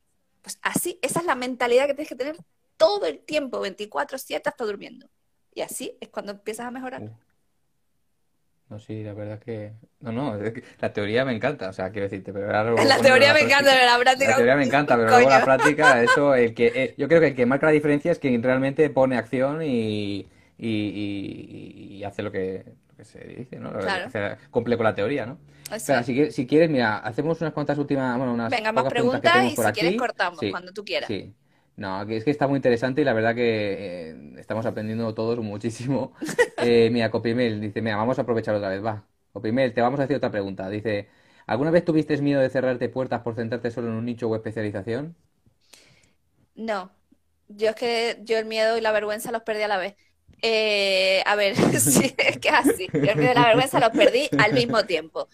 Pues 0.43 0.59
así, 0.63 0.99
esa 1.03 1.21
es 1.21 1.27
la 1.27 1.35
mentalidad 1.35 1.87
que 1.87 1.95
tienes 1.95 2.09
que 2.09 2.15
tener 2.15 2.37
todo 2.77 3.07
el 3.07 3.21
tiempo, 3.25 3.61
24/7 3.61 4.49
hasta 4.49 4.65
durmiendo. 4.65 5.09
Y 5.53 5.63
así 5.63 5.97
es 6.01 6.09
cuando 6.11 6.33
empiezas 6.33 6.67
a 6.67 6.71
mejorar. 6.71 7.11
No, 8.69 8.81
sí, 8.81 9.05
la 9.05 9.15
verdad 9.15 9.35
es 9.35 9.45
que... 9.45 9.73
No, 10.01 10.11
no, 10.11 10.37
la 10.81 10.93
teoría 10.93 11.25
me 11.25 11.33
encanta, 11.33 11.69
o 11.69 11.73
sea, 11.73 11.91
quiero 11.91 12.09
decirte, 12.09 12.33
pero 12.33 12.47
ahora 12.47 12.85
La 12.85 12.99
teoría 12.99 13.33
me 13.33 13.41
encanta, 13.41 13.71
pero 13.71 13.87
la 13.87 13.99
práctica... 13.99 14.31
La 14.31 14.37
teoría 14.37 14.57
me 14.57 14.65
encanta, 14.65 14.97
pero 14.97 15.09
luego 15.09 15.31
la 15.31 15.45
práctica, 15.45 16.03
eso, 16.03 16.35
el 16.35 16.53
que... 16.53 16.73
Eh, 16.75 16.95
yo 16.99 17.07
creo 17.07 17.21
que 17.21 17.29
el 17.29 17.37
que 17.37 17.47
marca 17.47 17.67
la 17.67 17.73
diferencia 17.73 18.11
es 18.11 18.19
quien 18.19 18.43
realmente 18.43 18.91
pone 18.91 19.17
acción 19.17 19.63
y, 19.63 20.27
y, 20.59 21.97
y, 21.99 22.05
hace 22.05 22.23
lo 22.23 22.33
que, 22.33 22.65
lo 22.89 22.97
que, 22.97 23.05
se 23.05 23.21
dice, 23.21 23.61
¿no? 23.61 23.73
Claro. 23.73 24.11
cumple 24.51 24.77
con 24.77 24.85
la 24.85 24.95
teoría, 24.95 25.27
¿no? 25.27 25.39
Pero 25.87 26.03
si, 26.03 26.33
si, 26.33 26.47
quieres, 26.47 26.69
mira, 26.69 26.99
hacemos 26.99 27.41
unas 27.41 27.53
cuantas 27.53 27.79
últimas, 27.79 28.17
bueno, 28.17 28.33
unas 28.35 28.51
Venga, 28.51 28.73
más 28.73 28.85
preguntas, 28.85 29.45
y 29.45 29.57
si 29.57 29.63
quieres 29.73 29.97
cortamos, 29.97 30.41
cuando 30.51 30.73
tú 30.73 30.85
quieras. 30.85 31.07
Sí. 31.07 31.33
No, 31.77 32.03
es 32.03 32.25
que 32.25 32.31
está 32.31 32.49
muy 32.49 32.57
interesante 32.57 33.03
y 33.03 33.05
la 33.05 33.13
verdad 33.13 33.35
que 33.35 34.11
eh, 34.11 34.35
estamos 34.39 34.65
aprendiendo 34.67 35.13
todos 35.15 35.39
muchísimo. 35.41 36.15
Eh, 36.59 36.89
mira, 36.91 37.11
Copimel 37.11 37.61
dice, 37.61 37.83
mira, 37.83 37.97
vamos 37.97 38.19
a 38.19 38.23
aprovechar 38.23 38.55
otra 38.55 38.71
vez, 38.71 38.83
va. 38.83 39.07
Copimel, 39.33 39.75
te 39.75 39.83
vamos 39.83 40.01
a 40.01 40.05
hacer 40.05 40.17
otra 40.17 40.31
pregunta. 40.31 40.71
Dice, 40.71 41.11
¿alguna 41.47 41.71
vez 41.71 41.85
tuviste 41.85 42.17
miedo 42.23 42.41
de 42.41 42.49
cerrarte 42.49 42.89
puertas 42.89 43.21
por 43.21 43.35
centrarte 43.35 43.71
solo 43.71 43.89
en 43.89 43.95
un 43.95 44.07
nicho 44.07 44.27
o 44.29 44.35
especialización? 44.37 45.15
No, 46.55 46.91
yo 47.49 47.71
es 47.71 47.77
que 47.77 48.19
yo 48.23 48.39
el 48.39 48.47
miedo 48.47 48.77
y 48.79 48.81
la 48.81 48.93
vergüenza 48.93 49.33
los 49.33 49.43
perdí 49.43 49.63
a 49.63 49.69
la 49.69 49.79
vez. 49.79 49.97
Eh, 50.43 51.23
a 51.27 51.37
ver, 51.37 51.57
sí, 51.81 52.15
es 52.19 52.39
que 52.39 52.49
así. 52.51 52.95
Yo 53.01 53.13
el 53.13 53.19
miedo 53.19 53.33
y 53.33 53.35
la 53.35 53.47
vergüenza 53.47 53.81
los 53.81 53.91
perdí 53.93 54.31
al 54.37 54.53
mismo 54.55 54.85
tiempo. 54.87 55.29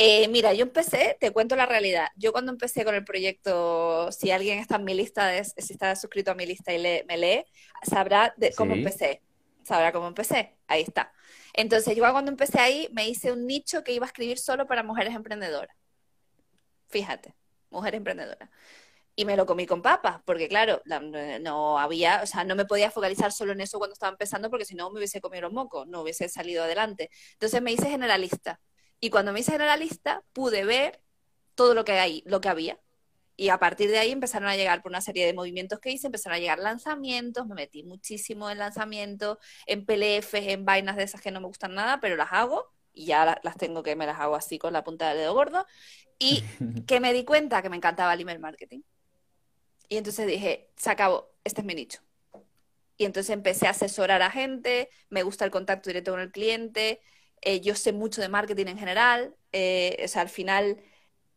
Eh, 0.00 0.28
mira, 0.28 0.54
yo 0.54 0.62
empecé, 0.62 1.16
te 1.18 1.32
cuento 1.32 1.56
la 1.56 1.66
realidad. 1.66 2.06
Yo 2.14 2.30
cuando 2.30 2.52
empecé 2.52 2.84
con 2.84 2.94
el 2.94 3.04
proyecto, 3.04 4.12
si 4.12 4.30
alguien 4.30 4.60
está 4.60 4.76
en 4.76 4.84
mi 4.84 4.94
lista, 4.94 5.26
de, 5.26 5.42
si 5.44 5.72
está 5.72 5.96
suscrito 5.96 6.30
a 6.30 6.34
mi 6.36 6.46
lista 6.46 6.72
y 6.72 6.78
me 7.04 7.16
lee, 7.18 7.44
sabrá 7.82 8.32
de 8.36 8.54
cómo 8.54 8.74
empecé. 8.74 9.22
Sabrá 9.64 9.90
cómo 9.92 10.06
empecé. 10.06 10.56
Ahí 10.68 10.82
está. 10.82 11.12
Entonces, 11.52 11.96
yo 11.96 12.08
cuando 12.12 12.30
empecé 12.30 12.60
ahí, 12.60 12.88
me 12.92 13.08
hice 13.08 13.32
un 13.32 13.44
nicho 13.44 13.82
que 13.82 13.92
iba 13.92 14.06
a 14.06 14.08
escribir 14.08 14.38
solo 14.38 14.68
para 14.68 14.84
mujeres 14.84 15.16
emprendedoras. 15.16 15.76
Fíjate, 16.86 17.34
mujeres 17.70 17.98
emprendedoras. 17.98 18.50
Y 19.16 19.24
me 19.24 19.36
lo 19.36 19.46
comí 19.46 19.66
con 19.66 19.82
papas, 19.82 20.20
porque 20.24 20.48
claro, 20.48 20.80
no 21.40 21.76
había, 21.76 22.22
o 22.22 22.26
sea, 22.26 22.44
no 22.44 22.54
me 22.54 22.66
podía 22.66 22.92
focalizar 22.92 23.32
solo 23.32 23.50
en 23.52 23.62
eso 23.62 23.78
cuando 23.78 23.94
estaba 23.94 24.12
empezando, 24.12 24.48
porque 24.48 24.64
si 24.64 24.76
no 24.76 24.90
me 24.90 24.98
hubiese 24.98 25.20
comido 25.20 25.42
los 25.42 25.52
mocos, 25.52 25.88
no 25.88 26.02
hubiese 26.02 26.28
salido 26.28 26.62
adelante. 26.62 27.10
Entonces 27.32 27.60
me 27.60 27.72
hice 27.72 27.90
generalista 27.90 28.60
y 29.00 29.10
cuando 29.10 29.32
me 29.32 29.40
hice 29.40 29.52
generalista, 29.52 30.22
pude 30.32 30.64
ver 30.64 31.00
todo 31.54 31.74
lo 31.74 31.84
que 31.84 31.92
hay, 31.92 32.22
lo 32.26 32.40
que 32.40 32.48
había. 32.48 32.78
Y 33.36 33.50
a 33.50 33.58
partir 33.58 33.90
de 33.90 33.98
ahí 33.98 34.10
empezaron 34.10 34.48
a 34.48 34.56
llegar 34.56 34.82
por 34.82 34.90
una 34.90 35.00
serie 35.00 35.24
de 35.24 35.32
movimientos 35.32 35.78
que 35.78 35.92
hice, 35.92 36.08
empezaron 36.08 36.36
a 36.36 36.40
llegar 36.40 36.58
lanzamientos, 36.58 37.46
me 37.46 37.54
metí 37.54 37.84
muchísimo 37.84 38.50
en 38.50 38.58
lanzamientos, 38.58 39.38
en 39.66 39.86
PLFs, 39.86 40.34
en 40.34 40.64
vainas 40.64 40.96
de 40.96 41.04
esas 41.04 41.20
que 41.20 41.30
no 41.30 41.40
me 41.40 41.46
gustan 41.46 41.74
nada, 41.74 42.00
pero 42.00 42.16
las 42.16 42.32
hago 42.32 42.72
y 42.92 43.06
ya 43.06 43.40
las 43.44 43.56
tengo 43.56 43.84
que 43.84 43.94
me 43.94 44.06
las 44.06 44.18
hago 44.18 44.34
así 44.34 44.58
con 44.58 44.72
la 44.72 44.82
punta 44.82 45.08
del 45.08 45.18
dedo 45.18 45.34
gordo. 45.34 45.66
Y 46.18 46.42
que 46.88 46.98
me 46.98 47.12
di 47.12 47.24
cuenta 47.24 47.62
que 47.62 47.70
me 47.70 47.76
encantaba 47.76 48.12
el 48.14 48.22
email 48.22 48.40
marketing. 48.40 48.80
Y 49.88 49.96
entonces 49.96 50.26
dije, 50.26 50.70
se 50.76 50.90
acabó, 50.90 51.30
este 51.44 51.60
es 51.60 51.66
mi 51.66 51.74
nicho. 51.74 52.00
Y 52.96 53.04
entonces 53.04 53.30
empecé 53.30 53.68
a 53.68 53.70
asesorar 53.70 54.20
a 54.22 54.30
gente, 54.30 54.90
me 55.08 55.22
gusta 55.22 55.44
el 55.44 55.52
contacto 55.52 55.90
directo 55.90 56.10
con 56.10 56.20
el 56.20 56.32
cliente, 56.32 57.00
eh, 57.42 57.60
yo 57.60 57.74
sé 57.74 57.92
mucho 57.92 58.20
de 58.20 58.28
marketing 58.28 58.66
en 58.66 58.78
general, 58.78 59.34
eh, 59.52 60.00
o 60.04 60.08
sea, 60.08 60.22
al 60.22 60.28
final 60.28 60.82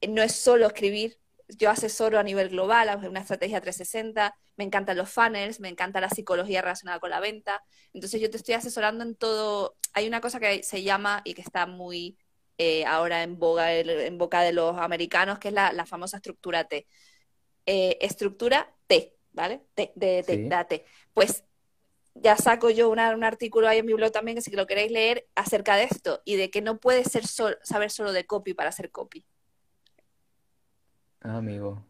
eh, 0.01 0.07
no 0.07 0.21
es 0.21 0.33
solo 0.33 0.67
escribir, 0.67 1.17
yo 1.47 1.69
asesoro 1.69 2.19
a 2.19 2.23
nivel 2.23 2.49
global, 2.49 3.05
una 3.07 3.19
estrategia 3.21 3.61
360, 3.61 4.35
me 4.57 4.63
encantan 4.63 4.97
los 4.97 5.09
funnels, 5.09 5.59
me 5.59 5.69
encanta 5.69 6.01
la 6.01 6.09
psicología 6.09 6.61
relacionada 6.61 6.99
con 6.99 7.09
la 7.09 7.19
venta, 7.19 7.63
entonces 7.93 8.21
yo 8.21 8.29
te 8.29 8.37
estoy 8.37 8.55
asesorando 8.55 9.03
en 9.03 9.15
todo, 9.15 9.75
hay 9.93 10.07
una 10.07 10.21
cosa 10.21 10.39
que 10.39 10.63
se 10.63 10.83
llama 10.83 11.21
y 11.25 11.33
que 11.33 11.41
está 11.41 11.65
muy 11.65 12.17
ahora 12.85 13.23
en, 13.23 13.39
boga, 13.39 13.73
en 13.73 14.19
boca 14.19 14.41
de 14.43 14.53
los 14.53 14.77
americanos, 14.77 15.39
que 15.39 15.47
es 15.47 15.53
la, 15.55 15.85
famosa 15.87 16.17
estructura 16.17 16.65
T. 16.65 16.85
estructura 17.65 18.71
T, 18.85 19.15
¿vale? 19.31 19.63
T, 19.73 19.91
de, 19.95 20.21
T, 20.69 20.85
Pues 21.11 21.43
ya 22.15 22.37
saco 22.37 22.69
yo 22.69 22.89
un 22.89 22.99
artículo 22.99 23.67
ahí 23.67 23.79
en 23.79 23.85
mi 23.85 23.93
blog 23.93 24.11
también, 24.11 24.35
que 24.35 24.41
si 24.41 24.51
lo 24.51 24.67
queréis 24.67 24.91
leer, 24.91 25.27
acerca 25.35 25.75
de 25.75 25.83
esto 25.83 26.21
y 26.25 26.35
de 26.35 26.49
que 26.49 26.61
no 26.61 26.79
puedes 26.79 27.11
ser 27.11 27.25
saber 27.25 27.91
solo 27.91 28.11
de 28.13 28.25
copy 28.25 28.53
para 28.53 28.69
hacer 28.69 28.91
copy. 28.91 29.25
Ah, 31.21 31.37
amigo. 31.37 31.83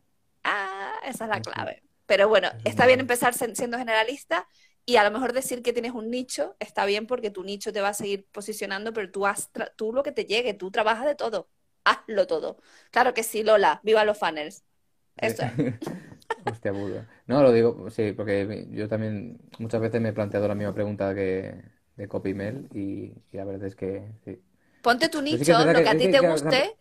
Ah, 0.43 0.99
esa 1.05 1.25
es 1.25 1.29
la 1.29 1.41
clave. 1.41 1.83
Pero 2.05 2.27
bueno, 2.27 2.49
está 2.65 2.85
bien 2.85 2.99
empezar 2.99 3.33
siendo 3.33 3.77
generalista 3.77 4.47
y 4.85 4.97
a 4.97 5.03
lo 5.03 5.11
mejor 5.11 5.31
decir 5.33 5.61
que 5.61 5.73
tienes 5.73 5.93
un 5.93 6.09
nicho 6.09 6.55
está 6.59 6.85
bien 6.85 7.07
porque 7.07 7.29
tu 7.31 7.43
nicho 7.43 7.71
te 7.71 7.81
va 7.81 7.89
a 7.89 7.93
seguir 7.93 8.25
posicionando, 8.31 8.91
pero 8.93 9.09
tú, 9.11 9.25
has 9.25 9.49
tú 9.75 9.93
lo 9.93 10.03
que 10.03 10.11
te 10.11 10.25
llegue, 10.25 10.53
tú 10.53 10.71
trabajas 10.71 11.05
de 11.05 11.15
todo, 11.15 11.49
hazlo 11.85 12.27
todo. 12.27 12.57
Claro 12.91 13.13
que 13.13 13.23
sí, 13.23 13.43
Lola, 13.43 13.79
viva 13.83 14.03
los 14.03 14.17
funnels. 14.17 14.63
Eso 15.17 15.43
Hostia 16.51 16.73
puta. 16.73 17.07
No, 17.27 17.41
lo 17.41 17.51
digo, 17.51 17.89
sí, 17.89 18.13
porque 18.13 18.67
yo 18.71 18.87
también 18.87 19.39
muchas 19.59 19.81
veces 19.81 20.01
me 20.01 20.09
he 20.09 20.13
planteado 20.13 20.47
la 20.47 20.55
misma 20.55 20.73
pregunta 20.73 21.13
que 21.13 21.61
de 21.95 22.07
CopyMail 22.07 22.67
y, 22.73 23.13
y 23.31 23.37
la 23.37 23.45
verdad 23.45 23.67
es 23.67 23.75
que 23.75 24.03
sí. 24.25 24.41
Ponte 24.81 25.09
tu 25.09 25.21
nicho, 25.21 25.37
lo 25.37 25.73
que, 25.73 25.89
a 25.89 25.97
ti 25.97 26.09
te 26.09 26.19
guste. 26.19 26.75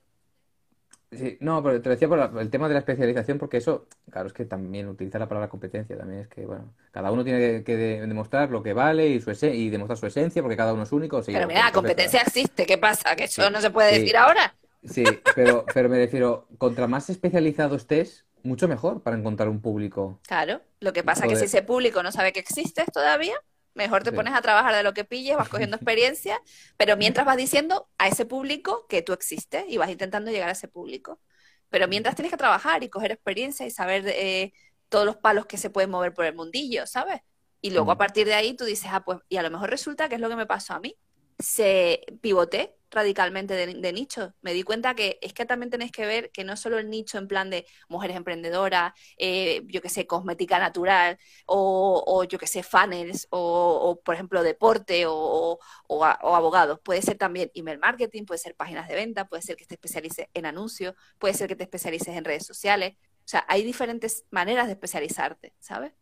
Sí, 1.12 1.36
no, 1.40 1.61
pero 1.61 1.82
te 1.82 1.90
decía 1.90 2.07
por 2.07 2.40
el 2.40 2.51
tema 2.51 2.68
de 2.68 2.74
la 2.74 2.80
especialización, 2.80 3.36
porque 3.36 3.57
eso, 3.57 3.88
claro, 4.11 4.28
es 4.28 4.32
que 4.32 4.44
también 4.44 4.86
utiliza 4.88 5.18
la 5.18 5.28
palabra 5.28 5.48
competencia, 5.48 5.98
también 5.98 6.20
es 6.20 6.28
que, 6.28 6.46
bueno, 6.46 6.72
cada 6.92 7.11
uno 7.11 7.24
tiene 7.24 7.64
que, 7.64 7.76
demostrar 7.76 8.51
lo 8.51 8.62
que 8.62 8.74
vale 8.74 9.09
y, 9.09 9.20
su 9.20 9.32
y 9.46 9.70
demostrar 9.70 9.98
su 9.98 10.07
esencia, 10.07 10.40
porque 10.40 10.57
cada 10.57 10.72
uno 10.72 10.84
es 10.84 10.92
único. 10.92 11.20
pero 11.26 11.48
mira, 11.48 11.64
la 11.64 11.72
competencia 11.72 12.20
existe, 12.20 12.64
¿qué 12.64 12.78
pasa? 12.78 13.16
¿Que 13.16 13.24
eso 13.24 13.51
no 13.51 13.61
se 13.61 13.70
puede 13.70 13.98
decir 13.98 14.16
ahora? 14.16 14.55
Sí, 14.84 15.03
pero, 15.34 15.66
pero 15.74 15.88
me 15.88 15.96
refiero, 15.96 16.46
contra 16.59 16.86
más 16.86 17.11
especializado 17.11 17.74
estés, 17.74 18.24
mucho 18.43 18.68
mejor 18.68 19.03
para 19.03 19.16
encontrar 19.16 19.49
un 19.49 19.61
público. 19.61 20.20
Claro, 20.26 20.61
lo 20.80 20.93
que 20.93 21.03
pasa 21.03 21.24
es 21.24 21.32
que 21.32 21.36
si 21.36 21.45
ese 21.47 21.62
público 21.62 22.03
no 22.03 22.12
sabe 22.12 22.32
que 22.32 22.41
existes 22.41 22.86
todavía, 22.93 23.34
mejor 23.74 24.03
te 24.03 24.12
pones 24.12 24.34
a 24.34 24.43
trabajar 24.43 24.74
de 24.74 24.82
lo 24.82 24.95
que 24.95 25.05
pilles, 25.05 25.36
vas 25.36 25.49
cogiendo 25.49 25.76
experiencia, 25.76 26.41
pero 26.76 26.97
mientras 26.97 27.26
vas 27.26 27.36
diciendo 27.36 27.88
a 27.99 28.09
ese 28.09 28.26
público 28.26 28.86
que 28.88 29.03
tú 29.03 29.12
existes 29.12 29.64
y 29.68 29.76
vas 29.76 29.91
intentando 29.91 30.30
llegar 30.30 30.49
a 30.49 30.53
ese 30.53 30.68
público. 30.68 31.20
Pero 31.68 31.86
mientras 31.86 32.16
tienes 32.16 32.32
que 32.32 32.36
trabajar 32.36 32.82
y 32.82 32.88
coger 32.88 33.12
experiencia 33.12 33.64
y 33.64 33.70
saber 33.70 34.05
eh, 34.09 34.53
todos 34.88 35.07
los 35.07 35.16
palos 35.16 35.47
que 35.47 35.57
se 35.57 35.70
pueden 35.70 35.91
mover 35.91 36.12
por 36.12 36.24
el 36.24 36.34
mundillo, 36.34 36.86
¿sabes? 36.86 37.20
Y 37.62 37.70
luego 37.70 37.93
a 37.93 37.99
partir 37.99 38.26
de 38.26 38.34
ahí 38.34 38.55
tú 38.55 38.64
dices, 38.64 38.91
ah, 38.93 39.05
pues, 39.05 39.18
y 39.28 39.36
a 39.36 39.43
lo 39.43 39.51
mejor 39.51 39.70
resulta 39.70 40.09
que 40.09 40.16
es 40.16 40.20
lo 40.20 40.28
que 40.28 40.36
me 40.36 40.47
pasó 40.47 40.74
a 40.74 40.80
mí. 40.80 40.97
Se 41.38 42.01
pivoté 42.20 42.76
radicalmente 42.91 43.55
de, 43.55 43.93
nicho. 43.93 44.34
Me 44.43 44.53
di 44.53 44.62
cuenta 44.62 44.95
que 44.95 45.18
es 45.22 45.32
que 45.32 45.47
también 45.47 45.70
tenéis 45.70 45.93
que 45.93 46.07
ver 46.07 46.30
que 46.30 46.45
no 46.45 46.57
solo 46.57 46.78
el 46.78 46.91
nicho 46.91 47.18
en 47.18 47.28
plan 47.28 47.51
de 47.51 47.66
mujeres 47.88 48.16
emprendedoras, 48.16 48.93
eh, 49.16 49.62
yo 49.66 49.80
que 49.80 49.88
sé, 49.88 50.07
cosmética 50.07 50.59
natural, 50.59 51.18
o, 51.47 52.24
yo 52.24 52.38
que 52.38 52.47
sé, 52.47 52.62
funnels, 52.62 53.28
o, 53.30 54.01
por 54.05 54.14
ejemplo 54.14 54.43
deporte, 54.43 55.05
o, 55.07 55.59
abogados. 55.88 56.80
Puede 56.80 57.03
ser 57.03 57.16
también 57.18 57.51
email 57.55 57.78
marketing, 57.78 58.24
puede 58.24 58.38
ser 58.38 58.55
páginas 58.57 58.88
de 58.88 58.95
venta, 58.95 59.26
puede 59.26 59.43
ser 59.43 59.57
que 59.57 59.64
te 59.64 59.74
especialices 59.74 60.26
en 60.34 60.47
anuncios, 60.47 60.95
puede 61.18 61.34
ser 61.34 61.49
que 61.49 61.57
te 61.57 61.64
especialices 61.64 62.16
en 62.16 62.24
redes 62.24 62.47
sociales. 62.47 62.97
O 63.24 63.28
sea, 63.30 63.45
hay 63.49 63.62
diferentes 63.62 64.24
maneras 64.30 64.66
de 64.66 64.72
especializarte, 64.72 65.55
¿sabes? 65.61 65.93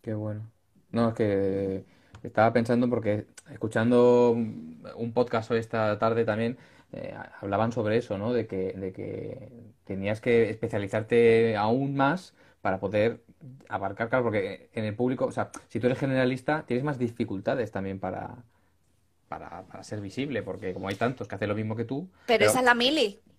Qué 0.00 0.14
bueno. 0.14 0.50
No, 0.90 1.08
es 1.10 1.14
que 1.14 1.84
estaba 2.28 2.52
pensando 2.52 2.88
porque 2.88 3.26
escuchando 3.50 4.30
un 4.30 5.12
podcast 5.12 5.50
hoy 5.50 5.58
esta 5.58 5.98
tarde 5.98 6.24
también 6.24 6.58
eh, 6.92 7.14
hablaban 7.40 7.72
sobre 7.72 7.96
eso, 7.96 8.18
¿no? 8.18 8.34
De 8.34 8.46
que, 8.46 8.74
de 8.74 8.92
que 8.92 9.48
tenías 9.84 10.20
que 10.20 10.50
especializarte 10.50 11.56
aún 11.56 11.94
más 11.94 12.34
para 12.60 12.80
poder 12.80 13.22
abarcar, 13.68 14.10
claro, 14.10 14.24
porque 14.24 14.68
en 14.74 14.84
el 14.84 14.94
público, 14.94 15.24
o 15.24 15.32
sea, 15.32 15.50
si 15.68 15.80
tú 15.80 15.86
eres 15.86 15.98
generalista, 15.98 16.64
tienes 16.66 16.84
más 16.84 16.98
dificultades 16.98 17.70
también 17.72 17.98
para, 17.98 18.36
para, 19.28 19.82
ser 19.82 20.00
visible, 20.00 20.42
porque 20.42 20.74
como 20.74 20.88
hay 20.88 20.96
tantos 20.96 21.26
que 21.26 21.34
hacen 21.34 21.48
lo 21.48 21.54
mismo 21.54 21.74
que 21.74 21.84
tú. 21.84 22.08
Pero, 22.26 22.44
esa 22.44 22.58
es 22.58 22.64
la 22.64 22.74
mili. 22.74 23.20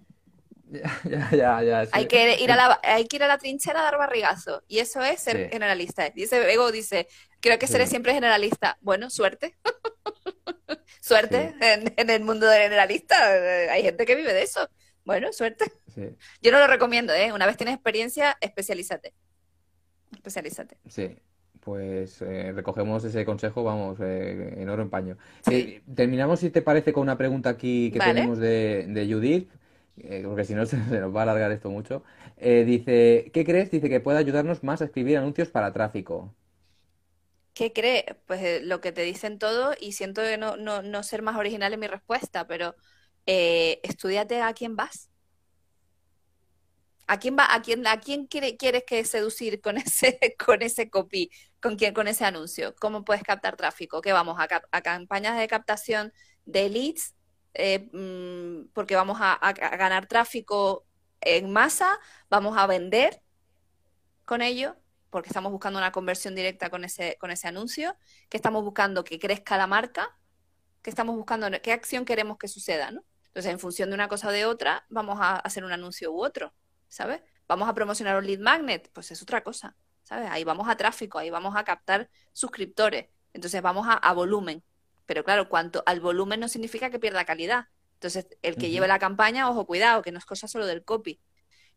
Ya, 1.04 1.30
ya, 1.30 1.62
ya, 1.62 1.88
hay, 1.92 2.08
que 2.08 2.42
ir 2.42 2.52
a 2.52 2.56
la, 2.56 2.80
hay 2.82 3.06
que 3.06 3.18
ir 3.18 3.24
a 3.24 3.28
la 3.28 3.38
trinchera 3.38 3.82
a 3.82 3.84
dar 3.84 4.00
barrigazo. 4.00 4.64
Y 4.68 4.80
eso 4.80 5.04
es 5.04 5.20
ser 5.20 5.52
generalista. 5.52 6.10
Dice 6.10 6.52
Ego, 6.52 6.72
dice, 6.72 7.08
creo 7.44 7.60
que 7.60 7.68
seré 7.68 7.86
siempre 7.86 8.14
generalista. 8.14 8.78
Bueno, 8.82 9.10
suerte. 9.10 9.56
suerte 11.02 11.54
en, 11.60 12.10
el 12.10 12.24
mundo 12.24 12.48
de 12.48 12.58
generalista. 12.58 13.16
Hay 13.72 13.84
gente 13.84 14.06
que 14.06 14.16
vive 14.16 14.34
de 14.34 14.44
eso. 14.44 14.70
Bueno, 15.04 15.34
suerte. 15.34 15.66
Yo 16.42 16.52
no 16.52 16.60
lo 16.60 16.68
recomiendo, 16.68 17.14
¿eh? 17.14 17.34
Una 17.34 17.46
vez 17.46 17.58
tienes 17.58 17.76
experiencia, 17.76 18.38
especialízate. 18.40 19.14
Especialízate. 20.14 20.78
Sí, 20.88 21.18
pues 21.60 22.22
eh, 22.22 22.54
recogemos 22.56 23.04
ese 23.04 23.26
consejo, 23.26 23.66
vamos, 23.66 24.00
eh, 24.00 24.56
en 24.58 24.70
oro 24.70 24.82
en 24.82 24.90
paño. 24.90 25.18
Eh, 25.52 25.82
terminamos, 25.94 26.40
si 26.40 26.50
te 26.50 26.62
parece, 26.62 26.94
con 26.94 27.04
una 27.04 27.18
pregunta 27.18 27.50
aquí 27.50 27.92
que 27.92 28.00
tenemos 28.00 28.38
de, 28.38 28.86
de 28.88 29.14
Judith, 29.14 29.50
porque 30.24 30.46
si 30.46 30.56
no 30.56 30.66
se, 30.66 30.78
nos 30.78 31.14
va 31.14 31.20
a 31.20 31.24
alargar 31.24 31.52
esto 31.52 31.70
mucho. 31.70 32.04
dice, 32.40 33.30
¿qué 33.34 33.44
crees? 33.46 33.70
Dice 33.70 33.90
que 33.90 34.00
puede 34.00 34.20
ayudarnos 34.20 34.64
más 34.64 34.82
a 34.82 34.86
escribir 34.86 35.18
anuncios 35.18 35.50
para 35.50 35.74
tráfico. 35.74 36.34
¿Qué 37.54 37.72
cree? 37.74 38.18
Pues 38.28 38.64
lo 38.64 38.82
que 38.82 38.92
te 38.92 39.04
dicen 39.04 39.40
todo 39.40 39.76
y 39.80 39.94
siento 39.94 40.22
que 40.22 40.38
no, 40.38 40.58
no, 40.58 40.82
no 40.82 41.04
ser 41.04 41.22
más 41.22 41.38
original 41.38 41.74
en 41.74 41.80
mi 41.80 41.88
respuesta, 41.88 42.48
pero 42.48 42.76
eh, 43.26 43.80
estudiate 43.84 44.42
a 44.42 44.54
quién 44.54 44.76
vas. 44.76 45.10
¿A 47.06 47.20
quién 47.20 47.38
va, 47.38 47.54
a 47.54 47.62
quién, 47.62 47.86
a 47.86 48.00
quién 48.00 48.28
quiere, 48.28 48.58
quieres 48.58 48.84
que 48.88 49.04
seducir 49.06 49.62
con 49.62 49.78
ese, 49.78 50.18
con 50.44 50.62
ese 50.62 50.90
copy, 50.90 51.30
con 51.62 51.76
quién, 51.76 51.94
con 51.94 52.08
ese 52.08 52.26
anuncio? 52.26 52.76
¿Cómo 52.76 53.04
puedes 53.06 53.24
captar 53.24 53.56
tráfico? 53.58 54.02
¿Qué 54.02 54.14
vamos 54.14 54.40
a, 54.40 54.48
a 54.72 54.82
campañas 54.82 55.38
de 55.38 55.48
captación 55.48 56.14
de 56.46 56.70
leads? 56.70 57.14
Eh, 57.54 57.90
mm, 57.94 58.70
porque 58.74 58.96
vamos 58.96 59.20
a, 59.22 59.38
ganar 59.54 60.08
tráfico 60.08 60.86
en 61.22 61.52
masa, 61.52 62.00
vamos 62.30 62.58
a 62.58 62.68
vender 62.68 63.22
con 64.26 64.42
ello, 64.42 64.76
porque 65.14 65.30
estamos 65.30 65.52
buscando 65.52 65.78
una 65.78 65.92
conversión 65.92 66.34
directa 66.34 66.72
con 66.72 66.84
ese, 66.84 67.18
con 67.20 67.30
ese 67.30 67.48
anuncio, 67.48 67.96
que 68.30 68.38
estamos 68.38 68.64
buscando 68.64 69.04
que 69.04 69.20
crezca 69.20 69.60
la 69.60 69.68
marca, 69.68 70.18
que 70.82 70.90
estamos 70.90 71.16
buscando, 71.16 71.48
qué 71.62 71.72
acción 71.72 72.04
queremos 72.04 72.40
que 72.40 72.48
suceda, 72.48 72.90
¿no? 72.90 73.06
Entonces, 73.28 73.52
en 73.52 73.60
función 73.60 73.90
de 73.90 73.94
una 73.94 74.08
cosa 74.08 74.30
o 74.30 74.32
de 74.32 74.46
otra, 74.46 74.88
vamos 74.90 75.20
a 75.22 75.36
hacer 75.36 75.64
un 75.64 75.72
anuncio 75.72 76.12
u 76.12 76.26
otro, 76.26 76.52
¿sabes? 76.88 77.22
Vamos 77.48 77.70
a 77.70 77.76
promocionar 77.76 78.18
un 78.18 78.26
lead 78.26 78.40
magnet, 78.40 78.90
pues 78.92 79.12
es 79.12 79.22
otra 79.22 79.44
cosa, 79.44 79.76
¿sabes? 80.02 80.32
Ahí 80.32 80.44
vamos 80.44 80.68
a 80.68 80.78
tráfico, 80.78 81.20
ahí 81.20 81.30
vamos 81.30 81.56
a 81.56 81.64
captar 81.64 82.10
suscriptores, 82.32 83.06
entonces 83.34 83.62
vamos 83.62 83.86
a, 83.88 84.14
volumen. 84.14 84.64
Pero 85.06 85.24
claro, 85.24 85.48
cuanto 85.48 85.84
al 85.86 86.00
volumen 86.00 86.40
no 86.40 86.48
significa 86.48 86.90
que 86.90 86.98
pierda 86.98 87.24
calidad. 87.24 87.68
Entonces, 87.94 88.26
el 88.42 88.56
que 88.56 88.72
lleve 88.72 88.88
la 88.88 88.98
campaña, 88.98 89.48
ojo, 89.48 89.68
cuidado, 89.68 90.02
que 90.02 90.12
no 90.12 90.18
es 90.18 90.26
cosa 90.26 90.48
solo 90.48 90.66
del 90.66 90.84
copy. 90.84 91.22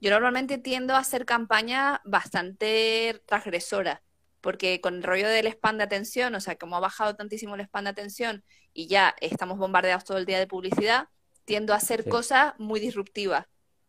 Yo 0.00 0.10
normalmente 0.10 0.58
tiendo 0.58 0.94
a 0.94 0.98
hacer 0.98 1.24
campañas 1.24 2.00
bastante 2.04 3.22
transgresoras, 3.26 4.00
porque 4.40 4.80
con 4.80 4.96
el 4.96 5.02
rollo 5.02 5.28
del 5.28 5.46
spam 5.46 5.78
de 5.78 5.84
atención, 5.84 6.34
o 6.34 6.40
sea, 6.40 6.56
como 6.56 6.76
ha 6.76 6.80
bajado 6.80 7.16
tantísimo 7.16 7.54
el 7.54 7.62
spam 7.62 7.84
de 7.84 7.90
atención 7.90 8.44
y 8.74 8.88
ya 8.88 9.16
estamos 9.20 9.58
bombardeados 9.58 10.04
todo 10.04 10.18
el 10.18 10.26
día 10.26 10.38
de 10.38 10.46
publicidad, 10.46 11.08
tiendo 11.44 11.72
a 11.72 11.76
hacer 11.76 12.08
cosas 12.08 12.54
muy 12.58 12.78
disruptivas 12.80 13.46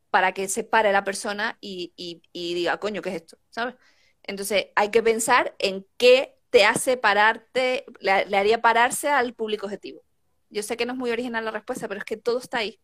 para 0.09 0.31
que 0.31 0.47
se 0.47 0.63
pare 0.63 0.91
la 0.93 1.03
persona 1.03 1.57
y, 1.59 1.93
diga, 2.33 2.79
coño, 2.79 3.01
¿qué 3.01 3.09
es 3.09 3.15
esto? 3.17 3.37
¿Sabes? 3.49 3.75
Entonces 4.23 4.67
hay 4.75 4.91
que 4.91 5.03
pensar 5.03 5.55
en 5.59 5.85
qué 5.97 6.37
te 6.49 6.65
hace 6.65 6.97
pararte, 6.97 7.85
le, 7.99 8.11
haría 8.11 8.61
pararse 8.61 9.09
al 9.09 9.33
público 9.33 9.65
objetivo. 9.65 10.01
Yo 10.49 10.63
sé 10.63 10.77
que 10.77 10.85
no 10.85 10.93
es 10.93 10.99
muy 10.99 11.11
original 11.11 11.43
la 11.43 11.51
respuesta, 11.51 11.87
pero 11.87 11.99
es 11.99 12.05
que 12.05 12.17
todo 12.17 12.39
está 12.39 12.59
ahí. 12.59 12.79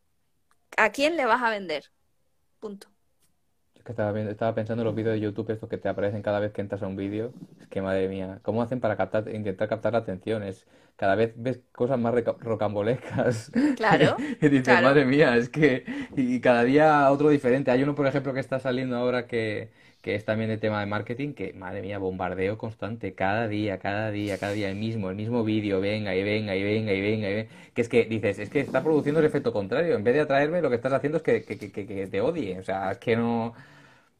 ¿A 0.78 0.92
quién 0.92 1.16
le 1.16 1.26
vas 1.26 1.42
a 1.42 1.50
vender? 1.50 1.92
Punto 2.60 2.93
que 3.84 3.92
estaba, 3.92 4.18
estaba 4.22 4.56
pensando 4.56 4.82
en 4.84 4.86
los 4.86 4.96
vídeos 4.96 5.14
de 5.14 5.20
YouTube, 5.20 5.52
estos 5.52 5.70
que 5.70 5.78
te 5.78 5.90
aparecen 5.90 6.22
cada 6.22 6.40
vez 6.40 6.52
que 6.54 6.62
entras 6.62 6.82
a 6.84 6.88
un 6.88 6.96
vídeo. 6.96 7.34
Es 7.60 7.68
que 7.68 7.82
madre 7.82 8.08
mía, 8.08 8.40
¿cómo 8.42 8.62
hacen 8.62 8.80
para 8.80 8.96
captar, 8.96 9.28
intentar 9.34 9.68
captar 9.68 9.94
la 9.94 10.00
atención? 10.00 10.44
Es, 10.44 10.66
cada 10.96 11.16
vez 11.16 11.34
ves 11.36 11.62
cosas 11.74 12.00
más 12.00 12.14
rocambolescas. 12.40 13.52
Claro. 13.76 14.16
y 14.42 14.50
dices, 14.50 14.82
madre 14.82 15.06
mía, 15.06 15.36
es 15.36 15.50
que. 15.50 15.84
Y 16.16 16.40
cada 16.40 16.64
día 16.64 17.12
otro 17.12 17.30
diferente. 17.30 17.72
Hay 17.72 17.84
uno, 17.84 17.96
por 17.96 18.08
ejemplo, 18.08 18.34
que 18.34 18.40
está 18.40 18.60
saliendo 18.60 18.96
ahora 18.96 19.28
que, 19.28 19.70
que 20.02 20.16
es 20.16 20.24
también 20.26 20.50
de 20.50 20.58
tema 20.58 20.80
de 20.80 20.86
marketing, 20.86 21.34
que 21.34 21.54
madre 21.54 21.82
mía, 21.82 21.98
bombardeo 21.98 22.58
constante, 22.58 23.14
cada 23.16 23.48
día, 23.48 23.80
cada 23.80 24.12
día, 24.12 24.38
cada 24.38 24.54
día, 24.54 24.70
el 24.70 24.76
mismo, 24.78 25.10
el 25.10 25.16
mismo 25.16 25.44
vídeo, 25.44 25.82
venga 25.82 26.16
y 26.16 26.24
venga 26.24 26.56
y 26.56 26.64
venga 26.64 26.94
y 26.94 27.02
venga 27.02 27.30
y 27.30 27.34
venga. 27.34 27.50
Que 27.74 27.82
es 27.82 27.90
que 27.90 28.06
dices, 28.06 28.40
es 28.40 28.50
que 28.50 28.60
está 28.62 28.84
produciendo 28.84 29.20
el 29.20 29.26
efecto 29.26 29.52
contrario. 29.52 29.96
En 29.96 30.04
vez 30.04 30.14
de 30.14 30.22
atraerme, 30.22 30.62
lo 30.62 30.70
que 30.70 30.76
estás 30.76 30.94
haciendo 30.94 31.18
es 31.18 31.24
que, 31.24 31.44
que, 31.44 31.58
que, 31.58 31.72
que 31.72 32.08
te 32.08 32.22
odie. 32.22 32.60
O 32.60 32.64
sea, 32.64 32.92
es 32.92 32.98
que 33.00 33.16
no. 33.18 33.54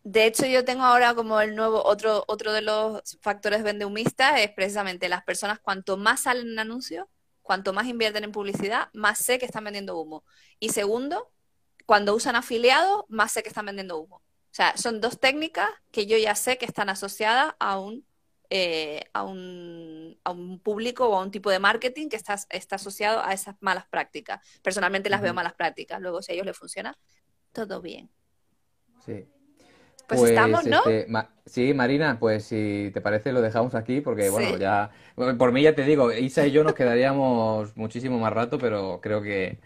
De 0.04 0.26
hecho, 0.26 0.46
yo 0.46 0.66
tengo 0.66 0.84
ahora 0.84 1.16
como 1.16 1.40
el 1.40 1.56
nuevo, 1.56 1.82
otro, 1.86 2.26
otro 2.28 2.52
de 2.52 2.62
los 2.62 3.18
factores 3.22 3.64
vendehumistas 3.64 4.42
es 4.42 4.52
precisamente 4.52 5.08
las 5.08 5.24
personas, 5.24 5.60
cuanto 5.60 5.96
más 5.96 6.24
salen 6.24 6.50
en 6.50 6.60
anuncios, 6.60 7.08
cuanto 7.42 7.72
más 7.72 7.88
invierten 7.88 8.26
en 8.26 8.34
publicidad, 8.34 8.90
más 8.94 9.20
sé 9.20 9.40
que 9.40 9.46
están 9.46 9.64
vendiendo 9.64 9.98
humo. 9.98 10.26
Y 10.60 10.70
segundo, 10.70 11.32
cuando 11.86 12.16
usan 12.16 12.36
afiliados, 12.36 13.06
más 13.08 13.32
sé 13.32 13.44
que 13.44 13.50
están 13.50 13.66
vendiendo 13.66 13.98
humo. 13.98 14.18
O 14.18 14.56
sea, 14.56 14.76
son 14.78 15.00
dos 15.00 15.20
técnicas 15.20 15.70
que 15.92 16.06
yo 16.06 16.18
ya 16.18 16.36
sé 16.36 16.58
que 16.58 16.66
están 16.66 16.90
asociadas 16.90 17.56
a 17.60 17.80
un, 17.80 18.06
eh, 18.50 19.06
a 19.14 19.24
un, 19.24 20.20
a 20.24 20.32
un 20.32 20.60
público 20.60 21.08
o 21.08 21.16
a 21.16 21.22
un 21.22 21.32
tipo 21.32 21.50
de 21.50 21.60
marketing 21.60 22.10
que 22.10 22.18
está, 22.18 22.36
está 22.50 22.76
asociado 22.76 23.24
a 23.24 23.34
esas 23.34 23.56
malas 23.62 23.88
prácticas. 23.88 24.46
Personalmente 24.62 25.10
las 25.10 25.22
veo 25.22 25.34
malas 25.34 25.54
prácticas. 25.54 26.02
Luego, 26.02 26.22
si 26.22 26.32
a 26.32 26.36
ellos 26.36 26.46
les 26.46 26.58
funciona, 26.58 26.98
todo 27.52 27.82
bien. 27.82 28.12
Sí. 29.06 29.26
Pues, 30.08 30.20
pues, 30.20 30.32
estamos, 30.32 30.66
¿no? 30.66 30.80
Este, 30.86 31.08
sí, 31.46 31.74
Marina, 31.74 32.18
pues 32.20 32.46
si 32.46 32.92
te 32.94 33.02
parece 33.02 33.32
lo 33.32 33.42
dejamos 33.42 33.74
aquí 33.76 34.02
porque, 34.02 34.30
bueno, 34.30 34.58
ya, 34.58 34.92
por 35.16 35.52
mí 35.52 35.62
ya 35.62 35.76
te 35.76 35.84
digo, 35.84 36.12
Isa 36.12 36.46
y 36.46 36.52
yo 36.52 36.64
nos 36.64 36.74
quedaríamos 36.74 37.76
muchísimo 37.78 38.20
más 38.20 38.34
rato, 38.34 38.58
pero 38.58 39.00
creo 39.02 39.22
que, 39.22 39.60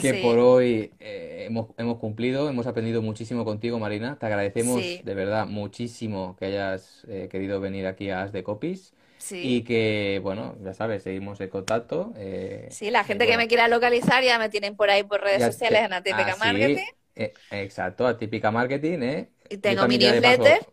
que 0.00 0.14
por 0.14 0.38
hoy 0.38 0.92
eh, 1.00 1.44
hemos, 1.48 1.68
hemos 1.76 1.98
cumplido, 1.98 2.48
hemos 2.48 2.66
aprendido 2.66 3.02
muchísimo 3.02 3.44
contigo, 3.44 3.78
Marina. 3.78 4.16
Te 4.18 4.26
agradecemos 4.26 4.80
de 4.80 5.14
verdad 5.14 5.46
muchísimo 5.46 6.36
que 6.38 6.46
hayas 6.46 7.04
eh, 7.08 7.28
querido 7.30 7.60
venir 7.60 7.86
aquí 7.86 8.10
a 8.10 8.22
As 8.22 8.32
de 8.32 8.42
Copies. 8.42 8.94
Y 9.30 9.62
que, 9.62 10.20
bueno, 10.22 10.56
ya 10.62 10.74
sabes, 10.74 11.02
seguimos 11.02 11.40
en 11.40 11.48
contacto. 11.48 12.12
Eh, 12.16 12.68
sí, 12.70 12.90
la 12.90 13.02
gente 13.02 13.26
que 13.26 13.36
me 13.36 13.48
quiera 13.48 13.66
localizar 13.66 14.22
ya 14.22 14.38
me 14.38 14.48
tienen 14.48 14.76
por 14.76 14.90
ahí 14.90 15.02
por 15.02 15.20
redes 15.20 15.44
sociales 15.44 15.82
en 15.82 15.92
Atípica 15.92 16.36
Marketing. 16.36 16.84
exacto, 17.50 18.06
Atípica 18.06 18.52
Marketing, 18.52 18.98
¿eh? 19.02 19.28
Tengo 19.60 19.86
mi 19.88 19.98
newsletter. 19.98 20.66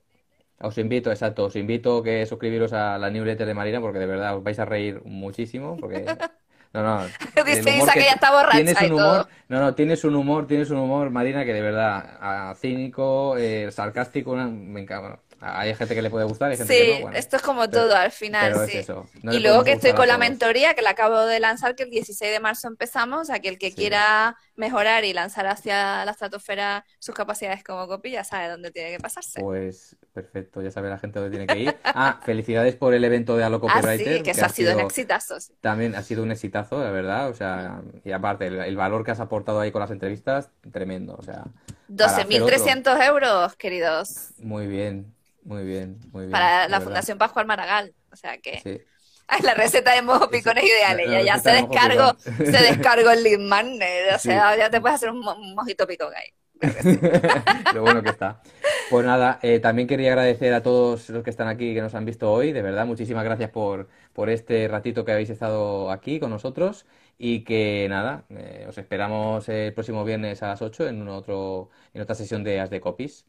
os 0.60 0.78
invito, 0.78 1.12
exacto, 1.12 1.46
os 1.46 1.56
invito 1.56 2.02
que 2.02 2.26
suscribiros 2.26 2.74
a 2.74 2.98
la 2.98 3.10
newsletter 3.10 3.46
de 3.46 3.54
Marina 3.54 3.82
porque 3.82 4.00
de 4.00 4.06
verdad 4.06 4.38
os 4.38 4.44
vais 4.44 4.58
a 4.60 4.66
reír 4.66 5.02
muchísimo 5.04 5.78
porque 5.78 6.06
no, 6.74 6.84
no. 6.84 7.06
Dice 7.46 7.78
Isa 7.78 7.94
que, 7.94 8.02
ya 8.02 8.14
está 8.14 8.32
borracha 8.32 8.58
tienes 8.58 8.82
un 8.82 8.94
humor, 8.94 9.28
No, 9.48 9.60
no, 9.60 9.76
tienes 9.76 10.04
un 10.04 10.16
humor, 10.16 10.48
tienes 10.48 10.70
un 10.70 10.78
humor, 10.78 11.10
Marina, 11.10 11.46
que 11.46 11.54
de 11.54 11.62
verdad, 11.62 12.56
cínico, 12.56 13.38
eh, 13.38 13.72
sarcástico, 13.72 14.36
me 14.36 14.82
encanta. 14.82 15.20
Hay 15.40 15.76
gente 15.76 15.94
que 15.94 16.02
le 16.02 16.10
puede 16.10 16.26
gustar 16.26 16.52
y 16.54 16.58
gente 16.58 16.74
sí, 16.74 16.98
que 16.98 17.04
no. 17.04 17.12
esto 17.12 17.36
es 17.36 17.42
como 17.42 17.70
todo 17.70 17.96
al 17.96 18.12
final, 18.12 18.68
sí. 18.68 18.80
y 19.24 19.40
luego 19.40 19.64
que 19.64 19.74
estoy 19.74 19.94
con 19.94 20.08
la 20.08 20.18
mentoría 20.18 20.74
que 20.74 20.82
la 20.82 20.92
acabo 20.92 21.26
de 21.26 21.40
lanzar, 21.40 21.76
que 21.76 21.84
el 21.84 21.92
16 21.92 22.32
de 22.32 22.40
marzo 22.40 22.68
empezamos, 22.68 23.22
o 23.22 23.26
sea, 23.26 23.40
que 23.40 23.50
el 23.50 23.60
que 23.60 23.74
quiera 23.74 24.38
mejorar 24.56 25.04
y 25.04 25.14
lanzar 25.14 25.48
hacia 25.48 26.06
la 26.06 26.12
estratosfera 26.12 26.86
sus 27.00 27.14
capacidades 27.14 27.64
como 27.64 27.88
copy 27.88 28.12
ya 28.12 28.24
sabe 28.24 28.50
dónde 28.50 28.72
tiene 28.72 28.92
que 28.92 29.00
pasarse. 29.00 29.42
Pues 29.42 29.96
perfecto, 30.14 30.62
ya 30.62 30.72
sabe 30.72 30.90
la 30.90 30.98
gente 30.98 31.20
dónde 31.20 31.38
tiene 31.38 31.48
que 31.54 31.60
ir. 31.60 31.76
Ah, 31.98 32.20
felicidades 32.24 32.76
por 32.76 32.94
el 32.94 33.04
evento 33.04 33.38
de 33.38 33.44
Halo 33.44 33.62
Copywriter. 33.62 34.08
Ah, 34.08 34.18
sí, 34.18 34.24
que, 34.24 34.32
eso 34.32 34.46
ha 34.46 34.50
sido, 34.50 34.76
un 34.76 34.82
exitazo. 34.82 35.38
También 35.62 35.96
ha 35.96 36.02
sido 36.02 36.24
un 36.24 36.32
exitazo, 36.32 36.84
la 36.84 36.92
verdad, 36.92 37.30
o 37.30 37.34
sea, 37.34 37.82
y 38.04 38.12
aparte, 38.12 38.48
el, 38.48 38.76
valor 38.76 39.06
que 39.06 39.12
has 39.12 39.20
aportado 39.22 39.62
ahí 39.62 39.72
con 39.72 39.80
las 39.80 39.92
entrevistas, 39.92 40.50
tremendo, 40.72 41.16
o 41.18 41.24
sea... 41.24 41.46
12.300 41.90 43.08
euros, 43.08 43.56
queridos. 43.56 44.32
Muy 44.40 44.68
bien, 44.68 45.16
muy 45.44 45.64
bien, 45.64 46.00
muy 46.12 46.24
bien. 46.24 46.32
Para 46.32 46.68
la 46.68 46.82
Fundación 46.82 47.18
Pascual 47.18 47.46
Maragall. 47.46 47.94
O 48.12 48.16
sea 48.16 48.38
que. 48.40 48.60
Sí. 48.62 48.82
la 49.44 49.54
receta 49.54 49.94
de 49.94 50.02
mojo 50.02 50.30
picones 50.30 50.64
ideales. 50.64 51.10
Ya, 51.10 51.22
ya 51.22 51.38
se 51.38 51.52
descargó, 51.52 52.18
se 52.20 52.52
descargó 52.52 53.12
el 53.12 53.40
magnet. 53.40 54.14
O 54.16 54.20
sea, 54.20 54.56
ya 54.58 54.70
te 54.70 54.82
puedes 54.82 54.96
hacer 54.96 55.12
un, 55.12 55.22
mojito 55.56 55.88
picón 55.88 56.14
ahí. 56.16 56.34
Lo 57.74 57.82
bueno 57.82 58.02
que 58.02 58.10
está. 58.10 58.42
Pues 58.90 59.06
nada, 59.06 59.40
eh, 59.42 59.60
también 59.60 59.88
quería 59.88 60.12
agradecer 60.12 60.54
a 60.54 60.64
todos 60.64 61.10
los 61.10 61.24
que 61.24 61.30
están 61.30 61.48
aquí, 61.48 61.74
que 61.74 61.82
nos 61.82 61.96
han 61.96 62.06
visto 62.06 62.32
hoy, 62.32 62.54
de 62.54 62.62
verdad, 62.62 62.86
muchísimas 62.86 63.26
gracias 63.26 63.50
por, 63.50 63.90
por 64.14 64.30
este 64.30 64.68
ratito 64.68 65.04
que 65.04 65.12
habéis 65.12 65.30
estado 65.30 65.92
aquí 65.92 66.20
con 66.20 66.30
nosotros 66.30 66.86
y 67.18 67.44
que 67.44 67.88
nada, 67.90 68.26
eh, 68.30 68.66
os 68.68 68.78
esperamos 68.78 69.48
el 69.48 69.74
próximo 69.74 70.04
viernes 70.04 70.44
a 70.44 70.48
las 70.48 70.62
8 70.62 70.90
en, 70.90 71.08
otro, 71.08 71.70
en 71.94 72.02
otra 72.02 72.16
sesión 72.16 72.44
de 72.44 72.60
As 72.60 72.70
de 72.70 72.82
Copies. 72.82 73.26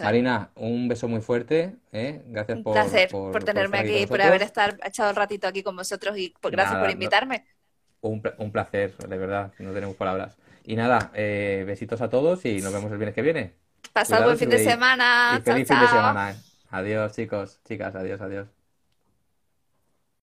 Marina, 0.00 0.50
un 0.56 0.88
beso 0.88 1.08
muy 1.08 1.22
fuerte, 1.22 1.76
¿eh? 1.92 2.22
gracias 2.26 2.58
por, 2.58 2.74
placer 2.74 3.08
por, 3.10 3.42
tenerme 3.42 3.78
aquí, 3.78 4.06
por 4.06 4.20
haber 4.20 4.42
estar, 4.42 4.78
echado 4.84 5.10
el 5.10 5.16
ratito 5.16 5.48
aquí 5.48 5.62
con 5.62 5.74
vosotros 5.74 6.18
y 6.18 6.34
gracias 6.42 6.78
por 6.78 6.90
invitarme. 6.90 7.46
un, 8.02 8.22
un, 8.36 8.52
placer, 8.52 8.94
de 8.96 9.16
verdad, 9.16 9.52
no 9.58 9.72
tenemos 9.72 9.96
palabras. 9.96 10.36
Y 10.64 10.76
nada, 10.76 11.10
eh, 11.14 11.64
besitos 11.66 12.02
a 12.02 12.10
todos 12.10 12.44
y 12.44 12.60
nos 12.60 12.72
vemos 12.72 12.92
el 12.92 12.98
viernes 12.98 13.14
que 13.14 13.22
viene. 13.22 13.54
Pasad 13.92 14.22
buen 14.22 14.36
fin 14.36 14.50
de 14.50 14.62
semana. 14.62 15.40
feliz 15.42 15.66
fin 15.66 15.80
de 15.80 15.86
semana. 15.86 16.36
Adiós, 16.70 17.14
chicos, 17.14 17.58
chicas, 17.64 17.94
adiós, 17.94 18.20
adiós. 18.20 18.59